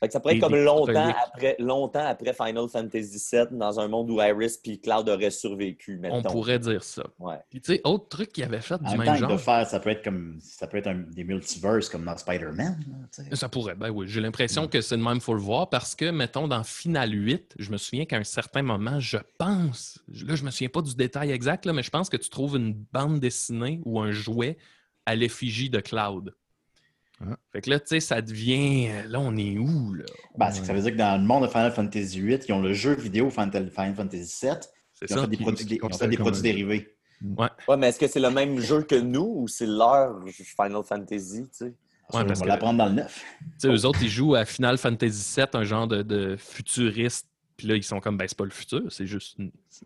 Fait 0.00 0.06
que 0.06 0.12
ça 0.12 0.20
pourrait 0.20 0.36
être 0.36 0.40
comme 0.42 0.54
longtemps 0.54 1.12
après, 1.26 1.56
longtemps 1.58 2.04
après 2.06 2.32
Final 2.32 2.68
Fantasy 2.68 3.18
VII, 3.32 3.46
dans 3.58 3.80
un 3.80 3.88
monde 3.88 4.10
où 4.10 4.20
Iris 4.22 4.56
puis 4.56 4.78
Cloud 4.80 5.08
auraient 5.08 5.30
survécu, 5.30 6.00
On 6.10 6.22
pourrait 6.22 6.58
dire 6.60 6.84
ça. 6.84 7.02
Ouais. 7.18 7.34
Puis 7.50 7.60
tu 7.60 7.72
sais, 7.74 7.80
autre 7.84 8.08
truc 8.08 8.32
qu'il 8.32 8.44
avait 8.44 8.60
fait 8.60 8.74
En 8.74 8.78
du 8.78 8.84
même 8.90 8.98
même 8.98 9.06
temps, 9.08 9.14
genre. 9.16 9.32
de 9.32 9.36
faire, 9.38 9.66
ça 9.66 9.80
peut 9.80 9.90
être 9.90 10.04
comme 10.04 10.38
ça 10.40 10.66
peut 10.68 10.76
être 10.78 10.86
un- 10.86 11.04
des 11.10 11.24
multiverses 11.24 11.88
comme 11.88 12.04
dans 12.04 12.16
Spider-Man. 12.16 12.78
Ça 13.32 13.48
pourrait, 13.48 13.74
ben 13.74 13.90
oui. 13.90 14.06
J'ai 14.08 14.20
l'impression 14.20 14.64
Mm. 14.64 14.68
que 14.68 14.80
c'est 14.80 14.96
de 14.96 15.02
même, 15.02 15.16
il 15.16 15.20
faut 15.20 15.34
le 15.34 15.40
voir, 15.40 15.68
parce 15.68 15.94
que, 15.96 16.10
mettons, 16.10 16.46
dans 16.46 16.62
Final 16.62 17.12
8, 17.12 17.54
je 17.58 17.70
me 17.72 17.76
souviens 17.76 18.04
qu'à 18.04 18.16
un 18.18 18.24
certain 18.24 18.62
moment, 18.62 19.00
je 19.00 19.18
pense, 19.38 19.98
là, 20.08 20.34
je 20.36 20.44
me 20.44 20.50
souviens 20.50 20.68
pas 20.68 20.82
du 20.82 20.94
détail 20.94 21.30
exact, 21.32 21.66
là, 21.66 21.72
mais 21.72 21.82
je 21.82 21.90
pense 21.90 22.08
que 22.08 22.16
tu 22.16 22.28
trouves 22.30 22.56
une 22.56 22.72
bande 22.92 23.18
dessinée 23.18 23.80
ou 23.84 23.98
un 24.00 24.12
jouet 24.12 24.58
à 25.06 25.14
l'effigie 25.16 25.70
de 25.70 25.80
Cloud. 25.80 26.34
Fait 27.52 27.60
que 27.60 27.70
là, 27.70 27.80
tu 27.80 27.86
sais, 27.88 28.00
ça 28.00 28.22
devient. 28.22 28.88
Là, 29.08 29.18
on 29.20 29.36
est 29.36 29.58
où, 29.58 29.94
là? 29.94 30.04
Ben, 30.36 30.50
c'est 30.52 30.60
que 30.60 30.66
ça 30.66 30.72
veut 30.72 30.80
dire 30.82 30.92
que 30.92 30.96
dans 30.98 31.20
le 31.20 31.26
monde 31.26 31.42
de 31.44 31.48
Final 31.48 31.72
Fantasy 31.72 32.20
VIII, 32.20 32.38
ils 32.48 32.52
ont 32.52 32.62
le 32.62 32.72
jeu 32.72 32.94
vidéo 32.94 33.28
Final 33.30 33.70
Final 33.70 33.94
Fantasy 33.94 34.46
VII. 34.46 34.52
C'est 34.94 35.10
Ils 35.10 35.12
ont 35.14 35.16
ça. 35.16 35.22
fait 35.22 35.28
des 35.28 35.36
produits, 35.36 35.80
ont 35.82 35.88
fait 35.90 36.08
des 36.08 36.16
produits 36.16 36.42
dérivés. 36.42 36.94
Ouais, 37.36 37.76
mais 37.76 37.88
est-ce 37.88 37.98
que 37.98 38.06
c'est 38.06 38.20
le 38.20 38.30
même 38.30 38.60
jeu 38.60 38.82
que 38.82 38.94
nous 38.94 39.32
ou 39.36 39.48
c'est 39.48 39.66
leur 39.66 40.22
Final 40.28 40.82
Fantasy, 40.84 41.42
tu 41.42 41.48
sais? 41.52 41.64
Ouais, 41.64 42.20
on 42.22 42.24
parce 42.24 42.38
va 42.38 42.44
que- 42.44 42.48
l'apprendre 42.48 42.78
dans 42.78 42.86
le 42.86 42.92
neuf. 42.92 43.24
Tu 43.40 43.46
sais, 43.58 43.68
eux 43.68 43.84
autres, 43.84 43.98
ils 44.02 44.08
jouent 44.08 44.34
à 44.36 44.44
Final 44.44 44.78
Fantasy 44.78 45.34
VII, 45.36 45.46
un 45.54 45.64
genre 45.64 45.86
de, 45.88 46.02
de 46.02 46.36
futuriste. 46.36 47.26
Puis 47.58 47.66
là, 47.66 47.74
ils 47.74 47.82
sont 47.82 47.98
comme, 47.98 48.16
ben, 48.16 48.26
c'est 48.28 48.38
pas 48.38 48.44
le 48.44 48.50
futur, 48.50 48.82
c'est 48.88 49.06
juste. 49.06 49.36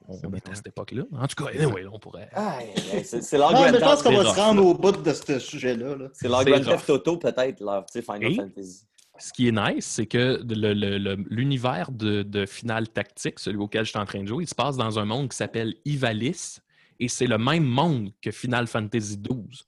On, 0.06 0.32
est 0.34 0.48
à 0.48 0.54
cette 0.54 0.66
époque-là. 0.68 1.04
En 1.10 1.26
tout 1.26 1.42
cas, 1.42 1.50
anyway, 1.50 1.86
on 1.90 1.98
pourrait. 1.98 2.28
Aïe, 2.34 2.66
c'est 3.02 3.22
Ah, 3.56 3.70
mais 3.72 3.78
je 3.78 3.82
pense 3.82 4.02
qu'on 4.02 4.12
va 4.12 4.22
rough, 4.24 4.34
se 4.34 4.40
rendre 4.40 4.66
au 4.66 4.74
bout 4.74 4.92
de 4.92 5.12
ce 5.12 5.38
sujet-là. 5.38 5.96
là. 5.96 6.08
c'est 6.12 6.28
c'est 6.28 6.28
Grand 6.28 6.58
rough. 6.58 6.64
Theft 6.66 6.90
Auto, 6.90 7.16
peut-être, 7.16 7.62
sais, 7.90 8.02
Final 8.02 8.30
Et- 8.30 8.36
Fantasy. 8.36 8.82
Ce 9.18 9.32
qui 9.32 9.48
est 9.48 9.52
nice, 9.52 9.86
c'est 9.86 10.06
que 10.06 10.42
le- 10.46 10.74
le- 10.74 10.98
le- 10.98 11.24
l'univers 11.30 11.92
de, 11.92 12.22
de 12.22 12.44
Final 12.44 12.88
Tactique, 12.88 13.38
celui 13.38 13.58
auquel 13.58 13.84
je 13.84 13.90
suis 13.90 13.98
en 13.98 14.04
train 14.06 14.22
de 14.22 14.28
jouer, 14.28 14.44
il 14.44 14.48
se 14.48 14.54
passe 14.54 14.76
dans 14.76 14.98
un 14.98 15.04
monde 15.04 15.28
qui 15.30 15.36
s'appelle 15.36 15.74
Ivalice 15.84 16.60
et 17.00 17.08
c'est 17.08 17.26
le 17.26 17.38
même 17.38 17.64
monde 17.64 18.10
que 18.20 18.30
Final 18.30 18.66
Fantasy 18.66 19.16
XII. 19.18 19.62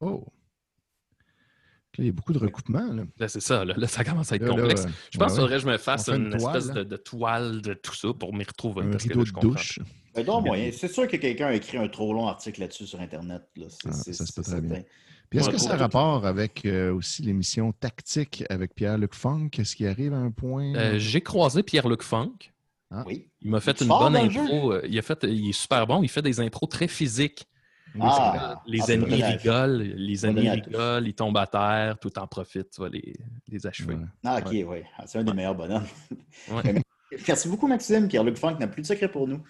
Oh! 0.00 0.24
Là, 1.98 2.04
il 2.04 2.06
y 2.06 2.10
a 2.10 2.12
beaucoup 2.12 2.32
de 2.32 2.38
recoupements. 2.38 2.92
Là. 2.92 3.04
Là, 3.18 3.28
c'est 3.28 3.40
ça, 3.40 3.64
là, 3.64 3.74
Là, 3.76 3.86
ça 3.86 4.04
commence 4.04 4.32
à 4.32 4.36
être 4.36 4.42
Là, 4.42 4.48
là, 4.48 4.54
complexe. 4.56 4.86
je 5.12 5.18
pense 5.18 5.28
ouais, 5.28 5.34
qu'il 5.34 5.40
faudrait 5.42 5.56
que 5.56 5.62
je 5.62 5.66
me 5.68 5.78
fasse 5.78 6.08
une, 6.08 6.26
une 6.32 6.36
toile, 6.38 6.56
espèce 6.56 6.74
de, 6.74 6.82
de 6.84 6.96
toile 6.96 7.62
de 7.62 7.74
tout 7.74 7.94
ça 7.94 8.08
pour 8.18 8.34
m'y 8.34 8.44
retrouver. 8.44 8.82
Un 8.84 8.90
parce 8.90 9.02
rideau 9.04 9.24
de 9.24 9.30
douche. 9.40 9.78
Ben, 10.14 10.24
donc, 10.24 10.46
moyen. 10.46 10.70
C'est 10.72 10.88
sûr 10.92 11.06
que 11.06 11.16
quelqu'un 11.16 11.46
a 11.48 11.54
écrit 11.54 11.76
un 11.78 11.88
trop 11.88 12.12
long 12.14 12.26
article 12.26 12.60
là-dessus 12.60 12.86
sur 12.86 13.00
Internet. 13.00 13.42
Ah, 13.86 13.92
ça 13.92 14.12
se 14.26 14.32
peut 14.32 14.42
très 14.42 14.60
bien. 14.60 14.82
Puis 15.28 15.40
est-ce 15.40 15.50
que 15.50 15.58
ça 15.58 15.70
a 15.70 15.74
tout- 15.74 15.80
rapport 15.80 16.24
avec 16.24 16.64
euh, 16.64 16.94
aussi 16.94 17.22
l'émission 17.22 17.72
Tactique 17.72 18.44
avec 18.48 18.74
Pierre-Luc 18.74 19.14
Funk? 19.14 19.48
Est-ce 19.58 19.74
qu'il 19.74 19.88
arrive 19.88 20.14
à 20.14 20.18
un 20.18 20.30
point? 20.30 20.74
Euh, 20.76 20.98
J'ai 20.98 21.20
croisé 21.20 21.62
Pierre-Luc 21.64 22.02
Funk. 22.02 22.52
Oui. 23.04 23.28
Il 23.42 23.50
m'a 23.50 23.60
fait 23.60 23.80
une 23.80 23.88
bonne 23.88 24.14
intro. 24.16 24.72
euh, 24.72 24.82
Il, 24.88 24.96
a 24.98 25.02
fait, 25.02 25.18
il 25.24 25.48
est 25.48 25.52
super 25.52 25.86
bon. 25.86 26.02
Il 26.04 26.08
fait 26.08 26.22
des 26.22 26.38
impros 26.40 26.66
très 26.66 26.86
physiques. 26.88 27.46
Ah, 28.00 28.62
les 28.66 28.80
ah, 28.80 28.84
c'est 28.84 28.94
ennemis 28.94 29.22
rigolent, 29.22 29.78
les 29.78 30.26
ennemis 30.26 30.50
rigolent, 30.50 31.06
ils 31.06 31.14
tombent 31.14 31.38
à 31.38 31.46
terre, 31.46 31.98
tout 31.98 32.18
en 32.18 32.26
profite, 32.26 32.70
tu 32.70 32.80
vas 32.80 32.88
les, 32.88 33.14
les 33.48 33.66
achever. 33.66 33.94
Ouais. 33.94 34.00
Ah, 34.24 34.38
ok, 34.38 34.52
oui. 34.52 34.82
c'est 35.06 35.18
un 35.18 35.24
des 35.24 35.32
meilleurs 35.32 35.54
bonhommes. 35.54 35.86
Ouais. 36.50 36.82
Merci 37.26 37.48
beaucoup, 37.48 37.66
Maxime. 37.66 38.08
Pierre-Luc 38.08 38.36
Funk 38.36 38.58
n'a 38.58 38.66
plus 38.66 38.82
de 38.82 38.86
secret 38.86 39.08
pour 39.08 39.26
nous. 39.26 39.42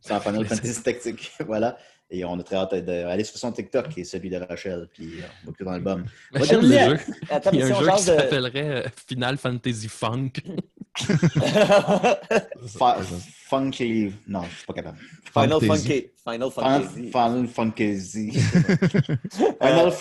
C'est 0.00 0.12
en 0.12 0.20
Final 0.20 0.44
Fantasy 0.46 0.82
Tactique. 0.82 1.32
voilà. 1.46 1.78
Et 2.10 2.24
on 2.24 2.38
a 2.38 2.42
très 2.42 2.56
hâte 2.56 2.74
d'aller 2.74 3.24
sur 3.24 3.36
son 3.36 3.52
TikTok, 3.52 3.90
qui 3.90 4.00
est 4.00 4.04
celui 4.04 4.30
de 4.30 4.38
Rachel. 4.38 4.88
Puis 4.94 5.20
euh, 5.20 5.26
on 5.42 5.46
va 5.46 5.50
écouter 5.50 5.64
dans 5.64 5.72
l'album. 5.72 6.06
Jeu. 6.34 6.98
Attends, 7.28 7.50
Il 7.52 7.58
y 7.58 7.62
a 7.62 7.66
si 7.66 7.72
un 7.72 7.80
jeu 7.80 7.86
qui 7.86 7.92
de... 7.92 7.98
s'appellerait 7.98 8.86
euh, 8.86 8.88
Final 9.06 9.36
Fantasy 9.36 9.88
Funk. 9.88 10.30
Funky. 13.48 14.12
Non, 14.26 14.42
je 14.42 14.56
suis 14.56 14.66
pas 14.66 14.72
capable. 14.72 14.98
Final 15.32 15.60
Fantasy. 15.60 15.88
Funky. 15.88 16.10
Final 16.24 16.50
Final 16.50 16.50
Fantasy. 16.50 17.10
Final 17.10 17.46
Fantasy. 17.48 18.30
Final. 19.60 19.92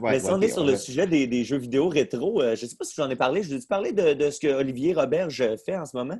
Ouais, 0.00 0.10
Mais 0.12 0.20
si 0.20 0.30
on 0.30 0.40
est 0.40 0.48
sur 0.48 0.64
le 0.64 0.76
sujet 0.76 1.06
des, 1.06 1.26
des 1.26 1.44
jeux 1.44 1.58
vidéo 1.58 1.88
rétro, 1.88 2.42
euh, 2.42 2.54
je 2.54 2.64
ne 2.64 2.70
sais 2.70 2.76
pas 2.76 2.84
si 2.84 2.94
j'en 2.96 3.08
ai 3.08 3.16
parlé. 3.16 3.42
Je 3.42 3.54
ai 3.54 3.60
parlé 3.66 3.92
de, 3.92 4.12
de 4.12 4.30
ce 4.30 4.40
que 4.40 4.48
Olivier 4.48 4.92
Roberge 4.92 5.42
fait 5.64 5.76
en 5.76 5.86
ce 5.86 5.96
moment. 5.96 6.18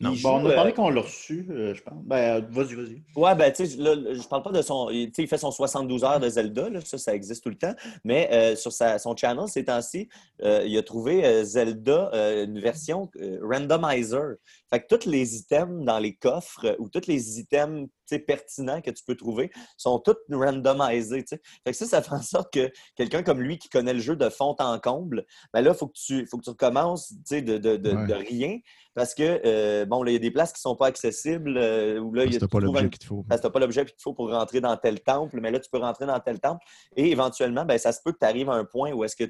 Non. 0.00 0.12
Il 0.12 0.22
Bon, 0.22 0.36
on 0.36 0.46
a 0.46 0.50
euh, 0.50 0.54
parlé 0.54 0.72
qu'on 0.72 0.90
l'a 0.90 1.00
reçu, 1.00 1.44
euh, 1.50 1.74
je 1.74 1.82
pense. 1.82 1.94
Ben, 2.04 2.40
euh, 2.40 2.46
vas-y, 2.50 2.74
vas-y. 2.74 3.02
Ouais, 3.16 3.34
ben, 3.34 3.52
tu 3.52 3.66
sais, 3.66 3.76
je 3.76 4.28
parle 4.28 4.42
pas 4.44 4.52
de 4.52 4.62
son. 4.62 4.90
Il, 4.90 5.08
tu 5.08 5.14
sais, 5.16 5.22
il 5.24 5.28
fait 5.28 5.38
son 5.38 5.50
72 5.50 6.04
heures 6.04 6.20
de 6.20 6.28
Zelda, 6.28 6.68
là, 6.68 6.80
ça, 6.84 6.98
ça 6.98 7.14
existe 7.14 7.42
tout 7.42 7.48
le 7.48 7.58
temps. 7.58 7.74
Mais 8.04 8.28
euh, 8.32 8.54
sur 8.54 8.70
sa- 8.72 9.00
son 9.00 9.16
channel, 9.16 9.48
ces 9.48 9.64
temps-ci, 9.64 10.08
euh, 10.44 10.62
il 10.64 10.78
a 10.78 10.82
trouvé 10.84 11.24
euh, 11.24 11.42
Zelda, 11.42 12.10
euh, 12.14 12.44
une 12.44 12.60
version 12.60 13.10
euh, 13.20 13.40
randomizer. 13.42 14.36
Fait 14.70 14.80
que 14.84 14.94
tous 14.94 15.06
les 15.08 15.36
items 15.36 15.84
dans 15.84 15.98
les 15.98 16.14
coffres 16.16 16.76
ou 16.78 16.88
tous 16.88 17.06
les 17.06 17.38
items 17.40 17.88
pertinents 18.26 18.80
que 18.80 18.90
tu 18.90 19.02
peux 19.06 19.14
trouver 19.16 19.50
sont 19.76 19.98
tous 19.98 20.16
randomisés. 20.30 21.24
Fait 21.28 21.38
que 21.66 21.72
ça, 21.72 21.86
ça 21.86 22.02
fait 22.02 22.12
en 22.14 22.22
sorte 22.22 22.52
que 22.52 22.70
quelqu'un 22.96 23.22
comme 23.22 23.40
lui 23.40 23.58
qui 23.58 23.68
connaît 23.68 23.92
le 23.94 24.00
jeu 24.00 24.16
de 24.16 24.28
fond 24.28 24.54
en 24.58 24.78
comble, 24.78 25.24
ben 25.52 25.60
là, 25.62 25.72
il 25.72 25.76
faut, 25.76 25.88
que 25.88 25.98
tu- 25.98 26.26
faut 26.26 26.38
que 26.38 26.44
tu 26.44 26.50
recommences 26.50 27.08
tu 27.08 27.16
sais, 27.24 27.42
de, 27.42 27.58
de, 27.58 27.76
de, 27.76 27.94
Ouais. 27.94 28.06
de 28.06 28.14
rien. 28.14 28.58
Parce 28.94 29.14
que, 29.14 29.40
euh, 29.44 29.86
bon, 29.86 30.02
là, 30.02 30.10
il 30.10 30.14
y 30.14 30.16
a 30.16 30.20
des 30.20 30.30
places 30.30 30.52
qui 30.52 30.58
ne 30.58 30.70
sont 30.70 30.76
pas 30.76 30.86
accessibles. 30.86 31.56
euh, 31.56 31.98
où 32.00 32.12
là, 32.14 32.24
Parce 32.24 32.38
que 32.38 32.44
pas 32.46 32.60
l'objet 32.60 32.88
qu'il 32.90 32.98
te 32.98 33.04
faut. 33.06 33.24
parce 33.28 33.40
que 33.40 33.42
tu 33.42 33.48
n'as 33.48 33.52
pas 33.52 33.60
l'objet 33.60 33.84
qu'il 33.84 33.94
te 33.94 34.02
faut 34.02 34.14
pour 34.14 34.30
rentrer 34.30 34.60
dans 34.60 34.76
tel 34.76 35.00
temple, 35.00 35.40
mais 35.40 35.50
là, 35.50 35.60
tu 35.60 35.70
peux 35.70 35.78
rentrer 35.78 36.06
dans 36.06 36.18
tel 36.20 36.40
temple. 36.40 36.64
Et 36.96 37.10
éventuellement, 37.10 37.64
ben, 37.64 37.78
ça 37.78 37.92
se 37.92 38.00
peut 38.04 38.12
que 38.12 38.18
tu 38.18 38.26
arrives 38.26 38.50
à 38.50 38.54
un 38.54 38.64
point 38.64 38.92
où 38.92 39.04
est-ce 39.04 39.16
que 39.16 39.24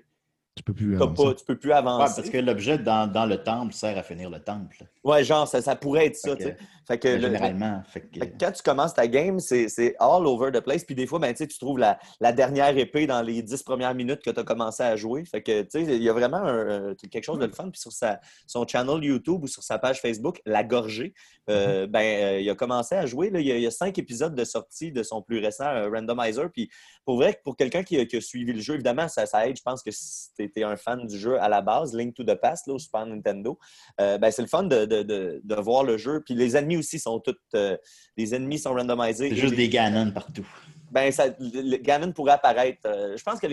Tu 0.59 0.63
peux 0.65 0.75
plus 0.75 0.97
avancer. 0.97 1.25
pas, 1.25 1.35
tu 1.35 1.45
peux 1.45 1.57
plus 1.57 1.71
Ouais, 1.71 1.77
avancer. 1.77 2.15
parce 2.17 2.31
que 2.31 2.39
l'objet 2.39 2.79
dans, 2.79 3.07
dans 3.11 3.27
le 3.27 3.43
temple 3.43 3.73
sert 3.73 3.97
à 3.97 4.03
finir 4.03 4.29
le 4.29 4.41
temple. 4.41 4.77
Ouais, 5.05 5.23
genre, 5.25 5.47
ça, 5.49 5.63
ça 5.63 5.77
pourrait 5.77 6.07
être 6.07 6.17
ça, 6.17 6.31
Fait 6.33 6.37
que- 6.37 6.43
sais. 6.45 6.57
Fait 6.87 6.99
que 6.99 7.09
le- 7.09 7.21
généralement. 7.21 7.83
Fait 7.87 8.01
que- 8.01 8.19
Fait 8.19 8.31
que 8.31 8.39
quand 8.45 8.51
tu 8.51 8.63
commences 8.63 8.95
ta 8.95 9.07
game, 9.07 9.39
c'est 9.41 9.69
c'est 9.69 9.95
all 10.01 10.27
over 10.27 10.51
the 10.51 10.61
place. 10.61 10.85
Puis 10.85 10.95
des 10.95 11.07
fois, 11.07 11.19
ben, 11.19 11.31
tu 11.33 11.39
sais, 11.39 11.47
tu 11.47 11.59
trouves 11.59 11.79
la, 11.79 11.99
la 12.21 12.33
dernière 12.33 12.77
épée 12.79 13.07
dans 13.07 13.21
les 13.21 13.43
dix 13.43 13.63
premières 13.63 13.95
minutes 13.95 14.23
que 14.23 14.31
tu 14.31 14.41
as 14.41 14.43
commencé 14.43 14.83
à 14.83 14.97
jouer. 14.97 15.25
Fait 15.27 15.43
que, 15.43 15.63
tu 15.63 15.69
sais, 15.71 15.83
il 15.97 16.03
y 16.03 16.09
a 16.09 16.13
vraiment 16.15 16.39
un- 16.39 16.91
un- 16.91 16.95
quelque 16.95 17.25
chose 17.25 17.39
de 17.39 17.45
le 17.47 17.53
fun. 17.53 17.69
Puis 17.71 17.81
sur 17.81 17.93
sa, 17.93 18.21
son 18.47 18.67
channel 18.67 19.05
YouTube 19.05 19.45
ou 19.45 19.47
sur 19.47 19.63
sa 19.63 19.79
page 19.79 20.01
Facebook, 20.01 20.41
La 20.47 20.65
Gorgée, 20.65 21.13
euh, 21.51 21.87
ben, 21.87 22.01
euh, 22.01 22.41
il 22.41 22.49
a 22.51 22.55
commencé 22.55 22.95
à 22.95 23.05
jouer. 23.07 23.29
là. 23.31 23.39
Il, 23.41 23.47
y 23.47 23.53
a, 23.53 23.57
il 23.57 23.63
y 23.63 23.67
a 23.67 23.71
cinq 23.71 23.99
épisodes 23.99 24.35
de 24.35 24.45
sortie 24.45 24.91
de 24.91 25.03
son 25.03 25.21
plus 25.23 25.39
récent 25.41 25.67
euh, 25.67 25.91
Randomizer. 25.91 26.51
Puis 26.51 26.71
pour 27.05 27.17
vrai, 27.17 27.35
que 27.35 27.43
pour 27.45 27.57
quelqu'un 27.57 27.83
qui, 27.83 27.99
a- 28.01 28.07
qui 28.07 28.17
a 28.17 28.21
suivi 28.23 28.53
le 28.55 28.61
jeu, 28.61 28.75
évidemment, 28.75 29.09
ça, 29.09 29.27
ça 29.27 29.47
aide. 29.47 29.57
Je 29.59 29.63
pense 29.63 29.83
que 29.83 29.91
si 29.91 30.31
étais 30.49 30.65
un 30.65 30.77
fan 30.77 31.07
du 31.07 31.19
jeu 31.19 31.41
à 31.41 31.49
la 31.49 31.61
base, 31.63 31.95
Link 31.95 32.15
to 32.15 32.25
the 32.25 32.35
Past, 32.35 32.67
là, 32.67 32.75
au 32.75 32.79
Super 32.79 33.07
Nintendo, 33.07 33.59
euh, 34.01 34.19
ben, 34.19 34.31
c'est 34.31 34.43
le 34.43 34.49
fun 34.49 34.65
de, 34.65 34.85
de- 34.85 35.03
de- 35.03 35.41
de 35.43 35.55
voir 35.57 35.85
le 35.85 35.97
jeu. 35.97 36.23
Puis 36.25 36.35
les 36.35 36.57
ennemis 36.57 36.77
aussi 36.77 36.99
sont 36.99 37.21
tous. 37.21 37.35
euh, 37.55 37.77
les 38.17 38.35
ennemis 38.35 38.59
sont 38.59 38.75
randomisés. 38.75 39.35
Juste 39.35 39.51
les- 39.51 39.57
des 39.57 39.69
Ganon 39.69 40.11
partout. 40.13 40.47
Ben, 40.91 41.13
ça, 41.13 41.27
le, 41.39 41.77
Ganon 41.77 42.13
pourrait 42.13 42.33
apparaître. 42.33 42.81
euh, 42.87 43.15
je 43.17 43.23
pense 43.23 43.39
que 43.39 43.47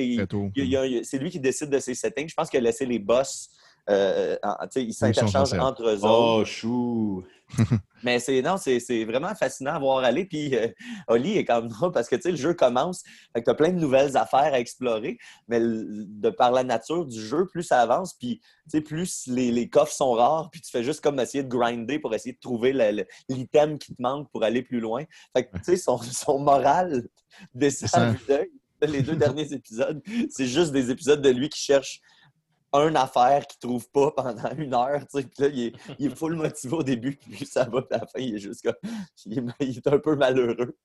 c'est 1.04 1.18
lui 1.18 1.30
qui 1.30 1.40
décide 1.40 1.70
de 1.70 1.80
ses 1.80 1.94
settings. 1.94 2.30
Je 2.30 2.34
pense 2.34 2.50
qu'il 2.50 2.60
a 2.60 2.64
laissé 2.64 2.86
les 2.86 3.00
boss. 3.00 3.50
euh, 3.88 4.36
en- 4.42 4.56
tu 4.64 4.68
sais, 4.72 4.84
ils 4.84 4.94
s'interchangent 4.94 5.52
entre 5.60 5.84
eux 5.84 6.04
autres. 6.06 6.42
Oh, 6.42 6.46
chou! 6.46 7.24
Mais 8.04 8.20
c'est 8.20 8.42
non, 8.42 8.58
c'est 8.58 9.06
vraiment 9.06 9.34
fascinant 9.34 9.74
à 9.74 9.80
voir 9.80 10.04
aller. 10.04 10.26
Puis 10.26 10.56
euh, 10.56 10.68
Oli 11.08 11.38
est 11.38 11.46
comme 11.46 11.70
drôle 11.70 11.92
parce 11.92 12.08
que 12.08 12.16
tu 12.16 12.24
sais, 12.24 12.32
le 12.32 12.38
jeu 12.38 12.54
commence, 12.54 13.04
fait 13.34 13.42
que 13.42 13.46
tu 13.46 13.50
as 13.50 13.56
plein 13.56 13.70
de 13.72 13.80
nouvelles 13.80 14.16
affaires 14.18 14.54
à 14.54 14.60
explorer. 14.60 15.18
Mais 15.48 15.60
le- 15.60 16.06
de 16.06 16.30
par 16.30 16.52
la 16.52 16.64
nature 16.64 17.06
du 17.06 17.20
jeu, 17.20 17.48
plus 17.48 17.64
ça 17.64 17.82
avance, 17.82 18.14
puis 18.14 18.40
tu 18.40 18.46
sais, 18.68 18.82
plus 18.82 19.28
les, 19.28 19.52
les 19.52 19.70
coffres 19.70 19.94
sont 19.94 20.12
rares, 20.12 20.50
puis 20.52 20.62
tu 20.62 20.70
fais 20.70 20.84
juste 20.84 21.02
comme 21.02 21.20
essayer 21.20 21.44
de 21.44 21.50
grinder 21.50 21.98
pour 22.00 22.14
essayer 22.14 22.34
de 22.34 22.40
trouver 22.40 22.74
l'item 23.30 23.80
qui 23.80 23.96
te 23.96 24.02
manque 24.02 24.30
pour 24.32 24.44
aller 24.44 24.62
plus 24.62 24.80
loin. 24.80 25.04
Fait 25.36 25.46
que 25.46 25.58
tu 25.58 25.64
sais, 25.64 25.78
son, 25.78 25.98
son 25.98 26.40
moral 26.40 27.08
descend. 27.54 28.16
Les 28.82 29.02
deux 29.02 29.16
derniers 29.16 29.52
épisodes, 29.54 30.02
c'est 30.30 30.46
juste 30.46 30.72
des 30.72 30.92
épisodes 30.92 31.22
de 31.22 31.30
lui 31.30 31.50
qui 31.50 31.60
cherche 31.60 32.02
une 32.82 32.98
affaire 32.98 33.46
qu'il 33.48 33.60
trouve 33.60 33.90
pas 33.90 34.12
pendant 34.12 34.52
une 34.58 34.74
heure. 34.74 35.00
tu 35.12 35.22
sais. 35.22 35.24
Puis 35.28 35.44
là, 35.44 35.48
il 35.48 35.60
est, 35.68 35.74
il 36.00 36.06
est 36.08 36.16
full 36.16 36.36
motivé 36.36 36.76
au 36.76 36.84
début, 36.84 37.16
puis 37.18 37.46
ça 37.46 37.64
va, 37.66 37.82
puis 37.82 37.96
à 37.96 38.02
la 38.02 38.08
fin, 38.08 38.20
il 38.20 38.36
est 38.36 38.40
juste 38.40 38.62
comme. 38.64 38.76
Il 39.26 39.40
est, 39.40 39.44
il 39.62 39.78
est 39.78 39.88
un 39.88 39.98
peu 40.00 40.16
malheureux. 40.16 40.76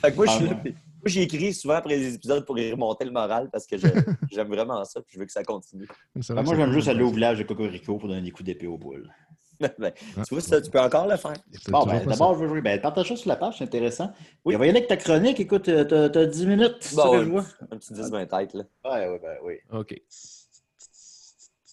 Fait 0.00 0.10
que 0.12 0.16
moi, 0.16 0.26
je 0.26 0.30
suis 0.32 0.46
Ah, 0.50 0.54
ouais. 0.64 0.70
moi, 0.72 1.06
j'ai 1.06 1.22
écrit 1.22 1.52
souvent 1.54 1.74
après 1.74 1.96
les 1.96 2.14
épisodes 2.14 2.44
pour 2.44 2.58
y 2.58 2.70
remonter 2.70 3.04
le 3.04 3.10
moral 3.10 3.48
parce 3.50 3.66
que 3.66 3.76
je- 3.76 3.86
j'aime 4.32 4.48
vraiment 4.48 4.84
ça, 4.84 5.00
puis 5.00 5.14
je 5.14 5.18
veux 5.20 5.26
que 5.26 5.32
ça 5.32 5.42
continue. 5.44 5.86
Ben, 6.14 6.42
moi, 6.42 6.54
j'aime 6.56 6.72
juste 6.72 6.88
aller 6.88 7.02
au 7.02 7.10
village 7.10 7.38
de 7.38 7.42
Cocorico 7.44 7.98
pour 7.98 8.08
donner 8.08 8.22
des 8.22 8.30
coups 8.30 8.44
d'épée 8.46 8.66
aux 8.66 8.78
boules. 8.78 9.08
Ben, 9.78 9.92
tu 10.24 10.34
vois, 10.34 10.40
ça, 10.40 10.60
tu 10.60 10.70
peux 10.70 10.78
encore 10.80 11.08
le 11.08 11.16
faire. 11.16 11.32
Bon, 11.68 11.84
ben, 11.84 12.06
d'abord, 12.06 12.34
je 12.34 12.38
veux 12.44 12.48
jouer. 12.48 12.60
Ben, 12.60 12.80
partage 12.80 13.08
ça 13.08 13.16
sur 13.16 13.28
la 13.28 13.34
page, 13.34 13.56
c'est 13.58 13.64
intéressant. 13.64 14.12
Oui. 14.44 14.54
On 14.54 14.58
va 14.60 14.66
y 14.66 14.68
aller 14.68 14.78
avec 14.78 14.88
ta 14.88 14.96
chronique. 14.96 15.40
Écoute, 15.40 15.68
euh, 15.68 15.82
t'as 15.82 16.08
t'as 16.10 16.26
10 16.26 16.46
minutes, 16.46 16.78
Bon, 16.94 17.02
ça 17.02 17.08
que 17.08 17.08
ouais. 17.16 17.24
je 17.24 17.28
vois? 17.28 17.44
Un 17.72 17.76
petit 17.76 17.92
10 17.92 18.08
20 18.08 18.26
tête, 18.26 18.54
là. 18.54 18.62
Ouais, 18.84 19.08
ouais, 19.08 19.18
ben 19.20 19.36
oui. 19.42 19.54
OK. 19.72 20.00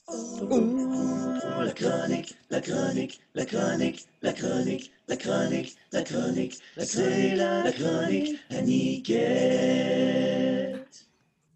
La 0.08 1.72
chronique, 1.74 2.36
la 2.52 2.62
chronique, 2.62 3.20
la 3.34 3.46
chronique, 3.46 4.06
la 4.22 4.34
chronique, 4.34 4.92
la 5.08 5.18
chronique, 5.18 5.76
la 5.92 6.04
chronique, 6.04 6.60
c'est 6.78 7.36
la, 7.36 7.64
la 7.64 7.72
chronique 7.72 8.36
à 8.52 8.62
Niquette. 8.62 9.96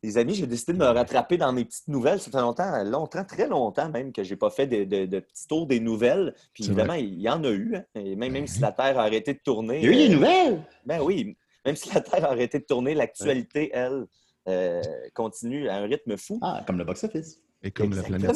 Les 0.01 0.17
amis, 0.17 0.33
j'ai 0.33 0.47
décidé 0.47 0.73
de 0.73 0.77
me 0.79 0.85
rattraper 0.85 1.37
dans 1.37 1.53
mes 1.53 1.63
petites 1.65 1.87
nouvelles. 1.89 2.19
Ça 2.19 2.31
fait 2.31 2.39
longtemps, 2.41 2.83
longtemps, 2.85 3.23
très 3.23 3.47
longtemps 3.47 3.89
même, 3.89 4.11
que 4.11 4.23
j'ai 4.23 4.35
pas 4.35 4.49
fait 4.49 4.65
de, 4.65 4.83
de- 4.83 5.05
de 5.05 5.19
petits 5.19 5.45
tours 5.47 5.67
des 5.67 5.79
nouvelles. 5.79 6.33
Puis 6.53 6.65
évidemment, 6.65 6.93
il 6.93 7.21
y 7.21 7.29
en 7.29 7.43
a 7.43 7.49
eu. 7.49 7.75
hein. 7.75 7.83
Et 7.93 8.15
même, 8.15 8.31
même 8.31 8.47
si 8.47 8.59
la 8.61 8.71
Terre 8.71 8.97
a 8.97 9.03
arrêté 9.03 9.33
de 9.35 9.39
tourner. 9.43 9.79
Il 9.83 9.85
y 9.85 9.87
a 9.89 9.91
eu 9.91 9.93
euh, 9.93 10.07
des 10.07 10.15
nouvelles! 10.15 10.63
Ben 10.85 11.01
oui, 11.01 11.37
même 11.65 11.75
si 11.75 11.93
la 11.93 12.01
Terre 12.01 12.25
a 12.25 12.29
arrêté 12.31 12.57
de 12.59 12.63
tourner, 12.65 12.95
l'actualité, 12.95 13.69
elle, 13.73 14.05
euh, 14.47 14.81
continue 15.13 15.67
à 15.69 15.75
un 15.75 15.83
rythme 15.85 16.17
fou. 16.17 16.39
Ah, 16.41 16.63
comme 16.65 16.77
le 16.79 16.85
box-office. 16.85 17.41
Et 17.63 17.71
comme 17.71 17.93
la 17.93 18.03
planète. 18.03 18.31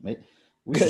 Mais, 0.00 0.18
oui. 0.66 0.80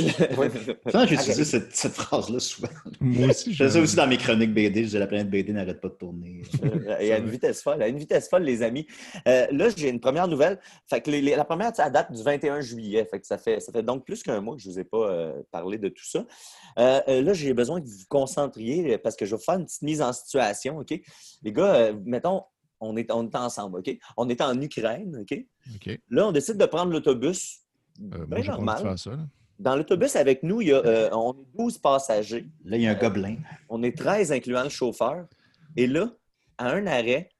Ça, 0.87 1.05
j'ai 1.07 1.15
utilisé 1.17 1.45
cette, 1.45 1.75
cette 1.75 1.95
phrase-là 1.95 2.39
souvent. 2.39 2.69
Moi 3.01 3.31
aussi, 3.31 3.53
Je 3.53 3.65
fais 3.65 3.71
ça 3.71 3.81
aussi 3.81 3.97
dans 3.97 4.07
mes 4.07 4.17
chroniques 4.19 4.55
BD. 4.55 4.81
Je 4.83 4.85
disais 4.87 4.99
la 5.01 5.09
planète 5.09 5.29
BD 5.29 5.53
n'arrête 5.53 5.81
pas 5.81 5.89
de 5.89 5.95
tourner. 5.95 6.43
Euh, 6.63 6.97
Et 7.01 7.13
à 7.13 7.19
une 7.19 7.29
vitesse 7.29 7.61
folle, 7.61 7.83
à 7.83 7.89
une 7.89 7.99
vitesse 7.99 8.29
folle, 8.29 8.45
les 8.45 8.63
amis. 8.63 8.87
Euh, 9.27 9.49
là, 9.51 9.69
j'ai 9.77 9.89
une 9.89 9.99
première 9.99 10.29
nouvelle. 10.29 10.61
Fait 10.89 11.01
que 11.01 11.11
les- 11.11 11.21
les- 11.21 11.35
la 11.35 11.45
première, 11.45 11.75
ça 11.75 11.91
date 11.91 12.13
du 12.13 12.23
21 12.23 12.61
juillet. 12.61 13.05
Fait 13.11 13.19
que 13.19 13.27
ça 13.27 13.37
fait, 13.37 13.59
ça 13.59 13.73
fait 13.73 13.83
donc 13.83 14.05
plus 14.07 14.23
qu'un 14.23 14.41
mois 14.41 14.55
que 14.55 14.63
je 14.63 14.69
ne 14.69 14.75
vous 14.75 14.79
ai 14.79 14.85
pas 14.85 15.11
euh, 15.11 15.43
parlé 15.51 15.77
de 15.79 15.89
tout 15.89 16.05
ça. 16.07 16.25
Euh, 16.79 17.23
là, 17.23 17.33
j'ai 17.33 17.53
besoin 17.53 17.81
que 17.81 17.87
vous 17.87 17.93
vous 17.99 18.07
concentriez 18.09 18.97
parce 18.99 19.17
que 19.17 19.25
je 19.27 19.33
vais 19.33 19.39
vous 19.39 19.43
faire 19.45 19.59
une 19.59 19.67
petite 19.67 19.83
mise 19.83 20.01
en 20.03 20.13
situation. 20.13 20.79
OK? 20.79 20.95
Les 21.43 21.53
gars, 21.53 21.75
euh, 21.75 21.95
mettons, 22.05 22.45
on 22.79 22.97
est, 22.97 23.11
on 23.11 23.27
est 23.29 23.35
ensemble. 23.35 23.81
OK? 23.81 23.91
On 24.17 24.29
est 24.29 24.41
en 24.41 24.61
Ukraine. 24.61 25.17
OK? 25.21 25.37
OK. 25.75 25.99
Là, 26.11 26.29
on 26.29 26.33
décide 26.33 26.59
de 26.59 26.67
prendre 26.67 26.93
l'autobus. 26.93 27.63
Euh, 28.03 28.27
Ben 28.27 28.27
moi, 28.29 28.41
j'ai 28.41 28.47
pas 28.47 28.53
envie 28.55 28.61
de 28.61 28.65
normal. 28.67 28.79
faire 28.83 28.99
ça. 28.99 29.11
là. 29.11 29.27
Dans 29.61 29.77
l'autobus 29.77 30.17
avec 30.17 30.43
nous, 30.43 30.61
il 30.61 30.69
y 30.69 30.73
a, 30.73 30.77
euh, 30.85 31.09
on 31.13 31.33
est 31.33 31.57
12 31.57 31.79
passagers. 31.79 32.47
Là, 32.65 32.77
il 32.77 32.83
y 32.83 32.87
a 32.89 32.91
un 32.91 32.95
gobelin. 32.95 33.37
On 33.69 33.83
est 33.85 33.97
13, 33.97 34.33
incluant 34.33 34.65
le 34.65 34.69
chauffeur. 34.69 35.27
Et 35.77 35.87
là, 35.87 36.11
à 36.59 36.71
un 36.71 36.87
arrêt, 36.87 37.31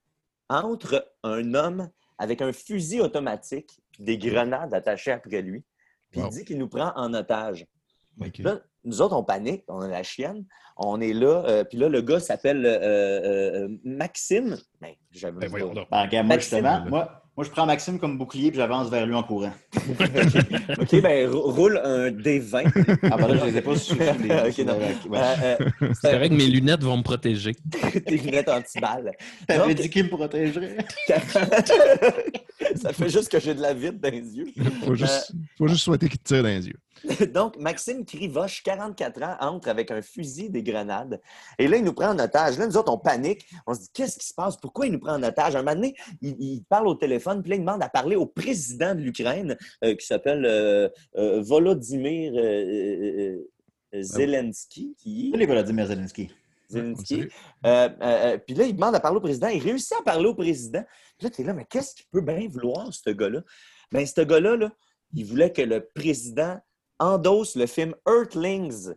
entre 0.49 1.11
un 1.25 1.55
homme 1.55 1.89
avec 2.19 2.41
un 2.43 2.53
fusil 2.53 3.01
automatique 3.01 3.81
des 3.99 4.17
grenades 4.19 4.73
attachées 4.75 5.11
après 5.13 5.43
lui. 5.43 5.65
Puis 6.11 6.21
Wow. 6.21 6.29
il 6.31 6.31
dit 6.39 6.45
qu'il 6.45 6.59
nous 6.59 6.69
prend 6.69 6.93
en 6.95 7.13
otage. 7.15 7.67
Là, 8.39 8.61
nous 8.85 9.03
autres, 9.03 9.17
on 9.17 9.25
panique, 9.25 9.65
on 9.67 9.81
a 9.81 9.89
la 9.89 10.05
chienne. 10.05 10.45
On 10.77 11.01
est 11.01 11.13
là. 11.13 11.45
euh, 11.47 11.65
puis 11.65 11.79
là, 11.79 11.89
le 11.89 12.01
gars 12.01 12.21
s'appelle 12.21 12.65
euh, 12.65 12.79
euh, 12.81 13.65
euh, 13.65 13.69
Maxime. 13.85 14.57
Ben, 14.81 14.93
j'avais 15.11 15.49
Ben. 15.49 15.53
Ben, 15.91 16.03
regarde, 16.03 16.27
moi, 16.27 16.37
Maxime, 16.37 16.59
justement, 16.59 16.79
là. 16.79 16.85
moi, 16.89 17.24
moi, 17.37 17.45
je 17.45 17.51
prends 17.51 17.67
Maxime 17.67 17.99
comme 17.99 18.17
bouclier 18.17 18.51
puis 18.51 18.59
j'avance 18.59 18.89
vers 18.91 19.05
lui 19.07 19.15
en 19.15 19.23
courant. 19.25 19.53
OK, 20.79 21.01
ben, 21.03 21.29
rou- 21.29 21.51
roule 21.51 21.81
un 21.83 22.11
D20. 22.11 22.99
Ah, 23.11 23.17
ben 23.17 23.27
là, 23.29 23.37
je 23.39 23.45
les 23.47 23.57
ai 23.57 23.61
pas 23.61 23.77
sous 23.77 23.97
les 23.97 24.09
Ok, 24.09 24.59
non. 24.59 24.79
Ouais. 25.11 25.19
Euh, 25.43 25.57
euh, 25.83 25.89
C'est 26.01 26.13
correct, 26.13 26.33
mes 26.33 26.47
lunettes 26.47 26.83
vont 26.85 26.97
me 26.97 27.03
protéger. 27.03 27.57
tes 28.07 28.17
lunettes 28.19 28.49
anti-balles. 28.49 29.11
T'avais 29.49 29.75
dit 29.75 29.91
qu'il 29.91 30.05
me 30.05 30.11
protégerait. 30.11 30.77
Ça 32.77 32.93
fait 32.93 33.09
juste 33.09 33.29
que 33.31 33.41
j'ai 33.41 33.55
de 33.55 33.61
la 33.61 33.75
vide 33.75 34.01
dans 34.01 34.11
les 34.11 34.37
yeux. 34.37 34.47
Faut 34.85 34.95
juste, 34.95 35.33
faut 35.59 35.67
juste 35.67 35.83
souhaiter 35.83 36.09
qu'il 36.09 36.19
te 36.19 36.25
tire 36.29 36.43
dans 36.43 36.49
les 36.49 36.67
yeux. 36.69 36.79
Donc, 37.33 37.59
Maxime 37.59 38.05
Krivoche, 38.05 38.63
44 38.63 39.23
ans, 39.23 39.37
entre 39.41 39.69
avec 39.69 39.91
un 39.91 40.03
fusil, 40.03 40.51
des 40.51 40.63
grenades. 40.63 41.21
Et 41.59 41.69
là, 41.69 41.77
il 41.77 41.85
nous 41.85 41.93
prend 41.93 42.11
en 42.11 42.19
otage. 42.19 42.59
Là, 42.59 42.67
nous 42.67 42.77
autres, 42.77 42.93
on 42.93 42.99
panique. 42.99 43.47
On 43.67 43.75
se 43.75 43.81
dit, 43.81 43.89
qu'est-ce 43.93 44.19
qui 44.19 44.27
se 44.27 44.35
passe? 44.35 44.57
Pourquoi 44.57 44.87
il 44.87 44.93
nous 44.93 45.01
prend 45.01 45.15
en 45.15 45.23
otage? 45.23 45.57
Un 45.57 45.63
moment 45.63 45.75
donné, 45.75 45.95
il, 46.23 46.37
il 46.39 46.65
parle 46.65 46.89
au 46.89 46.95
téléphone, 46.95 47.43
puis 47.43 47.51
là, 47.51 47.57
il 47.57 47.61
demande 47.61 47.83
à 47.83 47.89
parler 47.89 48.17
au 48.17 48.27
président 48.27 48.95
de 48.95 49.01
l'Ukraine, 49.01 49.57
euh, 49.85 49.95
qui 49.95 50.07
s'appelle 50.07 50.45
euh, 50.45 50.89
euh, 51.17 51.43
Volodymyr 51.43 52.33
euh, 52.35 52.39
euh, 52.39 53.51
euh, 53.95 54.03
Zelensky. 54.03 54.95
Qui... 54.99 55.31
Salut, 55.33 55.47
Volodymyr 55.47 55.87
Zelensky. 55.87 56.31
Zelensky. 56.69 57.23
Euh, 57.23 57.29
euh, 57.65 57.89
euh, 58.01 58.39
puis 58.39 58.55
là, 58.55 58.65
il 58.65 58.75
demande 58.75 58.95
à 58.95 59.01
parler 59.01 59.19
au 59.19 59.21
président. 59.21 59.49
Il 59.49 59.63
réussit 59.63 59.95
à 59.99 60.03
parler 60.03 60.27
au 60.27 60.35
président. 60.35 60.83
Puis 61.19 61.27
là, 61.27 61.31
tu 61.31 61.43
es 61.43 61.45
là, 61.45 61.53
mais 61.53 61.67
qu'est-ce 61.69 61.95
qu'il 61.95 62.07
peut 62.11 62.21
bien 62.21 62.49
vouloir, 62.49 62.93
ce 62.93 63.11
gars-là? 63.11 63.41
Bien, 63.93 64.05
ce 64.07 64.21
gars-là, 64.23 64.57
là, 64.57 64.73
il 65.13 65.25
voulait 65.25 65.53
que 65.53 65.63
le 65.63 65.87
président 65.95 66.59
endosse 66.99 67.57
le 67.57 67.67
film 67.67 67.95
Earthlings, 68.09 68.91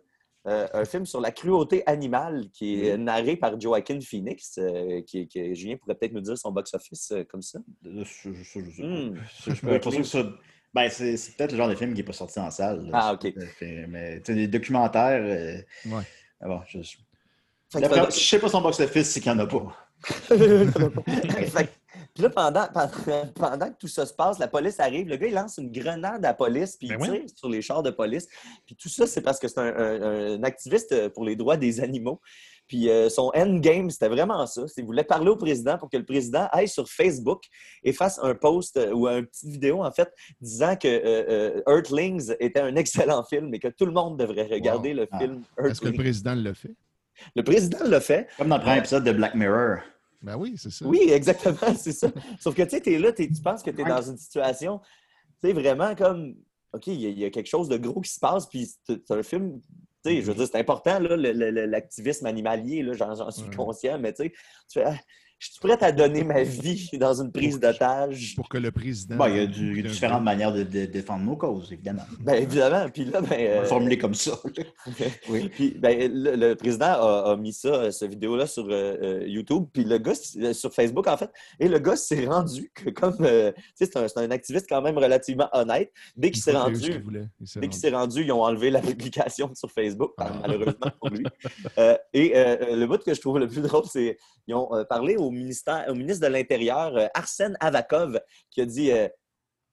euh, 0.47 0.67
un 0.73 0.85
film 0.85 1.05
sur 1.05 1.19
la 1.19 1.31
cruauté 1.31 1.83
animale 1.87 2.45
qui 2.53 2.85
est 2.85 2.97
narré 2.97 3.35
par 3.35 3.59
Joaquin 3.59 3.99
Phoenix, 3.99 4.57
euh, 4.59 5.01
qui, 5.01 5.27
qui- 5.27 5.53
Julien 5.55 5.75
pourrait 5.77 5.95
peut-être 5.95 6.13
nous 6.13 6.21
dire 6.21 6.37
son 6.37 6.51
box-office 6.51 7.11
euh, 7.11 7.23
comme 7.25 7.41
ça. 7.41 7.59
Je, 7.83 8.03
je- 8.23 8.59
je-. 8.61 8.81
Hmm. 8.83 9.15
Je. 9.45 9.51
Ben, 10.73 10.89
c'est 10.89 11.35
peut-être 11.35 11.51
le 11.53 11.57
genre 11.57 11.69
de 11.69 11.75
film 11.75 11.91
qui 11.93 11.97
n'est 12.01 12.05
pas 12.05 12.13
sorti 12.13 12.39
en 12.39 12.51
salle. 12.51 12.85
là. 12.85 12.91
Ah, 12.93 13.13
OK. 13.13 13.33
Mais, 13.89 14.21
tu 14.21 14.25
sais, 14.31 14.33
les 14.37 14.47
documentaires. 14.47 15.21
euh, 15.23 15.57
Ouais. 15.89 16.03
ah 16.41 16.47
bon, 16.47 16.61
je, 16.67 16.79
je 16.81 18.19
sais 18.19 18.39
pas 18.39 18.47
son 18.49 18.61
box-office, 18.61 19.09
c'est 19.09 19.19
qu'il 19.19 19.31
n'y 19.33 19.39
en 19.39 19.43
a 19.43 19.47
pas. 19.47 19.75
Puis 22.13 22.23
là, 22.23 22.29
pendant, 22.29 22.65
pendant, 22.73 23.27
pendant 23.35 23.69
que 23.69 23.77
tout 23.77 23.87
ça 23.87 24.05
se 24.05 24.13
passe, 24.13 24.39
la 24.39 24.47
police 24.47 24.79
arrive, 24.79 25.07
le 25.07 25.17
gars, 25.17 25.27
il 25.27 25.33
lance 25.33 25.57
une 25.57 25.71
grenade 25.71 26.23
à 26.25 26.29
la 26.29 26.33
police, 26.33 26.75
puis 26.77 26.87
il 26.87 26.97
Ben 26.97 27.11
tire 27.11 27.21
sur 27.35 27.49
les 27.49 27.61
chars 27.61 27.83
de 27.83 27.91
police. 27.91 28.27
Puis 28.65 28.75
tout 28.75 28.89
ça, 28.89 29.05
c'est 29.07 29.21
parce 29.21 29.39
que 29.39 29.47
c'est 29.47 29.59
un, 29.59 29.75
un- 29.75 30.33
un 30.39 30.43
activiste 30.43 31.09
pour 31.09 31.25
les 31.25 31.35
droits 31.35 31.57
des 31.57 31.79
animaux. 31.81 32.19
Puis 32.67 32.89
euh, 32.89 33.07
son 33.07 33.31
endgame, 33.33 33.89
c'était 33.89 34.09
vraiment 34.09 34.45
ça. 34.45 34.63
Il 34.75 34.83
voulait 34.83 35.05
parler 35.05 35.29
au 35.29 35.37
président 35.37 35.77
pour 35.77 35.89
que 35.89 35.95
le 35.95 36.03
président 36.03 36.49
aille 36.51 36.67
sur 36.67 36.89
Facebook 36.89 37.43
et 37.81 37.93
fasse 37.93 38.19
un 38.21 38.35
post 38.35 38.75
euh, 38.75 38.91
ou 38.91 39.07
une 39.07 39.25
petite 39.25 39.49
vidéo, 39.49 39.83
en 39.85 39.91
fait, 39.91 40.11
disant 40.41 40.75
que 40.75 40.85
euh, 40.87 41.61
euh, 41.65 41.75
Earthlings 41.77 42.33
était 42.41 42.59
un 42.59 42.75
excellent 42.83 43.23
film 43.23 43.53
et 43.53 43.59
que 43.59 43.69
tout 43.69 43.85
le 43.85 43.93
monde 43.93 44.19
devrait 44.19 44.47
regarder 44.51 44.93
le 44.93 45.07
Ah. 45.11 45.17
film 45.19 45.43
Est-ce 45.59 45.79
que 45.79 45.85
le 45.85 45.91
Earthlings. 45.91 45.97
président 45.97 46.35
le 46.35 46.53
fait? 46.53 46.75
Le 47.37 47.43
président 47.43 47.79
l'a 47.85 48.01
fait. 48.01 48.27
Comme 48.37 48.49
dans 48.49 48.57
le 48.57 48.61
premier 48.63 48.79
épisode 48.79 49.03
de 49.05 49.11
Black 49.13 49.33
Mirror. 49.33 49.77
Ben 50.21 50.35
oui, 50.37 50.55
c'est 50.57 50.71
ça. 50.71 50.85
Oui, 50.85 51.09
exactement, 51.11 51.57
c'est 51.77 51.91
ça. 51.93 52.11
Sauf 52.39 52.55
que 52.55 52.63
tu 52.63 52.69
sais, 52.71 52.81
t'es 52.81 52.97
là, 52.97 53.11
tu 53.11 53.29
penses 53.43 53.61
que 53.63 53.71
tu 53.71 53.81
es 53.81 53.85
dans 53.85 54.01
une 54.01 54.17
situation 54.17 54.79
tu 55.39 55.47
sais, 55.49 55.53
vraiment 55.53 55.93
comme, 55.95 56.35
OK, 56.73 56.87
il 56.87 56.99
y, 56.99 57.05
a- 57.05 57.09
il 57.09 57.19
y 57.19 57.25
a 57.25 57.29
quelque 57.29 57.47
chose 57.47 57.69
de 57.69 57.77
gros 57.77 58.01
qui 58.01 58.09
se 58.11 58.19
passe, 58.19 58.47
puis 58.47 58.67
c'est 58.87 59.11
un 59.11 59.21
film, 59.21 59.61
tu 59.61 59.67
sais, 60.11 60.21
je 60.21 60.25
veux 60.25 60.33
dire, 60.33 60.47
c'est 60.47 60.57
important, 60.57 60.97
l'activisme 60.99 62.25
animalier, 62.25 62.81
là, 62.81 62.93
j'en 62.93 63.29
suis 63.31 63.43
Ouais. 63.43 63.55
conscient, 63.55 63.99
mais 63.99 64.13
tu 64.13 64.23
sais, 64.23 64.29
tu 64.31 64.79
fais, 64.79 64.83
ah, 64.85 64.97
je 65.39 65.51
suis 65.51 65.59
prête 65.59 65.83
à 65.83 65.91
donner 65.91 66.23
ma 66.23 66.41
vie 66.43 66.89
dans 66.99 67.21
une 67.21 67.31
prise 67.31 67.59
d'otage. 67.59 68.33
Pour 68.35 68.49
que 68.49 68.57
le 68.57 68.71
président. 68.71 69.17
Bon, 69.17 69.25
il 69.27 69.35
y 69.37 69.39
a, 69.39 69.45
du- 69.45 69.71
il 69.79 69.85
y 69.85 69.87
a 69.87 69.91
différentes 69.91 70.23
manières 70.23 70.51
de, 70.51 70.63
de 70.63 70.85
défendre 70.85 71.23
nos 71.25 71.35
causes, 71.35 71.71
évidemment. 71.71 72.01
Ben, 72.19 72.35
évidemment, 72.41 72.89
puis 72.89 73.05
là, 73.05 73.21
ben... 73.21 73.27
On 73.31 73.35
va 73.35 73.35
euh, 73.57 73.61
le 73.61 73.65
formuler 73.67 73.97
comme 73.97 74.13
ça. 74.15 74.31
Oui. 75.29 75.49
Puis 75.49 75.75
ben, 75.77 76.11
le, 76.11 76.35
le 76.35 76.55
président 76.55 76.85
a, 76.87 77.31
a 77.31 77.35
mis 77.37 77.53
ça, 77.53 77.91
cette 77.91 78.09
vidéo-là 78.11 78.47
sur 78.47 78.65
euh, 78.65 78.95
euh, 79.01 79.23
YouTube, 79.27 79.65
puis 79.71 79.83
le 79.83 79.97
gars, 79.97 80.13
euh, 80.37 80.53
sur 80.53 80.73
Facebook 80.73 81.07
en 81.07 81.17
fait, 81.17 81.29
et 81.59 81.67
le 81.67 81.79
gars 81.79 81.95
s'est 81.95 82.25
rendu 82.25 82.71
que 82.73 82.89
comme, 82.89 83.17
euh, 83.21 83.51
tu 83.51 83.61
sais, 83.75 83.85
c'est 83.85 83.97
un, 83.97 84.07
c'est 84.07 84.19
un 84.19 84.31
activiste 84.31 84.65
quand 84.69 84.81
même 84.81 84.97
relativement 84.97 85.49
honnête. 85.53 85.91
Dès 86.15 86.31
qu'il 86.31 86.41
s'est 86.41 86.53
rendu, 86.55 87.03
il 87.05 87.29
dès 87.59 87.67
qu'il 87.67 87.79
s'est 87.79 87.89
rendu, 87.91 88.23
ils 88.23 88.31
ont 88.31 88.41
enlevé 88.41 88.69
la 88.71 88.81
publication 88.81 89.51
sur 89.53 89.69
Facebook, 89.71 90.13
Ah. 90.17 90.31
malheureusement 90.41 90.91
pour 90.99 91.09
lui. 91.09 91.25
Euh, 91.77 91.95
et 92.13 92.31
euh, 92.35 92.75
le 92.75 92.87
bout 92.87 92.97
que 93.03 93.13
je 93.13 93.21
trouve 93.21 93.39
le 93.39 93.47
plus 93.47 93.61
drôle, 93.61 93.83
c'est 93.85 94.17
ils 94.47 94.55
ont 94.55 94.73
euh, 94.73 94.83
parlé 94.85 95.17
au, 95.17 95.26
ministère, 95.31 95.85
au 95.89 95.95
ministre 95.95 96.25
de 96.27 96.31
l'Intérieur, 96.31 96.95
euh, 96.97 97.07
Arsène 97.13 97.57
Avakov, 97.59 98.19
qui 98.51 98.61
a 98.61 98.65
dit 98.65 98.91
euh, 98.91 99.07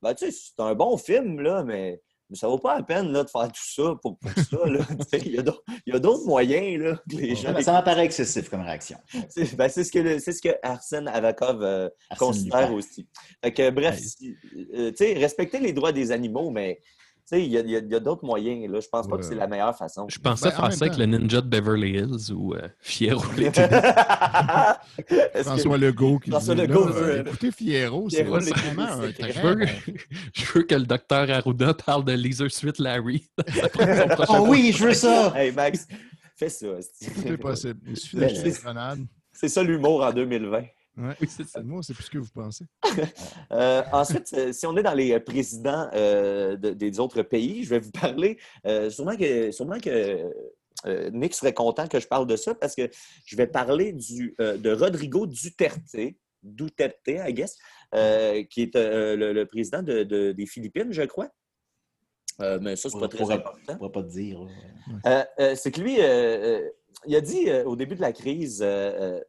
Ben, 0.02 0.14
tu 0.14 0.30
sais, 0.30 0.38
c'est 0.56 0.62
un 0.62 0.74
bon 0.74 0.96
film, 0.96 1.40
là, 1.40 1.64
mais, 1.64 2.00
mais 2.30 2.36
ça 2.36 2.48
vaut 2.48 2.58
pas 2.58 2.76
la 2.76 2.82
peine 2.82 3.10
là, 3.12 3.24
de 3.24 3.30
faire 3.30 3.48
tout 3.48 3.60
ça 3.74 3.94
pour, 4.02 4.18
pour 4.18 4.30
ça. 4.30 4.66
là. 4.66 4.80
Il 5.24 5.32
y 5.32 5.38
a 5.38 5.42
d'autres- 5.42 5.62
il 5.86 5.92
y 5.92 5.96
a 5.96 5.98
d'autres 5.98 6.24
moyens 6.26 6.82
là, 6.82 6.96
que 7.10 7.16
les 7.16 7.34
gens. 7.34 7.54
Ça, 7.54 7.62
ça 7.62 7.72
m'apparaît 7.72 8.04
excessif 8.04 8.48
comme 8.48 8.62
réaction. 8.62 8.96
C'est 9.28 9.54
ben, 9.56 9.68
c'est 9.68 9.84
ce, 9.84 9.92
que 9.92 9.98
le- 9.98 10.18
c'est 10.18 10.32
ce 10.32 10.40
que 10.42 10.54
Arsène 10.62 11.08
Avakov 11.08 11.62
euh, 11.62 11.88
Arsène 12.10 12.26
considère 12.28 12.60
Lupin. 12.62 12.72
aussi. 12.74 13.08
Fait 13.42 13.52
que, 13.52 13.70
bref, 13.70 13.98
si- 13.98 14.34
euh, 14.74 14.90
tu 14.90 14.96
sais, 14.96 15.12
respecter 15.14 15.58
les 15.60 15.72
droits 15.72 15.92
des 15.92 16.10
animaux, 16.12 16.50
mais 16.50 16.80
il 17.32 17.46
y 17.46 17.56
a, 17.56 17.60
il 17.60 17.70
y 17.70 17.76
a- 17.76 17.78
il 17.80 17.90
y 17.90 17.94
a 17.94 18.00
d'autres 18.00 18.24
moyens. 18.24 18.70
Là. 18.70 18.80
Je 18.80 18.88
pense 18.88 19.08
pas 19.08 19.16
que 19.16 19.22
c'est 19.24 19.34
la 19.34 19.46
meilleure 19.46 19.76
façon. 19.76 20.06
Je 20.08 20.18
pensais 20.18 20.50
Ben, 20.50 20.56
en 20.58 20.60
faire 20.62 20.72
ça 20.72 20.84
avec 20.84 20.98
le 20.98 21.06
ninja 21.06 21.40
de 21.40 21.48
Beverly 21.48 21.92
Hills 21.92 22.32
ou 22.32 22.54
euh, 22.54 22.68
Fiero 22.80 23.22
l'été. 23.36 23.62
Est-ce 25.08 25.32
que- 25.34 25.42
François 25.42 25.78
Legault 25.78 26.18
qui 26.18 26.30
François 26.30 26.54
dit, 26.54 26.60
Legault 26.62 26.86
là, 26.86 26.92
veut- 26.92 27.10
euh, 27.10 27.22
écoutez 27.24 27.50
Fierro, 27.50 28.08
c'est 28.10 28.24
Fierro, 28.24 28.40
c'est 28.40 28.54
vraiment 28.56 28.82
un 28.82 29.00
c'est- 29.06 29.12
très 29.14 29.32
Je 29.32 29.40
veux, 29.40 29.54
bon- 29.56 29.66
je 30.34 30.52
veux 30.52 30.62
que 30.62 30.74
le 30.74 30.84
docteur 30.84 31.30
Arruda 31.30 31.74
parle 31.74 32.04
de 32.04 32.12
Laser 32.12 32.50
Suite 32.50 32.78
Larry. 32.78 33.26
Oh 34.28 34.46
oui, 34.48 34.72
je 34.76 34.84
veux 34.84 34.94
ça! 34.94 35.32
Hey 35.36 35.52
Max, 35.52 35.86
fais 36.36 36.48
ça. 36.48 36.66
esti. 36.78 37.06
Tout 37.10 37.28
est 37.28 37.36
possible. 37.36 37.80
Il 37.88 37.96
suffit 37.96 38.16
d'acheter 38.16 38.50
c'est-. 38.50 38.62
C'est 39.32 39.48
ça 39.48 39.62
l'humour 39.62 40.04
en 40.04 40.12
2020. 40.12 40.62
Ouais. 40.96 41.14
C'est 41.28 41.46
ça. 41.46 41.60
Moi, 41.62 41.82
c'est 41.82 41.92
plus 41.94 42.04
ce 42.04 42.10
que 42.10 42.18
vous 42.18 42.30
pensez. 42.32 42.64
Euh, 43.52 43.82
ensuite, 43.92 44.32
euh, 44.34 44.52
si 44.52 44.66
on 44.66 44.76
est 44.76 44.82
dans 44.82 44.94
les 44.94 45.12
euh, 45.12 45.20
présidents 45.20 45.88
euh, 45.92 46.56
de- 46.56 46.70
des 46.70 46.98
autres 46.98 47.22
pays, 47.22 47.62
je 47.64 47.70
vais 47.70 47.78
vous 47.78 47.90
parler. 47.90 48.38
euh, 48.66 48.90
sûrement 48.90 49.16
que, 49.16 49.50
sûrement 49.52 49.78
que 49.78 50.30
euh, 50.86 51.10
Nick 51.10 51.34
serait 51.34 51.52
content 51.54 51.86
que 51.86 52.00
je 52.00 52.06
parle 52.06 52.26
de 52.26 52.36
ça 52.36 52.54
parce 52.54 52.74
que 52.74 52.88
je 53.26 53.36
vais 53.36 53.46
parler 53.46 53.92
du, 53.92 54.34
euh, 54.40 54.56
de 54.56 54.70
Rodrigo 54.72 55.26
Duterte, 55.26 55.96
Duterte, 56.42 57.06
I 57.08 57.32
guess, 57.32 57.56
euh, 57.94 58.42
qui 58.44 58.62
est 58.62 58.76
euh, 58.76 59.14
le, 59.16 59.32
le 59.32 59.46
président 59.46 59.82
de- 59.82 60.02
de- 60.04 60.32
des 60.32 60.46
Philippines, 60.46 60.88
je 60.92 61.02
crois. 61.02 61.28
Euh, 62.40 62.58
mais 62.60 62.74
ça, 62.76 62.88
c'est 62.90 62.98
pas 62.98 63.08
très 63.08 63.18
pourrait, 63.18 63.34
important. 63.36 63.58
on 63.74 63.76
pourrait 63.76 63.92
pas 63.92 64.02
te 64.02 64.08
dire. 64.12 64.40
Euh, 65.06 65.24
euh, 65.40 65.54
c'est 65.54 65.70
que 65.70 65.80
lui, 65.80 66.00
euh, 66.00 66.04
euh, 66.04 66.70
il 67.06 67.14
a 67.14 67.20
dit 67.20 67.48
euh, 67.48 67.64
au 67.64 67.76
début 67.76 67.94
de 67.94 68.00
la 68.00 68.12
crise, 68.12 68.60
euh, 68.62 68.66
euh, 68.66 69.20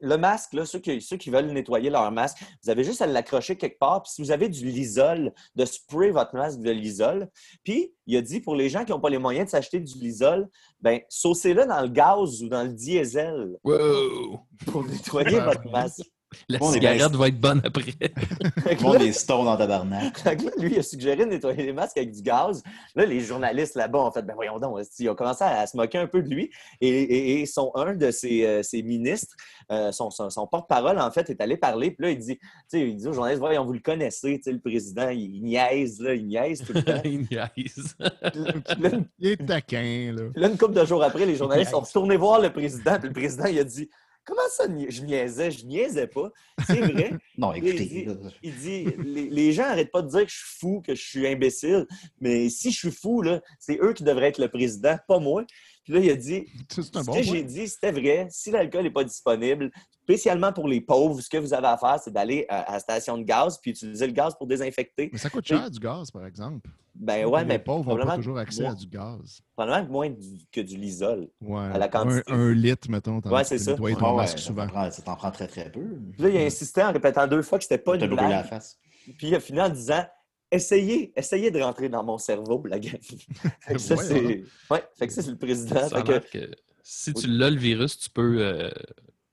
le 0.00 0.16
masque, 0.16 0.52
là, 0.52 0.64
ceux, 0.64 0.78
qui, 0.78 1.00
ceux 1.00 1.16
qui 1.16 1.30
veulent 1.30 1.46
nettoyer 1.46 1.90
leur 1.90 2.10
masque, 2.10 2.38
vous 2.62 2.70
avez 2.70 2.84
juste 2.84 3.02
à 3.02 3.06
l'accrocher 3.06 3.56
quelque 3.56 3.78
part. 3.78 4.02
Puis 4.02 4.12
si 4.12 4.22
vous 4.22 4.30
avez 4.30 4.48
du 4.48 4.66
Lysol, 4.66 5.32
de 5.54 5.64
spray 5.64 6.10
votre 6.10 6.34
masque 6.34 6.60
de 6.60 6.70
Lysol. 6.70 7.28
Puis 7.64 7.92
il 8.06 8.16
a 8.16 8.22
dit 8.22 8.40
pour 8.40 8.54
les 8.54 8.68
gens 8.68 8.84
qui 8.84 8.92
n'ont 8.92 9.00
pas 9.00 9.10
les 9.10 9.18
moyens 9.18 9.46
de 9.46 9.50
s'acheter 9.50 9.80
du 9.80 9.98
Lysol, 9.98 10.48
ben 10.80 11.00
saucez-le 11.08 11.66
dans 11.66 11.80
le 11.80 11.88
gaz 11.88 12.42
ou 12.42 12.48
dans 12.48 12.62
le 12.62 12.72
diesel 12.72 13.56
Wow! 13.64 14.40
pour 14.66 14.84
nettoyer 14.84 15.40
votre 15.40 15.68
masque. 15.70 16.10
La 16.48 16.58
Bon, 16.58 16.70
cigarette 16.72 17.12
va 17.14 17.28
être 17.28 17.40
bonne 17.40 17.60
après. 17.64 17.82
Là- 18.82 18.98
des 18.98 19.12
stones 19.12 19.48
en 19.48 19.56
tabarnak. 19.56 20.22
Lui, 20.58 20.72
il 20.74 20.78
a 20.78 20.82
suggéré 20.82 21.24
de 21.24 21.30
nettoyer 21.30 21.64
les 21.64 21.72
masques 21.72 21.96
avec 21.98 22.12
du 22.12 22.22
gaz. 22.22 22.62
Là, 22.94 23.04
les 23.04 23.20
journalistes 23.20 23.74
là-bas 23.74 23.98
ont 23.98 24.10
fait 24.10 24.22
Ben 24.22 24.34
voyons 24.34 24.58
donc, 24.58 24.78
ils 24.98 25.08
ont 25.10 25.14
commencé 25.14 25.44
à, 25.44 25.66
se 25.66 25.76
moquer 25.76 25.98
un 25.98 26.06
peu 26.06 26.22
de 26.22 26.28
lui. 26.28 26.50
Et, 26.80 26.88
et- 26.88 27.40
et 27.40 27.46
son, 27.46 27.70
un 27.74 27.94
de 27.94 28.10
ses, 28.10 28.44
euh, 28.46 28.62
ses 28.62 28.82
ministres, 28.82 29.34
euh, 29.70 29.92
son, 29.92 30.10
son- 30.10 30.30
son 30.30 30.46
porte-parole, 30.46 30.98
en 30.98 31.10
fait, 31.10 31.28
est 31.30 31.40
allé 31.40 31.56
parler. 31.56 31.90
Puis 31.90 32.04
là, 32.06 32.10
il 32.12 32.18
dit, 32.18 32.36
tu 32.38 32.46
sais, 32.68 32.80
il 32.88 32.96
dit 32.96 33.06
aux 33.08 33.12
journalistes 33.12 33.40
Voyons, 33.40 33.64
vous 33.64 33.72
le 33.72 33.80
connaissez, 33.80 34.36
tu 34.38 34.44
sais, 34.44 34.52
le 34.52 34.60
président, 34.60 35.08
il, 35.08 35.34
il 35.36 35.42
niaise, 35.42 36.00
là, 36.00 36.14
il 36.14 36.26
niaise 36.26 36.62
tout 36.64 36.72
le 36.72 36.82
temps. 36.82 37.00
Il 37.04 37.20
niaise. 37.30 37.96
Là, 38.00 38.90
Il 39.18 39.28
est 39.30 39.46
taquin, 39.46 40.12
là. 40.16 40.22
puis 40.32 40.42
là, 40.42 40.48
une 40.48 40.58
couple 40.58 40.74
de 40.74 40.84
jours 40.84 41.02
après, 41.02 41.26
les 41.26 41.36
journalistes 41.36 41.70
sont 41.70 41.80
retournés 41.80 42.16
voir 42.16 42.40
le 42.40 42.52
président. 42.52 42.98
Puis 42.98 43.08
le 43.08 43.14
président, 43.14 43.46
il 43.46 43.58
a 43.58 43.64
dit 43.64 43.88
Comment 44.26 44.40
ça, 44.50 44.64
je 44.66 45.02
niaisais 45.02 45.50
Je 45.52 45.64
niaisais 45.64 46.08
pas. 46.08 46.30
C'est 46.66 46.80
vrai. 46.80 47.12
Non, 47.38 47.52
Il 47.52 47.66
écoutez. 47.66 47.84
dit- 47.84 48.06
Il 48.42 48.54
dit 48.56 48.84
les, 49.04 49.28
les 49.28 49.52
gens 49.52 49.64
n'arrêtent 49.64 49.92
pas 49.92 50.00
de 50.02 50.08
dire 50.08 50.24
que 50.24 50.30
je 50.30 50.36
suis 50.36 50.58
fou, 50.58 50.82
que 50.84 50.94
je 50.94 51.02
suis 51.02 51.26
imbécile, 51.28 51.86
mais 52.20 52.48
si 52.48 52.70
je 52.72 52.78
suis 52.78 52.90
fou, 52.90 53.22
c'est 53.58 53.78
eux 53.80 53.92
qui 53.92 54.02
devraient 54.04 54.28
être 54.28 54.38
le 54.40 54.48
président, 54.48 54.96
pas 55.06 55.18
moi. 55.18 55.44
Puis 55.86 55.94
là, 55.94 56.00
il 56.00 56.10
a 56.10 56.16
dit 56.16 56.44
Ce 56.68 56.80
bon 57.04 57.12
que 57.14 57.22
j'ai 57.22 57.44
dit, 57.44 57.68
c'était 57.68 57.92
vrai. 57.92 58.26
Si 58.28 58.50
l'alcool 58.50 58.82
n'est 58.82 58.90
pas 58.90 59.04
disponible, 59.04 59.70
spécialement 60.02 60.52
pour 60.52 60.66
les 60.66 60.80
pauvres, 60.80 61.20
ce 61.20 61.28
que 61.30 61.36
vous 61.36 61.54
avez 61.54 61.68
à 61.68 61.78
faire, 61.78 61.98
c'est 62.02 62.12
d'aller 62.12 62.44
à, 62.48 62.60
à 62.62 62.72
la 62.72 62.78
station 62.80 63.16
de 63.16 63.22
gaz 63.22 63.56
puis 63.62 63.70
utiliser 63.70 64.06
le 64.08 64.12
gaz 64.12 64.34
pour 64.36 64.48
désinfecter. 64.48 65.10
Mais 65.12 65.18
ça 65.18 65.30
coûte 65.30 65.46
cher, 65.46 65.70
du 65.70 65.78
gaz, 65.78 66.10
par 66.10 66.26
exemple. 66.26 66.68
Ben 66.96 67.24
ouais, 67.26 67.42
les 67.42 67.46
mais 67.46 67.58
pauvres 67.60 67.78
n'ont 67.80 67.84
probablement, 67.84 68.10
pas 68.12 68.16
toujours 68.16 68.38
accès 68.38 68.62
moins, 68.62 68.72
à 68.72 68.74
du 68.74 68.86
gaz. 68.86 69.40
probablement 69.54 69.92
moins 69.92 70.10
du- 70.10 70.44
que 70.50 70.60
du 70.60 70.76
Lysol. 70.76 71.28
Ouais. 71.40 71.60
À 71.72 71.78
la 71.78 71.88
quantité. 71.88 72.22
Un, 72.32 72.40
un 72.40 72.52
litre, 72.52 72.90
mettons. 72.90 73.20
Ouais, 73.20 73.44
c'est 73.44 73.58
ça. 73.58 73.72
Ah 73.72 73.76
ton 73.76 73.82
ouais, 73.84 74.16
masque 74.16 74.38
ça 74.38 74.44
souvent. 74.46 74.66
t'en 74.66 74.72
prend- 74.72 74.90
ça 74.90 75.02
t'en 75.02 75.14
prend 75.16 75.30
très, 75.30 75.46
très 75.46 75.70
peu. 75.70 75.84
Puis 76.14 76.22
là, 76.22 76.28
il 76.30 76.36
a 76.38 76.40
insisté 76.46 76.82
en 76.82 76.92
répétant 76.92 77.26
deux 77.28 77.42
fois 77.42 77.58
que 77.58 77.64
c'était 77.64 77.78
pas 77.78 77.94
une 77.94 78.06
brûlé 78.06 78.16
la 78.22 78.28
blague. 78.28 78.46
face. 78.46 78.78
Puis 79.18 79.28
il 79.28 79.34
a 79.34 79.40
fini 79.40 79.60
en 79.60 79.68
disant 79.68 80.04
Essayez, 80.50 81.12
essayez 81.16 81.50
de 81.50 81.60
rentrer 81.60 81.88
dans 81.88 82.04
mon 82.04 82.18
cerveau, 82.18 82.62
la 82.66 82.78
gang. 82.78 82.98
Fait 83.60 83.74
que 83.74 83.78
ça, 83.80 83.96
Ouais, 83.96 84.04
c'est 84.04 84.44
ouais, 84.70 84.84
fait 84.96 85.06
que 85.08 85.12
ça, 85.12 85.22
c'est 85.22 85.30
le 85.30 85.38
président. 85.38 85.88
Ça 85.88 85.96
a 85.96 85.98
Fait 85.98 86.02
que- 86.04 86.12
l'air 86.12 86.30
que 86.30 86.50
si 86.82 87.12
tu 87.14 87.26
l'as 87.26 87.50
le 87.50 87.56
virus, 87.58 87.98
tu 87.98 88.10
peux. 88.10 88.38
euh, 88.40 88.70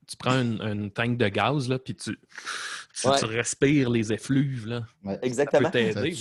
tu 0.06 0.16
prends 0.16 0.40
une, 0.40 0.60
une 0.62 0.90
tank 0.90 1.16
de 1.18 1.28
gaz, 1.28 1.68
là, 1.68 1.78
puis 1.78 1.94
tu, 1.94 2.16
tu, 3.00 3.08
Ouais. 3.08 3.18
tu 3.18 3.24
respires 3.24 3.90
les 3.90 4.12
effluves. 4.12 4.66
Là. 4.68 4.82
Ouais. 5.04 5.14
Ça 5.14 5.18
peut 5.20 5.26
Exactement. 5.26 5.62
Ça 5.64 5.70
t'aider. 5.70 6.20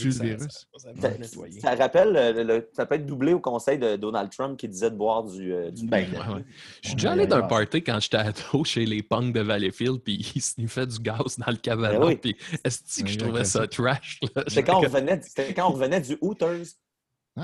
ça- 1.59 1.75
rappelle, 1.75 2.15
euh, 2.17 2.33
le- 2.33 2.43
le- 2.43 2.69
ça 2.73 2.85
peut 2.85 2.95
être 2.95 3.05
doublé 3.05 3.33
au 3.33 3.39
conseil 3.39 3.77
de 3.77 3.95
Donald 3.95 4.29
Trump 4.31 4.57
qui 4.57 4.67
disait 4.67 4.89
de 4.89 4.95
boire 4.95 5.23
du. 5.23 5.53
euh, 5.53 5.69
du- 5.71 5.85
Ben, 5.85 6.05
Ouais, 6.11 6.35
ouais. 6.35 6.43
Je 6.81 6.87
suis 6.89 6.95
déjà 6.95 7.11
allé 7.11 7.27
d'un 7.27 7.43
party 7.43 7.83
quand 7.83 7.99
j'étais 7.99 8.17
ado 8.17 8.63
chez 8.63 8.85
les 8.85 9.03
punks 9.03 9.33
de 9.33 9.41
Valleyfield, 9.41 9.99
puis 10.01 10.31
ils 10.35 10.41
sniffaient 10.41 10.87
du 10.87 10.99
gaz 10.99 11.37
dans 11.37 11.51
le 11.51 11.57
cabanon. 11.57 11.99
Ben 11.99 12.07
oui. 12.07 12.15
Puis 12.17 12.35
est-ce 12.63 13.01
que 13.01 13.05
Ouais, 13.07 13.11
je 13.13 13.19
trouvais 13.19 13.43
ça 13.45 13.67
trash? 13.67 14.19
là? 14.35 14.43
C'était 14.47 14.63
quand, 14.63 14.77
on 14.77 14.81
revenait, 14.87 15.21
c'était 15.21 15.53
quand 15.53 15.69
on 15.69 15.73
revenait 15.73 16.01
du 16.01 16.17
Hooters. 16.21 16.65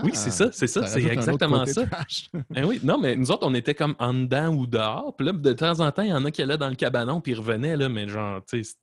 Oui, 0.04 0.12
c'est 0.14 0.30
ça, 0.30 0.50
c'est 0.52 0.68
ça, 0.68 0.86
c'est 0.86 1.00
un 1.00 1.06
autre 1.06 1.14
exactement 1.14 1.66
ça. 1.66 1.84
Ben 2.52 2.66
oui, 2.66 2.80
non, 2.84 3.00
mais 3.00 3.16
nous 3.16 3.32
autres, 3.32 3.48
on 3.48 3.56
était 3.56 3.74
comme 3.74 3.96
en 3.98 4.14
dedans 4.14 4.54
ou 4.54 4.68
dehors. 4.68 5.16
Puis 5.18 5.26
là, 5.26 5.34
de 5.34 5.54
temps 5.54 5.80
en 5.80 5.92
temps, 5.92 6.04
il 6.04 6.10
y 6.10 6.14
en 6.14 6.24
a 6.26 6.32
qui 6.32 6.44
allaient 6.44 6.58
dans 6.58 6.70
le 6.70 6.76
cabanon, 6.76 7.22
puis 7.22 7.32
ils 7.32 7.38
revenaient, 7.40 7.76
là, 7.76 7.90
mais 7.90 8.08
genre, 8.08 8.42
tu 8.48 8.64
sais. 8.64 8.76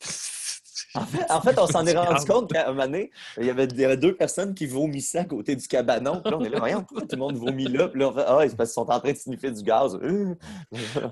En 0.96 1.04
fait, 1.06 1.30
en 1.30 1.40
fait, 1.40 1.58
on 1.58 1.66
s'en 1.66 1.86
est 1.86 1.92
Du 1.92 1.98
rendu 1.98 2.24
compte 2.26 2.52
qu'à 2.52 2.64
un 2.68 2.72
moment 2.72 2.84
donné, 2.86 3.10
il 3.38 3.46
y, 3.46 3.50
avait, 3.50 3.64
il 3.64 3.78
y 3.80 3.84
avait 3.84 3.96
deux 3.96 4.14
personnes 4.14 4.54
qui 4.54 4.66
vomissaient 4.66 5.18
à 5.18 5.24
côté 5.24 5.54
du 5.56 5.66
cabanon. 5.68 6.20
Puis 6.22 6.30
là, 6.30 6.38
on 6.40 6.44
est 6.44 6.48
là, 6.48 6.58
voyons, 6.58 6.84
tout 6.88 7.06
le 7.10 7.16
monde 7.18 7.36
vomit 7.36 7.66
là? 7.68 7.88
Puis 7.88 8.00
là, 8.00 8.08
on 8.08 8.12
fait, 8.12 8.24
ah, 8.26 8.38
c'est 8.48 8.56
parce 8.56 8.70
qu'ils 8.70 8.74
sont 8.74 8.90
en 8.90 9.00
train 9.00 9.12
de 9.12 9.16
sniffer 9.16 9.50
du 9.50 9.62
gaz. 9.62 9.98
Euh. 10.02 10.34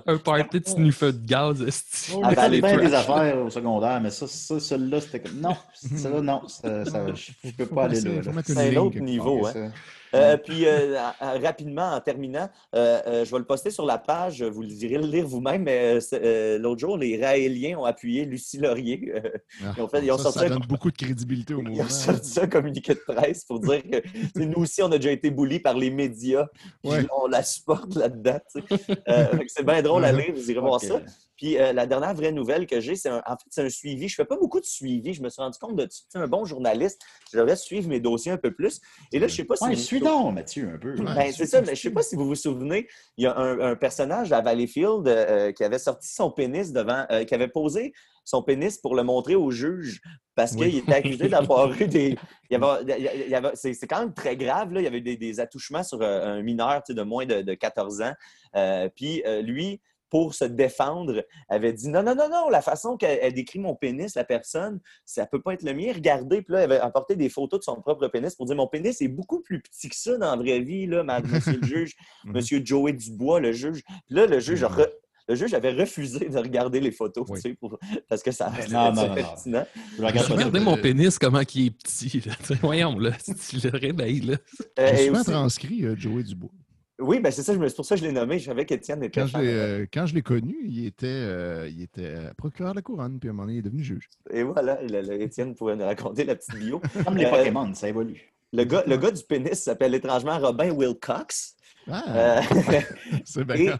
Un 0.07 0.17
party 0.17 0.59
de 0.59 0.67
sniffer 0.67 1.11
de 1.13 1.25
gaz, 1.25 1.61
esti. 1.61 2.13
On 2.15 2.23
Ah, 2.23 2.29
a 2.29 2.35
ben, 2.35 2.61
bien 2.61 2.77
des 2.77 2.93
affaires 2.93 3.37
au 3.39 3.49
secondaire, 3.49 3.99
mais 4.01 4.09
ça, 4.11 4.27
ça 4.27 4.59
celui-là, 4.59 5.01
c'était 5.01 5.21
comme. 5.21 5.39
Non, 5.39 5.55
celui-là, 5.73 6.21
non. 6.21 6.47
ça- 6.47 6.85
ça- 6.85 7.13
je 7.13 7.31
je 7.43 7.51
peux 7.55 7.65
pas 7.65 7.85
aller 7.85 8.01
mettre- 8.01 8.27
là. 8.29 8.33
là. 8.33 8.41
C'est 8.45 8.75
un 8.77 8.81
autre 8.81 8.99
niveau. 8.99 9.45
hein. 9.47 9.71
Euh, 10.13 10.37
puis, 10.37 10.65
euh, 10.65 10.97
rapidement, 11.19 11.91
en 11.93 11.99
terminant, 11.99 12.49
euh, 12.75 13.01
euh, 13.07 13.25
je 13.25 13.31
vais 13.31 13.39
le 13.39 13.45
poster 13.45 13.71
sur 13.71 13.85
la 13.85 13.97
page, 13.97 14.43
vous 14.43 14.61
le 14.61 14.67
direz 14.67 14.97
le 14.97 15.07
lire 15.07 15.25
vous-même, 15.27 15.63
mais 15.63 15.99
euh, 16.13 16.57
l'autre 16.59 16.79
jour, 16.79 16.97
les 16.97 17.21
Raéliens 17.23 17.77
ont 17.79 17.85
appuyé 17.85 18.25
Lucie 18.25 18.57
Laurier. 18.57 19.11
euh, 19.15 19.21
Ah, 19.65 19.73
Ils 19.77 19.81
ont 19.81 19.87
fait- 19.87 20.03
ils 20.05 20.11
ont 20.11 20.17
ça, 20.17 20.23
sorti 20.25 20.39
ça 20.39 20.45
un- 20.45 20.49
donne 20.49 20.67
beaucoup 20.67 20.91
de 20.91 20.97
crédibilité 20.97 21.53
au 21.53 21.59
Ils 21.61 21.67
ont 21.67 21.69
mouvement. 21.71 21.89
sorti 21.89 22.39
un 22.39 22.47
communiqué 22.47 22.93
de 22.93 22.99
presse 23.07 23.43
pour 23.45 23.59
dire 23.59 23.81
que 23.83 24.39
nous 24.39 24.61
aussi, 24.61 24.81
on 24.83 24.91
a 24.91 24.97
déjà 24.97 25.11
été 25.11 25.31
bullis 25.31 25.59
par 25.59 25.75
les 25.75 25.89
médias. 25.89 26.45
Ouais. 26.83 27.05
On 27.17 27.27
la 27.27 27.41
supporte 27.43 27.95
là-dedans. 27.95 28.39
Euh, 29.07 29.25
c'est 29.47 29.65
bien 29.65 29.81
drôle 29.81 30.05
à 30.05 30.11
lire, 30.11 30.33
vous 30.35 30.51
irez 30.51 30.59
voir 30.59 30.79
ça. 30.81 31.01
Puis 31.37 31.57
euh, 31.57 31.73
la 31.73 31.85
dernière 31.85 32.13
vraie 32.13 32.31
nouvelle 32.31 32.65
que 32.65 32.79
j'ai, 32.79 32.95
c'est 32.95 33.09
un- 33.09 33.21
en 33.25 33.31
fait, 33.37 33.45
c'est 33.49 33.63
un 33.63 33.69
suivi. 33.69 34.07
Je 34.07 34.15
fais 34.15 34.25
pas 34.25 34.37
beaucoup 34.37 34.59
de 34.59 34.65
suivi. 34.65 35.13
Je 35.13 35.21
me 35.21 35.29
suis 35.29 35.41
rendu 35.41 35.57
compte 35.59 35.75
de 35.75 35.83
tu 35.85 35.97
sais, 36.09 36.17
un 36.17 36.27
bon 36.27 36.45
journaliste. 36.45 37.01
Je 37.33 37.37
devrais 37.37 37.55
suivre 37.55 37.89
mes 37.89 37.99
dossiers 37.99 38.31
un 38.31 38.37
peu 38.37 38.53
plus. 38.53 38.79
Et 39.11 39.19
là, 39.19 39.27
je 39.27 39.35
sais 39.35 39.43
pas 39.43 39.55
si. 39.55 39.63
Ouais, 39.65 39.73
vous- 39.75 39.79
suis 39.81 39.99
donc, 39.99 40.33
Mathieu, 40.33 40.71
un 40.73 40.77
peu. 40.77 40.95
Ouais. 40.97 41.15
ben, 41.15 41.31
c'est 41.33 41.45
ça, 41.45 41.61
mais 41.61 41.75
je 41.75 41.81
sais 41.81 41.91
pas 41.91 42.01
si 42.03 42.15
vous 42.15 42.25
vous 42.25 42.35
souvenez, 42.35 42.87
il 43.17 43.23
y 43.25 43.27
a 43.27 43.37
un, 43.37 43.59
un 43.59 43.75
personnage 43.75 44.31
à 44.31 44.41
Valleyfield 44.41 45.07
euh, 45.07 45.51
qui 45.51 45.63
avait 45.63 45.79
sorti 45.79 46.07
son 46.13 46.31
pénis 46.31 46.71
devant, 46.71 47.05
euh, 47.11 47.23
qui 47.25 47.33
avait 47.35 47.47
posé 47.49 47.93
son 48.27 48.41
pénis 48.41 48.77
pour 48.79 48.95
le 48.95 49.03
montrer 49.03 49.35
au 49.35 49.51
juge 49.51 50.01
parce 50.33 50.53
Oui. 50.53 50.69
qu'il 50.71 50.79
était 50.79 50.93
accusé 50.95 51.29
d'avoir 51.29 51.71
eu 51.79 51.87
des. 51.87 52.17
il 52.49 52.53
y 52.53 52.55
avait- 52.55 53.51
il 53.51 53.51
c'est 53.55 53.87
quand 53.87 53.99
même 53.99 54.13
très 54.13 54.35
grave. 54.35 54.73
Là. 54.73 54.81
Il 54.81 54.83
y 54.83 54.87
avait 54.87 55.01
des, 55.01 55.15
des 55.15 55.39
attouchements 55.39 55.83
sur 55.83 56.01
euh, 56.01 56.25
un 56.25 56.41
mineur 56.41 56.81
de 56.89 57.01
moins 57.03 57.25
de, 57.25 57.41
de 57.41 57.53
14 57.53 58.01
ans. 58.01 58.13
Euh, 58.55 58.89
puis 58.95 59.21
euh, 59.27 59.41
lui, 59.41 59.79
pour 60.15 60.33
se 60.33 60.45
défendre, 60.45 61.25
avait 61.49 61.73
dit 61.73 61.89
non, 61.89 62.01
non, 62.01 62.15
non, 62.15 62.29
non, 62.29 62.47
la 62.49 62.61
façon 62.61 62.95
qu'elle 62.95 63.19
elle 63.21 63.33
décrit 63.33 63.59
mon 63.59 63.75
pénis, 63.75 64.15
la 64.15 64.23
personne, 64.23 64.79
ça 65.05 65.25
peut 65.25 65.41
pas 65.41 65.55
être 65.55 65.63
le 65.63 65.73
mien. 65.73 65.91
Regardez. 65.93 66.41
Puis 66.41 66.53
là, 66.53 66.59
elle 66.59 66.71
avait 66.71 66.79
apporté 66.81 67.17
des 67.17 67.27
photos 67.27 67.59
de 67.59 67.63
son 67.65 67.81
propre 67.81 68.07
pénis 68.07 68.33
pour 68.33 68.45
dire 68.45 68.55
mon 68.55 68.67
pénis 68.67 69.01
est 69.01 69.09
beaucoup 69.09 69.41
plus 69.41 69.59
petit 69.61 69.89
que 69.89 69.95
ça 69.97 70.17
dans 70.17 70.31
la 70.33 70.37
vraie 70.41 70.61
vie, 70.61 70.85
là, 70.87 71.03
ma- 71.03 71.19
monsieur 71.19 71.59
le 71.59 71.67
juge, 71.67 71.95
Mhm. 72.23 72.31
monsieur 72.33 72.61
Joey 72.63 72.93
Dubois, 72.93 73.41
le 73.41 73.51
juge. 73.51 73.83
Puis 73.83 74.15
là, 74.15 74.25
le 74.25 74.39
juge, 74.39 74.63
a 74.63 74.69
Mhm. 74.69 74.75
re- 74.77 74.89
le 75.27 75.35
juge 75.35 75.53
avait 75.53 75.73
refusé 75.73 76.29
de 76.29 76.37
regarder 76.37 76.79
les 76.79 76.91
photos, 76.91 77.25
Oui. 77.27 77.41
tu 77.41 77.49
sais, 77.49 77.55
pour- 77.55 77.77
parce 78.07 78.23
que 78.23 78.31
ça 78.31 78.49
Ben 78.55 78.71
non, 78.71 78.93
non, 78.93 79.07
non, 79.09 79.15
pertinent. 79.15 79.65
Je 79.97 80.01
regarde 80.01 80.31
Regardez 80.31 80.59
mon 80.61 80.77
pénis, 80.77 81.19
comment 81.19 81.41
il 81.53 81.65
est 81.67 81.71
petit. 81.71 82.21
là. 82.25 82.33
Voyons, 82.61 82.97
là, 82.99 83.11
si 83.19 83.35
tu 83.59 83.67
le 83.67 83.77
réveilles, 83.77 84.21
là. 84.21 84.37
Euh, 84.79 84.95
souvent 85.07 85.19
aussi- 85.19 85.31
transcrit 85.31 85.83
euh, 85.83 85.95
Joey 85.97 86.23
Dubois. 86.23 86.51
Oui, 86.99 87.19
ben 87.19 87.31
c'est 87.31 87.43
ça, 87.43 87.53
je 87.53 87.59
me- 87.59 87.67
c'est 87.67 87.75
pour 87.75 87.85
ça 87.85 87.95
que 87.95 88.01
je 88.01 88.05
l'ai 88.07 88.11
nommé. 88.13 88.39
Je 88.39 88.45
savais 88.45 88.65
qu'Étienne 88.65 89.03
était 89.03 89.19
Quand 89.21 89.27
je 89.27 89.31
fan. 89.33 89.41
l'ai 89.41 89.53
euh, 89.53 89.85
quand 89.93 90.05
je 90.05 90.15
l'ai 90.15 90.21
connu, 90.21 90.55
il 90.65 90.85
était, 90.85 91.05
euh, 91.07 91.67
il 91.69 91.81
était 91.81 92.05
euh, 92.05 92.33
procureur 92.37 92.71
de 92.71 92.77
la 92.77 92.81
couronne, 92.81 93.19
puis 93.19 93.29
à 93.29 93.31
un 93.31 93.33
moment 93.33 93.43
donné, 93.47 93.55
il 93.55 93.59
est 93.59 93.63
devenu 93.63 93.83
juge. 93.83 94.09
Et 94.31 94.43
voilà, 94.43 94.79
le- 94.81 95.01
le- 95.01 95.21
Étienne 95.21 95.55
pourrait 95.55 95.75
nous 95.75 95.85
raconter 95.85 96.23
la 96.23 96.35
petite 96.35 96.55
bio. 96.55 96.81
Comme 97.05 97.17
les 97.17 97.29
Pokémon, 97.29 97.73
ça 97.73 97.89
évolue. 97.89 98.33
Le 98.53 98.63
gars, 98.63 98.83
le 98.87 98.95
gars 98.97 99.11
du 99.11 99.23
pénis 99.23 99.53
s'appelle 99.61 99.93
étrangement 99.95 100.37
Robin 100.39 100.71
Wilcox. 100.71 101.55
Ah, 101.87 102.03
Euh, 102.07 102.41
c'est 103.25 103.43
bien 103.43 103.77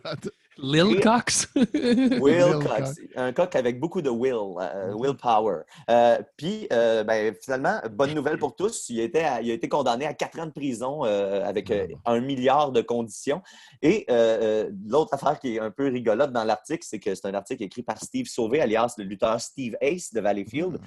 Lil 0.73 0.99
Cox? 0.99 1.47
Wilcox, 1.55 2.95
un 3.15 3.31
coq 3.33 3.55
avec 3.55 3.79
beaucoup 3.79 4.01
de 4.01 4.09
will, 4.09 4.33
euh, 4.59 4.93
willpower. 4.99 5.61
Euh, 5.89 6.17
Puis, 6.37 6.67
euh, 6.73 7.03
ben, 7.03 7.33
finalement, 7.41 7.79
bonne 7.91 8.13
nouvelle 8.13 8.37
pour 8.37 8.55
tous, 8.55 8.89
il 8.89 8.99
a 8.99 9.03
été, 9.03 9.23
à- 9.23 9.41
il 9.41 9.51
a 9.51 9.53
été 9.53 9.69
condamné 9.69 10.05
à 10.05 10.13
quatre 10.13 10.39
ans 10.39 10.45
de 10.47 10.51
prison 10.51 11.03
avec 11.03 11.69
euh, 11.71 11.87
un 12.05 12.19
milliard 12.19 12.71
de 12.71 12.81
conditions. 12.81 13.41
Et 13.81 14.05
l'autre 14.87 15.13
affaire 15.13 15.39
qui 15.39 15.55
est 15.55 15.59
un 15.59 15.71
peu 15.71 15.87
rigolote 15.89 16.31
dans 16.31 16.43
l'article, 16.43 16.85
c'est 16.87 16.99
que 16.99 17.13
c'est 17.13 17.27
un 17.27 17.33
article 17.33 17.63
écrit 17.63 17.83
par 17.83 17.97
Steve 18.01 18.27
Sauvé, 18.27 18.61
alias 18.61 18.95
le 18.97 19.03
lutteur 19.03 19.39
Steve 19.39 19.75
Ace 19.81 20.13
de 20.13 20.21
Valleyfield. 20.21 20.79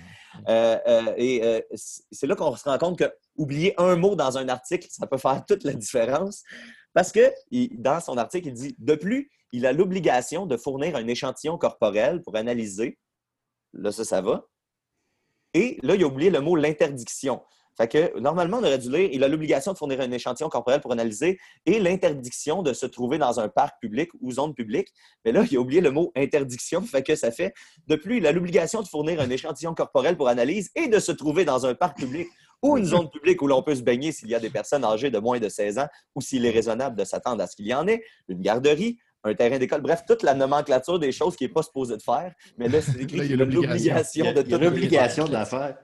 Euh, 0.48 0.78
et 1.16 1.64
c'est 1.74 2.26
là 2.26 2.34
qu'on 2.34 2.54
se 2.56 2.64
rend 2.68 2.78
compte 2.78 2.98
que 2.98 3.12
oublier 3.36 3.74
un 3.78 3.94
mot 3.96 4.16
dans 4.16 4.36
un 4.36 4.48
article, 4.48 4.88
ça 4.90 5.06
peut 5.06 5.18
faire 5.18 5.44
toute 5.46 5.62
la 5.64 5.72
différence. 5.72 6.42
Parce 6.94 7.12
que 7.12 7.32
dans 7.72 8.00
son 8.00 8.16
article, 8.16 8.48
il 8.48 8.54
dit 8.54 8.76
De 8.78 8.94
plus, 8.94 9.30
il 9.52 9.66
a 9.66 9.72
l'obligation 9.72 10.46
de 10.46 10.56
fournir 10.56 10.96
un 10.96 11.06
échantillon 11.06 11.58
corporel 11.58 12.22
pour 12.22 12.36
analyser. 12.36 12.98
Là, 13.72 13.92
ça, 13.92 14.04
ça 14.04 14.20
va. 14.20 14.46
Et 15.54 15.78
là, 15.82 15.94
il 15.94 16.02
a 16.02 16.06
oublié 16.06 16.30
le 16.30 16.40
mot 16.40 16.56
l'interdiction. 16.56 17.42
Fait 17.78 17.86
que 17.86 18.18
normalement, 18.18 18.58
on 18.58 18.64
aurait 18.64 18.78
dû 18.78 18.90
lire 18.90 19.08
il 19.12 19.22
a 19.22 19.28
l'obligation 19.28 19.72
de 19.72 19.78
fournir 19.78 20.00
un 20.00 20.10
échantillon 20.10 20.48
corporel 20.48 20.80
pour 20.80 20.90
analyser 20.90 21.38
et 21.64 21.78
l'interdiction 21.78 22.64
de 22.64 22.72
se 22.72 22.86
trouver 22.86 23.18
dans 23.18 23.38
un 23.38 23.48
parc 23.48 23.80
public 23.80 24.10
ou 24.20 24.32
zone 24.32 24.52
publique. 24.52 24.88
Mais 25.24 25.30
là, 25.30 25.44
il 25.48 25.56
a 25.56 25.60
oublié 25.60 25.80
le 25.80 25.92
mot 25.92 26.10
interdiction. 26.16 26.82
Fait 26.82 27.04
que 27.04 27.14
ça 27.14 27.30
fait 27.30 27.54
de 27.86 27.94
plus, 27.94 28.16
il 28.16 28.26
a 28.26 28.32
l'obligation 28.32 28.82
de 28.82 28.88
fournir 28.88 29.20
un 29.20 29.30
échantillon 29.30 29.74
corporel 29.74 30.16
pour 30.16 30.26
analyse 30.26 30.70
et 30.74 30.88
de 30.88 30.98
se 30.98 31.12
trouver 31.12 31.44
dans 31.44 31.66
un 31.66 31.74
parc 31.74 31.96
public 31.96 32.26
ou 32.62 32.76
une 32.76 32.84
zone 32.84 33.08
publique 33.10 33.40
où 33.42 33.46
l'on 33.46 33.62
peut 33.62 33.74
se 33.74 33.82
baigner 33.82 34.12
s'il 34.12 34.28
y 34.28 34.34
a 34.34 34.40
des 34.40 34.50
personnes 34.50 34.84
âgées 34.84 35.10
de 35.10 35.18
moins 35.18 35.38
de 35.38 35.48
16 35.48 35.78
ans 35.78 35.88
ou 36.14 36.20
s'il 36.20 36.44
est 36.44 36.50
raisonnable 36.50 36.96
de 36.96 37.04
s'attendre 37.04 37.42
à 37.42 37.46
ce 37.46 37.56
qu'il 37.56 37.66
y 37.66 37.74
en 37.74 37.86
ait, 37.86 38.02
une 38.28 38.40
garderie, 38.40 38.98
un 39.24 39.34
terrain 39.34 39.58
d'école, 39.58 39.80
bref, 39.80 40.02
toute 40.06 40.22
la 40.22 40.34
nomenclature 40.34 40.98
des 40.98 41.12
choses 41.12 41.36
qu'il 41.36 41.48
n'est 41.48 41.52
pas 41.52 41.62
supposé 41.62 41.96
de 41.96 42.02
faire. 42.02 42.32
Mais 42.56 42.68
là, 42.68 42.80
c'est 42.80 43.00
écrit 43.00 43.26
y 43.26 43.32
a 43.32 43.36
l'obligation. 43.36 44.32
De 44.32 44.42
il 44.42 44.48
y 44.50 44.54
a 44.54 44.58
tout 44.58 44.64
l'obligation 44.64 45.26
de 45.26 45.32
la 45.32 45.44
faire. 45.44 45.76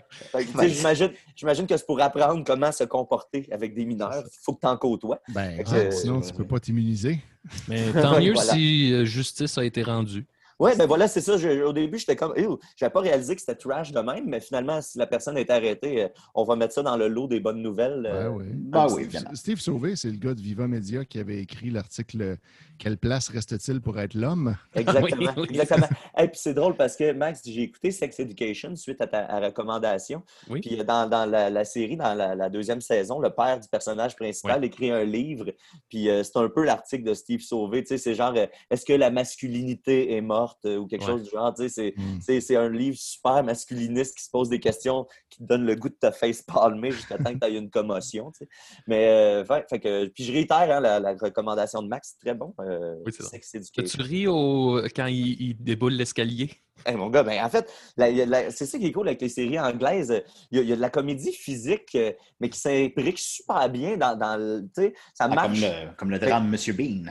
J'imagine, 1.36 1.66
que 1.66 1.76
c'est 1.76 1.86
pour 1.86 2.00
apprendre 2.00 2.44
comment 2.44 2.70
se 2.70 2.84
comporter 2.84 3.48
avec 3.50 3.74
des 3.74 3.84
mineurs. 3.84 4.24
Il 4.24 4.38
faut 4.42 4.54
que 4.54 4.60
tu 4.60 4.66
en 4.66 4.76
côtoies. 4.76 5.20
Ben, 5.28 5.62
ah, 5.66 5.74
euh, 5.74 5.90
sinon, 5.90 6.20
tu 6.20 6.32
ne 6.32 6.36
peux 6.36 6.46
pas 6.46 6.60
t'immuniser. 6.60 7.20
Mais 7.68 7.92
tant 7.92 8.20
mieux 8.20 8.34
Voilà. 8.34 8.52
si 8.52 8.92
euh, 8.92 9.04
justice 9.04 9.58
a 9.58 9.64
été 9.64 9.82
rendue. 9.82 10.26
Oui, 10.60 10.70
ben 10.78 10.86
voilà, 10.86 11.08
c'est 11.08 11.20
ça. 11.20 11.36
Je- 11.36 11.62
au 11.64 11.72
début, 11.72 11.98
j'étais 11.98 12.16
comme, 12.16 12.32
je 12.36 12.42
n'avais 12.80 12.92
pas 12.92 13.00
réalisé 13.00 13.34
que 13.34 13.40
c'était 13.40 13.56
trash 13.56 13.90
de 13.92 14.00
même, 14.00 14.24
mais 14.26 14.40
finalement, 14.40 14.80
si 14.80 14.98
la 14.98 15.06
personne 15.06 15.36
est 15.36 15.50
arrêtée, 15.50 16.04
euh, 16.04 16.08
on 16.34 16.44
va 16.44 16.54
mettre 16.56 16.74
ça 16.74 16.82
dans 16.82 16.96
le 16.96 17.08
lot 17.08 17.26
des 17.26 17.40
bonnes 17.40 17.60
nouvelles. 17.62 18.08
Ouais, 18.12 18.44
ouais. 18.44 18.88
Steve- 18.88 19.08
oui. 19.30 19.36
Steve 19.36 19.60
Sauvé, 19.60 19.96
c'est 19.96 20.10
le 20.10 20.16
gars 20.18 20.34
de 20.34 20.40
Viva 20.40 20.68
Media 20.68 21.04
qui 21.04 21.18
avait 21.18 21.38
écrit 21.40 21.70
l'article 21.70 22.36
Quelle 22.78 22.98
place 22.98 23.28
reste-t-il 23.28 23.80
pour 23.80 23.98
être 24.00 24.14
l'homme? 24.14 24.56
Exactement. 24.74 25.32
Oui, 25.36 25.46
oui. 25.50 25.58
exactement. 25.60 25.86
Et 26.18 26.28
puis 26.28 26.40
c'est 26.42 26.54
drôle 26.54 26.76
parce 26.76 26.96
que, 26.96 27.12
Max, 27.12 27.40
j'ai 27.44 27.62
écouté 27.62 27.90
Sex 27.92 28.18
Education 28.18 28.74
suite 28.76 29.00
à 29.00 29.06
ta 29.06 29.24
à 29.26 29.38
recommandation. 29.40 30.22
Oui. 30.50 30.60
Puis 30.60 30.80
euh, 30.80 30.84
dans, 30.84 31.08
dans 31.08 31.24
la, 31.24 31.50
la 31.50 31.64
série, 31.64 31.96
dans 31.96 32.14
la, 32.14 32.34
la 32.34 32.48
deuxième 32.50 32.80
saison, 32.80 33.20
le 33.20 33.30
père 33.30 33.60
du 33.60 33.68
personnage 33.68 34.16
principal 34.16 34.64
écrit 34.64 34.90
un 34.90 35.04
livre. 35.04 35.46
Puis 35.88 36.08
euh, 36.10 36.22
c'est 36.24 36.36
un 36.36 36.48
peu 36.48 36.64
l'article 36.64 37.04
de 37.04 37.14
Steve 37.14 37.40
Sauvé. 37.40 37.82
Tu 37.82 37.88
sais, 37.88 37.98
c'est 37.98 38.14
genre 38.14 38.34
euh, 38.36 38.46
Est-ce 38.70 38.84
que 38.84 38.92
la 38.92 39.10
masculinité 39.10 40.14
est 40.16 40.20
morte 40.20 40.64
ou 40.64 40.86
quelque 40.86 41.02
Ouais. 41.04 41.10
chose 41.10 41.24
du 41.24 41.30
genre. 41.30 41.52
Tu 41.54 41.62
sais, 41.64 41.68
c'est, 41.68 41.94
Mm. 41.96 42.18
c'est, 42.20 42.40
c'est 42.40 42.56
un 42.56 42.68
livre 42.68 42.96
super 42.98 43.44
masculiniste 43.44 44.16
qui 44.16 44.24
se 44.24 44.30
pose 44.30 44.48
des 44.48 44.58
questions 44.60 45.06
qui 45.30 45.38
te 45.38 45.44
donne 45.44 45.64
le 45.64 45.74
goût 45.76 45.88
de 45.88 45.94
te 46.00 46.10
face 46.10 46.42
palmer 46.42 46.90
jusqu'à 46.90 47.18
temps 47.18 47.32
que 47.32 47.38
tu 47.38 47.46
aies 47.46 47.56
une 47.58 47.70
commotion. 47.70 48.30
tu 48.32 48.38
sais. 48.44 48.48
Mais, 48.86 49.08
euh, 49.08 49.44
fait, 49.44 49.64
fait 49.68 49.80
que, 49.80 50.06
puis 50.06 50.24
je 50.24 50.32
réitère 50.32 50.58
hein, 50.76 50.80
la, 50.80 50.98
la 51.00 51.12
recommandation 51.14 51.82
de 51.82 51.88
Max, 51.88 52.14
c'est 52.18 52.26
très 52.26 52.34
bon. 52.34 52.52
Euh, 52.64 52.96
Oui, 53.04 53.12
c'est 53.12 53.22
ça. 53.22 53.36
Tu 53.72 54.00
ris 54.02 54.26
au... 54.26 54.80
quand 54.94 55.06
il, 55.06 55.40
il 55.40 55.56
déboule 55.62 55.94
l'escalier? 55.94 56.50
Hey, 56.86 56.96
mon 56.96 57.08
gars, 57.08 57.22
ben, 57.22 57.42
en 57.42 57.48
fait, 57.48 57.70
c'est 57.96 58.66
ça 58.66 58.78
qui 58.78 58.86
est 58.86 58.92
cool 58.92 59.08
avec 59.08 59.20
les 59.22 59.28
séries 59.30 59.58
anglaises. 59.58 60.22
Il 60.50 60.58
y 60.58 60.60
a, 60.60 60.62
il 60.64 60.68
y 60.68 60.72
a 60.72 60.76
de 60.76 60.80
la 60.82 60.90
comédie 60.90 61.32
physique, 61.32 61.94
euh, 61.94 62.12
mais 62.40 62.50
qui 62.50 62.58
s'imbrique 62.58 63.18
super 63.18 63.70
bien 63.70 63.96
dans, 63.96 64.16
dans 64.18 64.36
le. 64.36 64.62
Tu 64.74 64.82
sais, 64.82 64.94
ça 65.14 65.24
Ah, 65.24 65.28
comme, 65.28 65.34
marche. 65.52 65.60
le, 65.62 65.96
comme 65.96 66.10
le 66.10 66.18
drame 66.18 66.48
Monsieur 66.50 66.74
Bean. 66.74 67.04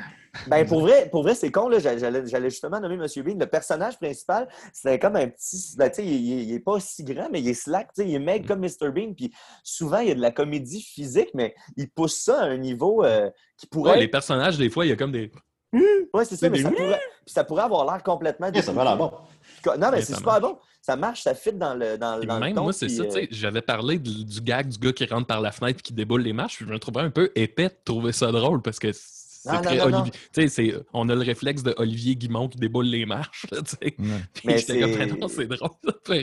Ben, 0.47 0.67
pour 0.67 0.81
vrai, 0.81 1.09
pour 1.11 1.23
vrai 1.23 1.33
c'est 1.33 1.49
con, 1.49 1.69
là. 1.69 1.79
J'allais, 1.79 2.49
justement 2.51 2.79
nommer 2.79 2.95
M. 2.95 3.23
Bean. 3.23 3.39
Le 3.39 3.47
personnage 3.47 3.97
principal, 3.97 4.47
c'est 4.73 4.99
comme 4.99 5.15
un 5.15 5.27
petit. 5.29 5.73
ben, 5.75 5.89
tu 5.89 5.95
sais, 5.95 6.05
il, 6.05 6.13
il- 6.13 6.41
il 6.49 6.53
est 6.53 6.59
pas 6.59 6.79
si 6.79 7.03
grand, 7.03 7.29
mais 7.31 7.39
il 7.41 7.47
est 7.49 7.53
slack. 7.55 7.87
tu 7.95 8.03
sais, 8.03 8.07
Il 8.07 8.13
est 8.13 8.19
Mm. 8.19 8.23
mec 8.25 8.45
comme 8.47 8.59
Mr. 8.59 8.91
Bean. 8.93 9.13
Puis 9.15 9.33
souvent, 9.63 9.99
il 9.99 10.09
y 10.09 10.11
a 10.11 10.15
de 10.15 10.21
la 10.21 10.31
comédie 10.31 10.83
physique, 10.83 11.29
mais 11.33 11.55
il 11.77 11.89
pousse 11.89 12.19
ça 12.19 12.41
à 12.41 12.45
un 12.45 12.57
niveau 12.57 13.03
euh, 13.03 13.31
qui 13.57 13.65
pourrait. 13.65 13.93
Ouais, 13.93 13.99
les 14.01 14.07
personnages, 14.07 14.57
des 14.57 14.69
fois, 14.69 14.85
il 14.85 14.89
y 14.89 14.91
a 14.91 14.95
comme 14.97 15.11
des. 15.13 15.31
Ouais, 16.13 16.25
c'est 16.25 16.35
ça, 16.35 16.47
mais 16.49 16.57
des 16.57 16.63
ça 16.63 16.69
pourrait, 16.71 16.99
puis 17.25 17.33
ça 17.33 17.43
pourrait 17.43 17.63
avoir 17.63 17.85
l'air 17.91 18.03
complètement. 18.03 18.47
Yeah, 18.51 18.61
ça 18.61 18.71
va 18.71 18.83
là 18.83 18.95
bon. 18.95 19.11
Non, 19.77 19.89
mais 19.91 20.01
c'est 20.01 20.15
super 20.15 20.33
marche. 20.33 20.41
bon. 20.41 20.57
Ça 20.81 20.97
marche, 20.97 21.21
ça 21.23 21.33
fit 21.33 21.53
dans 21.53 21.73
le, 21.75 21.97
dans, 21.97 22.19
dans 22.19 22.33
le 22.35 22.39
même 22.41 22.55
ton, 22.55 22.63
moi, 22.63 22.73
c'est 22.73 22.89
ça, 22.89 23.03
euh, 23.03 23.05
tu 23.05 23.11
sais, 23.13 23.27
j'avais 23.31 23.61
parlé 23.61 23.97
de- 23.99 24.23
du 24.23 24.41
gag 24.41 24.67
du 24.67 24.77
gars 24.77 24.91
qui 24.91 25.05
rentre 25.05 25.27
par 25.27 25.39
la 25.39 25.53
fenêtre 25.53 25.79
et 25.79 25.81
qui 25.81 25.93
déboule 25.93 26.21
les 26.23 26.33
marches, 26.33 26.57
puis 26.57 26.65
je 26.67 26.71
me 26.73 26.77
trouvais 26.77 26.99
un 26.99 27.09
peu 27.09 27.31
épais 27.35 27.69
de 27.69 27.75
trouver 27.85 28.11
ça 28.11 28.31
drôle 28.33 28.61
parce 28.61 28.79
que 28.79 28.91
c'est 29.43 29.49
Non, 29.51 29.55
non, 29.57 29.61
très 29.63 29.77
non, 29.77 29.89
non. 29.89 29.97
Olivier. 30.01 30.11
Tu 30.13 30.41
sais, 30.41 30.47
c'est- 30.47 30.73
on 30.93 31.09
a 31.09 31.15
le 31.15 31.21
réflexe 31.21 31.63
de 31.63 31.73
Olivier 31.77 32.15
Guimont 32.15 32.47
qui 32.47 32.57
déboule 32.57 32.85
les 32.85 33.05
marches, 33.05 33.45
là, 33.51 33.59
Mais 33.81 33.91
comme, 33.91 34.57
c'est- 34.57 35.15
non, 35.17 35.27
c'est 35.27 35.47
drôle. 35.47 35.69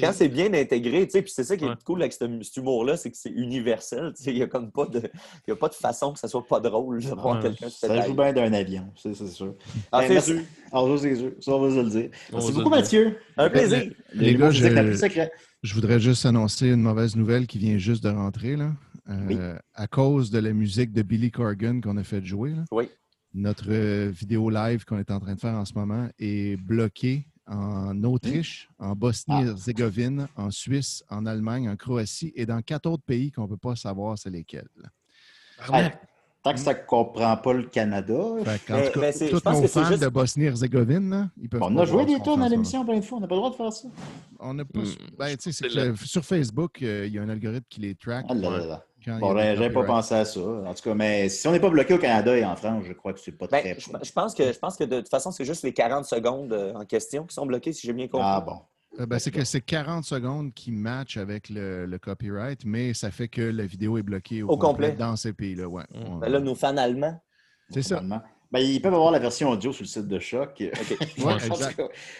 Quand 0.01 0.13
c'est 0.15 0.29
bien 0.29 0.53
intégré, 0.55 1.05
tu 1.07 1.13
sais, 1.13 1.23
puis 1.23 1.33
c'est 1.35 1.45
ça 1.45 1.57
qui 1.57 1.65
est 1.65 1.69
Ouais. 1.69 1.75
cool 1.85 2.01
avec 2.03 2.13
ce- 2.15 2.43
cet 2.43 2.57
humour-là, 2.57 2.97
c'est 2.97 3.11
que 3.11 3.17
c'est 3.17 3.31
universel. 3.31 4.13
tu 4.17 4.23
sais, 4.25 4.31
Il 4.33 4.37
n'y 4.37 4.43
a 4.43 4.47
comme 4.47 4.71
pas 4.71 4.87
de, 4.87 4.99
il 5.47 5.51
y 5.51 5.53
a 5.53 5.57
pas 5.57 5.69
de 5.69 5.75
façon 5.75 6.13
que 6.13 6.19
ça 6.19 6.29
soit 6.29 6.47
pas 6.47 6.61
drôle 6.61 7.03
de 7.03 7.09
voir 7.09 7.37
Ouais. 7.37 7.43
quelqu'un 7.43 7.69
se 7.69 7.87
Ça 7.87 8.07
joue 8.07 8.15
bien 8.15 8.33
d'un 8.33 8.53
avion, 8.53 8.91
c'est 8.97 9.15
sûr. 9.15 9.55
Ah, 9.93 10.01
Ben, 10.01 10.07
c'est 10.09 10.13
merci. 10.15 10.31
sûr. 10.33 10.41
Ah, 10.73 10.81
ça, 10.87 10.99
c'est 10.99 11.17
sûr. 11.17 11.33
Ça, 11.41 11.53
on 11.53 11.61
va 11.61 11.71
se 11.71 11.83
le 11.83 11.91
dire. 11.91 12.11
Merci 12.33 12.53
beaucoup. 12.53 12.71
Mathieu. 12.71 13.19
Un 13.37 13.51
plaisir. 13.51 13.91
Le 14.15 14.21
Les 14.23 14.35
gars, 14.35 14.51
je- 14.51 15.75
voudrais 15.75 16.01
juste 16.01 16.25
annoncer 16.27 16.69
une 16.69 16.81
mauvaise 16.83 17.17
nouvelle 17.17 17.47
qui 17.47 17.59
vient 17.59 17.77
juste 17.77 18.03
de 18.03 18.09
rentrer. 18.09 18.57
Là. 18.57 18.73
Euh, 19.09 19.15
Oui. 19.29 19.37
À 19.75 19.87
cause 19.87 20.31
de 20.31 20.39
la 20.39 20.53
musique 20.53 20.93
de 20.93 21.03
Billy 21.03 21.31
Corgan 21.31 21.81
qu'on 21.81 21.97
a 21.97 22.05
fait 22.05 22.25
jouer, 22.25 22.51
là, 22.51 22.65
Oui. 22.71 22.89
Notre 23.35 23.67
euh, 23.71 24.11
vidéo 24.11 24.51
live 24.51 24.85
qu'on 24.85 24.99
est 24.99 25.11
en 25.11 25.21
train 25.21 25.35
de 25.35 25.41
faire 25.41 25.55
en 25.55 25.65
ce 25.65 25.75
moment 25.75 26.09
est 26.19 26.57
bloquée 26.57 27.27
en 27.47 28.05
Autriche, 28.05 28.69
en 28.79 28.95
Bosnie-Herzégovine, 28.95 30.29
en 30.37 30.51
Suisse, 30.51 31.03
en 31.11 31.27
Allemagne, 31.27 31.69
en 31.69 31.77
Croatie 31.77 32.33
et 32.37 32.47
dans 32.47 32.61
quatre 32.63 32.87
autres 32.87 33.03
pays 33.03 33.33
qu'on 33.33 33.43
ne 33.43 33.49
peut 33.49 33.57
pas 33.57 33.75
savoir 33.77 34.17
c'est 34.19 34.31
lesquels. 34.31 34.69
Hey, 35.73 35.91
tant 36.45 36.53
que 36.55 36.61
ça 36.61 36.73
ne 36.75 36.79
comprend 36.87 37.37
pas 37.37 37.53
le 37.53 37.65
Canada. 37.65 38.15
Fait 38.45 38.61
qu'en 38.67 38.77
Mais- 38.77 38.91
tout 38.93 39.01
cas, 39.01 39.11
je 39.13 39.31
tous 39.31 39.41
pense 39.41 39.57
nos 39.57 39.63
que 39.63 39.67
c'est 39.69 39.83
fans 39.83 39.89
juste- 39.91 40.03
de 40.03 40.09
Bosnie-Herzégovine, 40.09 41.31
ils 41.41 41.49
peuvent 41.49 41.63
On 41.63 41.75
pas 41.75 41.83
a 41.83 41.85
joué 41.87 42.07
des 42.07 42.21
tours 42.21 42.39
dans 42.39 42.47
l'émission 42.47 42.85
plein 42.85 42.99
de 42.99 43.05
fois. 43.05 43.19
On 43.19 43.21
n'a 43.21 43.27
pas 43.29 43.35
le 43.35 43.41
droit 43.41 43.51
de 43.51 43.57
faire 43.57 43.73
ça. 43.73 43.89
On 44.39 44.55
n'a 44.55 44.65
pas. 44.65 44.81
Hmm, 44.81 44.85
ben, 45.19 45.37
tu 45.37 45.43
sais, 45.43 45.53
c'est 45.53 45.69
c'est 45.69 45.69
que 45.75 45.75
le- 45.81 45.89
le- 45.91 45.97
sur 45.97 46.25
Facebook, 46.25 46.81
euh, 46.83 47.07
il 47.07 47.13
y 47.15 47.19
a 47.19 47.23
un 47.23 47.29
algorithme 47.29 47.67
qui 47.69 47.81
les 47.81 47.95
track. 47.97 48.27
Ah 48.29 48.35
là 48.35 48.59
là 48.59 48.85
Bon, 49.07 49.35
des 49.35 49.41
j'avais 49.57 49.71
pas 49.71 49.85
pensé 49.85 50.15
à 50.15 50.25
ça. 50.25 50.41
En 50.41 50.75
tout 50.75 50.83
cas, 50.83 50.95
mais 50.95 51.29
si 51.29 51.47
on 51.49 51.53
n'est 51.53 51.61
pas 51.61 51.71
bloqué 51.71 51.95
au 51.95 51.99
Canada 51.99 52.37
et 52.37 52.45
en 52.45 52.57
France, 52.57 52.85
je 52.87 52.93
crois 52.93 53.13
que 53.13 53.21
c'est 53.21 53.33
pas 53.33 53.47
Ben, 53.47 53.61
très. 53.61 53.77
je, 53.79 53.91
je 54.03 54.13
pense 54.13 54.35
que, 54.35 54.53
je 54.53 54.59
pense 54.59 54.77
que 54.77 54.85
de 54.85 54.99
toute 54.99 55.09
façon, 55.09 55.31
c'est 55.31 55.45
juste 55.45 55.63
les 55.63 55.73
40 55.73 56.05
secondes 56.05 56.53
euh, 56.53 56.75
en 56.75 56.85
question 56.85 57.25
qui 57.25 57.35
sont 57.35 57.47
bloquées, 57.47 57.73
si 57.73 57.87
j'ai 57.87 57.93
bien 57.93 58.09
compris. 58.09 58.27
Ah 58.29 58.41
bon. 58.41 58.61
Euh, 58.99 59.07
ben, 59.07 59.19
c'est 59.19 59.31
que 59.31 59.45
c'est 59.45 59.61
40 59.61 60.05
secondes 60.05 60.53
qui 60.53 60.73
matchent 60.73 61.17
avec 61.17 61.49
le, 61.49 61.87
le 61.87 61.99
copyright, 61.99 62.65
mais 62.65 62.93
ça 62.93 63.11
fait 63.11 63.29
que 63.29 63.41
la 63.43 63.65
vidéo 63.65 63.97
est 63.99 64.03
bloquée 64.03 64.43
au, 64.43 64.49
Au 64.49 64.57
complet. 64.59 64.93
dans 64.93 65.15
ces 65.17 65.33
pays-là. 65.33 65.69
Ouais. 65.69 65.85
Mm. 65.95 66.19
Ben 66.21 66.29
là, 66.33 66.41
nos 66.41 66.55
fans 66.55 66.77
allemands. 66.77 67.19
c'est 67.71 67.83
ça. 67.83 68.03
Ben, 68.53 68.59
ils 68.59 68.83
peuvent 68.83 68.95
avoir 68.95 69.13
la 69.13 69.21
version 69.21 69.49
audio 69.51 69.73
sur 69.73 69.85
le 69.85 69.89
site 69.89 70.09
de 70.09 70.19
Choc. 70.19 70.59
Ouais, 71.19 71.35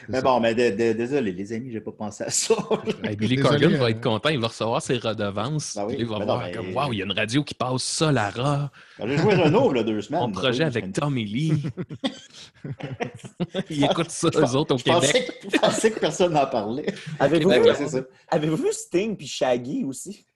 Mais 0.09 0.23
bon, 0.23 0.39
mais 0.39 0.55
de- 0.55 0.71
de- 0.71 0.93
désolé, 0.93 1.33
les 1.33 1.53
amis, 1.53 1.73
j'ai 1.73 1.81
pas 1.81 1.91
pensé 1.91 2.23
à 2.23 2.31
ça. 2.31 2.55
Hey, 3.03 3.17
Billy 3.17 3.35
Désolé, 3.37 3.59
Corgan 3.61 3.75
euh, 3.75 3.79
va 3.79 3.91
être 3.91 4.01
content, 4.01 4.29
il 4.29 4.39
va 4.39 4.47
recevoir 4.49 4.81
ses 4.81 4.99
redevances. 4.99 5.75
Ben 5.77 5.87
oui, 5.89 5.97
il 5.99 6.07
va 6.07 6.19
ben 6.21 6.27
non, 6.27 6.35
voir 6.35 6.43
mais- 6.47 6.53
comme 6.53 6.73
Waouh, 6.73 6.93
il 6.93 6.99
y 7.01 7.03
a 7.03 7.05
une 7.07 7.13
radio 7.13 7.43
qui 7.43 7.55
passe 7.55 7.83
ça, 7.83 8.13
Lara. 8.13 8.71
Ben, 8.99 9.09
J'ai 9.09 9.17
joué 9.19 9.35
Renault, 9.35 9.73
là, 9.73 9.83
deux 9.83 10.01
semaines. 10.03 10.21
Mon 10.21 10.31
projet 10.31 10.63
oui, 10.65 10.69
avec 10.69 10.85
je- 10.87 10.91
Tommy 10.93 11.25
Lee. 11.25 11.63
Ils 13.71 13.85
écoutent 13.85 14.11
ça, 14.11 14.29
eux 14.33 14.55
autres, 14.57 14.75
au 14.75 14.79
je 14.79 14.85
pensais 14.85 15.13
Québec. 15.13 15.41
que- 15.43 15.51
Je 15.53 15.59
pensais 15.59 15.91
que 15.91 15.99
personne 15.99 16.33
n'en 16.33 16.47
parlait. 16.47 16.87
Avez-vous 17.19 17.49
Ben, 17.49 17.63
vu, 17.63 17.99
avez-vous 18.29 18.57
vu 18.57 18.69
Sting 18.73 19.17
puis 19.17 19.27
Shaggy 19.27 19.85
aussi? 19.85 20.27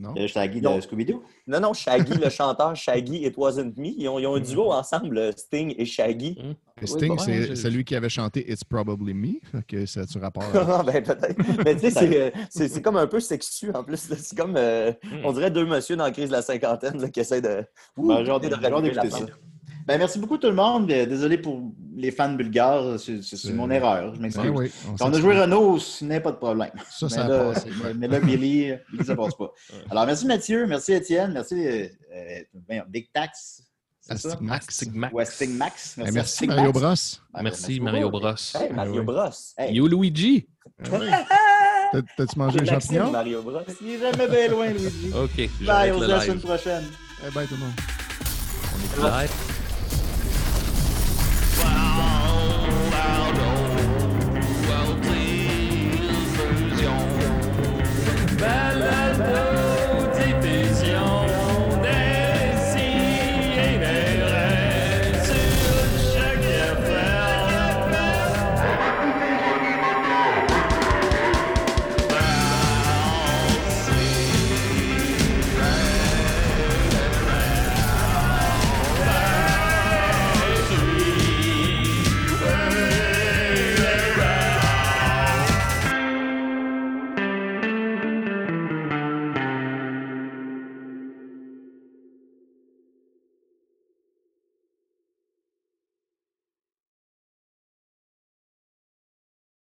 Non? 0.00 0.14
Euh, 0.16 0.26
Non. 0.62 0.76
de 0.76 0.80
Scooby-Doo? 0.80 1.22
Non, 1.46 1.60
non, 1.60 1.72
Shaggy, 1.74 2.14
le 2.14 2.30
chanteur 2.30 2.74
Shaggy 2.74 3.26
It 3.26 3.34
Wasn't 3.36 3.76
Me. 3.76 3.88
Ils 3.98 4.08
ont, 4.08 4.18
ils 4.18 4.26
ont 4.26 4.34
un 4.36 4.40
duo 4.40 4.72
ensemble, 4.72 5.32
Sting 5.36 5.74
et 5.76 5.84
Shaggy. 5.84 6.38
Et 6.80 6.86
Sting, 6.86 7.18
c'est 7.18 7.42
je- 7.48 7.54
celui 7.54 7.84
qui 7.84 7.94
avait 7.94 8.08
chanté 8.08 8.50
It's 8.50 8.64
Probably 8.64 9.12
Me. 9.12 9.32
Que 9.68 9.84
ça 9.84 10.00
a-tu 10.00 10.18
rapport 10.18 10.42
à... 10.54 10.78
Ah, 10.78 10.82
ben, 10.82 11.02
peut-être. 11.02 11.36
Mais 11.64 11.74
tu 11.74 11.80
sais, 11.80 11.90
c'est, 11.90 12.20
euh, 12.20 12.30
c'est, 12.48 12.68
c'est 12.68 12.80
comme 12.80 12.96
un 12.96 13.06
peu 13.06 13.20
sexu 13.20 13.70
en 13.74 13.84
plus. 13.84 13.98
C'est 13.98 14.36
comme, 14.36 14.54
euh, 14.56 14.92
on 15.24 15.32
dirait 15.32 15.50
deux 15.50 15.66
messieurs 15.66 15.96
dans 15.96 16.04
la 16.04 16.10
crise 16.12 16.28
de 16.28 16.32
la 16.32 16.42
cinquantaine 16.42 16.98
là, 17.00 17.08
qui 17.10 17.20
essaient 17.20 17.42
de. 17.42 17.64
Ben, 17.98 18.24
j'ai 18.24 18.30
hâte 18.30 18.42
de 18.44 18.48
de- 18.48 18.54
j'ai 18.94 19.26
Ben, 19.86 19.98
merci 19.98 20.18
beaucoup 20.18 20.38
tout 20.38 20.48
le 20.48 20.54
monde. 20.54 20.90
Euh, 20.90 21.06
Désolé 21.06 21.38
pour 21.38 21.72
les 21.96 22.10
fans 22.10 22.32
bulgares. 22.32 22.98
C'est 22.98 23.52
mon 23.52 23.70
erreur. 23.70 24.14
Je 24.14 24.20
m'excuse. 24.20 24.44
Ben 24.44 24.56
oui, 24.56 24.70
on 24.88 24.96
Quand 24.96 25.10
on 25.10 25.14
a 25.14 25.20
joué 25.20 25.40
Renault, 25.40 25.78
ce 25.78 26.04
n'est 26.04 26.20
pas 26.20 26.32
de 26.32 26.36
problème. 26.36 26.70
Ça, 26.90 27.06
mais, 27.06 27.08
ça 27.08 27.24
a 27.24 27.28
là, 27.28 27.52
passé. 27.52 27.70
mais, 27.96 28.08
là, 28.08 28.20
Billy, 28.20 28.72
Billy, 28.92 29.04
ça 29.04 29.16
passe 29.16 29.34
pas. 29.34 29.52
Alors, 29.90 30.06
merci 30.06 30.26
Mathieu, 30.26 30.66
merci 30.66 30.92
Étienne, 30.92 31.32
merci 31.32 31.54
euh, 31.66 31.86
euh, 32.14 32.80
Big 32.88 33.10
Tax. 33.12 33.62
Astigmax. 34.08 34.68
Astigmax. 34.68 35.14
Ou 35.14 35.20
Astig 35.20 35.50
Max. 35.50 35.96
Eh, 35.98 36.10
Merci, 36.10 36.46
Mario. 36.46 36.72
Bros. 36.72 36.94
Ben, 37.32 37.42
Merci, 37.42 37.80
Mario. 37.80 38.10
Bros. 38.10 38.34
Hey, 38.54 38.72
Mario 38.72 39.00
oui. 39.00 39.04
Bros. 39.06 39.30
Hey, 39.56 39.74
Yo, 39.74 39.86
Luigi. 39.86 40.48
Ah 40.90 41.24
T'as-tu 42.16 42.38
mangé 42.38 42.58
les 42.60 42.66
champignons? 42.66 43.10
Mario 43.10 43.42
Bros. 43.42 43.60
Il 43.80 43.90
est 43.90 43.98
jamais 43.98 44.28
bien 44.28 44.48
loin, 44.48 44.66
Luigi. 44.70 45.12
OK, 45.14 45.50
Bye, 45.64 45.92
on 45.92 46.00
se 46.00 46.06
dit 46.06 46.12
à 46.12 46.16
la 46.16 46.20
semaine 46.22 46.40
prochaine. 46.40 46.84
Eh 47.26 47.30
ben, 47.32 47.46
tout 47.46 47.54
le 47.54 47.60
monde. 47.60 47.72
On 48.98 49.06
est 49.06 49.22
live. 49.22 49.49